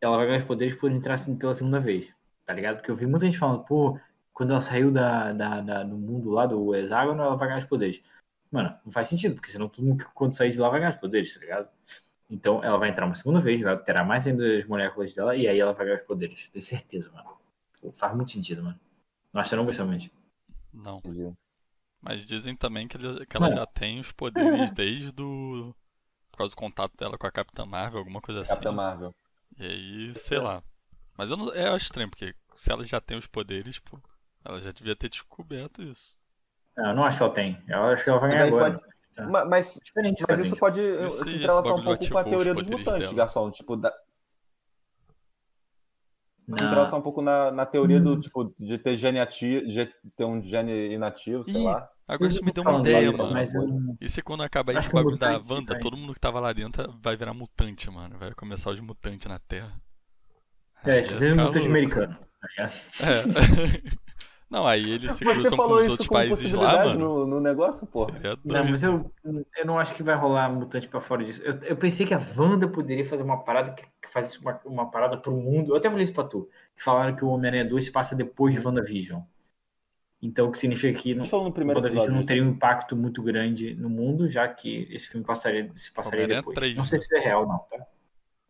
Ela 0.00 0.16
vai 0.16 0.26
ganhar 0.26 0.38
os 0.38 0.44
poderes 0.44 0.74
por 0.74 0.90
entrar 0.90 1.14
assim 1.14 1.36
pela 1.36 1.54
segunda 1.54 1.80
vez, 1.80 2.12
tá 2.44 2.52
ligado? 2.52 2.76
Porque 2.76 2.90
eu 2.90 2.96
vi 2.96 3.06
muita 3.06 3.26
gente 3.26 3.38
falando, 3.38 3.64
pô, 3.64 3.98
quando 4.32 4.50
ela 4.50 4.60
saiu 4.60 4.90
da, 4.90 5.32
da, 5.32 5.60
da, 5.60 5.82
do 5.84 5.96
mundo 5.96 6.30
lá 6.30 6.46
do 6.46 6.74
hexágono, 6.74 7.22
ela 7.22 7.36
vai 7.36 7.48
ganhar 7.48 7.58
os 7.58 7.64
poderes. 7.64 8.02
Mano, 8.50 8.76
não 8.84 8.92
faz 8.92 9.08
sentido, 9.08 9.34
porque 9.36 9.50
senão 9.50 9.68
todo 9.68 9.84
mundo 9.84 10.04
que 10.04 10.10
quando 10.12 10.36
sair 10.36 10.50
de 10.50 10.58
lá 10.58 10.68
vai 10.68 10.80
ganhar 10.80 10.90
os 10.90 10.96
poderes, 10.96 11.34
tá 11.34 11.40
ligado? 11.40 11.68
Então 12.28 12.62
ela 12.62 12.78
vai 12.78 12.88
entrar 12.88 13.06
uma 13.06 13.14
segunda 13.14 13.40
vez, 13.40 13.60
vai 13.60 13.72
alterar 13.72 14.06
mais 14.06 14.26
ainda 14.26 14.58
as 14.58 14.64
moléculas 14.64 15.14
dela 15.14 15.36
e 15.36 15.46
aí 15.46 15.58
ela 15.58 15.72
vai 15.72 15.86
ganhar 15.86 15.96
os 15.96 16.04
poderes. 16.04 16.48
Tenho 16.48 16.62
certeza, 16.62 17.10
mano. 17.12 17.38
Faz 17.92 18.14
muito 18.14 18.30
sentido, 18.30 18.62
mano. 18.62 18.78
Nossa, 19.32 19.54
eu 19.54 19.58
não 19.58 19.64
gostei 19.64 19.84
muito. 19.84 20.10
Não. 20.72 21.00
Mas 22.04 22.26
dizem 22.26 22.54
também 22.54 22.86
que, 22.86 22.98
que 22.98 23.36
ela 23.36 23.50
já 23.50 23.66
tem 23.66 23.98
os 23.98 24.12
poderes 24.12 24.70
desde 24.72 25.22
o. 25.22 25.74
Por 26.30 26.38
causa 26.38 26.54
do 26.54 26.58
contato 26.58 26.94
dela 26.96 27.16
com 27.16 27.26
a 27.26 27.32
Capitã 27.32 27.64
Marvel, 27.64 28.00
alguma 28.00 28.20
coisa 28.20 28.42
assim. 28.42 28.50
Capitã 28.50 28.72
Marvel. 28.72 29.14
E 29.58 29.64
aí, 29.64 30.14
sei 30.14 30.38
lá. 30.38 30.62
Mas 31.16 31.30
eu, 31.30 31.36
não, 31.36 31.54
eu 31.54 31.72
acho 31.72 31.86
estranho, 31.86 32.10
porque 32.10 32.34
se 32.56 32.70
ela 32.70 32.84
já 32.84 33.00
tem 33.00 33.16
os 33.16 33.26
poderes, 33.26 33.78
pô, 33.78 33.98
ela 34.44 34.60
já 34.60 34.70
devia 34.72 34.94
ter 34.94 35.08
descoberto 35.08 35.82
isso. 35.82 36.18
Não, 36.76 36.88
eu 36.88 36.94
não 36.94 37.04
acho 37.04 37.18
que 37.18 37.22
ela 37.22 37.32
tem. 37.32 37.62
Eu 37.68 37.84
acho 37.84 38.04
que 38.04 38.10
ela 38.10 38.18
vai 38.18 38.30
ganhar 38.30 38.46
agora. 38.46 38.72
Pode... 38.72 38.94
Tá. 39.14 39.28
Mas, 39.28 39.48
mas, 39.48 39.80
mas 40.28 40.40
isso 40.40 40.56
pode 40.56 40.80
esse, 40.80 41.22
se 41.22 41.36
entrelaçar 41.36 41.74
um 41.74 41.84
pouco 41.84 42.08
com 42.10 42.18
a 42.18 42.24
teoria 42.24 42.52
dos 42.52 42.68
mutantes, 42.68 43.10
dela. 43.10 43.14
garçom. 43.14 43.50
Tipo, 43.50 43.76
da... 43.76 43.92
Se 46.46 46.52
entrelaçar 46.52 46.98
um 46.98 47.02
pouco 47.02 47.22
na, 47.22 47.52
na 47.52 47.64
teoria 47.64 48.00
do, 48.00 48.14
hum. 48.14 48.20
tipo, 48.20 48.52
de 48.58 48.76
ter 48.76 48.96
gene 48.96 49.20
ativo, 49.20 49.66
de 49.66 49.86
ter 50.16 50.24
um 50.24 50.42
gene 50.42 50.92
inativo, 50.92 51.44
sei 51.44 51.62
Ih, 51.62 51.64
lá. 51.64 51.88
Agora 52.06 52.30
isso 52.30 52.44
me 52.44 52.52
deu 52.52 52.62
uma 52.62 52.80
ideia, 52.80 53.10
mano. 53.12 53.38
Eu... 53.38 53.96
E 54.00 54.08
se 54.08 54.22
quando 54.22 54.42
acabar 54.42 54.74
esse 54.74 54.92
bagulho 54.92 55.16
da 55.16 55.40
Wanda, 55.48 55.78
todo 55.78 55.96
mundo 55.96 56.12
que 56.12 56.20
tava 56.20 56.38
lá 56.38 56.52
dentro 56.52 56.94
vai 57.02 57.16
virar 57.16 57.32
mutante, 57.32 57.90
mano. 57.90 58.18
Vai 58.18 58.32
começar 58.34 58.70
os 58.70 58.80
mutantes 58.80 59.26
na 59.26 59.38
Terra. 59.38 59.72
É, 60.84 61.00
isso 61.00 61.22
é 61.22 61.32
mutante 61.32 61.66
americano. 61.66 62.16
Tá 62.58 62.64
é. 62.64 64.04
Não, 64.50 64.66
aí 64.66 64.88
eles 64.88 65.12
se 65.12 65.24
cruzam 65.24 65.42
Você 65.42 65.56
falou 65.56 65.78
com 65.78 65.82
os 65.82 65.88
outros 65.88 66.08
países 66.08 66.52
lá, 66.52 66.84
mano. 66.86 67.00
No, 67.00 67.26
no 67.26 67.40
negócio, 67.40 67.86
pô. 67.88 68.06
Não, 68.44 68.64
mas 68.64 68.84
eu, 68.84 69.10
eu 69.24 69.66
não 69.66 69.80
acho 69.80 69.94
que 69.94 70.02
vai 70.02 70.14
rolar 70.14 70.48
mutante 70.48 70.86
pra 70.86 71.00
fora 71.00 71.24
disso. 71.24 71.42
Eu, 71.42 71.54
eu 71.62 71.76
pensei 71.76 72.06
que 72.06 72.14
a 72.14 72.20
Wanda 72.38 72.68
poderia 72.68 73.04
fazer 73.04 73.24
uma 73.24 73.42
parada 73.42 73.72
que, 73.72 73.82
que 73.82 74.08
faz 74.08 74.36
uma, 74.36 74.60
uma 74.64 74.90
parada 74.90 75.16
pro 75.16 75.32
mundo. 75.32 75.72
Eu 75.72 75.76
até 75.76 75.90
falei 75.90 76.04
isso 76.04 76.12
pra 76.12 76.22
tu. 76.22 76.48
Que 76.76 76.84
falaram 76.84 77.16
que 77.16 77.24
o 77.24 77.28
Homem-Aranha 77.28 77.64
2 77.64 77.86
se 77.86 77.90
passa 77.90 78.14
depois 78.14 78.54
de 78.54 78.64
WandaVision. 78.64 79.22
Então, 80.24 80.48
o 80.48 80.50
que 80.50 80.58
significa 80.58 80.98
que 80.98 81.14
no, 81.14 81.22
no 81.22 81.52
primeiro 81.52 81.78
WandaVision 81.82 82.16
não 82.16 82.24
teria 82.24 82.42
um 82.42 82.48
impacto 82.48 82.96
muito 82.96 83.22
grande 83.22 83.74
no 83.74 83.90
mundo, 83.90 84.26
já 84.26 84.48
que 84.48 84.88
esse 84.90 85.06
filme 85.06 85.24
passaria, 85.24 85.70
se 85.74 85.92
passaria 85.92 86.26
depois. 86.26 86.54
3, 86.54 86.76
não 86.78 86.84
sei 86.84 86.98
se 86.98 87.14
é 87.14 87.20
real, 87.20 87.46
não, 87.46 87.58
tá? 87.58 87.86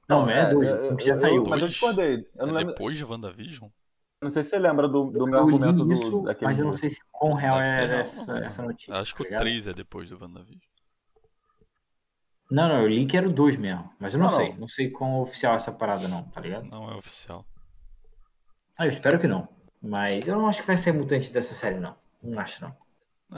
Não, 0.09 0.31
é, 0.31 0.43
é 0.43 0.51
2, 0.51 0.71
é, 0.71 1.01
já 1.01 1.17
saiu. 1.17 1.43
Mas 1.49 1.63
eu 1.63 1.69
discordei. 1.69 2.29
Eu 2.37 2.47
é 2.47 2.53
lembro... 2.53 2.75
depois 2.75 2.97
de 2.97 3.05
WandaVision? 3.05 3.69
Não 4.23 4.31
sei 4.31 4.45
se 4.45 4.51
você 4.51 4.59
lembra 4.61 4.87
do, 4.87 5.11
do 5.11 5.27
meu 5.27 5.41
argumento 5.41 5.91
isso, 5.91 6.11
do, 6.11 6.23
daquele. 6.23 6.47
Mas 6.47 6.61
eu 6.61 6.65
não 6.65 6.77
sei 6.77 6.91
se 6.91 7.01
quão 7.11 7.33
real 7.33 7.61
era 7.61 7.97
essa, 7.97 8.33
não, 8.33 8.45
essa 8.45 8.63
notícia. 8.63 8.95
Acho 8.95 9.13
que 9.13 9.25
tá 9.25 9.35
o 9.35 9.39
3 9.41 9.67
é 9.67 9.73
depois 9.73 10.09
do 10.11 10.23
WandaVision. 10.23 10.61
Não, 12.53 12.69
não, 12.69 12.83
eu 12.83 12.87
li 12.87 13.05
que 13.05 13.17
era 13.17 13.29
o 13.29 13.33
2 13.33 13.57
mesmo. 13.57 13.91
Mas 13.99 14.15
eu 14.15 14.21
não, 14.21 14.31
não 14.31 14.37
sei. 14.37 14.51
Não. 14.51 14.59
não 14.59 14.69
sei 14.69 14.91
quão 14.91 15.21
oficial 15.21 15.55
é 15.55 15.57
essa 15.57 15.73
parada, 15.73 16.07
não, 16.07 16.23
tá 16.23 16.41
ligado? 16.41 16.71
Não 16.71 16.89
é 16.89 16.95
oficial. 16.95 17.45
Ah, 18.79 18.87
eu 18.87 18.91
espero 18.91 19.19
que 19.19 19.27
não. 19.27 19.49
Mas 19.85 20.27
eu 20.27 20.39
não 20.39 20.49
acho 20.49 20.63
que 20.63 20.67
vai 20.67 20.79
ser 20.79 20.93
mutante 20.93 21.31
dessa 21.31 21.53
série, 21.53 21.79
não. 21.79 21.95
Não 22.23 22.41
acho, 22.41 22.63
não. 22.65 22.75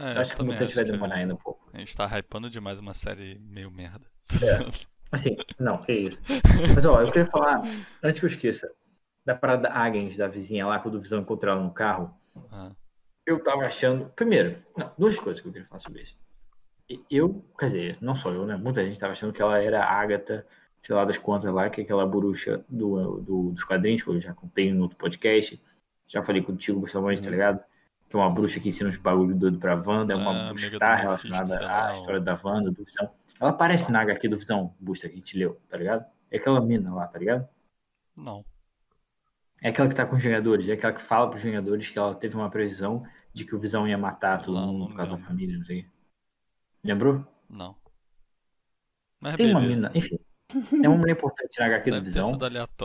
É, 0.01 0.17
eu 0.17 0.21
acho 0.21 0.37
que 0.37 0.41
o 0.41 0.45
mutante 0.45 0.77
vai 0.77 0.85
demorar 0.85 1.17
ainda 1.17 1.35
um 1.35 1.39
pouco. 1.39 1.69
A 1.73 1.79
gente 1.79 1.97
tá 1.97 2.07
hypando 2.07 2.49
demais 2.49 2.79
uma 2.79 2.95
série 2.95 3.41
meio 3.41 3.69
merda. 3.69 4.07
É. 4.33 4.87
Assim, 5.11 5.37
não, 5.59 5.79
que 5.79 5.93
isso. 5.93 6.21
Mas 6.73 6.87
ó, 6.87 7.01
eu 7.01 7.07
queria 7.09 7.27
falar, 7.27 7.63
antes 8.03 8.21
que 8.21 8.27
eu 8.27 8.31
esqueça, 8.31 8.73
da 9.25 9.35
parada 9.35 9.69
Agnes, 9.71 10.17
da 10.17 10.29
vizinha 10.29 10.67
lá, 10.67 10.79
quando 10.79 10.97
o 10.97 11.01
Visão 11.01 11.21
encontrou 11.21 11.53
ela 11.53 11.63
no 11.63 11.73
carro, 11.73 12.15
ah. 12.53 12.71
eu 13.25 13.43
tava 13.43 13.63
achando. 13.63 14.09
Primeiro, 14.15 14.63
não, 14.77 14.93
duas 14.97 15.19
coisas 15.19 15.41
que 15.41 15.49
eu 15.49 15.53
queria 15.53 15.67
falar 15.67 15.81
sobre 15.81 16.03
isso. 16.03 16.17
Eu, 17.11 17.45
quer 17.59 17.67
dizer, 17.67 17.99
não 18.01 18.15
só 18.15 18.31
eu, 18.31 18.47
né? 18.47 18.57
Muita 18.57 18.85
gente 18.85 18.99
tava 18.99 19.13
achando 19.13 19.33
que 19.33 19.43
ela 19.43 19.59
era 19.59 19.83
a 19.83 20.01
Agatha, 20.01 20.47
sei 20.79 20.95
lá 20.95 21.05
das 21.05 21.19
contas 21.19 21.53
lá, 21.53 21.69
que 21.69 21.81
é 21.81 21.85
aquela 21.85 22.07
bruxa 22.07 22.65
do, 22.69 23.21
do, 23.21 23.51
dos 23.51 23.65
quadrinhos, 23.65 24.03
que 24.03 24.11
eu 24.11 24.21
já 24.21 24.33
contei 24.33 24.73
no 24.73 24.83
outro 24.83 24.97
podcast. 24.97 25.61
Já 26.07 26.23
falei 26.23 26.43
contigo, 26.43 26.81
Gustavo, 26.81 27.07
tá 27.07 27.21
uhum. 27.21 27.31
ligado? 27.31 27.65
Que 28.09 28.17
é 28.17 28.19
uma 28.19 28.31
bruxa 28.31 28.61
que 28.61 28.69
ensina 28.69 28.89
uns 28.89 28.97
bagulho 28.97 29.35
doido 29.35 29.59
pra 29.59 29.75
Wanda, 29.75 30.15
é 30.15 30.17
uma 30.17 30.47
ah, 30.47 30.49
bruxa 30.49 30.71
que 30.71 30.79
tá 30.79 30.95
relacionada 30.95 31.89
à 31.89 31.93
história 31.93 32.21
da 32.21 32.39
Wanda, 32.43 32.71
do 32.71 32.85
Visão. 32.85 33.11
Ela 33.41 33.51
aparece 33.51 33.91
na 33.91 34.01
HQ 34.03 34.29
do 34.29 34.37
Visão, 34.37 34.75
Busta, 34.79 35.09
que 35.09 35.15
a 35.15 35.17
gente 35.19 35.37
leu, 35.37 35.61
tá 35.69 35.77
ligado? 35.77 36.05
É 36.31 36.37
aquela 36.37 36.61
mina 36.61 36.95
lá, 36.95 37.07
tá 37.07 37.19
ligado? 37.19 37.49
Não. 38.17 38.45
É 39.63 39.71
aquela 39.71 39.89
que 39.89 39.95
tá 39.95 40.07
com 40.07 40.17
os 40.17 40.23
Vingadores, 40.23 40.69
é 40.69 40.73
aquela 40.73 40.93
que 40.93 41.03
fala 41.03 41.29
pros 41.29 41.43
Vingadores 41.43 41.91
que 41.91 41.99
ela 41.99 42.15
teve 42.15 42.37
uma 42.37 42.51
previsão 42.51 43.05
de 43.33 43.45
que 43.45 43.55
o 43.55 43.59
Visão 43.59 43.89
ia 43.89 43.99
matar 43.99 44.41
todo 44.41 44.55
não, 44.55 44.73
mundo 44.73 44.89
por 44.89 44.97
causa 44.97 45.13
da 45.13 45.19
família, 45.19 45.59
não 45.59 45.65
sei. 45.65 45.87
Lembrou? 46.85 47.27
Não. 47.49 47.77
Mas 49.21 49.37
Tem 49.37 49.47
beleza. 49.47 49.59
uma 49.59 49.69
mina, 49.69 49.91
enfim. 49.95 50.19
É 50.83 50.89
uma 50.89 50.97
mulher 50.97 51.13
importante 51.13 51.59
na 51.59 51.67
HQ 51.67 51.91
do 51.91 52.03
Visão. 52.03 52.39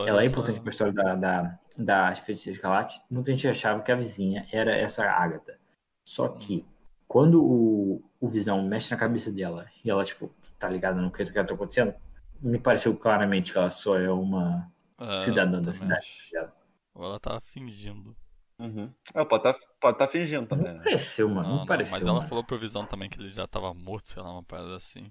Ela 0.06 0.22
é 0.22 0.26
importante 0.26 0.56
só... 0.56 0.62
pra 0.62 0.70
história 0.70 0.92
da, 0.92 1.14
da, 1.14 1.58
das 1.78 2.18
Feiticeiras 2.18 2.60
Galate. 2.60 3.00
Muita 3.10 3.30
gente 3.32 3.46
achava 3.46 3.82
que 3.82 3.92
a 3.92 3.96
vizinha 3.96 4.46
era 4.52 4.74
essa 4.74 5.04
Agatha. 5.04 5.58
Só 6.04 6.26
hum. 6.26 6.38
que, 6.38 6.66
quando 7.06 7.42
o, 7.42 8.02
o 8.20 8.28
Visão 8.28 8.62
mexe 8.66 8.90
na 8.90 8.96
cabeça 8.96 9.30
dela 9.30 9.66
e 9.84 9.90
ela, 9.90 10.04
tipo, 10.04 10.30
tá 10.58 10.68
ligada 10.68 11.00
no 11.00 11.10
que, 11.10 11.24
que 11.24 11.32
tá 11.32 11.54
acontecendo, 11.54 11.94
me 12.40 12.58
pareceu 12.58 12.96
claramente 12.96 13.52
que 13.52 13.58
ela 13.58 13.70
só 13.70 13.96
é 13.96 14.10
uma 14.10 14.70
é, 14.98 15.18
cidadã 15.18 15.60
da 15.60 15.72
cidade. 15.72 16.30
Tá 16.32 16.52
ou 16.94 17.04
ela 17.04 17.20
tava 17.20 17.40
fingindo. 17.40 18.16
Uhum. 18.58 18.92
Ela 19.14 19.26
pode 19.26 19.48
estar 19.48 19.54
tá, 19.54 19.66
pode 19.80 19.98
tá 19.98 20.08
fingindo 20.08 20.46
também. 20.46 20.66
Não 20.66 20.74
né? 20.74 20.84
pareceu, 20.84 21.28
mano. 21.28 21.48
Não, 21.48 21.56
não 21.58 21.66
pareceu. 21.66 21.96
Mas 21.96 22.06
ela 22.06 22.16
mano. 22.18 22.28
falou 22.28 22.44
pro 22.44 22.58
Visão 22.58 22.84
também 22.86 23.08
que 23.08 23.18
ele 23.18 23.28
já 23.28 23.46
tava 23.46 23.72
morto, 23.72 24.08
sei 24.08 24.22
lá, 24.22 24.32
uma 24.32 24.42
parada 24.42 24.76
assim. 24.76 25.10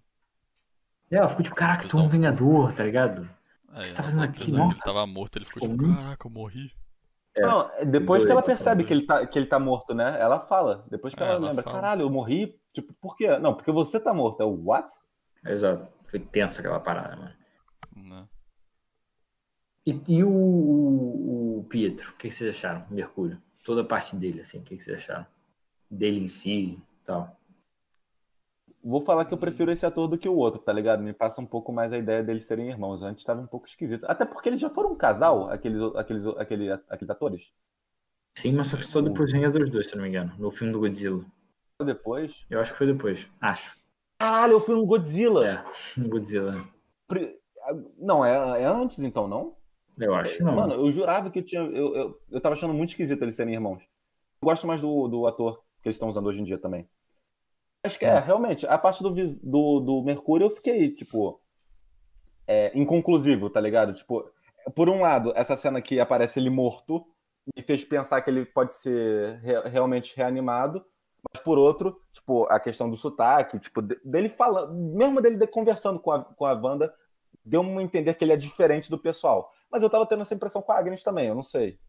É, 1.11 1.17
ela 1.17 1.27
ficou 1.27 1.43
tipo, 1.43 1.55
caraca, 1.55 1.87
tu 1.87 1.99
é 1.99 2.01
um 2.01 2.07
vingador, 2.07 2.73
tá 2.73 2.83
ligado? 2.83 3.29
É, 3.73 3.79
o 3.79 3.81
que 3.81 3.87
você 3.89 3.95
tá 3.95 4.03
fazendo 4.03 4.23
aqui? 4.23 4.51
Nossa. 4.51 4.75
Ele 4.75 4.81
tava 4.81 5.05
morto, 5.05 5.37
ele 5.37 5.45
ficou 5.45 5.67
tipo, 5.67 5.95
caraca, 5.95 6.27
eu 6.27 6.31
morri. 6.31 6.71
É, 7.35 7.41
não, 7.41 7.69
é 7.75 7.85
depois 7.85 8.25
que 8.25 8.31
ela 8.31 8.41
percebe 8.41 8.83
que 8.83 8.93
ele, 8.93 9.05
tá, 9.05 9.25
que 9.25 9.37
ele 9.37 9.45
tá 9.45 9.59
morto, 9.59 9.93
né? 9.93 10.19
Ela 10.19 10.39
fala. 10.39 10.85
Depois 10.89 11.13
que 11.13 11.21
é, 11.21 11.25
ela, 11.25 11.35
ela, 11.35 11.47
lembra, 11.47 11.63
fala. 11.63 11.75
caralho, 11.75 12.01
eu 12.01 12.09
morri. 12.09 12.59
Tipo, 12.73 12.93
por 12.93 13.15
quê? 13.15 13.37
Não, 13.39 13.53
porque 13.53 13.71
você 13.71 13.99
tá 13.99 14.13
morto. 14.13 14.41
É 14.41 14.45
o 14.45 14.65
what? 14.65 14.91
Exato. 15.45 15.87
Foi 16.07 16.19
tenso 16.19 16.59
aquela 16.59 16.79
parada, 16.79 17.15
mano. 17.15 17.33
Não. 17.95 18.21
Né. 18.21 18.27
E, 19.85 20.01
e 20.07 20.23
o, 20.23 20.29
o, 20.29 21.59
o, 21.59 21.63
Pietro, 21.63 22.11
o 22.11 22.17
que 22.17 22.29
vocês 22.29 22.55
acharam? 22.55 22.85
Mercúrio, 22.89 23.41
toda 23.65 23.81
a 23.81 23.85
parte 23.85 24.15
dele, 24.15 24.41
assim, 24.41 24.59
o 24.59 24.63
que 24.63 24.79
vocês 24.79 24.97
acharam? 24.97 25.25
Dele 25.89 26.19
em 26.19 26.27
si 26.27 26.77
e 26.77 27.05
tal. 27.05 27.35
Vou 28.83 29.01
falar 29.01 29.25
que 29.25 29.33
eu 29.33 29.37
prefiro 29.37 29.71
esse 29.71 29.85
ator 29.85 30.07
do 30.07 30.17
que 30.17 30.27
o 30.27 30.35
outro, 30.35 30.59
tá 30.59 30.73
ligado? 30.73 31.03
Me 31.03 31.13
passa 31.13 31.39
um 31.39 31.45
pouco 31.45 31.71
mais 31.71 31.93
a 31.93 31.97
ideia 31.97 32.23
deles 32.23 32.43
serem 32.43 32.69
irmãos. 32.69 33.03
Antes 33.03 33.21
estava 33.21 33.39
um 33.39 33.47
pouco 33.47 33.67
esquisito. 33.67 34.05
Até 34.07 34.25
porque 34.25 34.49
eles 34.49 34.59
já 34.59 34.69
foram 34.69 34.91
um 34.91 34.95
casal, 34.95 35.49
aqueles, 35.51 35.81
aqueles, 35.95 36.25
aqueles, 36.25 36.79
aqueles 36.89 37.09
atores. 37.09 37.51
Sim, 38.35 38.53
mas 38.53 38.67
só 38.67 38.77
que 38.77 38.85
só 38.85 39.01
depois 39.01 39.31
Vingadores 39.31 39.69
2, 39.69 39.87
se 39.87 39.95
não 39.95 40.03
me 40.03 40.09
engano. 40.09 40.33
No 40.39 40.51
filme 40.51 40.73
do 40.73 40.79
Godzilla. 40.79 41.23
Depois? 41.83 42.45
Eu 42.49 42.59
acho 42.59 42.71
que 42.71 42.77
foi 42.77 42.87
depois. 42.87 43.29
Acho. 43.39 43.75
Caralho, 44.19 44.53
eu 44.53 44.59
fui 44.59 44.75
no 44.75 44.85
Godzilla. 44.85 45.47
É, 45.47 45.99
no 45.99 46.09
Godzilla. 46.09 46.63
Não, 47.99 48.23
é, 48.23 48.61
é 48.61 48.65
antes 48.65 48.99
então, 48.99 49.27
não? 49.27 49.55
Eu 49.99 50.15
acho 50.15 50.43
não. 50.43 50.55
Mano, 50.55 50.73
eu 50.73 50.91
jurava 50.91 51.29
que 51.29 51.39
eu 51.39 51.43
tinha. 51.43 51.61
Eu, 51.61 51.95
eu, 51.95 52.21
eu 52.31 52.41
tava 52.41 52.55
achando 52.55 52.73
muito 52.73 52.89
esquisito 52.89 53.21
eles 53.21 53.35
serem 53.35 53.53
irmãos. 53.53 53.81
Eu 54.41 54.45
gosto 54.45 54.65
mais 54.65 54.81
do, 54.81 55.07
do 55.07 55.27
ator 55.27 55.61
que 55.81 55.87
eles 55.87 55.95
estão 55.95 56.09
usando 56.09 56.27
hoje 56.27 56.39
em 56.39 56.43
dia 56.43 56.57
também. 56.57 56.87
Acho 57.83 57.97
que 57.97 58.05
é, 58.05 58.09
é 58.09 58.19
realmente. 58.19 58.65
A 58.67 58.77
parte 58.77 59.01
do, 59.01 59.09
do, 59.09 59.79
do 59.79 60.03
Mercúrio 60.03 60.45
eu 60.45 60.51
fiquei, 60.51 60.89
tipo. 60.91 61.39
É, 62.47 62.77
inconclusivo, 62.77 63.49
tá 63.49 63.61
ligado? 63.61 63.93
Tipo, 63.93 64.29
por 64.75 64.89
um 64.89 65.01
lado, 65.01 65.31
essa 65.35 65.55
cena 65.55 65.81
que 65.81 65.99
aparece 65.99 66.39
ele 66.39 66.49
morto 66.49 67.05
me 67.55 67.63
fez 67.63 67.83
pensar 67.85 68.21
que 68.21 68.29
ele 68.29 68.45
pode 68.45 68.73
ser 68.73 69.39
re 69.39 69.69
realmente 69.69 70.15
reanimado. 70.15 70.83
Mas 71.31 71.41
por 71.43 71.57
outro, 71.57 72.01
tipo, 72.11 72.45
a 72.45 72.59
questão 72.59 72.89
do 72.89 72.97
sotaque, 72.97 73.59
tipo, 73.59 73.81
dele 73.81 74.27
falando, 74.27 74.73
mesmo 74.73 75.21
dele 75.21 75.45
conversando 75.47 75.99
com 75.99 76.11
a, 76.11 76.23
com 76.23 76.45
a 76.45 76.53
Wanda, 76.53 76.91
deu-me 77.45 77.77
a 77.77 77.81
entender 77.81 78.15
que 78.15 78.25
ele 78.25 78.33
é 78.33 78.37
diferente 78.37 78.89
do 78.89 78.97
pessoal. 78.97 79.51
Mas 79.71 79.83
eu 79.83 79.89
tava 79.89 80.05
tendo 80.05 80.21
essa 80.21 80.33
impressão 80.33 80.61
com 80.61 80.71
a 80.71 80.79
Agnes 80.79 81.03
também, 81.03 81.27
eu 81.27 81.35
não 81.35 81.43
sei. 81.43 81.79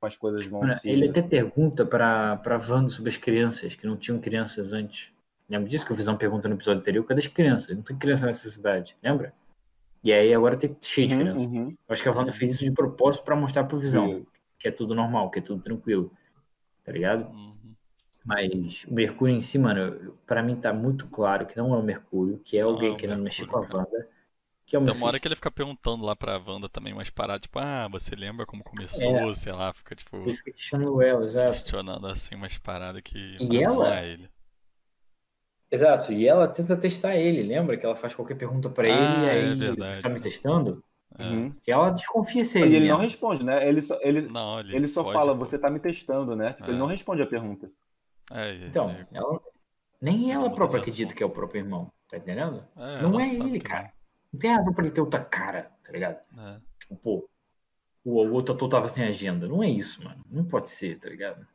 As 0.00 0.16
coisas 0.16 0.44
vão 0.46 0.70
se... 0.74 0.88
Ele 0.88 1.08
até 1.08 1.22
pergunta 1.22 1.84
pra, 1.84 2.36
pra 2.38 2.56
Wanda 2.58 2.88
sobre 2.88 3.10
as 3.10 3.16
crianças, 3.16 3.74
que 3.74 3.86
não 3.86 3.96
tinham 3.96 4.20
crianças 4.20 4.72
antes. 4.72 5.13
Lembra 5.54 5.68
disso 5.68 5.86
que 5.86 5.92
o 5.92 5.94
Visão 5.94 6.16
pergunta 6.16 6.48
no 6.48 6.56
episódio 6.56 6.80
anterior? 6.80 7.04
Cadê 7.04 7.20
as 7.20 7.28
crianças? 7.28 7.76
Não 7.76 7.82
tem 7.84 7.96
criança 7.96 8.26
nessa 8.26 8.50
cidade, 8.50 8.96
lembra? 9.00 9.32
E 10.02 10.12
aí 10.12 10.34
agora 10.34 10.56
tem 10.56 10.76
cheio 10.80 11.06
de 11.06 11.14
uhum, 11.14 11.20
crianças. 11.20 11.46
Uhum. 11.46 11.68
Eu 11.68 11.92
acho 11.92 12.02
que 12.02 12.08
a 12.08 12.12
Wanda 12.12 12.32
fez 12.32 12.54
isso 12.54 12.64
de 12.64 12.72
propósito 12.72 13.24
para 13.24 13.36
mostrar 13.36 13.62
pro 13.62 13.78
Visão 13.78 14.08
Sim. 14.08 14.26
que 14.58 14.66
é 14.66 14.72
tudo 14.72 14.96
normal, 14.96 15.30
que 15.30 15.38
é 15.38 15.42
tudo 15.42 15.62
tranquilo. 15.62 16.10
Tá 16.82 16.90
ligado? 16.90 17.30
Uhum. 17.30 17.54
Mas 18.24 18.84
o 18.84 18.94
Mercúrio 18.94 19.36
em 19.36 19.40
si, 19.40 19.56
mano, 19.56 20.18
pra 20.26 20.42
mim 20.42 20.56
tá 20.56 20.72
muito 20.72 21.06
claro 21.06 21.46
que 21.46 21.56
não 21.56 21.72
é 21.72 21.78
o 21.78 21.82
Mercúrio, 21.84 22.40
que 22.44 22.58
é 22.58 22.62
alguém 22.62 22.90
não, 22.90 22.96
querendo 22.96 23.22
mexer 23.22 23.46
com 23.46 23.58
a 23.58 23.60
Wanda. 23.60 24.08
Que 24.66 24.74
é 24.74 24.78
uma 24.80 25.06
hora 25.06 25.20
que 25.20 25.28
ele 25.28 25.36
fica 25.36 25.52
perguntando 25.52 26.04
lá 26.04 26.16
pra 26.16 26.36
Wanda 26.44 26.68
também 26.68 26.92
umas 26.92 27.10
paradas, 27.10 27.42
tipo, 27.42 27.60
ah, 27.60 27.86
você 27.86 28.16
lembra 28.16 28.44
como 28.44 28.64
começou, 28.64 29.30
é. 29.30 29.34
sei 29.34 29.52
lá, 29.52 29.72
fica 29.72 29.94
tipo. 29.94 30.16
Ele 30.16 30.34
fica 30.34 30.50
questionando 30.50 31.00
ela, 31.00 31.24
exato. 31.24 31.52
Questionando 31.52 32.06
assim 32.08 32.34
umas 32.34 32.58
paradas 32.58 33.02
que 33.02 33.36
e 33.38 33.62
ela, 33.62 34.00
é 34.00 34.08
ele. 34.08 34.33
Exato, 35.74 36.12
e 36.12 36.26
ela 36.26 36.48
tenta 36.48 36.76
testar 36.76 37.16
ele, 37.16 37.42
lembra? 37.42 37.76
Que 37.76 37.84
ela 37.84 37.96
faz 37.96 38.14
qualquer 38.14 38.36
pergunta 38.36 38.68
pra 38.70 38.86
ele 38.88 38.96
Ah, 38.96 39.22
e 39.22 39.26
é 39.26 39.30
aí 39.30 39.54
verdade. 39.54 40.00
tá 40.02 40.08
me 40.08 40.20
testando? 40.20 40.82
É. 41.18 41.22
Uhum. 41.24 41.54
E 41.66 41.70
ela 41.70 41.90
desconfia 41.90 42.44
se 42.44 42.58
é 42.58 42.62
E 42.62 42.64
ele 42.64 42.76
ele 42.76 42.88
não 42.88 42.98
responde, 42.98 43.44
né? 43.44 43.68
Ele 43.68 43.80
só, 43.82 43.98
ele, 44.02 44.22
Não, 44.22 44.58
ele, 44.60 44.76
ele 44.76 44.88
só 44.88 45.04
fala, 45.12 45.32
pô. 45.32 45.44
você 45.44 45.58
tá 45.58 45.70
me 45.70 45.78
testando, 45.78 46.34
né? 46.34 46.52
Tipo, 46.54 46.64
É. 46.66 46.70
Ele 46.70 46.78
não 46.78 46.86
responde 46.86 47.22
a 47.22 47.26
pergunta. 47.26 47.70
É, 48.32 48.52
e- 48.54 48.66
Então, 48.66 48.90
e- 48.90 49.06
ela, 49.16 49.40
nem 50.00 50.32
ela 50.32 50.50
própria 50.50 50.80
acredita 50.80 51.08
assunto. 51.08 51.16
que 51.16 51.22
é 51.22 51.26
o 51.26 51.30
próprio 51.30 51.60
irmão, 51.60 51.92
tá 52.10 52.16
entendendo? 52.16 52.66
é, 52.76 53.02
não 53.02 53.20
é 53.20 53.32
ele, 53.34 53.60
que 53.60 53.66
cara. 53.68 53.92
Não 54.32 54.40
tem 54.40 54.50
razão 54.50 54.72
pra 54.72 54.84
ele 54.84 54.92
ter 54.94 55.00
outra 55.00 55.20
cara, 55.20 55.70
tá 55.84 55.92
ligado? 55.92 56.18
É. 56.36 56.56
Tipo, 56.80 56.96
pô, 56.96 57.28
o, 58.04 58.20
o 58.24 58.32
outro 58.32 58.54
ator 58.54 58.68
tava 58.68 58.88
sem 58.88 59.04
agenda. 59.04 59.46
Não 59.46 59.62
é 59.62 59.68
isso, 59.68 60.02
mano. 60.02 60.24
Não 60.30 60.44
pode 60.44 60.68
ser, 60.70 60.98
tá 60.98 61.08
ligado? 61.08 61.46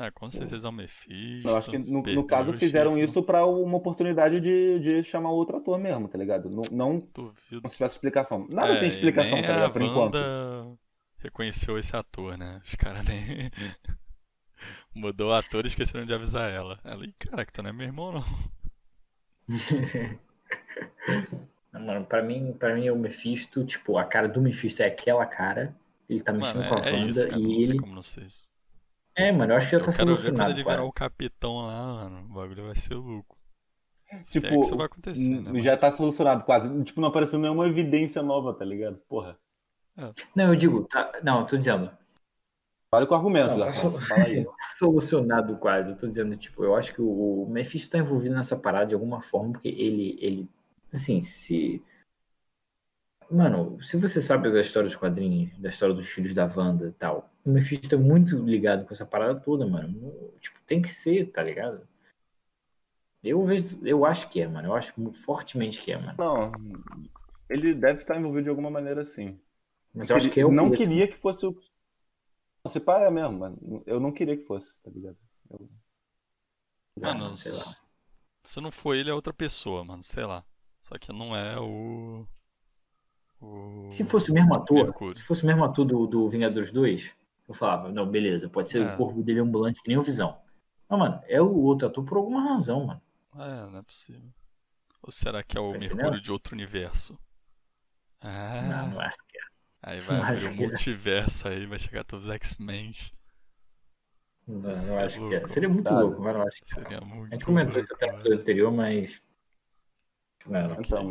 É, 0.00 0.10
com 0.10 0.30
certeza 0.30 0.66
é 0.66 0.70
o 0.70 0.72
Mephisto. 0.72 1.46
Eu 1.46 1.56
acho 1.56 1.70
que 1.70 1.76
no, 1.76 2.02
no 2.02 2.26
caso 2.26 2.54
fizeram 2.54 2.96
isso 2.96 3.22
pra 3.22 3.44
uma 3.44 3.76
oportunidade 3.76 4.40
de, 4.40 4.80
de 4.80 5.02
chamar 5.02 5.30
outro 5.30 5.58
ator 5.58 5.78
mesmo, 5.78 6.08
tá 6.08 6.16
ligado? 6.16 6.48
Não, 6.48 6.62
não 6.72 6.98
Duvido. 6.98 7.60
como 7.60 7.68
se 7.68 7.76
tivesse 7.76 7.94
explicação. 7.96 8.46
Nada 8.48 8.74
É, 8.74 8.80
tem 8.80 8.88
explicação, 8.88 9.42
tá 9.42 9.52
ligado? 9.52 9.72
Por 9.72 9.82
enquanto. 9.82 10.14
Wanda 10.14 10.78
reconheceu 11.18 11.78
esse 11.78 11.94
ator, 11.94 12.38
né? 12.38 12.60
Os 12.64 12.74
caras 12.74 13.04
nem. 13.06 13.50
Mudou 14.94 15.30
o 15.30 15.34
ator 15.34 15.64
e 15.64 15.68
esqueceram 15.68 16.06
de 16.06 16.14
avisar 16.14 16.50
ela. 16.50 16.78
Ela, 16.82 17.04
ih, 17.04 17.14
caraca, 17.18 17.52
tu 17.52 17.62
não 17.62 17.70
é 17.70 17.72
meu 17.72 17.86
irmão, 17.86 18.12
não. 18.12 18.24
Não, 21.72 21.80
mano, 21.80 22.04
pra 22.04 22.20
mim, 22.22 22.52
pra 22.58 22.74
mim, 22.74 22.90
o 22.90 22.96
Mephisto, 22.96 23.64
tipo, 23.64 23.96
a 23.96 24.04
cara 24.04 24.28
do 24.28 24.40
Mephisto 24.40 24.82
é 24.82 24.86
aquela 24.86 25.24
cara. 25.24 25.76
Ele 26.08 26.20
tá 26.20 26.32
mexendo 26.32 26.64
Mano, 26.64 26.68
com 26.68 26.74
a 26.82 26.84
é, 26.84 26.90
é 26.90 26.92
Wanda 26.94 27.10
isso, 27.10 27.28
cara. 27.28 27.38
Não 27.38 27.50
e 27.50 27.54
tem 27.54 27.62
ele. 27.62 27.78
como 27.78 27.94
não 27.94 28.02
ser 28.02 28.24
isso. 28.24 28.50
É, 29.28 29.32
mano, 29.32 29.52
eu 29.52 29.56
acho 29.56 29.68
que 29.68 29.72
já 29.78 29.84
tá 29.84 29.92
quero 29.92 29.96
ver 29.96 30.04
quando 30.06 30.16
solucionado. 30.18 30.50
ele 30.52 30.64
virar 30.64 30.84
o 30.84 30.92
capitão 30.92 31.56
lá, 31.58 31.94
mano. 31.94 32.26
O 32.30 32.34
bagulho 32.34 32.66
vai 32.66 32.74
ser 32.76 32.94
louco. 32.94 33.36
Se 34.24 34.38
é 34.38 34.40
que 34.40 34.48
Tipo, 34.48 34.60
isso 34.62 34.76
vai 34.76 34.86
acontecer, 34.86 35.30
né? 35.30 35.40
mano? 35.40 35.60
já 35.60 35.76
tá 35.76 35.90
solucionado 35.92 36.44
quase. 36.44 36.82
Tipo, 36.84 37.00
não 37.00 37.08
apareceu 37.08 37.38
nenhuma 37.38 37.66
evidência 37.68 38.22
nova, 38.22 38.52
tá 38.54 38.64
ligado? 38.64 38.96
Porra. 39.08 39.38
Não, 40.34 40.46
eu 40.48 40.56
digo, 40.56 40.84
tá. 40.84 41.12
Não, 41.22 41.40
eu 41.40 41.46
tô 41.46 41.56
dizendo. 41.56 41.90
Olha 42.92 43.06
com 43.06 43.14
o 43.14 43.16
argumento, 43.16 43.56
Não, 43.56 43.64
tá, 43.66 43.72
so- 43.72 43.90
Fala 44.00 44.22
aí. 44.24 44.44
tá 44.44 44.52
solucionado 44.76 45.56
quase. 45.58 45.90
Eu 45.90 45.96
tô 45.96 46.08
dizendo, 46.08 46.36
tipo, 46.36 46.64
eu 46.64 46.74
acho 46.74 46.92
que 46.94 47.00
o, 47.00 47.44
o 47.44 47.48
Mephisto 47.50 47.90
tá 47.90 47.98
envolvido 47.98 48.34
nessa 48.34 48.56
parada 48.56 48.86
de 48.86 48.94
alguma 48.94 49.20
forma, 49.22 49.52
porque 49.52 49.68
ele, 49.68 50.18
ele, 50.20 50.48
assim, 50.92 51.22
se... 51.22 51.80
Mano, 53.30 53.80
se 53.82 53.96
você 53.96 54.20
sabe 54.20 54.50
da 54.50 54.60
história 54.60 54.88
dos 54.88 54.96
quadrinhos, 54.96 55.56
da 55.58 55.68
história 55.68 55.94
dos 55.94 56.08
filhos 56.08 56.34
da 56.34 56.46
Wanda 56.52 56.88
e 56.88 56.92
tal, 56.92 57.30
o 57.44 57.50
Mephisto 57.50 57.94
é 57.94 57.98
muito 57.98 58.36
ligado 58.44 58.84
com 58.84 58.92
essa 58.92 59.06
parada 59.06 59.38
toda, 59.40 59.66
mano. 59.66 59.88
No- 59.88 60.30
Tipo, 60.40 60.58
tem 60.66 60.80
que 60.82 60.88
ser, 60.92 61.30
tá 61.30 61.42
ligado? 61.42 61.86
Eu 63.22 63.44
vejo, 63.44 63.86
eu 63.86 64.04
acho 64.04 64.28
que 64.30 64.40
é, 64.40 64.48
mano. 64.48 64.68
Eu 64.68 64.74
acho 64.74 64.92
fortemente 65.12 65.80
que 65.80 65.92
é, 65.92 65.98
mano. 65.98 66.14
Não, 66.18 66.50
ele 67.48 67.74
deve 67.74 68.00
estar 68.00 68.18
envolvido 68.18 68.44
de 68.44 68.48
alguma 68.50 68.70
maneira 68.70 69.04
sim. 69.04 69.38
Mas 69.94 70.08
eu 70.10 70.16
acho 70.16 70.30
que 70.30 70.40
é 70.40 70.46
o 70.46 70.50
não 70.50 70.70
queria 70.70 71.06
que 71.06 71.16
fosse 71.16 71.44
o. 71.46 71.56
Se 72.66 72.80
pá, 72.80 73.00
é 73.02 73.10
mesmo, 73.10 73.38
mano. 73.38 73.82
Eu 73.86 74.00
não 74.00 74.10
queria 74.12 74.36
que 74.36 74.44
fosse, 74.44 74.82
tá 74.82 74.90
ligado? 74.90 75.16
Eu- 75.50 75.68
Mano, 76.98 77.26
Ah, 77.32 77.36
sei 77.36 77.52
lá. 77.52 77.76
se 78.42 78.60
não 78.60 78.70
for 78.72 78.94
ele, 78.94 79.08
é 79.10 79.14
outra 79.14 79.32
pessoa, 79.32 79.84
mano. 79.84 80.02
Sei 80.02 80.24
lá. 80.24 80.44
Só 80.82 80.98
que 80.98 81.12
não 81.12 81.34
é 81.36 81.58
o. 81.60 82.26
o... 83.40 83.86
Se 83.90 84.04
fosse 84.04 84.30
o 84.30 84.34
mesmo 84.34 84.54
ator, 84.56 84.84
Mercúrio. 84.84 85.16
se 85.16 85.22
fosse 85.24 85.42
o 85.42 85.46
mesmo 85.46 85.64
ator 85.64 85.84
do, 85.84 86.06
do 86.06 86.28
Vingadores 86.28 86.70
2, 86.70 87.14
eu 87.48 87.54
falava, 87.54 87.90
não, 87.90 88.06
beleza, 88.08 88.48
pode 88.48 88.70
ser 88.70 88.82
É. 88.82 88.94
o 88.94 88.96
corpo 88.96 89.22
dele 89.22 89.40
ambulante 89.40 89.80
que 89.82 89.88
nem 89.88 89.98
o 89.98 90.02
Visão. 90.02 90.38
Mas, 90.88 90.98
mano, 90.98 91.20
é 91.26 91.40
o 91.40 91.52
outro 91.62 91.88
ator 91.88 92.04
por 92.04 92.18
alguma 92.18 92.42
razão, 92.42 92.86
mano. 92.86 93.00
É, 93.36 93.70
não 93.70 93.78
é 93.78 93.82
possível. 93.82 94.28
Ou 95.02 95.10
será 95.10 95.42
que 95.42 95.56
é 95.56 95.60
o 95.60 95.72
Tá 95.72 95.78
Mercúrio 95.78 96.02
entendendo? 96.04 96.20
de 96.22 96.32
outro 96.32 96.54
universo? 96.54 97.18
Ah, 98.20 98.60
Não, 98.62 98.90
não 98.90 99.00
acho 99.00 99.16
que 99.26 99.38
é. 99.38 99.40
aí 99.82 100.00
vai 100.00 100.16
não 100.18 100.24
abrir 100.26 100.46
o 100.46 100.54
que 100.56 100.62
é. 100.62 100.66
multiverso 100.66 101.48
aí, 101.48 101.64
vai 101.66 101.78
chegar 101.78 102.04
todos 102.04 102.26
os 102.26 102.32
X-Men. 102.34 102.94
Não, 104.46 104.60
não 104.62 104.70
acho 104.98 105.18
que 105.18 105.34
é. 105.34 105.38
louco. 105.38 105.48
Seria 105.48 105.68
muito 105.68 105.88
Tá. 105.88 106.00
louco, 106.00 106.20
mas 106.20 106.34
não 106.34 106.42
acho 106.42 106.58
que 106.60 106.64
é. 106.64 106.74
Seria 106.82 107.00
muito 107.00 107.28
A 107.32 107.34
gente 107.36 107.44
comentou 107.44 107.78
isso 107.80 107.88
louco, 107.92 108.04
até 108.04 108.12
no 108.12 108.18
episódio 108.18 108.40
anterior, 108.40 108.72
mas. 108.72 109.22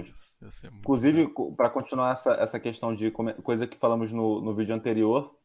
Isso, 0.10 0.38
ia 0.44 0.50
ser 0.52 0.70
muito 0.72 0.82
Inclusive, 0.82 1.34
para 1.56 1.70
continuar 1.70 2.14
essa, 2.14 2.34
essa 2.34 2.60
questão 2.60 2.94
de 2.96 3.12
coisa 3.12 3.68
que 3.68 3.78
falamos 3.78 4.12
no, 4.12 4.42
no 4.42 4.54
vídeo 4.56 4.74
anterior, 4.76 5.36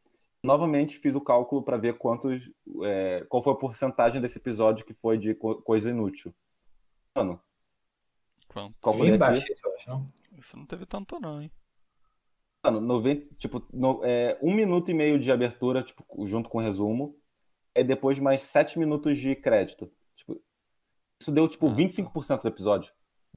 novamente 0.42 0.98
fiz 0.98 1.14
o 1.14 1.20
cálculo 1.20 1.62
para 1.62 1.76
ver 1.76 1.98
quantos, 1.98 2.50
é, 2.84 3.24
qual 3.28 3.42
foi 3.42 3.52
a 3.52 3.56
porcentagem 3.56 4.20
desse 4.20 4.38
episódio 4.38 4.84
que 4.84 4.94
foi 4.94 5.18
de 5.18 5.34
co- 5.34 5.60
coisa 5.62 5.90
inútil. 5.90 6.34
Mano, 7.16 7.40
Quanto? 8.48 8.74
calculei 8.80 9.10
Bem 9.12 9.18
baixo 9.18 9.42
aqui. 9.42 9.52
isso, 9.52 9.66
eu 9.66 9.74
acho, 9.74 9.90
não? 9.90 10.06
Isso 10.38 10.56
não 10.56 10.66
teve 10.66 10.86
tanto, 10.86 11.18
não, 11.20 11.40
hein? 11.42 11.50
Mano, 12.62 12.80
90, 12.80 13.34
tipo, 13.36 13.62
no- 13.72 14.00
é, 14.04 14.38
um 14.42 14.54
minuto 14.54 14.90
e 14.90 14.94
meio 14.94 15.18
de 15.18 15.30
abertura, 15.30 15.82
tipo, 15.82 16.04
junto 16.26 16.48
com 16.48 16.58
o 16.58 16.60
resumo, 16.62 17.16
e 17.76 17.82
depois 17.84 18.18
mais 18.18 18.42
sete 18.42 18.78
minutos 18.78 19.18
de 19.18 19.34
crédito. 19.36 19.92
Tipo, 20.16 20.40
isso 21.20 21.30
deu, 21.32 21.48
tipo, 21.48 21.66
Ah, 21.66 21.70
tá. 21.70 21.76
25% 21.76 22.42
do 22.42 22.48
episódio. 22.48 22.92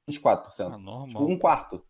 24%. 0.10 0.74
Ah, 0.74 0.78
normal. 0.78 1.08
Tipo, 1.08 1.26
um 1.26 1.38
quarto. 1.38 1.84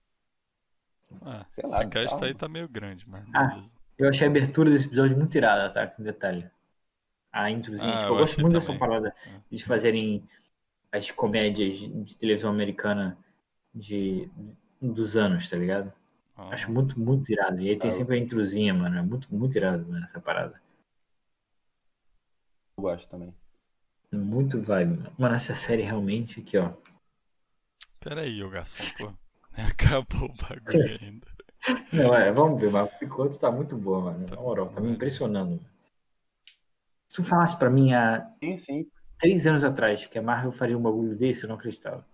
É, 1.25 1.45
sei 1.49 1.63
lá, 1.69 1.77
esse 1.81 1.87
crédito 1.89 2.09
bizarro. 2.15 2.25
aí 2.25 2.33
tá 2.35 2.47
meio 2.49 2.67
grande, 2.67 3.07
mas 3.07 3.23
Ah, 3.33 3.47
beleza. 3.47 3.75
Eu 3.97 4.09
achei 4.09 4.27
a 4.27 4.29
abertura 4.29 4.69
desse 4.69 4.87
episódio 4.87 5.17
muito 5.17 5.35
irada, 5.35 5.71
tá? 5.71 5.87
Com 5.87 6.03
detalhe. 6.03 6.49
A 7.31 7.49
introzinha. 7.49 7.93
Ah, 7.93 7.97
tipo, 7.97 8.09
eu 8.11 8.15
eu 8.15 8.19
gosto 8.19 8.41
muito 8.41 8.53
dessa 8.53 8.67
também. 8.67 8.79
parada 8.79 9.15
É. 9.25 9.39
de 9.55 9.63
fazerem 9.63 10.23
as 10.91 11.09
comédias 11.11 11.77
de 11.77 12.15
televisão 12.17 12.49
americana 12.49 13.17
de, 13.73 14.29
dos 14.81 15.15
anos, 15.17 15.49
tá 15.49 15.57
ligado? 15.57 15.91
Ah, 16.35 16.49
Acho 16.49 16.71
muito, 16.71 16.99
muito 16.99 17.31
irado. 17.31 17.59
E 17.61 17.69
aí 17.69 17.77
tem 17.77 17.89
Ah, 17.89 17.91
sempre 17.91 18.15
a 18.15 18.19
introzinha, 18.19 18.73
mano. 18.73 18.97
É 18.97 19.01
muito, 19.01 19.33
muito 19.33 19.55
irado, 19.57 19.85
mano, 19.87 20.05
essa 20.05 20.19
parada. 20.19 20.61
Eu 22.77 22.83
gosto 22.83 23.09
também. 23.09 23.33
Muito 24.11 24.61
vibe, 24.61 24.97
mano. 24.97 25.11
Mano, 25.17 25.35
essa 25.35 25.55
série 25.55 25.81
realmente 25.83 26.39
aqui, 26.39 26.57
ó. 26.57 26.71
Pera 27.99 28.21
aí, 28.21 28.43
ô 28.43 28.49
garçom, 28.49 28.83
pô. 28.97 29.13
Acabou 29.57 30.29
o 30.29 30.33
bagulho 30.35 30.97
ainda. 31.01 31.27
Não, 31.91 32.13
é, 32.13 32.31
vamos 32.31 32.61
ver, 32.61 32.71
mas 32.71 32.89
por 32.93 33.05
enquanto 33.05 33.39
tá 33.39 33.51
muito 33.51 33.75
boa, 33.77 34.01
mano. 34.01 34.27
Na 34.27 34.35
moral, 34.37 34.69
tá 34.69 34.79
me 34.79 34.91
impressionando. 34.91 35.59
Se 37.09 37.15
tu 37.17 37.23
falasse 37.23 37.57
pra 37.57 37.69
mim 37.69 37.93
há 37.93 38.29
Sim, 38.43 38.57
sim. 38.57 38.91
três 39.17 39.47
anos 39.47 39.63
atrás 39.63 40.05
que 40.05 40.17
a 40.17 40.21
Marvel 40.21 40.51
faria 40.51 40.77
um 40.77 40.81
bagulho 40.81 41.15
desse, 41.15 41.43
eu 41.43 41.49
não 41.49 41.55
acreditava. 41.55 42.05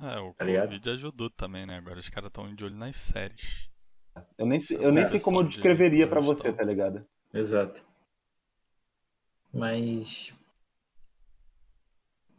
É, 0.00 0.18
o 0.20 0.32
Tá 0.34 0.44
ligado? 0.44 0.66
Covid 0.68 0.90
ajudou 0.90 1.30
também, 1.30 1.66
né? 1.66 1.76
Agora 1.78 1.98
os 1.98 2.08
caras 2.08 2.28
estão 2.28 2.54
de 2.54 2.64
olho 2.64 2.76
nas 2.76 2.96
séries. 2.96 3.68
Eu 4.36 4.46
nem, 4.46 4.60
sei- 4.60 4.76
eu 4.84 4.92
nem 4.92 5.06
sei 5.06 5.20
como 5.20 5.40
eu 5.40 5.44
descreveria 5.44 6.06
pra 6.06 6.20
produção. 6.20 6.50
você, 6.50 6.56
tá 6.56 6.62
ligado? 6.64 7.04
Exato. 7.32 7.84
Mas. 9.52 10.34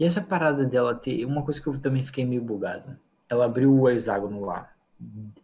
E 0.02 0.04
essa 0.04 0.20
parada 0.20 0.66
dela 0.66 0.96
ter. 0.96 1.24
Uma 1.28 1.44
coisa 1.44 1.62
que 1.62 1.68
eu 1.68 1.80
também 1.80 2.02
fiquei 2.02 2.26
meio 2.26 2.42
bugado. 2.42 2.98
Ela 3.30 3.46
abriu 3.46 3.72
o 3.72 3.88
hexágono 3.88 4.44
lá. 4.44 4.74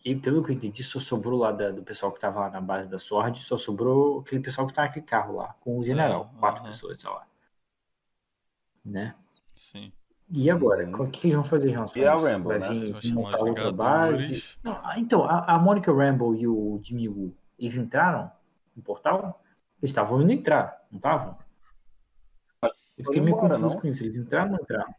E 0.04 0.16
pelo 0.16 0.44
que 0.44 0.52
eu 0.52 0.56
entendi, 0.56 0.82
só 0.82 1.00
sobrou 1.00 1.38
lá 1.38 1.52
da- 1.52 1.70
do 1.70 1.84
pessoal 1.84 2.12
que 2.12 2.20
tava 2.20 2.40
lá 2.40 2.50
na 2.50 2.60
base 2.60 2.90
da 2.90 2.98
Sword, 2.98 3.38
só 3.38 3.56
sobrou 3.56 4.22
aquele 4.22 4.42
pessoal 4.42 4.66
que 4.66 4.74
tá 4.74 4.82
naquele 4.82 5.06
carro 5.06 5.36
lá, 5.36 5.56
com 5.60 5.78
o 5.78 5.86
general. 5.86 6.32
Ah, 6.34 6.40
quatro 6.40 6.64
pessoas, 6.64 7.00
sei 7.00 7.08
lá. 7.08 7.28
Né? 8.84 9.14
Sim. 9.56 9.92
E 10.32 10.50
agora? 10.50 10.86
Uhum. 10.88 11.04
O 11.04 11.12
que 11.12 11.22
que 11.22 11.28
eles 11.28 11.36
vão 11.36 11.46
fazer 11.46 11.70
em 11.70 11.74
relação 11.74 12.02
a? 12.08 12.16
Rambo, 12.16 12.50
Vai 12.50 12.60
né? 12.60 12.68
vir 13.00 13.14
montar 13.14 13.38
outra 13.38 13.72
base? 13.72 14.44
Não, 14.64 14.80
ah, 14.84 14.96
então, 14.98 15.24
a, 15.24 15.54
a 15.54 15.60
Monica 15.60 15.94
Rambo 15.94 16.34
e 16.34 16.48
o 16.48 16.80
Jimmy 16.82 17.08
Woo, 17.08 17.32
eles 17.60 17.78
entraram 17.78 18.32
no 18.76 18.82
portal? 18.82 19.40
Eles 19.80 19.92
estavam 19.92 20.20
indo 20.20 20.32
entrar, 20.32 20.84
não 20.90 20.98
estavam? 20.98 21.38
Eu 22.98 23.06
fiquei 23.06 23.22
meio 23.22 23.36
embora, 23.36 23.54
confuso 23.56 23.76
não? 23.76 23.82
com 23.82 23.88
isso. 23.88 24.04
Eles 24.04 24.18
entraram 24.18 24.46
ou 24.48 24.52
não 24.54 24.60
entraram? 24.64 24.94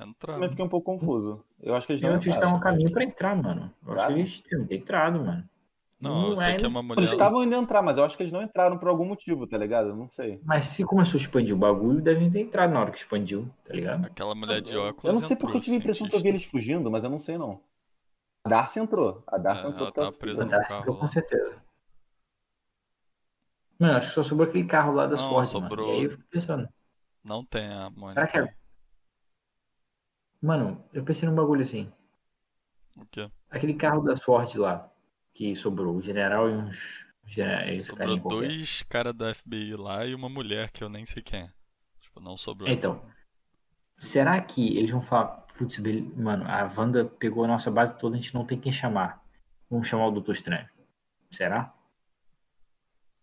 Entra. 0.00 0.32
Também 0.32 0.48
fiquei 0.48 0.64
um 0.64 0.68
pouco 0.68 0.92
confuso. 0.98 1.44
Eu 1.62 1.74
acho 1.74 1.86
que 1.86 1.92
eles 1.92 2.02
Eu 2.02 2.08
não 2.08 2.16
acho 2.16 2.22
que 2.22 2.28
eles 2.28 2.36
estavam 2.36 2.56
no 2.56 2.62
caminho 2.62 2.90
pra 2.90 3.04
entrar, 3.04 3.36
mano. 3.36 3.70
Eu 3.86 3.92
acho 3.92 4.06
que 4.06 4.12
eles 4.14 4.40
tinham 4.40 4.66
entrado, 4.70 5.20
mano. 5.24 5.44
Não, 6.00 6.28
eu 6.30 6.36
sei 6.36 6.52
é, 6.52 6.56
que 6.56 6.64
é 6.64 6.68
uma 6.68 6.80
Eles 6.80 6.88
mulher. 6.96 7.02
estavam 7.12 7.44
indo 7.44 7.54
entrar, 7.54 7.82
mas 7.82 7.98
eu 7.98 8.04
acho 8.04 8.16
que 8.16 8.22
eles 8.22 8.32
não 8.32 8.40
entraram 8.40 8.78
por 8.78 8.88
algum 8.88 9.04
motivo, 9.04 9.46
tá 9.46 9.58
ligado? 9.58 9.90
Eu 9.90 9.96
não 9.96 10.08
sei. 10.08 10.40
Mas 10.42 10.64
se 10.64 10.82
começou 10.82 11.18
a 11.18 11.20
expandir 11.20 11.54
o 11.54 11.58
bagulho, 11.58 12.00
devem 12.00 12.30
ter 12.30 12.40
entrado 12.40 12.72
na 12.72 12.80
hora 12.80 12.90
que 12.90 12.96
expandiu, 12.96 13.46
tá 13.62 13.74
ligado? 13.74 14.06
Aquela 14.06 14.34
mulher 14.34 14.62
de 14.62 14.72
Eu- 14.72 14.80
óculos. 14.84 15.04
Eu 15.04 15.12
não 15.12 15.20
sei 15.20 15.36
porque 15.36 15.58
eu 15.58 15.60
tive 15.60 15.76
a 15.76 15.78
impressão 15.78 16.08
que 16.08 16.16
eu 16.16 16.20
vi 16.20 16.28
eles 16.28 16.44
fugindo, 16.46 16.90
mas 16.90 17.04
eu 17.04 17.10
não 17.10 17.18
sei 17.18 17.36
não. 17.36 17.60
A 18.42 18.48
Darcy 18.48 18.80
entrou. 18.80 19.22
A 19.26 19.36
Darcy 19.36 19.66
É, 19.66 19.68
entrou. 19.68 19.92
ela 19.94 20.10
se 20.10 20.18
presa 20.18 20.44
no 20.46 20.50
Darcy 20.50 20.74
entrou 20.74 20.96
com 20.96 21.06
certeza. 21.06 21.62
Mano, 23.80 23.96
acho 23.96 24.08
que 24.08 24.14
só 24.14 24.22
sobrou 24.22 24.46
aquele 24.46 24.66
carro 24.66 24.92
lá 24.92 25.06
da 25.06 25.16
Não, 25.16 25.18
Sword, 25.18 25.48
sobrou- 25.48 25.86
mano. 25.86 25.96
E 25.96 25.98
aí 26.00 26.04
eu 26.04 26.10
fico 26.10 26.24
pensando, 26.30 26.68
Não 27.24 27.44
tem 27.44 27.66
a 27.66 27.88
Mônica. 27.88 28.10
Será 28.10 28.26
que 28.26 28.38
é- 28.38 28.54
mano, 30.40 30.84
eu 30.92 31.02
pensei 31.02 31.28
num 31.28 31.34
bagulho 31.34 31.62
assim. 31.62 31.90
O 32.98 33.06
quê? 33.06 33.30
Aquele 33.48 33.74
carro 33.74 34.02
da 34.02 34.14
Sword 34.16 34.58
lá, 34.58 34.90
que 35.32 35.56
sobrou, 35.56 35.96
o 35.96 36.02
general 36.02 36.48
e 36.48 36.52
uns 36.52 37.08
Sobrou 37.82 38.18
dois 38.18 38.82
caras 38.82 39.14
da 39.14 39.32
FBI 39.32 39.76
lá 39.76 40.04
e 40.04 40.14
uma 40.16 40.28
mulher 40.28 40.70
que 40.72 40.82
eu 40.82 40.88
nem 40.88 41.06
sei 41.06 41.22
quem 41.22 41.42
é. 41.42 41.52
Tipo, 42.00 42.18
não 42.18 42.36
sobrou. 42.36 42.68
Então, 42.68 43.00
será 43.96 44.40
que 44.40 44.76
eles 44.76 44.90
vão 44.90 45.00
falar, 45.00 45.46
putz, 45.56 45.78
mano, 46.16 46.44
a 46.48 46.64
Wanda 46.76 47.04
pegou 47.04 47.44
a 47.44 47.48
nossa 47.48 47.70
base 47.70 47.96
toda, 47.96 48.16
a 48.16 48.18
gente 48.20 48.34
não 48.34 48.44
tem 48.44 48.58
quem 48.58 48.72
chamar. 48.72 49.24
Vamos 49.70 49.86
chamar 49.86 50.06
o 50.08 50.10
Doutor 50.10 50.32
Estranho. 50.32 50.68
Será? 51.30 51.72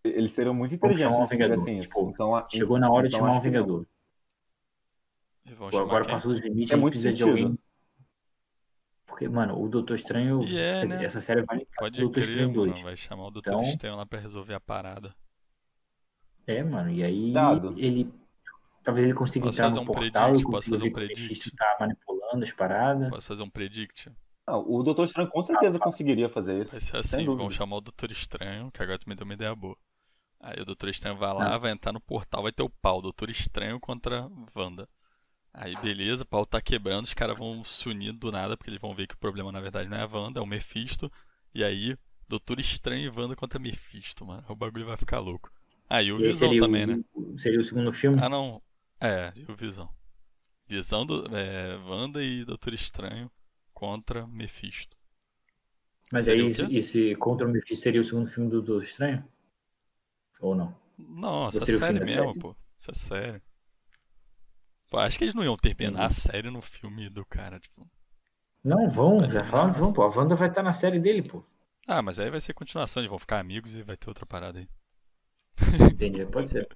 Eles 0.04 0.32
seriam 0.32 0.54
muito 0.54 0.76
inteligentes 0.76 1.18
um 1.18 1.26
Vingador. 1.26 1.60
assim, 1.60 1.80
tipo, 1.82 2.10
então, 2.10 2.46
chegou 2.50 2.80
na 2.80 2.90
hora 2.90 3.08
então, 3.08 3.20
de 3.20 3.26
chamar 3.26 3.38
um 3.38 3.42
Vingador. 3.42 3.86
Agora 5.74 6.04
quem? 6.06 6.14
passou 6.14 6.32
dos 6.32 6.42
limites, 6.42 6.72
é 6.74 6.76
gente 6.76 6.90
precisa 6.90 7.12
sentido. 7.12 7.36
de 7.36 7.44
alguém. 7.44 7.60
Porque, 9.06 9.28
mano, 9.30 9.60
o 9.62 9.68
Doutor 9.70 9.96
Estranho. 9.96 10.44
Yeah, 10.44 10.82
dizer, 10.84 10.98
né? 10.98 11.06
Essa 11.06 11.22
série 11.22 11.42
vai 11.44 11.66
Pode 11.78 11.98
o 11.98 12.02
Doutor 12.02 12.14
crer, 12.22 12.30
Estranho 12.30 12.54
2. 12.54 12.70
mano, 12.72 12.84
vai 12.84 12.96
chamar 12.96 13.28
o 13.28 13.32
Doutor 13.32 13.54
Então- 13.54 13.64
Estranho 13.64 13.96
lá 13.96 14.06
pra 14.06 14.20
resolver 14.20 14.54
a 14.54 14.60
parada. 14.60 15.16
É, 16.46 16.64
mano, 16.64 16.92
e 16.92 17.04
aí 17.04 17.32
Dado. 17.34 17.74
ele. 17.78 18.14
Talvez 18.84 19.06
ele 19.06 19.16
consiga 19.16 19.46
Posso 19.46 19.58
entrar 19.58 19.66
fazer 19.66 19.76
no 19.78 19.84
um 19.84 19.86
portal 19.86 20.24
predict? 20.32 20.40
e 20.48 20.52
Posso 20.52 20.52
consiga 20.70 20.78
fazer 20.78 20.84
ver 20.84 20.90
um 20.90 20.94
que 20.94 21.00
o 21.04 21.08
predict? 21.08 21.22
Mephisto 21.30 21.56
tá 21.58 21.78
manipulando 21.80 22.44
as 22.44 22.52
paradas. 22.54 23.10
Posso 23.10 23.28
fazer 23.28 23.44
um 23.44 23.50
predict? 23.50 24.12
Não, 24.48 24.66
o 24.70 24.82
Doutor 24.84 25.04
Estranho 25.06 25.30
com 25.30 25.42
certeza 25.44 25.78
conseguiria 25.80 26.30
fazer 26.30 26.62
isso. 26.62 26.72
Vai 26.72 26.80
ser 26.82 26.98
assim, 26.98 27.26
vão 27.26 27.50
chamar 27.50 27.78
o 27.78 27.82
Doutor 27.82 28.12
Estranho, 28.12 28.72
que 28.72 28.82
agora 28.82 28.98
tu 28.98 29.10
me 29.10 29.16
deu 29.16 29.26
uma 29.26 29.34
ideia 29.34 29.54
boa. 29.56 29.76
Aí 30.40 30.62
o 30.62 30.66
Doutor 30.66 30.90
Estranho 30.90 31.18
vai 31.18 31.34
lá, 31.34 31.56
Ah. 31.56 31.58
vai 31.58 31.72
entrar 31.72 31.92
no 31.92 32.00
portal, 32.00 32.44
vai 32.44 32.52
ter 32.52 32.64
o 32.64 32.70
pau, 32.70 33.02
Doutor 33.02 33.30
Estranho 33.30 33.80
contra 33.80 34.30
Wanda. 34.56 34.88
Aí 35.54 35.76
beleza, 35.78 36.24
o 36.24 36.28
pau 36.28 36.46
tá 36.46 36.62
quebrando, 36.62 37.06
os 37.06 37.14
caras 37.14 37.38
vão 37.38 37.64
se 37.64 37.90
unir 37.90 38.14
do 38.14 38.32
nada, 38.32 38.56
porque 38.56 38.70
eles 38.70 38.80
vão 38.82 38.94
ver 38.94 39.08
que 39.08 39.16
o 39.16 39.18
problema 39.18 39.52
na 39.52 39.60
verdade 39.60 39.90
não 39.90 39.98
é 39.98 40.04
a 40.04 40.08
Wanda, 40.08 40.40
é 40.40 40.44
o 40.44 40.46
Mephisto. 40.46 41.12
E 41.54 41.64
aí, 41.64 41.98
Doutor 42.30 42.60
Estranho 42.60 43.06
e 43.06 43.10
Wanda 43.20 43.36
contra 43.36 43.58
Mephisto, 43.60 44.24
mano. 44.26 44.44
O 44.48 44.56
bagulho 44.56 44.86
vai 44.86 44.98
ficar 44.98 45.20
louco. 45.20 45.52
Aí 45.90 46.12
o 46.12 46.20
E 46.20 46.28
Visão 46.28 46.56
também, 46.60 46.84
o, 46.84 46.88
né? 46.88 47.04
seria 47.38 47.60
o 47.60 47.64
segundo 47.64 47.92
filme? 47.92 48.20
Ah 48.22 48.30
não. 48.30 48.62
É, 49.00 49.34
o 49.50 49.56
Visão. 49.56 49.90
Visão 50.68 51.06
do. 51.06 51.26
É, 51.36 51.78
Wanda 51.78 52.22
e 52.22 52.44
Doutor 52.46 52.74
Estranho 52.74 53.32
contra 53.74 54.28
Mephisto. 54.28 54.96
Mas 56.12 56.26
seria 56.26 56.44
aí 56.44 56.78
esse 56.78 57.16
Contra 57.16 57.48
o 57.48 57.50
Mephisto 57.52 57.84
seria 57.84 58.02
o 58.02 58.04
segundo 58.04 58.28
filme 58.30 58.50
do 58.50 58.62
Doutor 58.62 58.84
Estranho? 58.84 59.24
Ou 60.42 60.56
não? 60.56 60.74
Nossa, 60.98 61.66
Seria 61.66 61.78
o 61.78 61.82
fim 61.82 61.96
sério 61.96 62.00
da 62.00 62.06
mesmo, 62.06 62.36
série? 62.36 62.36
pô. 62.36 62.56
Isso 62.80 62.92
é 62.92 62.94
sério. 62.94 63.42
Pô, 64.90 64.98
acho 64.98 65.18
que 65.18 65.24
eles 65.24 65.34
não 65.34 65.46
iam 65.46 65.56
terminar 65.56 66.06
a 66.08 66.10
série 66.10 66.50
no 66.52 66.62
filme 66.62 67.10
do 67.10 67.26
cara, 67.26 67.58
tipo. 67.58 67.90
Não, 68.64 68.88
vão, 68.88 69.28
já 69.28 69.44
falaram 69.44 69.74
que 69.74 69.80
vão, 69.80 69.92
pô. 69.92 70.04
A 70.04 70.16
Wanda 70.16 70.36
vai 70.36 70.48
estar 70.48 70.62
na 70.62 70.72
série 70.72 71.00
dele, 71.00 71.24
pô. 71.24 71.42
Ah, 71.88 72.02
mas 72.02 72.20
aí 72.20 72.30
vai 72.30 72.40
ser 72.40 72.54
continuação, 72.54 73.02
eles 73.02 73.10
vão 73.10 73.20
ficar 73.20 73.40
amigos 73.40 73.76
e 73.76 73.82
vai 73.84 73.98
ter 73.98 74.10
outra 74.10 74.26
parada 74.26 74.60
aí. 74.60 74.70
Entendi, 75.92 76.26
pode 76.26 76.50
ser. 76.50 76.68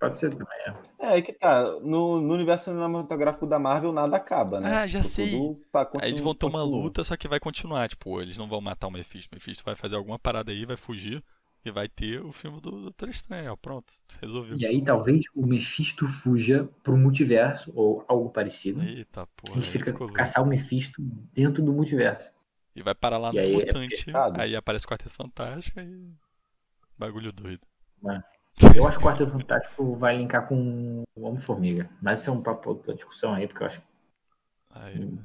Pode 0.00 0.18
ser 0.18 0.30
também, 0.30 0.46
é. 0.66 1.06
É, 1.06 1.08
aí 1.14 1.22
que 1.22 1.32
tá. 1.32 1.64
No, 1.80 2.20
no 2.20 2.34
universo 2.34 2.66
cinematográfico 2.66 3.46
da 3.46 3.58
Marvel 3.58 3.92
nada 3.92 4.16
acaba, 4.16 4.60
né? 4.60 4.70
Ah, 4.72 4.86
já 4.86 5.02
Tipo, 5.02 5.08
sei. 5.10 5.30
tudo 5.30 5.60
tá- 5.72 5.90
Aí 5.98 6.10
eles 6.10 6.20
vão 6.22 6.34
ter 6.34 6.46
uma 6.46 6.62
luta, 6.62 7.04
só 7.04 7.16
que 7.16 7.28
vai 7.28 7.38
continuar, 7.40 7.88
tipo, 7.88 8.20
eles 8.20 8.38
não 8.38 8.48
vão 8.48 8.60
matar 8.60 8.88
o 8.88 8.90
Mephisto. 8.90 9.32
O 9.32 9.36
Mephisto 9.36 9.64
vai 9.64 9.76
fazer 9.76 9.96
alguma 9.96 10.18
parada 10.18 10.50
aí, 10.52 10.64
vai 10.66 10.76
fugir 10.76 11.22
e 11.64 11.70
vai 11.70 11.88
ter 11.88 12.20
o 12.22 12.32
filme 12.32 12.60
do 12.60 12.70
Doutor 12.70 13.08
Estranho. 13.08 13.52
ó, 13.52 13.56
Pronto, 13.56 13.94
resolveu. 14.20 14.56
E 14.56 14.64
aí 14.66 14.82
talvez 14.82 15.26
o 15.34 15.46
Mephisto 15.46 16.06
fuja 16.08 16.68
pro 16.82 16.96
multiverso 16.96 17.72
ou 17.74 18.04
algo 18.08 18.30
parecido. 18.30 18.80
Eita 18.82 19.22
A 19.22 19.26
porra, 19.26 19.54
gente 19.54 19.66
aí 19.66 19.72
fica 19.72 19.92
ficou 19.92 20.08
louco. 20.08 20.12
caçar 20.12 20.42
o 20.42 20.46
Mephisto 20.46 21.02
dentro 21.32 21.62
do 21.62 21.72
multiverso. 21.72 22.32
E 22.74 22.82
vai 22.82 22.94
parar 22.94 23.18
lá 23.18 23.32
E 23.32 23.38
no 23.38 23.40
aí 23.40 23.52
é 23.62 23.74
Mutante, 23.74 24.06
pecado. 24.06 24.40
aí 24.40 24.56
aparece 24.56 24.84
o 24.84 24.88
Quarteto 24.88 25.14
Fantástico 25.14 25.80
e. 25.80 26.12
Bagulho 26.98 27.32
doido. 27.32 27.66
Eu 28.76 28.86
acho 28.86 28.98
que 28.98 29.04
o 29.04 29.08
Quarteto 29.08 29.30
Fantástico 29.32 29.96
vai 29.96 30.16
linkar 30.16 30.46
com 30.48 31.02
o 31.16 31.26
Homem-Formiga. 31.26 31.90
Mas 32.00 32.20
isso 32.20 32.30
é 32.30 32.32
um 32.32 32.42
papo 32.42 32.70
outra 32.70 32.94
discussão 32.94 33.34
aí, 33.34 33.46
porque 33.48 33.62
eu 33.62 33.66
acho 33.66 33.82
Aí, 34.70 34.98
um 34.98 35.18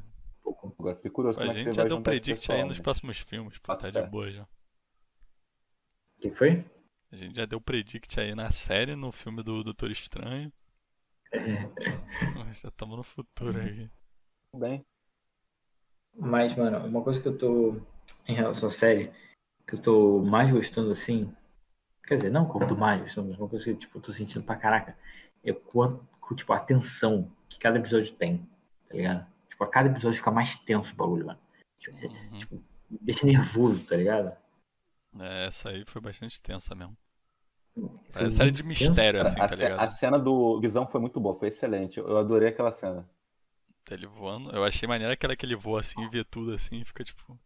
pouco. 0.44 0.76
Agora 0.80 0.95
fiquei 0.95 1.11
curioso 1.11 1.40
a 1.40 1.45
como 1.45 1.52
é 1.52 1.56
que 1.56 1.60
gente 1.60 1.74
você 1.74 1.74
já 1.74 1.84
vai 1.84 1.90
deu 1.90 1.98
um 1.98 2.03
predict 2.03 2.32
pessoal, 2.41 2.57
aí 2.57 2.64
nos 2.64 2.78
né? 2.78 2.84
próximos 2.84 3.18
filmes, 3.20 3.57
pô, 3.60 3.74
Bota 3.74 3.88
tá 3.90 3.90
de 3.90 4.02
boa 4.02 4.32
já. 4.32 4.48
O 6.20 6.22
que 6.22 6.32
foi? 6.32 6.66
A 7.14 7.16
gente 7.16 7.38
já 7.38 7.46
deu 7.46 7.62
predict 7.62 8.20
aí 8.20 8.36
na 8.36 8.52
série, 8.52 8.94
no 8.94 9.10
filme 9.10 9.41
do 9.41 9.64
Doutor 9.64 9.90
Estranho. 9.90 10.52
Nós 12.36 12.60
já 12.60 12.68
estamos 12.68 12.98
no 12.98 13.04
futuro 13.04 13.58
aí. 13.58 13.90
Tudo 14.52 14.60
bem. 14.60 14.86
Mas, 16.14 16.54
mano, 16.58 16.86
uma 16.86 17.02
coisa 17.02 17.22
que 17.22 17.28
eu 17.30 17.38
tô. 17.38 17.82
Em 18.28 18.34
relação 18.34 18.68
à 18.68 18.72
série, 18.72 19.14
que 19.66 19.76
eu 19.76 19.82
tô 19.82 20.20
mais 20.24 20.52
gostando 20.52 20.91
assim. 20.91 21.34
Quer 22.06 22.16
dizer, 22.16 22.30
não 22.32 22.46
tô 22.50 22.76
mais 22.76 23.00
gostando, 23.02 23.30
mas 23.30 23.40
uma 23.40 23.48
coisa 23.48 23.64
que 23.66 23.76
tipo, 23.76 23.98
eu 23.98 24.02
tô 24.02 24.12
sentindo 24.12 24.44
pra 24.44 24.58
caraca. 24.58 24.98
É 25.41 25.54
quanto, 25.54 26.06
tipo, 26.36 26.52
a 26.52 26.60
tensão 26.60 27.32
que 27.48 27.58
cada 27.58 27.80
episódio 27.80 28.14
tem, 28.16 28.40
tá 28.90 28.96
ligado? 28.96 29.26
Tipo, 29.50 29.64
a 29.64 29.68
cada 29.68 29.90
episódio 29.90 30.18
fica 30.18 30.32
mais 30.32 30.58
tenso 30.58 30.94
o 30.94 30.98
bagulho, 30.98 31.28
mano. 31.28 31.40
Tipo, 31.80 31.98
é- 31.98 32.08
Uhum. 32.08 32.38
tipo, 32.40 32.64
deixa 32.90 33.26
nervoso, 33.26 33.86
tá 33.88 33.96
ligado? 33.96 34.36
É, 35.19 35.48
essa 35.48 35.69
aí 35.69 35.84
foi 35.86 36.02
bastante 36.02 36.41
tensa 36.41 36.73
mesmo. 36.76 36.98
Foi 38.10 38.14
Parece 38.14 38.36
série 38.36 38.52
de 38.52 38.64
tenso, 38.64 38.68
mistério, 38.68 39.19
cara. 39.19 39.30
assim, 39.30 39.40
a, 39.40 39.48
tá 39.48 39.56
ce- 39.56 39.64
ligado? 39.64 39.80
a 39.80 39.88
cena 39.88 40.19
do 40.19 40.60
Visão 40.60 40.88
foi 40.88 40.99
muito 40.99 41.19
boa, 41.19 41.36
foi 41.38 41.48
excelente. 41.48 41.98
Eu 41.99 42.18
adorei 42.18 42.49
aquela 42.49 42.72
cena. 42.72 43.07
Ele 43.90 44.06
voando. 44.06 44.52
Eu 44.52 44.64
achei 44.64 44.88
maneiro 44.88 45.11
aquela 45.14 45.36
que 45.36 45.45
ele 45.45 45.56
voa 45.56 45.80
assim 45.80 46.02
e 46.03 46.10
vê 46.10 46.23
tudo 46.23 46.53
assim 46.53 46.80
e 46.81 46.86
fica 46.86 47.03
tipo. 47.03 47.40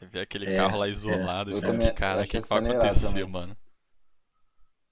Vê 0.00 0.20
aquele 0.20 0.46
É, 0.46 0.56
carro 0.56 0.78
lá 0.78 0.88
isolado 0.88 1.50
e 1.50 1.54
Eu 1.54 1.60
fica, 1.60 1.72
também- 1.72 1.94
cara, 1.94 2.22
o 2.22 2.26
que, 2.26 2.40
vai 2.40 2.40
essa 2.40 2.58
acontecer, 2.58 3.08
também. 3.08 3.30
mano? 3.30 3.56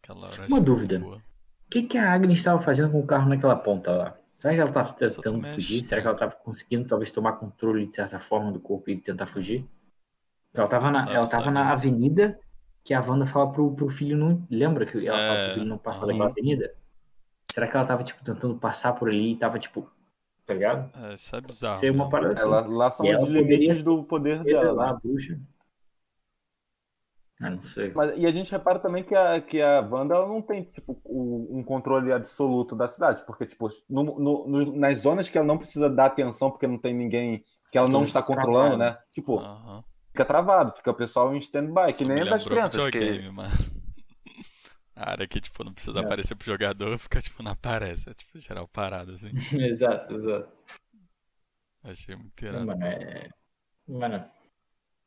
Aquela 0.02 0.26
hora 0.28 0.42
eu 0.44 0.48
Uma 0.48 0.60
dúvida. 0.60 0.98
boa. 1.00 1.16
O 1.16 1.70
que, 1.70 1.82
que 1.84 1.98
a 1.98 2.12
Agnes 2.12 2.38
estava 2.38 2.60
fazendo 2.60 2.90
com 2.92 3.00
o 3.00 3.06
carro 3.06 3.28
naquela 3.28 3.56
ponta 3.56 3.90
lá? 3.92 4.16
Será 4.38 4.54
que 4.54 4.60
ela 4.60 4.68
estava 4.70 4.92
tentando 4.92 5.42
fugir? 5.46 5.80
Será 5.80 6.00
que 6.00 6.06
ela 6.06 6.14
estava 6.16 6.32
conseguindo 6.36 6.86
talvez 6.86 7.10
tomar 7.10 7.32
controle 7.34 7.86
de 7.86 7.96
certa 7.96 8.18
forma 8.18 8.52
do 8.52 8.60
corpo 8.60 8.90
e 8.90 9.00
tentar 9.00 9.26
fugir? 9.26 9.66
Ela 10.54 10.64
estava 10.64 10.90
na, 10.90 11.10
ela 11.12 11.26
tava 11.26 11.44
sabe. 11.44 11.54
na 11.54 11.70
avenida 11.72 12.38
que 12.84 12.92
a 12.94 13.00
Wanda 13.00 13.24
fala 13.26 13.50
pro, 13.52 13.74
pro 13.74 13.88
filho 13.88 14.16
não. 14.16 14.46
Lembra 14.50 14.84
que 14.84 15.06
ela 15.06 15.18
fala 15.18 15.38
É, 15.38 15.44
pro 15.44 15.54
filho 15.54 15.66
não 15.66 15.78
passar 15.78 16.06
daquela 16.06 16.26
avenida? 16.28 16.74
Será 17.52 17.66
que 17.68 17.76
ela 17.76 17.86
tava, 17.86 18.02
tipo, 18.02 18.22
tentando 18.24 18.56
passar 18.58 18.92
por 18.94 19.08
ali 19.08 19.32
e 19.32 19.36
tava, 19.36 19.58
tipo. 19.58 19.90
Tá 20.46 20.54
ligado? 20.54 20.90
É, 20.98 21.14
isso 21.14 21.36
é 21.36 21.40
bizarro. 21.40 21.74
Ser 21.74 21.90
uma 21.90 22.04
né? 22.04 22.10
parada 22.10 22.32
assim. 22.32 22.42
Ela, 22.42 22.60
lá 22.66 22.90
são 22.90 23.06
E 23.06 23.14
os 23.14 23.28
limites 23.28 23.82
do 23.82 24.02
poder 24.04 24.42
dela. 24.44 24.72
lá, 24.72 24.86
né? 24.86 24.90
a 24.90 24.94
bruxa. 24.94 25.40
Ah, 27.40 27.50
não 27.50 27.62
sei. 27.62 27.90
Mas, 27.92 28.16
e 28.16 28.24
a 28.26 28.30
gente 28.30 28.52
repara 28.52 28.78
também 28.78 29.02
que 29.02 29.14
a, 29.14 29.40
que 29.40 29.60
a 29.60 29.80
Wanda 29.80 30.14
ela 30.14 30.28
não 30.28 30.40
tem 30.40 30.62
tipo, 30.64 31.00
o- 31.04 31.58
um 31.58 31.64
controle 31.64 32.12
absoluto 32.12 32.76
da 32.76 32.86
cidade, 32.86 33.24
porque 33.26 33.44
tipo, 33.46 33.68
no- 33.90 34.04
no- 34.18 34.46
no- 34.46 34.76
nas 34.76 34.98
zonas 34.98 35.28
que 35.28 35.36
ela 35.36 35.46
não 35.46 35.58
precisa 35.58 35.90
dar 35.90 36.06
atenção 36.06 36.50
porque 36.50 36.66
não 36.68 36.78
tem 36.78 36.94
ninguém 36.94 37.42
que 37.70 37.76
ela 37.78 37.88
não 37.88 38.04
está 38.04 38.22
controlando, 38.22 38.76
travado. 38.76 38.96
né? 38.98 39.02
Tipo, 39.12 39.38
Aham. 39.40 39.84
Fica 40.12 40.24
travado, 40.24 40.72
fica 40.72 40.90
o 40.90 40.94
pessoal 40.94 41.34
em 41.34 41.38
stand-by, 41.38 41.92
que 41.96 42.04
nem 42.04 42.20
é 42.20 42.24
das 42.24 42.44
crianças. 42.46 42.90
Que... 42.90 43.28
mano. 43.30 43.50
A 44.94 45.10
área 45.10 45.26
que, 45.26 45.40
tipo, 45.40 45.64
não 45.64 45.72
precisa 45.72 45.98
É. 45.98 46.04
aparecer 46.04 46.36
pro 46.36 46.46
jogador, 46.46 46.98
fica, 46.98 47.20
tipo, 47.20 47.42
não 47.42 47.52
aparece. 47.52 48.08
É, 48.08 48.14
tipo, 48.14 48.38
geral 48.38 48.68
parado, 48.68 49.12
assim. 49.12 49.30
exato, 49.58 50.14
exato. 50.14 50.48
Achei 51.82 52.14
muito 52.14 52.44
irado. 52.44 52.66
Mano, 52.66 52.84
é. 52.84 53.30
Mano, 53.88 54.24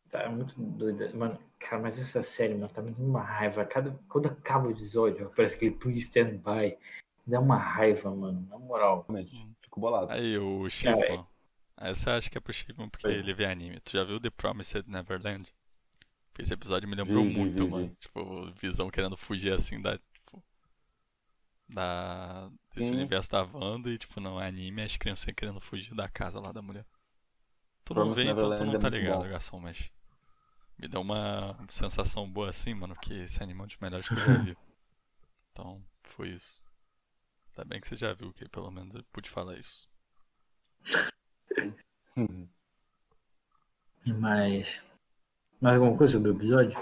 tá 0.09 0.27
muito 0.27 0.59
doida. 0.59 1.13
Mano, 1.13 1.39
cara, 1.59 1.81
mas 1.83 1.99
essa 1.99 2.21
série, 2.23 2.55
mano, 2.55 2.67
tá 2.67 2.81
me 2.81 2.91
dando 2.91 3.07
uma 3.07 3.23
raiva. 3.23 3.63
Cada... 3.63 3.97
Quando 4.09 4.27
acaba 4.27 4.67
o 4.67 4.71
episódio, 4.71 5.31
parece 5.35 5.57
que 5.57 5.65
ele 5.65 5.75
please 5.75 5.99
stand 5.99 6.39
by. 6.39 6.77
Dá 7.25 7.39
uma 7.39 7.57
raiva, 7.57 8.13
mano, 8.13 8.45
na 8.49 8.57
moral. 8.57 9.05
Fico 9.61 9.79
bolado. 9.79 10.11
Aí, 10.11 10.37
o 10.37 10.67
Shifman. 10.69 11.25
Essa 11.77 12.11
eu 12.11 12.15
acho 12.15 12.31
que 12.31 12.37
é 12.37 12.41
pro 12.41 12.53
Shifman 12.53 12.89
porque 12.89 13.07
ele 13.07 13.33
vê 13.33 13.45
anime. 13.45 13.79
Tu 13.81 13.91
já 13.91 14.03
viu 14.03 14.19
The 14.19 14.29
Promised 14.29 14.87
Neverland? 14.87 15.53
Porque 16.29 16.41
esse 16.41 16.53
episódio 16.53 16.87
me 16.87 16.95
lembrou 16.95 17.23
Vi, 17.23 17.33
muito, 17.33 17.63
vi, 17.65 17.69
mano. 17.69 17.87
vi. 17.89 17.95
Tipo, 17.95 18.51
Visão 18.53 18.89
querendo 18.89 19.17
fugir 19.17 19.53
assim 19.53 19.81
da. 19.81 19.97
Tipo, 19.97 20.43
da. 21.67 22.49
Desse 22.73 22.89
Sim. 22.89 22.95
universo 22.95 23.31
da 23.31 23.43
Wanda 23.43 23.89
e, 23.89 23.97
tipo, 23.97 24.19
não, 24.19 24.41
é 24.41 24.47
anime 24.47 24.81
as 24.83 24.97
crianças 24.97 25.33
querendo 25.35 25.59
fugir 25.59 25.93
da 25.95 26.09
casa 26.09 26.39
lá 26.39 26.51
da 26.51 26.61
mulher. 26.61 26.85
Tu 27.85 27.93
não 27.93 28.01
Promised 28.03 28.25
vê, 28.25 28.31
então 28.31 28.55
tu 28.55 28.65
não 28.65 28.75
é 28.75 28.79
tá 28.79 28.89
ligado, 28.89 29.27
garçom, 29.29 29.59
mas. 29.59 29.91
Me 30.77 30.87
deu 30.89 30.99
uma 31.01 31.57
sensação 31.69 32.29
boa 32.29 32.49
assim, 32.49 32.73
mano, 32.73 32.95
que 32.97 33.13
esse 33.13 33.41
anime 33.41 33.61
é 33.61 33.63
um 33.63 33.67
dos 33.67 33.77
melhores 33.77 34.07
que 34.07 34.13
eu 34.13 34.19
já 34.19 34.37
vi. 34.37 34.57
Então, 35.53 35.81
foi 36.03 36.31
isso. 36.31 36.61
Ainda 37.51 37.63
bem 37.63 37.79
que 37.79 37.87
você 37.87 37.95
já 37.95 38.11
viu, 38.11 38.33
que 38.33 38.45
pelo 38.49 38.69
menos 38.69 38.93
eu 38.93 39.01
pude 39.05 39.29
falar 39.29 39.57
isso. 39.57 39.87
Mas. 44.07 44.83
Mais 45.61 45.75
alguma 45.75 45.97
coisa 45.97 46.13
sobre 46.13 46.31
o 46.31 46.35
episódio? 46.35 46.77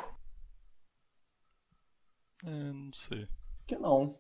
É, 2.43 2.49
não 2.73 2.91
sei. 2.93 3.27
que 3.65 3.75
não. 3.77 4.17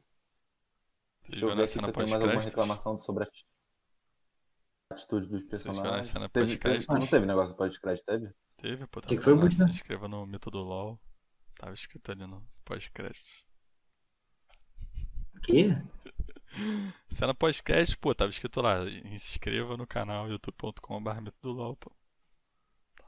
Você 1.23 1.31
Deixa 1.31 1.45
eu 1.45 1.55
ver 1.55 1.67
se 1.67 1.73
cena 1.79 1.91
tem 1.91 2.07
mais 2.07 2.21
alguma 2.23 2.41
reclamação 2.41 2.97
sobre 2.97 3.23
a 3.23 3.27
atitude 4.93 5.27
dos 5.27 5.41
Vocês 5.45 5.63
personagens. 5.63 6.07
cena 6.07 6.29
Teve, 6.29 6.57
teve, 6.57 6.85
não 6.89 7.07
teve 7.07 7.25
negócio 7.25 7.55
pós-crédito, 7.55 8.05
teve? 8.05 8.33
Teve, 8.57 8.87
pô, 8.87 9.01
Que 9.01 9.07
tava 9.07 9.15
que 9.17 9.23
foi, 9.23 9.35
Budina? 9.35 9.67
se 9.67 9.73
inscreva 9.73 10.07
no 10.07 10.25
método 10.25 10.59
LOL. 10.59 10.99
Tava 11.57 11.73
escrito 11.73 12.11
ali 12.11 12.25
no 12.25 12.45
pós-créditos. 12.63 13.45
O 15.35 15.39
quê? 15.41 15.69
Cena 17.09 17.33
pós-crédito, 17.33 17.99
pô, 17.99 18.13
tava 18.13 18.29
escrito 18.29 18.61
lá, 18.61 18.83
inscreva 19.05 19.75
no 19.77 19.87
canal 19.87 20.29
youtube.com.br 20.29 21.31
do 21.41 21.51
LOL, 21.51 21.75
pô. 21.75 21.91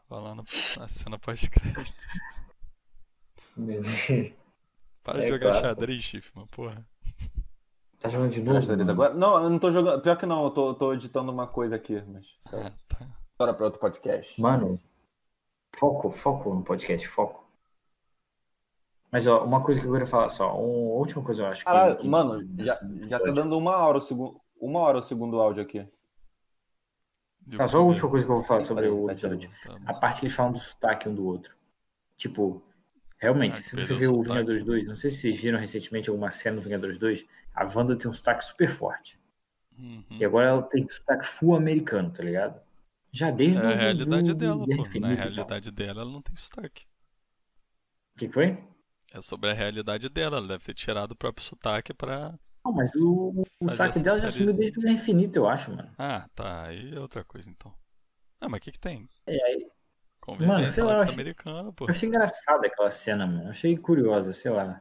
Tava 0.07 0.21
lá 0.21 0.35
na 0.35 0.87
cena 0.87 1.19
pós-crédito. 1.19 2.05
Para 5.03 5.19
é, 5.19 5.21
de 5.21 5.27
jogar 5.27 5.51
claro, 5.51 5.67
xadrez, 5.67 6.03
Chifre, 6.03 6.31
mano, 6.35 6.47
porra. 6.47 6.85
Tá 7.99 8.09
jogando 8.09 8.31
de 8.31 8.41
novo? 8.41 8.61
Xadrez 8.61 8.89
agora? 8.89 9.13
Não, 9.13 9.43
eu 9.43 9.49
não 9.49 9.59
tô 9.59 9.71
jogando. 9.71 10.01
Pior 10.01 10.17
que 10.17 10.25
não, 10.25 10.43
eu 10.43 10.51
tô, 10.51 10.73
tô 10.73 10.93
editando 10.93 11.31
uma 11.31 11.47
coisa 11.47 11.75
aqui, 11.75 12.01
mas. 12.07 12.25
Ah, 12.51 12.71
tá. 12.87 13.07
Bora 13.37 13.53
pra 13.53 13.65
outro 13.65 13.79
podcast. 13.79 14.39
Mano, 14.41 14.79
foco, 15.75 16.11
foco 16.11 16.53
no 16.53 16.63
podcast, 16.63 17.07
foco. 17.07 17.44
Mas, 19.15 19.27
ó, 19.27 19.45
uma 19.45 19.63
coisa 19.63 19.79
que 19.79 19.87
eu 19.87 19.91
queria 19.93 20.05
falar 20.05 20.27
só, 20.27 20.53
uma 20.59 20.99
última 20.99 21.23
coisa 21.23 21.43
eu 21.43 21.47
acho 21.47 21.61
que. 21.61 21.65
Caralho, 21.65 21.95
que, 21.95 22.05
mano, 22.05 22.45
já, 22.59 22.77
já 23.07 23.17
tá 23.17 23.31
dando 23.31 23.57
uma 23.57 23.77
hora 23.77 23.97
o 23.97 24.01
segundo. 24.01 24.41
Uma 24.59 24.81
hora 24.81 24.97
o 24.97 25.01
segundo 25.01 25.39
áudio 25.39 25.63
aqui. 25.63 25.87
Tá, 27.55 27.65
só 27.65 27.77
a 27.77 27.81
última 27.81 28.09
coisa 28.09 28.25
que 28.25 28.31
eu 28.33 28.35
vou 28.35 28.43
falar 28.43 28.65
sobre 28.65 28.89
o 28.89 29.09
episódio. 29.09 29.49
A 29.85 29.93
parte 29.93 30.19
que 30.19 30.25
eles 30.25 30.35
falam 30.35 30.51
do 30.51 30.59
sotaque 30.59 31.07
um 31.07 31.15
do 31.15 31.25
outro. 31.25 31.55
Tipo, 32.17 32.61
realmente, 33.17 33.55
ah, 33.55 33.61
se 33.61 33.73
você 33.73 33.93
viu 33.93 34.15
o 34.15 34.21
Vingadores 34.21 34.63
2, 34.63 34.85
não 34.85 34.97
sei 34.97 35.09
se 35.09 35.21
vocês 35.21 35.39
viram 35.39 35.59
recentemente 35.59 36.09
alguma 36.09 36.31
cena 36.31 36.57
do 36.57 36.63
Vingadores 36.63 36.97
2, 36.97 37.25
a 37.53 37.65
Wanda 37.73 37.95
tem 37.95 38.11
um 38.11 38.13
sotaque 38.13 38.43
super 38.43 38.67
forte. 38.67 39.17
Uhum. 39.79 40.03
E 40.09 40.25
agora 40.25 40.49
ela 40.49 40.61
tem 40.61 40.85
sotaque 40.89 41.25
full 41.25 41.55
americano, 41.55 42.11
tá 42.11 42.21
ligado? 42.21 42.59
Já 43.13 43.31
desde 43.31 43.59
é 43.59 43.61
a 43.61 43.75
realidade 43.75 44.33
do, 44.33 44.35
dela, 44.35 44.65
pô. 44.65 44.99
Na 44.99 45.13
realidade 45.13 45.71
dela, 45.71 46.01
ela 46.01 46.11
não 46.11 46.21
tem 46.21 46.35
sotaque. 46.35 46.83
O 48.13 48.19
que, 48.19 48.27
que 48.27 48.33
foi? 48.33 48.74
É 49.13 49.21
sobre 49.21 49.51
a 49.51 49.53
realidade 49.53 50.09
dela. 50.09 50.37
Ela 50.37 50.47
deve 50.47 50.65
ter 50.65 50.73
tirado 50.73 51.11
o 51.11 51.15
próprio 51.15 51.45
sotaque 51.45 51.93
pra. 51.93 52.37
Não, 52.65 52.73
mas 52.73 52.91
o, 52.95 53.43
o 53.59 53.69
sotaque 53.69 53.99
dela 53.99 54.19
já 54.19 54.29
sumiu 54.29 54.55
desde 54.57 54.79
o 54.79 54.89
Infinito, 54.89 55.37
eu 55.37 55.47
acho, 55.47 55.71
mano. 55.71 55.89
Ah, 55.97 56.27
tá. 56.33 56.65
Aí 56.65 56.93
é 56.93 56.99
outra 56.99 57.23
coisa, 57.23 57.49
então. 57.49 57.73
Ah, 58.41 58.49
mas 58.49 58.59
o 58.59 58.61
que 58.61 58.71
que 58.71 58.79
tem? 58.79 59.07
É, 59.27 59.43
aí. 59.45 59.67
Mano, 60.39 60.67
sei 60.67 60.83
lá, 60.83 60.93
eu 60.93 61.03
achei, 61.03 61.33
pô. 61.75 61.85
eu 61.85 61.91
achei 61.91 62.09
engraçada 62.09 62.65
aquela 62.65 62.89
cena, 62.89 63.27
mano. 63.27 63.43
Eu 63.43 63.49
achei 63.51 63.77
curiosa, 63.77 64.33
sei 64.33 64.49
lá. 64.49 64.79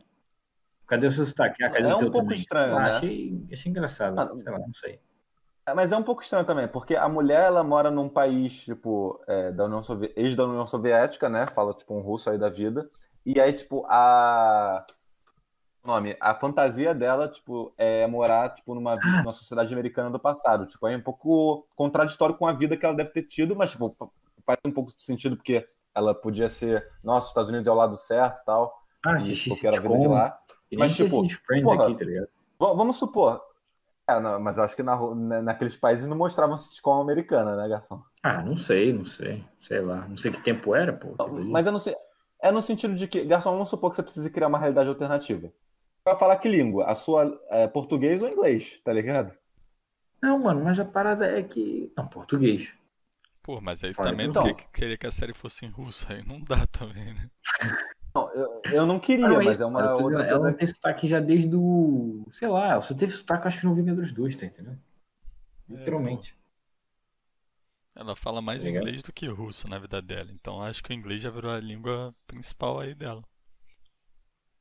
Cadê 0.86 1.06
o 1.06 1.10
seu 1.10 1.26
sotaque? 1.26 1.62
Ah, 1.62 1.70
cadê 1.70 1.88
é 1.88 1.94
o 1.94 1.98
teu 1.98 2.08
um 2.08 2.10
pouco 2.10 2.28
também? 2.28 2.38
estranho, 2.38 2.76
ah, 2.76 2.80
né? 2.80 2.88
Achei, 2.90 3.46
achei 3.52 3.70
engraçado, 3.70 4.18
ah, 4.18 4.38
sei 4.38 4.52
lá, 4.52 4.58
não 4.58 4.74
sei. 4.74 5.00
É, 5.66 5.74
mas 5.74 5.92
é 5.92 5.96
um 5.96 6.02
pouco 6.02 6.22
estranho 6.22 6.44
também, 6.44 6.68
porque 6.68 6.94
a 6.94 7.08
mulher, 7.08 7.44
ela 7.44 7.64
mora 7.64 7.90
num 7.90 8.08
país, 8.08 8.64
tipo, 8.64 9.22
é, 9.26 9.50
da 9.50 9.64
União 9.64 9.82
Soviética, 9.82 10.20
ex 10.20 10.36
da 10.36 10.44
União 10.44 10.66
Soviética, 10.66 11.28
né? 11.28 11.46
Fala, 11.46 11.72
tipo, 11.74 11.94
um 11.94 12.00
russo 12.00 12.28
aí 12.30 12.38
da 12.38 12.48
vida. 12.48 12.88
E 13.24 13.40
aí, 13.40 13.52
tipo, 13.52 13.86
a. 13.88 14.86
nome, 15.84 16.16
a 16.20 16.34
fantasia 16.34 16.94
dela, 16.94 17.28
tipo, 17.28 17.72
é 17.78 18.06
morar, 18.06 18.54
tipo, 18.54 18.74
numa, 18.74 18.96
numa 18.96 19.32
sociedade 19.32 19.72
americana 19.72 20.10
do 20.10 20.18
passado. 20.18 20.66
Tipo, 20.66 20.86
é 20.88 20.96
um 20.96 21.02
pouco 21.02 21.66
contraditório 21.74 22.36
com 22.36 22.46
a 22.46 22.52
vida 22.52 22.76
que 22.76 22.84
ela 22.84 22.96
deve 22.96 23.10
ter 23.10 23.22
tido, 23.22 23.56
mas, 23.56 23.70
tipo, 23.70 23.94
faz 24.44 24.58
um 24.64 24.70
pouco 24.70 24.94
de 24.94 25.02
sentido, 25.02 25.36
porque 25.36 25.66
ela 25.94 26.14
podia 26.14 26.48
ser, 26.48 26.86
nossa, 27.02 27.26
os 27.26 27.30
Estados 27.30 27.50
Unidos 27.50 27.66
é 27.66 27.70
o 27.70 27.74
lado 27.74 27.96
certo 27.96 28.40
e 28.40 28.44
tal. 28.44 28.82
Ah, 29.06 29.18
e, 29.18 29.48
porque 29.48 29.66
era 29.66 29.76
a 29.76 29.80
vida 29.80 29.98
de 29.98 30.08
lá. 30.08 30.38
Mas, 30.76 30.96
tipo, 30.96 31.22
porra, 31.62 31.88
aqui, 31.88 32.04
tá 32.04 32.26
vamos 32.58 32.96
supor. 32.96 33.40
É, 34.06 34.20
não, 34.20 34.38
mas 34.38 34.58
acho 34.58 34.76
que 34.76 34.82
na, 34.82 34.96
naqueles 35.42 35.76
países 35.76 36.06
não 36.06 36.16
mostravam 36.16 36.58
sitcom 36.58 37.00
americana, 37.00 37.56
né, 37.56 37.68
garçom? 37.68 38.02
Ah, 38.22 38.42
não 38.42 38.54
sei, 38.54 38.92
não 38.92 39.06
sei. 39.06 39.42
Sei 39.62 39.80
lá. 39.80 40.06
Não 40.06 40.16
sei 40.16 40.30
que 40.30 40.40
tempo 40.40 40.74
era, 40.74 40.92
pô. 40.92 41.14
Mas 41.50 41.64
eu 41.64 41.72
não 41.72 41.78
sei. 41.78 41.94
É 42.44 42.52
no 42.52 42.60
sentido 42.60 42.94
de 42.94 43.08
que, 43.08 43.24
garçom, 43.24 43.52
vamos 43.52 43.70
supor 43.70 43.88
que 43.88 43.96
você 43.96 44.02
precise 44.02 44.28
criar 44.28 44.48
uma 44.48 44.58
realidade 44.58 44.86
alternativa. 44.86 45.50
Vai 46.04 46.14
falar 46.14 46.36
que 46.36 46.46
língua? 46.46 46.84
A 46.84 46.94
sua 46.94 47.40
é, 47.48 47.66
português 47.66 48.20
ou 48.20 48.28
inglês, 48.28 48.82
tá 48.84 48.92
ligado? 48.92 49.32
Não, 50.22 50.38
mano, 50.38 50.62
mas 50.62 50.78
a 50.78 50.84
parada 50.84 51.24
é 51.24 51.42
que. 51.42 51.90
Não, 51.96 52.06
português. 52.06 52.68
Pô, 53.42 53.62
mas 53.62 53.82
aí 53.82 53.94
Fala, 53.94 54.10
também 54.10 54.28
então. 54.28 54.42
que 54.54 54.68
queria 54.74 54.98
que 54.98 55.06
a 55.06 55.10
série 55.10 55.32
fosse 55.32 55.64
em 55.64 55.70
russo, 55.70 56.06
aí 56.12 56.22
não 56.26 56.38
dá 56.38 56.66
também, 56.66 57.14
né? 57.14 57.30
Não, 58.14 58.30
eu, 58.34 58.62
eu 58.70 58.86
não 58.86 59.00
queria, 59.00 59.26
não, 59.26 59.42
mas 59.42 59.58
é 59.58 59.64
uma 59.64 59.80
outra 59.80 60.02
coisa. 60.02 60.22
Ela 60.22 60.52
tem 60.52 60.66
sotaque 60.66 61.06
já 61.06 61.20
desde 61.20 61.56
o. 61.56 62.26
Sei 62.30 62.46
lá, 62.46 62.72
ela 62.72 62.80
só 62.82 62.94
teve 62.94 63.10
sotaque, 63.10 63.48
acho 63.48 63.60
que 63.60 63.66
no 63.66 63.72
Vingadores 63.72 64.12
2, 64.12 64.36
tá 64.36 64.44
entendendo? 64.44 64.78
É, 65.70 65.76
Literalmente. 65.76 66.36
Ela 67.96 68.16
fala 68.16 68.42
mais 68.42 68.64
tá 68.64 68.70
inglês 68.70 69.02
do 69.02 69.12
que 69.12 69.26
russo 69.26 69.68
na 69.68 69.78
vida 69.78 70.02
dela, 70.02 70.30
então 70.32 70.60
acho 70.60 70.82
que 70.82 70.90
o 70.90 70.94
inglês 70.94 71.22
já 71.22 71.30
virou 71.30 71.50
a 71.50 71.60
língua 71.60 72.14
principal 72.26 72.80
aí 72.80 72.94
dela. 72.94 73.22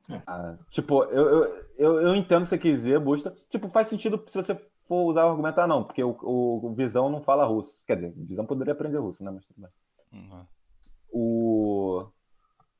É. 0.09 0.21
Ah, 0.27 0.57
tipo, 0.69 1.03
eu, 1.05 1.29
eu, 1.29 1.65
eu, 1.77 2.01
eu 2.01 2.15
entendo 2.15 2.45
você 2.45 2.57
quer 2.57 2.69
dizer, 2.69 2.99
Busta. 2.99 3.33
Tipo, 3.49 3.69
faz 3.69 3.87
sentido 3.87 4.21
se 4.27 4.35
você 4.35 4.53
for 4.85 5.05
usar 5.05 5.25
o 5.25 5.29
argumento, 5.29 5.59
ah, 5.59 5.67
não, 5.67 5.83
porque 5.83 6.03
o, 6.03 6.11
o, 6.21 6.67
o 6.67 6.73
Visão 6.73 7.09
não 7.09 7.21
fala 7.21 7.45
russo. 7.45 7.79
Quer 7.87 7.95
dizer, 7.95 8.13
o 8.17 8.25
Visão 8.25 8.45
poderia 8.45 8.73
aprender 8.73 8.97
russo, 8.97 9.23
né? 9.23 9.31
Mas 9.31 9.45
tudo 9.45 9.61
bem. 9.61 9.71
Uhum. 10.21 10.45
O. 11.11 12.07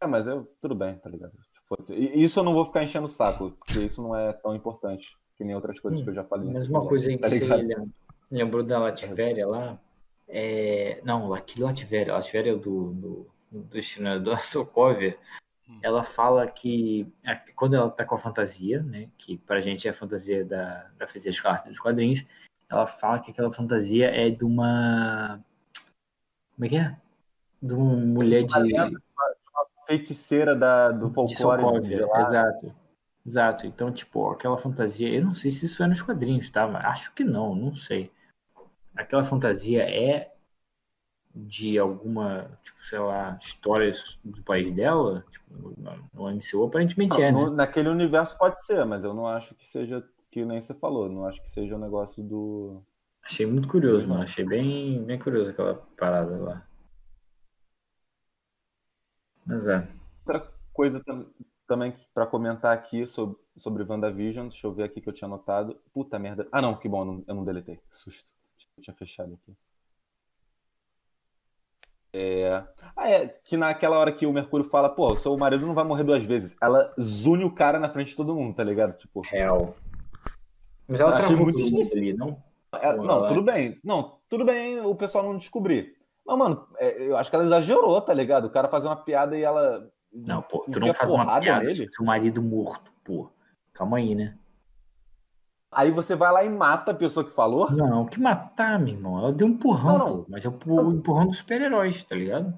É, 0.02 0.08
mas 0.08 0.28
eu, 0.28 0.46
tudo 0.60 0.76
bem, 0.76 0.96
tá 0.98 1.10
ligado? 1.10 1.32
Tipo, 1.32 1.94
isso 1.98 2.40
eu 2.40 2.44
não 2.44 2.54
vou 2.54 2.66
ficar 2.66 2.84
enchendo 2.84 3.06
o 3.06 3.10
saco, 3.10 3.52
porque 3.52 3.80
isso 3.80 4.02
não 4.04 4.16
é 4.16 4.34
tão 4.34 4.54
importante 4.54 5.18
que 5.38 5.44
nem 5.44 5.56
outras 5.56 5.80
coisas 5.80 6.02
hum, 6.02 6.04
que 6.04 6.10
eu 6.10 6.16
já 6.16 6.24
falei. 6.26 6.52
Mas 6.52 6.68
uma 6.68 6.86
coisa 6.86 7.10
aí 7.10 7.18
tá 7.18 7.30
que 7.30 7.40
você 7.40 7.88
lembrou 8.30 8.64
da 8.64 8.80
Latvéria 8.80 9.48
lá. 9.48 9.80
É... 10.36 11.00
Não, 11.04 11.32
aqui 11.34 11.62
Latvéria, 11.62 12.14
Latvéria 12.14 12.52
é 12.52 12.56
do, 12.56 12.92
do, 12.92 13.28
do 13.52 13.64
destinador 13.66 14.40
Sokovia. 14.42 15.16
Hum. 15.70 15.80
Ela 15.84 16.04
fala 16.04 16.48
que 16.48 17.08
quando 17.56 17.76
ela 17.76 17.90
tá 17.90 18.04
com 18.04 18.16
a 18.16 18.18
fantasia, 18.18 18.82
né, 18.82 19.10
que 19.18 19.38
pra 19.38 19.62
gente 19.62 19.88
é 19.88 19.92
a 19.92 19.94
fantasia 19.94 20.44
da, 20.44 20.90
da 20.98 21.08
fantasia 21.08 21.32
dos 21.68 21.80
quadrinhos, 21.80 22.26
ela 22.70 22.88
fala 22.88 23.20
que 23.20 23.30
aquela 23.30 23.52
fantasia 23.52 24.08
é 24.10 24.32
de 24.32 24.44
uma. 24.44 25.40
Como 26.56 26.66
é 26.66 26.70
que 26.70 26.78
é? 26.78 26.98
De 27.62 27.74
uma 27.74 27.96
mulher 27.96 28.44
de 28.44 28.98
feiticeira 29.86 30.56
da, 30.56 30.92
do 30.92 31.10
folclore. 31.10 31.82
De 31.82 31.94
exato. 31.94 32.76
Exato. 33.26 33.68
Então, 33.68 33.92
tipo, 33.92 34.32
aquela 34.32 34.58
fantasia, 34.58 35.10
eu 35.10 35.24
não 35.24 35.34
sei 35.34 35.50
se 35.52 35.66
isso 35.66 35.84
é 35.84 35.88
nos 35.88 36.02
quadrinhos, 36.02 36.50
tá? 36.50 36.68
Mas 36.68 36.84
acho 36.86 37.14
que 37.14 37.24
não, 37.24 37.56
não 37.56 37.74
sei. 37.74 38.12
Aquela 38.96 39.24
fantasia 39.24 39.84
é 39.84 40.34
de 41.36 41.80
alguma, 41.80 42.60
tipo, 42.62 42.80
sei 42.80 43.00
lá, 43.00 43.38
histórias 43.42 44.20
do 44.24 44.44
país 44.44 44.72
dela, 44.72 45.26
tipo, 45.32 45.74
no 46.14 46.30
MCU, 46.30 46.64
aparentemente 46.64 47.18
não, 47.18 47.24
é, 47.24 47.32
no, 47.32 47.50
né? 47.50 47.56
Naquele 47.58 47.90
universo 47.90 48.38
pode 48.38 48.64
ser, 48.64 48.86
mas 48.86 49.04
eu 49.04 49.14
não 49.14 49.28
acho 49.28 49.56
que 49.56 49.66
seja, 49.66 50.08
que 50.30 50.46
nem 50.46 50.62
você 50.62 50.76
falou, 50.76 51.10
não 51.10 51.26
acho 51.26 51.42
que 51.42 51.50
seja 51.50 51.76
um 51.76 51.80
negócio 51.80 52.22
do... 52.22 52.84
Achei 53.24 53.46
muito 53.46 53.68
curioso, 53.68 54.08
mano, 54.08 54.22
achei 54.24 54.46
bem, 54.46 55.04
bem 55.04 55.18
curioso 55.18 55.50
aquela 55.50 55.76
parada 55.98 56.38
lá. 56.38 56.68
Mas 59.46 59.68
é. 59.68 59.88
Outra 60.26 60.52
coisa 60.72 61.04
também 61.68 61.96
para 62.14 62.28
comentar 62.28 62.74
aqui 62.74 63.08
sobre, 63.08 63.38
sobre 63.58 63.84
WandaVision, 63.84 64.50
deixa 64.50 64.68
eu 64.68 64.74
ver 64.74 64.84
aqui 64.84 65.02
que 65.02 65.10
eu 65.10 65.14
tinha 65.14 65.28
anotado. 65.28 65.80
Puta 65.94 66.20
merda. 66.20 66.48
Ah, 66.52 66.62
não, 66.62 66.78
que 66.78 66.88
bom, 66.88 67.02
eu 67.02 67.06
não, 67.06 67.24
eu 67.28 67.36
não 67.36 67.44
deletei. 67.44 67.78
Que 67.78 67.96
susto. 67.96 68.33
Eu 68.78 68.84
tinha 68.84 68.96
fechado 68.96 69.34
aqui. 69.34 69.56
É... 72.14 72.64
Ah, 72.96 73.10
é, 73.10 73.28
que 73.28 73.58
naquela 73.58 73.98
hora 73.98 74.12
que 74.12 74.26
o 74.26 74.32
Mercúrio 74.32 74.70
fala, 74.70 74.88
pô, 74.88 75.14
o 75.14 75.18
seu 75.18 75.36
marido 75.36 75.66
não 75.66 75.74
vai 75.74 75.84
morrer 75.84 76.04
duas 76.04 76.24
vezes. 76.24 76.56
Ela 76.62 76.94
zune 77.02 77.44
o 77.44 77.54
cara 77.54 77.80
na 77.80 77.90
frente 77.90 78.10
de 78.10 78.16
todo 78.16 78.36
mundo, 78.36 78.56
tá 78.56 78.64
ligado? 78.64 78.98
Tipo. 78.98 79.22
Real. 79.22 79.76
Mas 80.88 81.02
ela 81.02 81.18
travou 81.18 81.46
muito 81.46 81.60
ali, 81.92 82.14
não? 82.14 82.42
É, 82.74 82.96
não, 82.96 83.18
ela... 83.18 83.28
tudo 83.30 83.42
bem. 83.42 83.80
Não, 83.84 84.20
tudo 84.30 84.46
bem 84.46 84.80
o 84.80 84.96
pessoal 84.96 85.24
não 85.24 85.38
descobrir. 85.38 85.96
Mas, 86.26 86.38
mano, 86.38 86.68
é, 86.78 87.08
eu 87.08 87.18
acho 87.18 87.30
que 87.30 87.36
ela 87.36 87.46
exagerou, 87.46 88.00
tá 88.02 88.14
ligado? 88.14 88.46
O 88.46 88.50
cara 88.50 88.70
fazer 88.70 88.88
uma 88.88 88.96
piada 88.96 89.38
e 89.38 89.44
ela. 89.44 89.90
Não, 90.12 90.42
pô, 90.44 90.66
tu 90.72 90.80
não 90.80 90.94
faz 90.94 91.12
uma 91.12 91.40
piada 91.40 91.66
nele. 91.66 91.90
seu 91.92 92.06
marido 92.06 92.42
morto, 92.42 92.92
pô. 93.04 93.30
Calma 93.74 93.98
aí, 93.98 94.14
né? 94.14 94.38
Aí 95.76 95.92
você 95.92 96.16
vai 96.16 96.32
lá 96.32 96.44
e 96.44 96.50
mata 96.50 96.92
a 96.92 96.96
pessoa 96.96 97.26
que 97.26 97.32
falou? 97.32 97.72
Não, 97.72 98.06
que 98.06 98.20
matar, 98.20 98.80
meu 98.80 98.94
irmão. 98.94 99.18
Ela 99.18 99.34
deu 99.34 99.48
um 99.48 99.52
empurrão, 99.52 99.98
não, 99.98 100.08
não. 100.18 100.26
mas 100.28 100.46
é 100.46 100.50
o 100.50 100.92
empurrão 100.92 101.28
dos 101.28 101.38
super-heróis, 101.38 102.04
tá 102.04 102.16
ligado? 102.16 102.58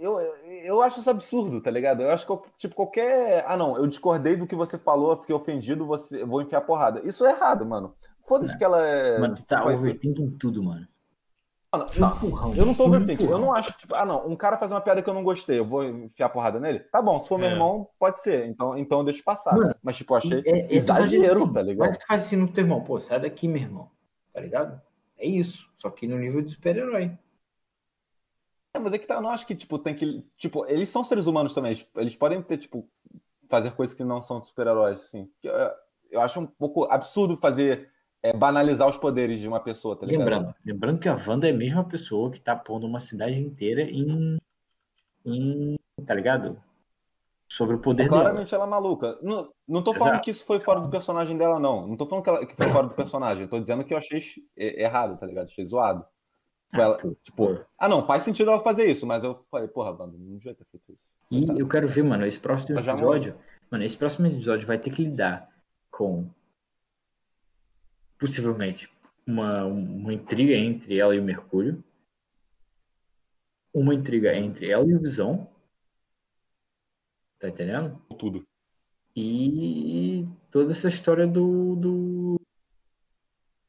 Eu, 0.00 0.18
eu 0.64 0.82
acho 0.82 1.00
isso 1.00 1.10
absurdo, 1.10 1.60
tá 1.60 1.70
ligado? 1.70 2.02
Eu 2.02 2.10
acho 2.10 2.26
que, 2.26 2.50
tipo, 2.58 2.74
qualquer. 2.74 3.44
Ah, 3.46 3.56
não, 3.56 3.76
eu 3.76 3.86
discordei 3.86 4.36
do 4.36 4.46
que 4.46 4.56
você 4.56 4.76
falou, 4.76 5.16
fiquei 5.18 5.34
ofendido, 5.34 5.86
você... 5.86 6.24
vou 6.24 6.42
enfiar 6.42 6.62
porrada. 6.62 7.00
Isso 7.04 7.24
é 7.24 7.30
errado, 7.30 7.64
mano. 7.64 7.94
Foda-se 8.26 8.56
que 8.56 8.64
ela 8.64 8.84
é. 8.84 9.18
Mano, 9.18 9.36
tu 9.36 9.42
tá 9.44 9.64
overthinking 9.64 10.30
tudo, 10.38 10.62
mano. 10.62 10.86
Não, 11.74 11.88
não, 11.96 12.54
eu 12.54 12.66
não 12.66 12.74
tô 12.74 12.84
overthinking. 12.84 13.24
Eu 13.24 13.38
não 13.38 13.50
acho, 13.50 13.72
tipo, 13.72 13.94
ah, 13.94 14.04
não, 14.04 14.26
um 14.26 14.36
cara 14.36 14.58
fazer 14.58 14.74
uma 14.74 14.80
piada 14.82 15.00
que 15.00 15.08
eu 15.08 15.14
não 15.14 15.24
gostei, 15.24 15.58
eu 15.58 15.64
vou 15.64 15.82
enfiar 15.82 16.28
porrada 16.28 16.60
nele? 16.60 16.80
Tá 16.80 17.00
bom, 17.00 17.18
se 17.18 17.26
for 17.26 17.38
meu 17.38 17.48
é. 17.48 17.52
irmão, 17.52 17.88
pode 17.98 18.20
ser. 18.20 18.46
Então, 18.46 18.76
então 18.76 18.98
eu 18.98 19.04
deixo 19.04 19.24
passar. 19.24 19.56
Mano, 19.56 19.74
Mas, 19.82 19.96
tipo, 19.96 20.12
eu 20.12 20.18
achei 20.18 20.42
é, 20.44 20.60
é 20.60 20.74
exagero, 20.74 21.44
assim, 21.44 21.52
tá 21.52 21.62
ligado? 21.62 21.88
Mas 21.88 21.96
tu 21.96 22.06
faz 22.06 22.24
assim 22.24 22.36
no 22.36 22.48
teu 22.48 22.64
irmão, 22.64 22.84
pô, 22.84 23.00
sai 23.00 23.20
daqui, 23.20 23.48
meu 23.48 23.62
irmão. 23.62 23.90
Tá 24.34 24.40
ligado? 24.40 24.82
É 25.16 25.26
isso. 25.26 25.70
Só 25.74 25.88
que 25.88 26.06
no 26.06 26.18
nível 26.18 26.42
de 26.42 26.50
super-herói. 26.50 27.16
É, 28.74 28.78
mas 28.78 28.92
é 28.92 28.98
que 28.98 29.06
tá, 29.06 29.14
eu 29.14 29.22
não 29.22 29.30
acho 29.30 29.46
que, 29.46 29.54
tipo, 29.54 29.78
tem 29.78 29.94
que. 29.94 30.26
Tipo, 30.36 30.66
eles 30.66 30.90
são 30.90 31.02
seres 31.02 31.26
humanos 31.26 31.54
também. 31.54 31.78
Eles 31.96 32.16
podem 32.16 32.42
ter, 32.42 32.58
tipo, 32.58 32.86
fazer 33.48 33.70
coisas 33.70 33.94
que 33.94 34.04
não 34.04 34.20
são 34.20 34.42
super-heróis, 34.42 35.00
assim. 35.00 35.30
eu 36.10 36.20
acho 36.20 36.38
um 36.38 36.46
pouco 36.46 36.84
absurdo 36.90 37.36
fazer 37.36 37.91
é, 38.22 38.32
banalizar 38.32 38.88
os 38.88 38.96
poderes 38.96 39.40
de 39.40 39.48
uma 39.48 39.60
pessoa, 39.60 39.96
tá 39.96 40.06
ligado? 40.06 40.20
Lembrando, 40.20 40.54
lembrando 40.64 41.00
que 41.00 41.08
a 41.08 41.16
Wanda 41.26 41.48
é 41.48 41.50
a 41.50 41.56
mesma 41.56 41.84
pessoa 41.84 42.30
que 42.30 42.40
tá 42.40 42.54
pondo 42.54 42.86
uma 42.86 43.00
cidade 43.00 43.40
inteira 43.40 43.82
em. 43.82 44.38
em 45.24 45.76
tá 46.06 46.14
ligado? 46.14 46.60
Sobre 47.48 47.76
o 47.76 47.78
poder 47.78 48.08
Claramente 48.08 48.50
dela. 48.50 48.64
ela 48.64 48.70
é 48.70 48.80
maluca. 48.80 49.18
Não, 49.20 49.52
não 49.68 49.82
tô 49.82 49.92
falando 49.92 50.14
Exato. 50.14 50.24
que 50.24 50.30
isso 50.30 50.44
foi 50.46 50.58
fora 50.58 50.80
do 50.80 50.88
personagem 50.88 51.36
dela, 51.36 51.60
não. 51.60 51.86
Não 51.86 51.96
tô 51.98 52.06
falando 52.06 52.24
que, 52.24 52.30
ela, 52.30 52.46
que 52.46 52.56
foi 52.56 52.66
fora 52.68 52.86
do 52.86 52.94
personagem. 52.94 53.46
Tô 53.46 53.60
dizendo 53.60 53.84
que 53.84 53.92
eu 53.92 53.98
achei 53.98 54.22
é, 54.56 54.84
errado, 54.84 55.18
tá 55.18 55.26
ligado? 55.26 55.48
Achei 55.48 55.66
zoado. 55.66 56.02
Tipo, 56.70 56.80
Ah, 56.80 56.84
ela- 56.84 56.96
pô, 56.96 57.14
tipo, 57.22 57.60
ah, 57.78 57.88
não, 57.90 58.06
faz 58.06 58.22
sentido 58.22 58.50
ela 58.50 58.60
fazer 58.60 58.90
isso, 58.90 59.06
mas 59.06 59.22
eu 59.22 59.44
falei, 59.50 59.68
porra, 59.68 59.90
Wanda, 59.90 60.16
não 60.16 60.38
devia 60.38 60.54
ter 60.54 60.64
feito 60.70 60.92
isso. 60.92 61.04
E 61.30 61.60
eu 61.60 61.68
quero 61.68 61.86
ver, 61.86 62.02
mano, 62.02 62.24
esse 62.24 62.38
próximo 62.38 62.78
episódio. 62.78 63.34
Mano, 63.70 63.84
esse 63.84 63.98
próximo 63.98 64.26
episódio 64.28 64.66
vai 64.66 64.78
ter 64.78 64.90
que 64.90 65.02
lidar 65.04 65.46
com. 65.90 66.26
Possivelmente 68.22 68.88
uma, 69.26 69.64
uma 69.64 70.14
intriga 70.14 70.54
entre 70.54 70.96
ela 70.96 71.12
e 71.12 71.18
o 71.18 71.24
Mercúrio. 71.24 71.82
Uma 73.74 73.92
intriga 73.92 74.32
entre 74.32 74.70
ela 74.70 74.86
e 74.86 74.94
o 74.94 75.00
Visão. 75.00 75.50
Tá 77.40 77.48
entendendo? 77.48 78.00
Tudo. 78.16 78.46
E 79.16 80.24
toda 80.52 80.70
essa 80.70 80.86
história 80.86 81.26
do. 81.26 81.74
do 81.74 82.40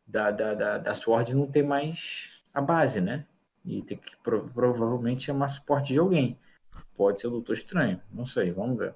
da, 0.06 0.30
da, 0.30 0.54
da, 0.54 0.78
da 0.78 0.94
Sword 0.94 1.34
não 1.34 1.48
ter 1.50 1.64
mais 1.64 2.44
a 2.54 2.62
base, 2.62 3.02
né? 3.02 3.26
E 3.66 3.82
ter 3.82 3.98
que 3.98 4.16
pro- 4.18 4.48
provavelmente 4.50 5.24
chamar 5.24 5.48
suporte 5.48 5.94
de 5.94 5.98
alguém. 5.98 6.38
Pode 6.96 7.20
ser 7.20 7.26
o 7.26 7.32
Doutor 7.32 7.54
Estranho, 7.54 8.00
não 8.12 8.24
sei, 8.28 8.52
vamos 8.52 8.78
ver. 8.78 8.94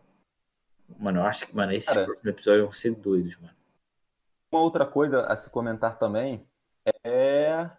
Mano, 0.99 1.21
eu 1.21 1.23
acho 1.25 1.47
que, 1.47 1.55
mano, 1.55 1.71
esses 1.71 1.89
Cara. 1.89 2.05
próximos 2.05 2.27
episódios 2.27 2.63
vão 2.63 2.71
ser 2.71 2.95
doidos, 2.95 3.35
mano. 3.37 3.56
Uma 4.51 4.61
outra 4.61 4.85
coisa 4.85 5.21
a 5.25 5.35
se 5.35 5.49
comentar 5.49 5.97
também 5.99 6.45
é 7.03 7.69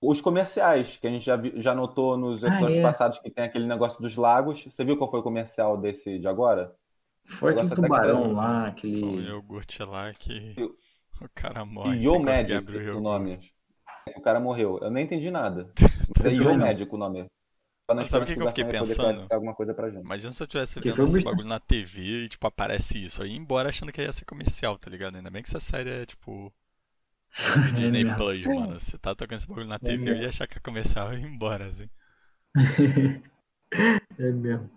os 0.00 0.20
comerciais, 0.20 0.96
que 0.96 1.06
a 1.06 1.10
gente 1.10 1.24
já, 1.26 1.40
já 1.56 1.74
notou 1.74 2.16
nos 2.16 2.44
Ah, 2.44 2.48
episódios 2.48 2.78
é. 2.78 2.82
passados 2.82 3.18
que 3.18 3.30
tem 3.30 3.44
aquele 3.44 3.66
negócio 3.66 4.00
dos 4.00 4.16
lagos. 4.16 4.64
Você 4.64 4.84
viu 4.84 4.96
qual 4.96 5.10
foi 5.10 5.20
o 5.20 5.22
comercial 5.22 5.76
desse 5.76 6.18
de 6.18 6.26
agora? 6.26 6.74
Foi 7.24 7.52
aquele 7.52 7.68
tubarão 7.70 8.22
saiu. 8.24 8.32
lá, 8.32 8.50
Foi 8.60 8.62
um 8.62 8.66
aquele. 8.66 9.28
iogurte 9.28 9.82
lá 9.84 10.12
que 10.12 10.54
Eu- 10.56 10.74
o 11.20 11.28
cara 11.34 11.64
morre 11.64 12.08
o 12.08 12.14
o 12.96 13.00
nome. 13.00 13.38
O 14.16 14.20
cara 14.20 14.40
morreu. 14.40 14.78
Eu 14.82 14.90
nem 14.90 15.04
entendi 15.04 15.30
nada. 15.30 15.70
É. 16.24 16.56
Magic 16.56 16.92
o 16.94 16.98
nome. 16.98 17.26
Mas 17.94 18.10
sabe 18.10 18.24
o 18.24 18.26
que 18.26 18.34
que 18.34 18.40
eu 18.42 18.48
fiquei 18.48 18.64
ia 18.64 18.70
pensando? 18.70 19.26
alguma 19.30 19.54
coisa 19.54 19.74
pra 19.74 19.90
gente. 19.90 20.02
Imagina 20.04 20.30
se 20.32 20.42
eu 20.42 20.46
tivesse 20.46 20.80
Que 20.80 20.90
vendo 20.90 21.02
esse 21.04 21.14
Busta- 21.14 21.30
bagulho 21.30 21.48
na 21.48 21.60
TV 21.60 22.24
e, 22.24 22.28
tipo, 22.28 22.46
aparece 22.46 23.02
isso. 23.04 23.22
Aí 23.22 23.30
ia 23.30 23.36
embora 23.36 23.68
achando 23.68 23.92
que 23.92 24.00
ia 24.02 24.12
ser 24.12 24.24
comercial, 24.24 24.78
tá 24.78 24.90
ligado? 24.90 25.16
Ainda 25.16 25.30
bem 25.30 25.42
que 25.42 25.48
essa 25.48 25.60
série 25.60 25.90
é, 25.90 26.06
tipo, 26.06 26.52
Disney 27.74 28.04
mesmo. 28.04 28.16
Plus, 28.16 28.46
mano. 28.46 28.78
Você 28.80 28.98
tá 28.98 29.14
tocando 29.14 29.38
esse 29.38 29.48
bagulho 29.48 29.66
na 29.66 29.78
TV, 29.78 30.10
eu 30.10 30.16
ia 30.16 30.28
achar 30.28 30.46
que 30.46 30.58
é 30.58 30.60
comercial 30.60 31.12
e 31.14 31.20
ia 31.20 31.26
embora, 31.26 31.66
assim. 31.66 31.88
É 34.18 34.30
mesmo. 34.30 34.70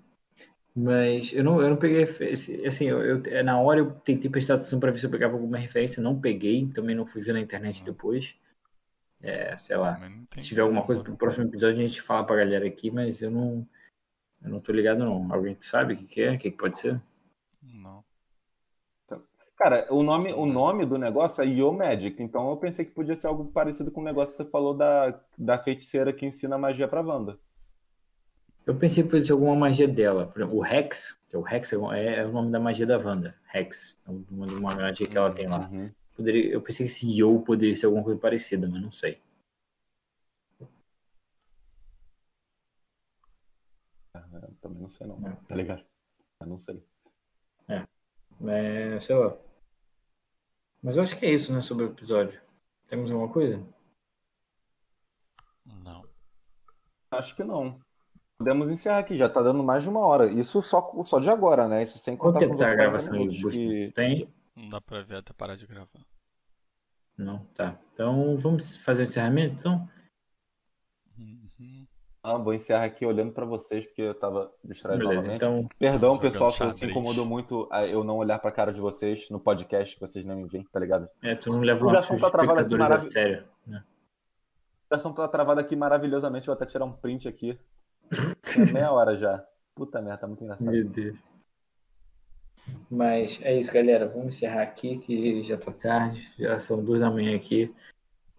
Mas 0.75 1.31
eu 1.33 1.43
não, 1.43 1.61
eu 1.61 1.69
não 1.69 1.77
peguei. 1.77 2.03
esse- 2.03 2.65
Assim, 2.65 2.85
eu, 2.85 3.01
eu- 3.23 3.43
na 3.43 3.59
hora 3.59 3.79
eu 3.79 3.91
tentei 3.91 4.29
prestar 4.29 4.55
atenção 4.55 4.79
pra 4.79 4.91
ver 4.91 4.99
se 4.99 5.05
eu 5.05 5.09
pegava 5.09 5.33
alguma 5.33 5.57
referência, 5.57 6.01
não 6.03 6.19
peguei, 6.19 6.67
também 6.73 6.95
não 6.95 7.05
fui 7.05 7.21
ver 7.21 7.33
na 7.33 7.39
internet 7.39 7.83
depois. 7.83 8.35
É, 9.21 9.55
sei 9.57 9.77
lá. 9.77 9.99
Se 10.37 10.47
tiver 10.47 10.61
alguma 10.61 10.83
coisa 10.83 11.01
pro 11.01 11.15
próximo 11.15 11.45
episódio, 11.45 11.83
a 11.83 11.87
gente 11.87 12.01
fala 12.01 12.25
pra 12.25 12.35
galera 12.35 12.65
aqui, 12.65 12.91
mas 12.91 13.21
eu 13.21 13.31
não. 13.31 13.67
Eu 14.41 14.49
não 14.49 14.59
tô 14.59 14.71
ligado, 14.71 14.99
não. 14.99 15.33
Alguém 15.33 15.57
sabe 15.59 15.93
o 15.93 15.97
que, 15.97 16.05
que 16.05 16.21
é? 16.21 16.33
O 16.33 16.37
que, 16.37 16.51
que 16.51 16.57
pode 16.57 16.77
ser? 16.77 17.01
Não. 17.63 18.03
Cara, 19.57 19.87
o 19.89 20.03
nome, 20.03 20.33
o 20.33 20.45
nome 20.45 20.85
do 20.85 20.97
negócio 20.97 21.41
é 21.41 21.47
Yo 21.47 21.71
Magic, 21.71 22.21
então 22.21 22.49
eu 22.49 22.57
pensei 22.57 22.83
que 22.83 22.91
podia 22.91 23.15
ser 23.15 23.27
algo 23.27 23.45
parecido 23.45 23.89
com 23.89 24.01
o 24.01 24.03
negócio 24.03 24.35
que 24.35 24.43
você 24.43 24.49
falou 24.49 24.73
da, 24.73 25.17
da 25.37 25.57
feiticeira 25.57 26.11
que 26.11 26.25
ensina 26.25 26.57
magia 26.57 26.87
pra 26.87 27.01
Wanda. 27.01 27.39
Eu 28.65 28.75
pensei 28.75 29.03
que 29.03 29.09
fosse 29.09 29.31
alguma 29.31 29.55
magia 29.55 29.87
dela. 29.87 30.31
Exemplo, 30.35 30.57
o 30.57 30.61
Rex, 30.61 31.19
que 31.29 31.35
é 31.35 31.39
o 31.39 31.47
Hexagon, 31.47 31.93
é, 31.93 32.17
é 32.17 32.25
o 32.25 32.31
nome 32.31 32.51
da 32.51 32.59
magia 32.59 32.85
da 32.85 32.97
Wanda. 32.97 33.35
Rex. 33.45 33.97
É 34.05 34.11
uma, 34.11 34.45
uma 34.47 34.75
magia 34.75 35.07
que 35.07 35.17
ela 35.17 35.31
tem 35.31 35.47
lá. 35.47 35.69
Uhum. 35.71 35.89
Poderia, 36.15 36.51
eu 36.53 36.61
pensei 36.61 36.85
que 36.85 36.91
esse 36.91 37.07
Yo 37.19 37.41
poderia 37.41 37.75
ser 37.75 37.87
alguma 37.87 38.03
coisa 38.03 38.19
parecida, 38.19 38.67
mas 38.67 38.81
não 38.81 38.91
sei. 38.91 39.21
Eu 44.13 44.53
também 44.61 44.81
não 44.81 44.89
sei 44.89 45.07
não, 45.07 45.15
É. 45.27 45.35
tá 45.47 45.55
ligado? 45.55 45.83
Eu 46.41 46.47
não 46.47 46.59
sei. 46.59 46.83
É, 48.47 48.99
sei 48.99 49.15
lá. 49.15 49.35
Mas 50.83 50.97
eu 50.97 51.03
acho 51.03 51.17
que 51.17 51.25
é 51.25 51.33
isso, 51.33 51.53
né, 51.53 51.61
sobre 51.61 51.85
o 51.85 51.89
episódio. 51.89 52.41
Temos 52.87 53.09
alguma 53.09 53.31
coisa? 53.31 53.65
Não. 55.65 56.05
Acho 57.11 57.35
que 57.35 57.43
não. 57.43 57.79
Podemos 58.37 58.69
encerrar 58.69 58.99
aqui, 58.99 59.17
já 59.17 59.29
tá 59.29 59.41
dando 59.41 59.63
mais 59.63 59.83
de 59.83 59.89
uma 59.89 60.01
hora. 60.01 60.27
Isso 60.29 60.61
só, 60.61 60.91
só 61.05 61.19
de 61.19 61.29
agora, 61.29 61.67
né? 61.67 61.83
Isso 61.83 61.97
sem 61.97 62.17
Quanto 62.17 62.33
contar 62.33 62.39
tempo 62.39 62.49
com 62.51 62.55
os 62.55 62.59
tá 62.59 62.65
a 62.65 62.89
outros 62.89 63.07
40 63.07 63.21
gravação 63.31 63.49
que- 63.51 63.91
Tem? 63.93 64.34
Não 64.55 64.69
dá 64.69 64.79
pra 64.81 65.01
ver 65.01 65.17
até 65.17 65.33
parar 65.33 65.55
de 65.55 65.65
gravar. 65.67 66.05
Não, 67.17 67.39
tá. 67.53 67.79
Então 67.93 68.37
vamos 68.37 68.75
fazer 68.77 69.03
o 69.03 69.05
encerramento, 69.05 69.55
então? 69.59 69.89
Uhum. 71.17 71.87
Ah, 72.21 72.37
vou 72.37 72.53
encerrar 72.53 72.83
aqui 72.85 73.05
olhando 73.05 73.31
pra 73.31 73.45
vocês, 73.45 73.85
porque 73.85 74.01
eu 74.01 74.15
tava 74.15 74.51
distraído 74.63 74.99
Beleza, 74.99 75.21
novamente. 75.21 75.35
então 75.43 75.69
Perdão, 75.77 76.17
pessoal, 76.17 76.51
se 76.51 76.71
se 76.71 76.85
incomodou 76.87 77.25
muito 77.25 77.67
a 77.71 77.85
eu 77.85 78.03
não 78.03 78.17
olhar 78.17 78.39
pra 78.39 78.51
cara 78.51 78.73
de 78.73 78.79
vocês 78.79 79.29
no 79.29 79.39
podcast, 79.39 79.93
que 79.95 80.01
vocês 80.01 80.25
não 80.25 80.35
me 80.35 80.47
veem, 80.47 80.63
tá 80.63 80.79
ligado? 80.79 81.07
é, 81.21 81.35
tu 81.35 81.51
não 81.51 81.59
leva 81.61 81.81
A 81.81 81.85
os 81.85 81.91
ligação 81.91 82.17
tá 82.19 82.31
travada 82.31 82.61
aqui, 82.61 82.75
maravilha. 82.75 83.11
sério. 83.11 83.47
né? 83.67 83.83
Ligação 84.91 85.13
tá 85.13 85.27
travada 85.27 85.61
aqui 85.61 85.75
maravilhosamente, 85.75 86.47
vou 86.47 86.53
até 86.55 86.65
tirar 86.65 86.85
um 86.85 86.93
print 86.93 87.27
aqui. 87.27 87.59
É 88.57 88.73
meia 88.73 88.91
hora 88.91 89.15
já. 89.17 89.45
Puta 89.75 90.01
merda, 90.01 90.21
tá 90.21 90.27
muito 90.27 90.43
engraçado. 90.43 90.71
Meu 90.71 90.83
Deus. 90.89 91.19
Mas 92.89 93.39
é 93.41 93.57
isso, 93.59 93.71
galera. 93.71 94.07
Vamos 94.07 94.35
encerrar 94.35 94.63
aqui, 94.63 94.97
que 94.97 95.43
já 95.43 95.57
tá 95.57 95.71
tarde. 95.71 96.31
Já 96.37 96.59
são 96.59 96.83
duas 96.83 97.01
da 97.01 97.09
manhã 97.09 97.35
aqui. 97.35 97.73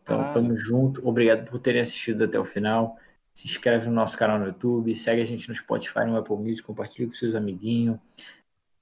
Então, 0.03 0.19
Caralho. 0.19 0.35
tamo 0.35 0.57
junto. 0.57 1.07
Obrigado 1.07 1.49
por 1.51 1.59
terem 1.59 1.81
assistido 1.81 2.25
até 2.25 2.39
o 2.39 2.45
final. 2.45 2.97
Se 3.33 3.47
inscreve 3.47 3.89
no 3.89 3.95
nosso 3.95 4.17
canal 4.17 4.39
no 4.39 4.47
YouTube. 4.47 4.95
Segue 4.95 5.21
a 5.21 5.27
gente 5.27 5.49
no 5.49 5.55
Spotify, 5.55 6.05
no 6.07 6.17
Apple 6.17 6.37
Music. 6.37 6.63
Compartilha 6.63 7.09
com 7.09 7.15
seus 7.15 7.35
amiguinhos. 7.35 7.99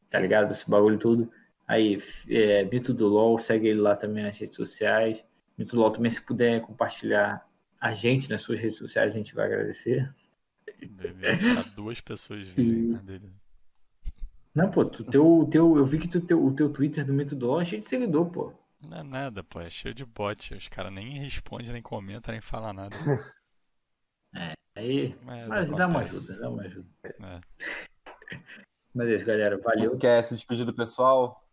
Tá 0.09 0.21
ligado? 0.21 0.51
Esse 0.53 0.69
bagulho 0.69 0.99
tudo. 0.99 1.31
Aí, 1.67 1.99
é, 2.29 2.65
Mito 2.65 2.93
do 2.93 3.09
LOL. 3.09 3.39
Segue 3.39 3.69
ele 3.69 3.81
lá 3.81 3.97
também 3.97 4.23
nas 4.23 4.39
redes 4.39 4.55
sociais. 4.57 5.25
Mito 5.57 5.75
do 5.75 5.83
LOL 5.83 5.91
também, 5.91 6.11
se 6.11 6.21
puder 6.21 6.61
compartilhar 6.61 7.47
a 7.85 7.93
gente 7.93 8.31
nas 8.31 8.41
suas 8.41 8.61
redes 8.61 8.79
sociais, 8.79 9.15
a 9.15 9.19
gente 9.19 9.35
vai 9.35 9.45
agradecer. 9.45 10.11
Beleza. 10.89 11.63
Pra 11.63 11.73
duas 11.77 12.01
pessoas 12.01 12.47
virem, 12.49 12.93
né? 12.93 13.01
Beleza. 13.03 13.44
Não, 14.55 14.71
pô, 14.71 14.85
tu, 14.85 15.05
teu, 15.05 15.49
teu, 15.51 15.77
eu 15.77 15.85
vi 15.85 15.99
que 15.99 16.09
tu, 16.09 16.21
teu, 16.21 16.45
o 16.45 16.55
teu 16.55 16.73
Twitter 16.73 17.05
do 17.05 17.13
Mito 17.13 17.35
do 17.35 17.61
é 17.61 17.65
cheio 17.65 17.81
de 17.83 17.89
seguidor, 17.89 18.31
pô. 18.31 18.53
Não 18.81 18.99
é 18.99 19.03
nada, 19.03 19.43
pô. 19.43 19.61
É 19.61 19.69
cheio 19.69 19.95
de 19.95 20.05
bot. 20.05 20.55
Os 20.55 20.69
caras 20.69 20.93
nem 20.93 21.19
respondem, 21.19 21.73
nem 21.73 21.83
comentam, 21.83 22.33
nem 22.33 22.41
falam 22.41 22.73
nada. 22.73 22.95
Aí, 24.77 25.17
Mas, 25.23 25.47
mas 25.49 25.71
dá 25.71 25.87
uma 25.87 26.01
ajuda, 26.01 26.37
dá 26.41 26.51
uma 26.51 26.63
ajuda. 26.63 26.89
É. 27.05 27.41
Mas 28.93 29.09
é 29.09 29.15
isso, 29.15 29.27
galera. 29.27 29.57
Valeu. 29.59 29.97
Quer 29.97 30.23
se 30.25 30.35
despedir 30.35 30.67
do 30.67 30.75
pessoal? 30.75 31.49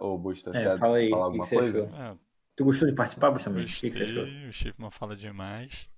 Ô, 0.00 0.16
Busta, 0.16 0.50
É, 0.50 0.62
quer 0.62 0.78
fala 0.78 0.96
aí, 0.96 1.10
falar 1.10 1.22
que 1.22 1.26
alguma 1.26 1.44
que 1.46 1.54
coisa? 1.54 1.80
É, 1.80 2.16
Tu 2.56 2.64
gostou 2.64 2.88
de 2.88 2.94
participar, 2.94 3.30
Bustamante? 3.30 3.76
O 3.76 3.80
que, 3.80 3.90
que 3.90 3.96
você 3.96 4.04
achou? 4.04 4.24
o 4.24 4.52
Chipman 4.52 4.90
fala 4.90 5.14
demais. 5.16 5.90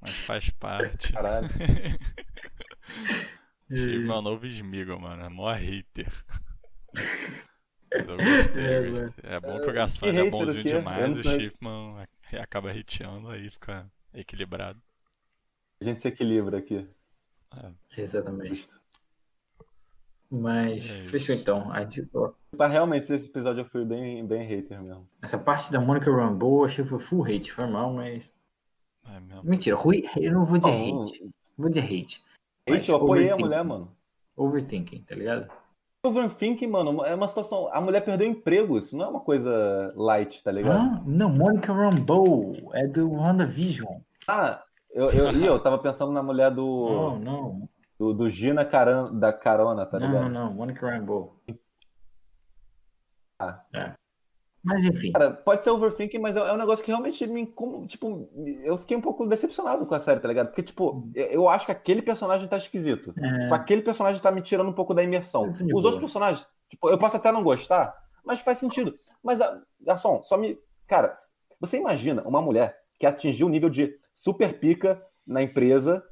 Mas 0.00 0.16
faz 0.18 0.50
parte. 0.50 1.12
Caralho. 1.12 1.48
Chipman 3.70 4.14
é 4.14 4.18
o 4.18 4.22
novo 4.22 4.46
Smigo, 4.46 4.98
mano. 5.00 5.22
É 5.24 5.28
mó 5.28 5.50
hater. 5.52 6.12
Mas 7.94 8.08
eu 8.08 8.16
gostei, 8.16 8.64
É, 8.64 8.88
gostei. 8.88 9.10
É 9.24 9.40
bom 9.40 9.60
que 9.60 9.68
o 9.68 9.72
Garçom 9.72 10.06
é 10.06 10.30
bonzinho 10.30 10.64
demais, 10.64 11.16
o. 11.16 11.22
Chipman 11.22 12.06
acaba 12.40 12.70
hateando, 12.70 13.28
aí 13.28 13.50
fica 13.50 13.86
equilibrado. 14.14 14.80
A 15.80 15.84
gente 15.84 16.00
se 16.00 16.08
equilibra 16.08 16.58
aqui. 16.58 16.86
Exatamente. 17.96 18.48
Busta. 18.50 18.74
Mas 20.30 20.88
É 20.88 21.04
fechou 21.08 21.34
então. 21.34 21.70
A 21.70 21.80
gente- 21.84 22.08
ó, 22.14 22.32
Mas 22.56 22.72
realmente, 22.72 23.12
esse 23.12 23.28
episódio 23.28 23.60
eu 23.60 23.66
fui 23.66 23.84
bem, 23.84 24.26
bem 24.26 24.46
hater 24.46 24.80
mesmo. 24.80 25.06
Essa 25.20 25.38
parte 25.38 25.70
da 25.70 25.78
Monica 25.80 26.10
Rambeau 26.10 26.60
eu 26.60 26.64
achei 26.64 26.84
que 26.84 26.88
foi 26.90 26.98
full 27.00 27.24
hate, 27.24 27.52
foi 27.52 27.66
mal, 27.66 27.92
mas. 27.92 28.28
É 29.06 29.20
mesmo. 29.20 29.42
Mentira, 29.44 29.76
ruim, 29.76 30.02
eu 30.16 30.32
não 30.32 30.44
vou 30.46 30.56
dizer 30.56 30.70
Não, 30.70 31.02
hate. 31.02 31.30
Vou 31.58 31.68
dizer 31.68 31.84
hate. 31.84 32.24
Hate, 32.68 32.90
eu 32.90 32.96
apoiei 32.96 33.30
a 33.30 33.36
mulher, 33.36 33.64
mano. 33.64 33.96
Overthinking, 34.36 35.02
tá 35.02 35.14
ligado? 35.14 35.50
Overthinking, 36.04 36.66
mano, 36.66 37.04
é 37.04 37.14
uma 37.14 37.28
situação. 37.28 37.68
A 37.72 37.80
mulher 37.80 38.04
perdeu 38.04 38.26
emprego, 38.26 38.78
isso 38.78 38.96
não 38.96 39.04
é 39.04 39.08
uma 39.08 39.20
coisa 39.20 39.92
light, 39.96 40.42
tá 40.42 40.50
ligado? 40.50 40.78
Ah, 40.78 41.02
não, 41.06 41.28
Monica 41.30 41.72
Rambeau 41.72 42.52
é 42.72 42.86
do 42.86 43.10
WandaVision. 43.12 44.00
Ah, 44.26 44.62
eu, 44.90 45.08
eu, 45.10 45.30
eu 45.30 45.58
tava 45.60 45.78
pensando 45.78 46.12
na 46.12 46.22
mulher 46.22 46.50
do, 46.50 46.88
Não, 46.88 47.18
não. 47.20 47.68
do, 47.98 48.12
do 48.14 48.28
Gina 48.28 48.64
Caran, 48.64 49.14
da 49.14 49.32
Carona, 49.32 49.86
tá 49.86 49.98
ligado? 49.98 50.28
não, 50.28 50.28
não. 50.28 50.52
Monica 50.52 50.88
Rambeau. 50.88 51.36
Ah. 53.38 53.60
É. 53.74 53.92
Mas 54.64 54.84
enfim. 54.84 55.10
Cara, 55.12 55.32
pode 55.32 55.64
ser 55.64 55.70
overthinking, 55.70 56.18
mas 56.18 56.36
é, 56.36 56.40
é 56.40 56.52
um 56.52 56.56
negócio 56.56 56.84
que 56.84 56.90
realmente 56.90 57.26
me. 57.26 57.52
Tipo, 57.88 58.30
eu 58.62 58.78
fiquei 58.78 58.96
um 58.96 59.00
pouco 59.00 59.26
decepcionado 59.26 59.84
com 59.84 59.94
a 59.94 59.98
série, 59.98 60.20
tá 60.20 60.28
ligado? 60.28 60.48
Porque, 60.48 60.62
tipo, 60.62 61.10
eu 61.14 61.48
acho 61.48 61.66
que 61.66 61.72
aquele 61.72 62.00
personagem 62.00 62.46
tá 62.46 62.56
esquisito. 62.56 63.12
É... 63.18 63.38
Tipo, 63.40 63.54
aquele 63.54 63.82
personagem 63.82 64.22
tá 64.22 64.30
me 64.30 64.40
tirando 64.40 64.68
um 64.68 64.74
pouco 64.74 64.94
da 64.94 65.02
imersão. 65.02 65.50
Os 65.50 65.60
boa. 65.60 65.74
outros 65.76 65.98
personagens, 65.98 66.46
tipo, 66.68 66.88
eu 66.88 66.96
posso 66.96 67.16
até 67.16 67.32
não 67.32 67.42
gostar, 67.42 67.92
mas 68.24 68.40
faz 68.40 68.58
sentido. 68.58 68.94
Mas, 69.22 69.40
garçom, 69.80 70.22
só 70.22 70.36
me. 70.36 70.56
Cara, 70.86 71.12
você 71.60 71.78
imagina 71.78 72.22
uma 72.22 72.40
mulher 72.40 72.78
que 72.98 73.06
atingiu 73.06 73.48
o 73.48 73.50
nível 73.50 73.68
de 73.68 73.92
super 74.14 74.60
pica 74.60 75.02
na 75.26 75.42
empresa, 75.42 76.04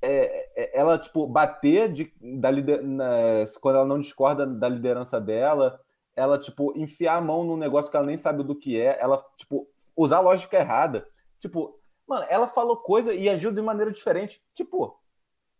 é, 0.00 0.46
é, 0.56 0.78
ela, 0.78 0.98
tipo, 0.98 1.26
bater 1.26 1.92
de, 1.92 2.12
da 2.38 2.52
na, 2.52 3.44
quando 3.60 3.76
ela 3.76 3.86
não 3.86 3.98
discorda 3.98 4.46
da 4.46 4.68
liderança 4.68 5.20
dela 5.20 5.80
ela, 6.16 6.38
tipo, 6.38 6.72
enfiar 6.76 7.16
a 7.16 7.20
mão 7.20 7.44
num 7.44 7.56
negócio 7.56 7.90
que 7.90 7.96
ela 7.96 8.06
nem 8.06 8.16
sabe 8.16 8.42
do 8.42 8.56
que 8.56 8.80
é, 8.80 8.98
ela, 8.98 9.22
tipo, 9.36 9.68
usar 9.94 10.16
a 10.16 10.20
lógica 10.20 10.56
errada. 10.56 11.06
Tipo, 11.38 11.78
mano, 12.08 12.26
ela 12.30 12.48
falou 12.48 12.78
coisa 12.78 13.14
e 13.14 13.28
agiu 13.28 13.52
de 13.52 13.60
maneira 13.60 13.92
diferente. 13.92 14.42
Tipo, 14.54 14.98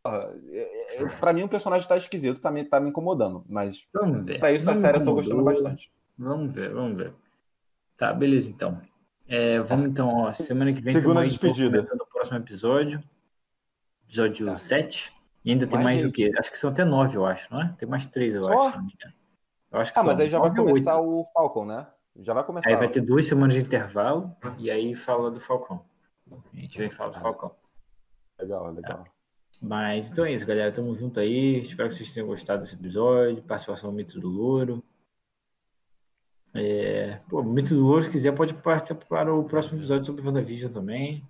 é, 0.05 1.03
é, 1.03 1.07
pra 1.21 1.33
mim 1.33 1.43
o 1.43 1.49
personagem 1.49 1.87
tá 1.87 1.97
esquisito, 1.97 2.41
tá 2.41 2.51
me, 2.51 2.65
tá 2.65 2.81
me 2.81 2.89
incomodando. 2.89 3.45
Mas 3.49 3.87
ver. 4.25 4.39
pra 4.39 4.53
isso 4.53 4.65
vamos 4.65 4.83
a 4.83 4.87
série 4.87 4.99
eu 4.99 5.05
tô 5.05 5.15
gostando 5.15 5.45
bastante. 5.45 5.93
Vamos 6.19 6.55
ver, 6.55 6.73
vamos 6.73 6.97
ver. 6.97 7.13
Tá, 7.97 8.13
beleza 8.13 8.51
então. 8.51 8.81
É, 9.29 9.61
vamos 9.61 9.91
então, 9.91 10.09
ó, 10.09 10.31
semana 10.31 10.73
que 10.73 10.81
vem 10.81 10.93
Segunda 10.93 11.25
despedida. 11.25 11.83
no 11.95 12.07
próximo 12.07 12.39
episódio. 12.39 13.03
Episódio 14.07 14.47
tá. 14.47 14.57
7. 14.57 15.13
E 15.45 15.51
ainda 15.51 15.67
tem 15.67 15.79
mais, 15.83 16.01
mais 16.01 16.09
o 16.09 16.13
quê? 16.13 16.33
Acho 16.39 16.51
que 16.51 16.59
são 16.59 16.71
até 16.71 16.85
9, 16.85 17.17
eu 17.17 17.27
acho, 17.27 17.53
não 17.53 17.61
é? 17.61 17.75
Tem 17.79 17.89
mais 17.89 18.07
3, 18.07 18.37
eu 18.37 18.45
Só? 18.45 18.53
acho, 18.53 18.71
se 18.71 18.77
não 18.77 18.85
me 18.85 18.93
engano. 18.93 19.15
Eu 19.77 19.83
acho 19.83 19.93
que 19.93 19.99
ah, 19.99 20.03
mas 20.03 20.19
aí 20.19 20.31
já 20.31 20.39
vai 20.39 20.55
começar 20.55 20.99
8. 20.99 21.07
o 21.07 21.25
Falcon, 21.35 21.67
né? 21.67 21.87
Já 22.21 22.33
vai 22.33 22.43
começar. 22.43 22.71
Aí 22.71 22.77
vai 22.77 22.89
ter 22.89 23.03
duas 23.03 23.27
semanas 23.27 23.55
de 23.55 23.61
intervalo 23.61 24.35
e 24.59 24.71
aí 24.71 24.97
fala 24.97 25.31
do 25.31 25.39
Falcão. 25.39 25.85
A 26.33 26.57
gente 26.57 26.79
vem 26.79 26.89
falar 26.89 27.11
do 27.11 27.19
Falcão. 27.19 27.55
Legal, 28.41 28.73
legal. 28.73 29.05
É. 29.07 29.11
Mas 29.61 30.11
então 30.11 30.25
é 30.25 30.33
isso, 30.33 30.47
galera. 30.47 30.73
Tamo 30.73 30.95
junto 30.95 31.21
aí. 31.21 31.61
Espero 31.61 31.91
que 31.91 31.95
vocês 31.95 32.11
tenham 32.11 32.27
gostado 32.27 32.63
desse 32.63 32.75
episódio. 32.75 33.43
Participação 33.43 33.91
do 33.91 33.97
Mito 33.97 34.19
do 34.19 34.29
Louro. 34.29 34.83
É... 36.55 37.21
Pô, 37.29 37.41
o 37.41 37.45
Mito 37.45 37.75
do 37.75 37.83
Louro, 37.83 38.03
se 38.03 38.11
quiser, 38.11 38.35
pode 38.35 38.55
participar 38.55 39.05
para 39.05 39.35
o 39.35 39.45
próximo 39.45 39.79
episódio 39.79 40.07
sobre 40.07 40.27
WandaVision 40.27 40.73
também. 40.73 41.23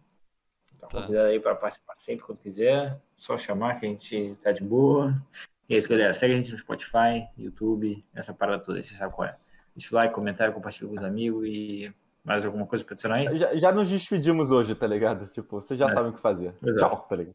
Tá 0.78 0.86
convidado 0.86 1.31
aí 1.31 1.40
para 1.40 1.56
participar 1.56 1.97
sempre 1.97 2.24
quando 2.24 2.39
quiser. 2.39 2.97
Só 3.16 3.36
chamar 3.36 3.81
que 3.81 3.86
a 3.86 3.89
gente 3.89 4.36
tá 4.40 4.52
de 4.52 4.62
boa. 4.62 5.20
E 5.69 5.75
é 5.75 5.79
isso, 5.79 5.89
galera. 5.89 6.15
Segue 6.15 6.35
a 6.35 6.37
gente 6.37 6.53
no 6.53 6.59
Spotify, 6.59 7.29
YouTube, 7.37 8.05
essa 8.15 8.33
parada 8.33 8.63
toda, 8.63 8.83
você 8.83 8.95
sabe 8.95 9.13
qual 9.13 9.29
é. 9.29 9.37
Deixa 9.75 9.95
o 9.95 9.97
like, 9.99 10.15
comentário, 10.15 10.55
compartilha 10.55 10.89
com 10.89 10.97
os 10.97 11.05
amigos 11.05 11.45
e 11.47 11.93
mais 12.25 12.45
alguma 12.45 12.67
coisa 12.67 12.85
para 12.85 12.95
adicionar 12.95 13.17
aí? 13.17 13.39
Já, 13.39 13.57
já, 13.57 13.73
nos 13.73 13.89
despedimos 13.89 14.51
hoje, 14.51 14.75
tá 14.75 14.87
ligado? 14.87 15.29
Tipo, 15.29 15.61
vocês 15.61 15.79
já 15.79 15.87
é. 15.87 15.91
sabem 15.91 16.11
o 16.11 16.15
que 16.15 16.21
fazer. 16.21 16.55
Exato. 16.63 16.79
Tchau, 16.79 17.07
tá 17.09 17.17
ligado? 17.17 17.35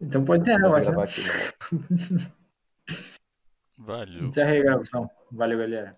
Então 0.00 0.24
pode 0.24 0.44
ser, 0.44 0.60
eu 0.60 0.74
acho. 0.74 0.92
Né? 0.92 1.06
Valeu. 3.78 4.24
Encerra 4.24 4.50
aí 4.50 4.60
a 4.60 4.64
gravação. 4.64 5.10
Valeu, 5.32 5.58
galera. 5.58 5.94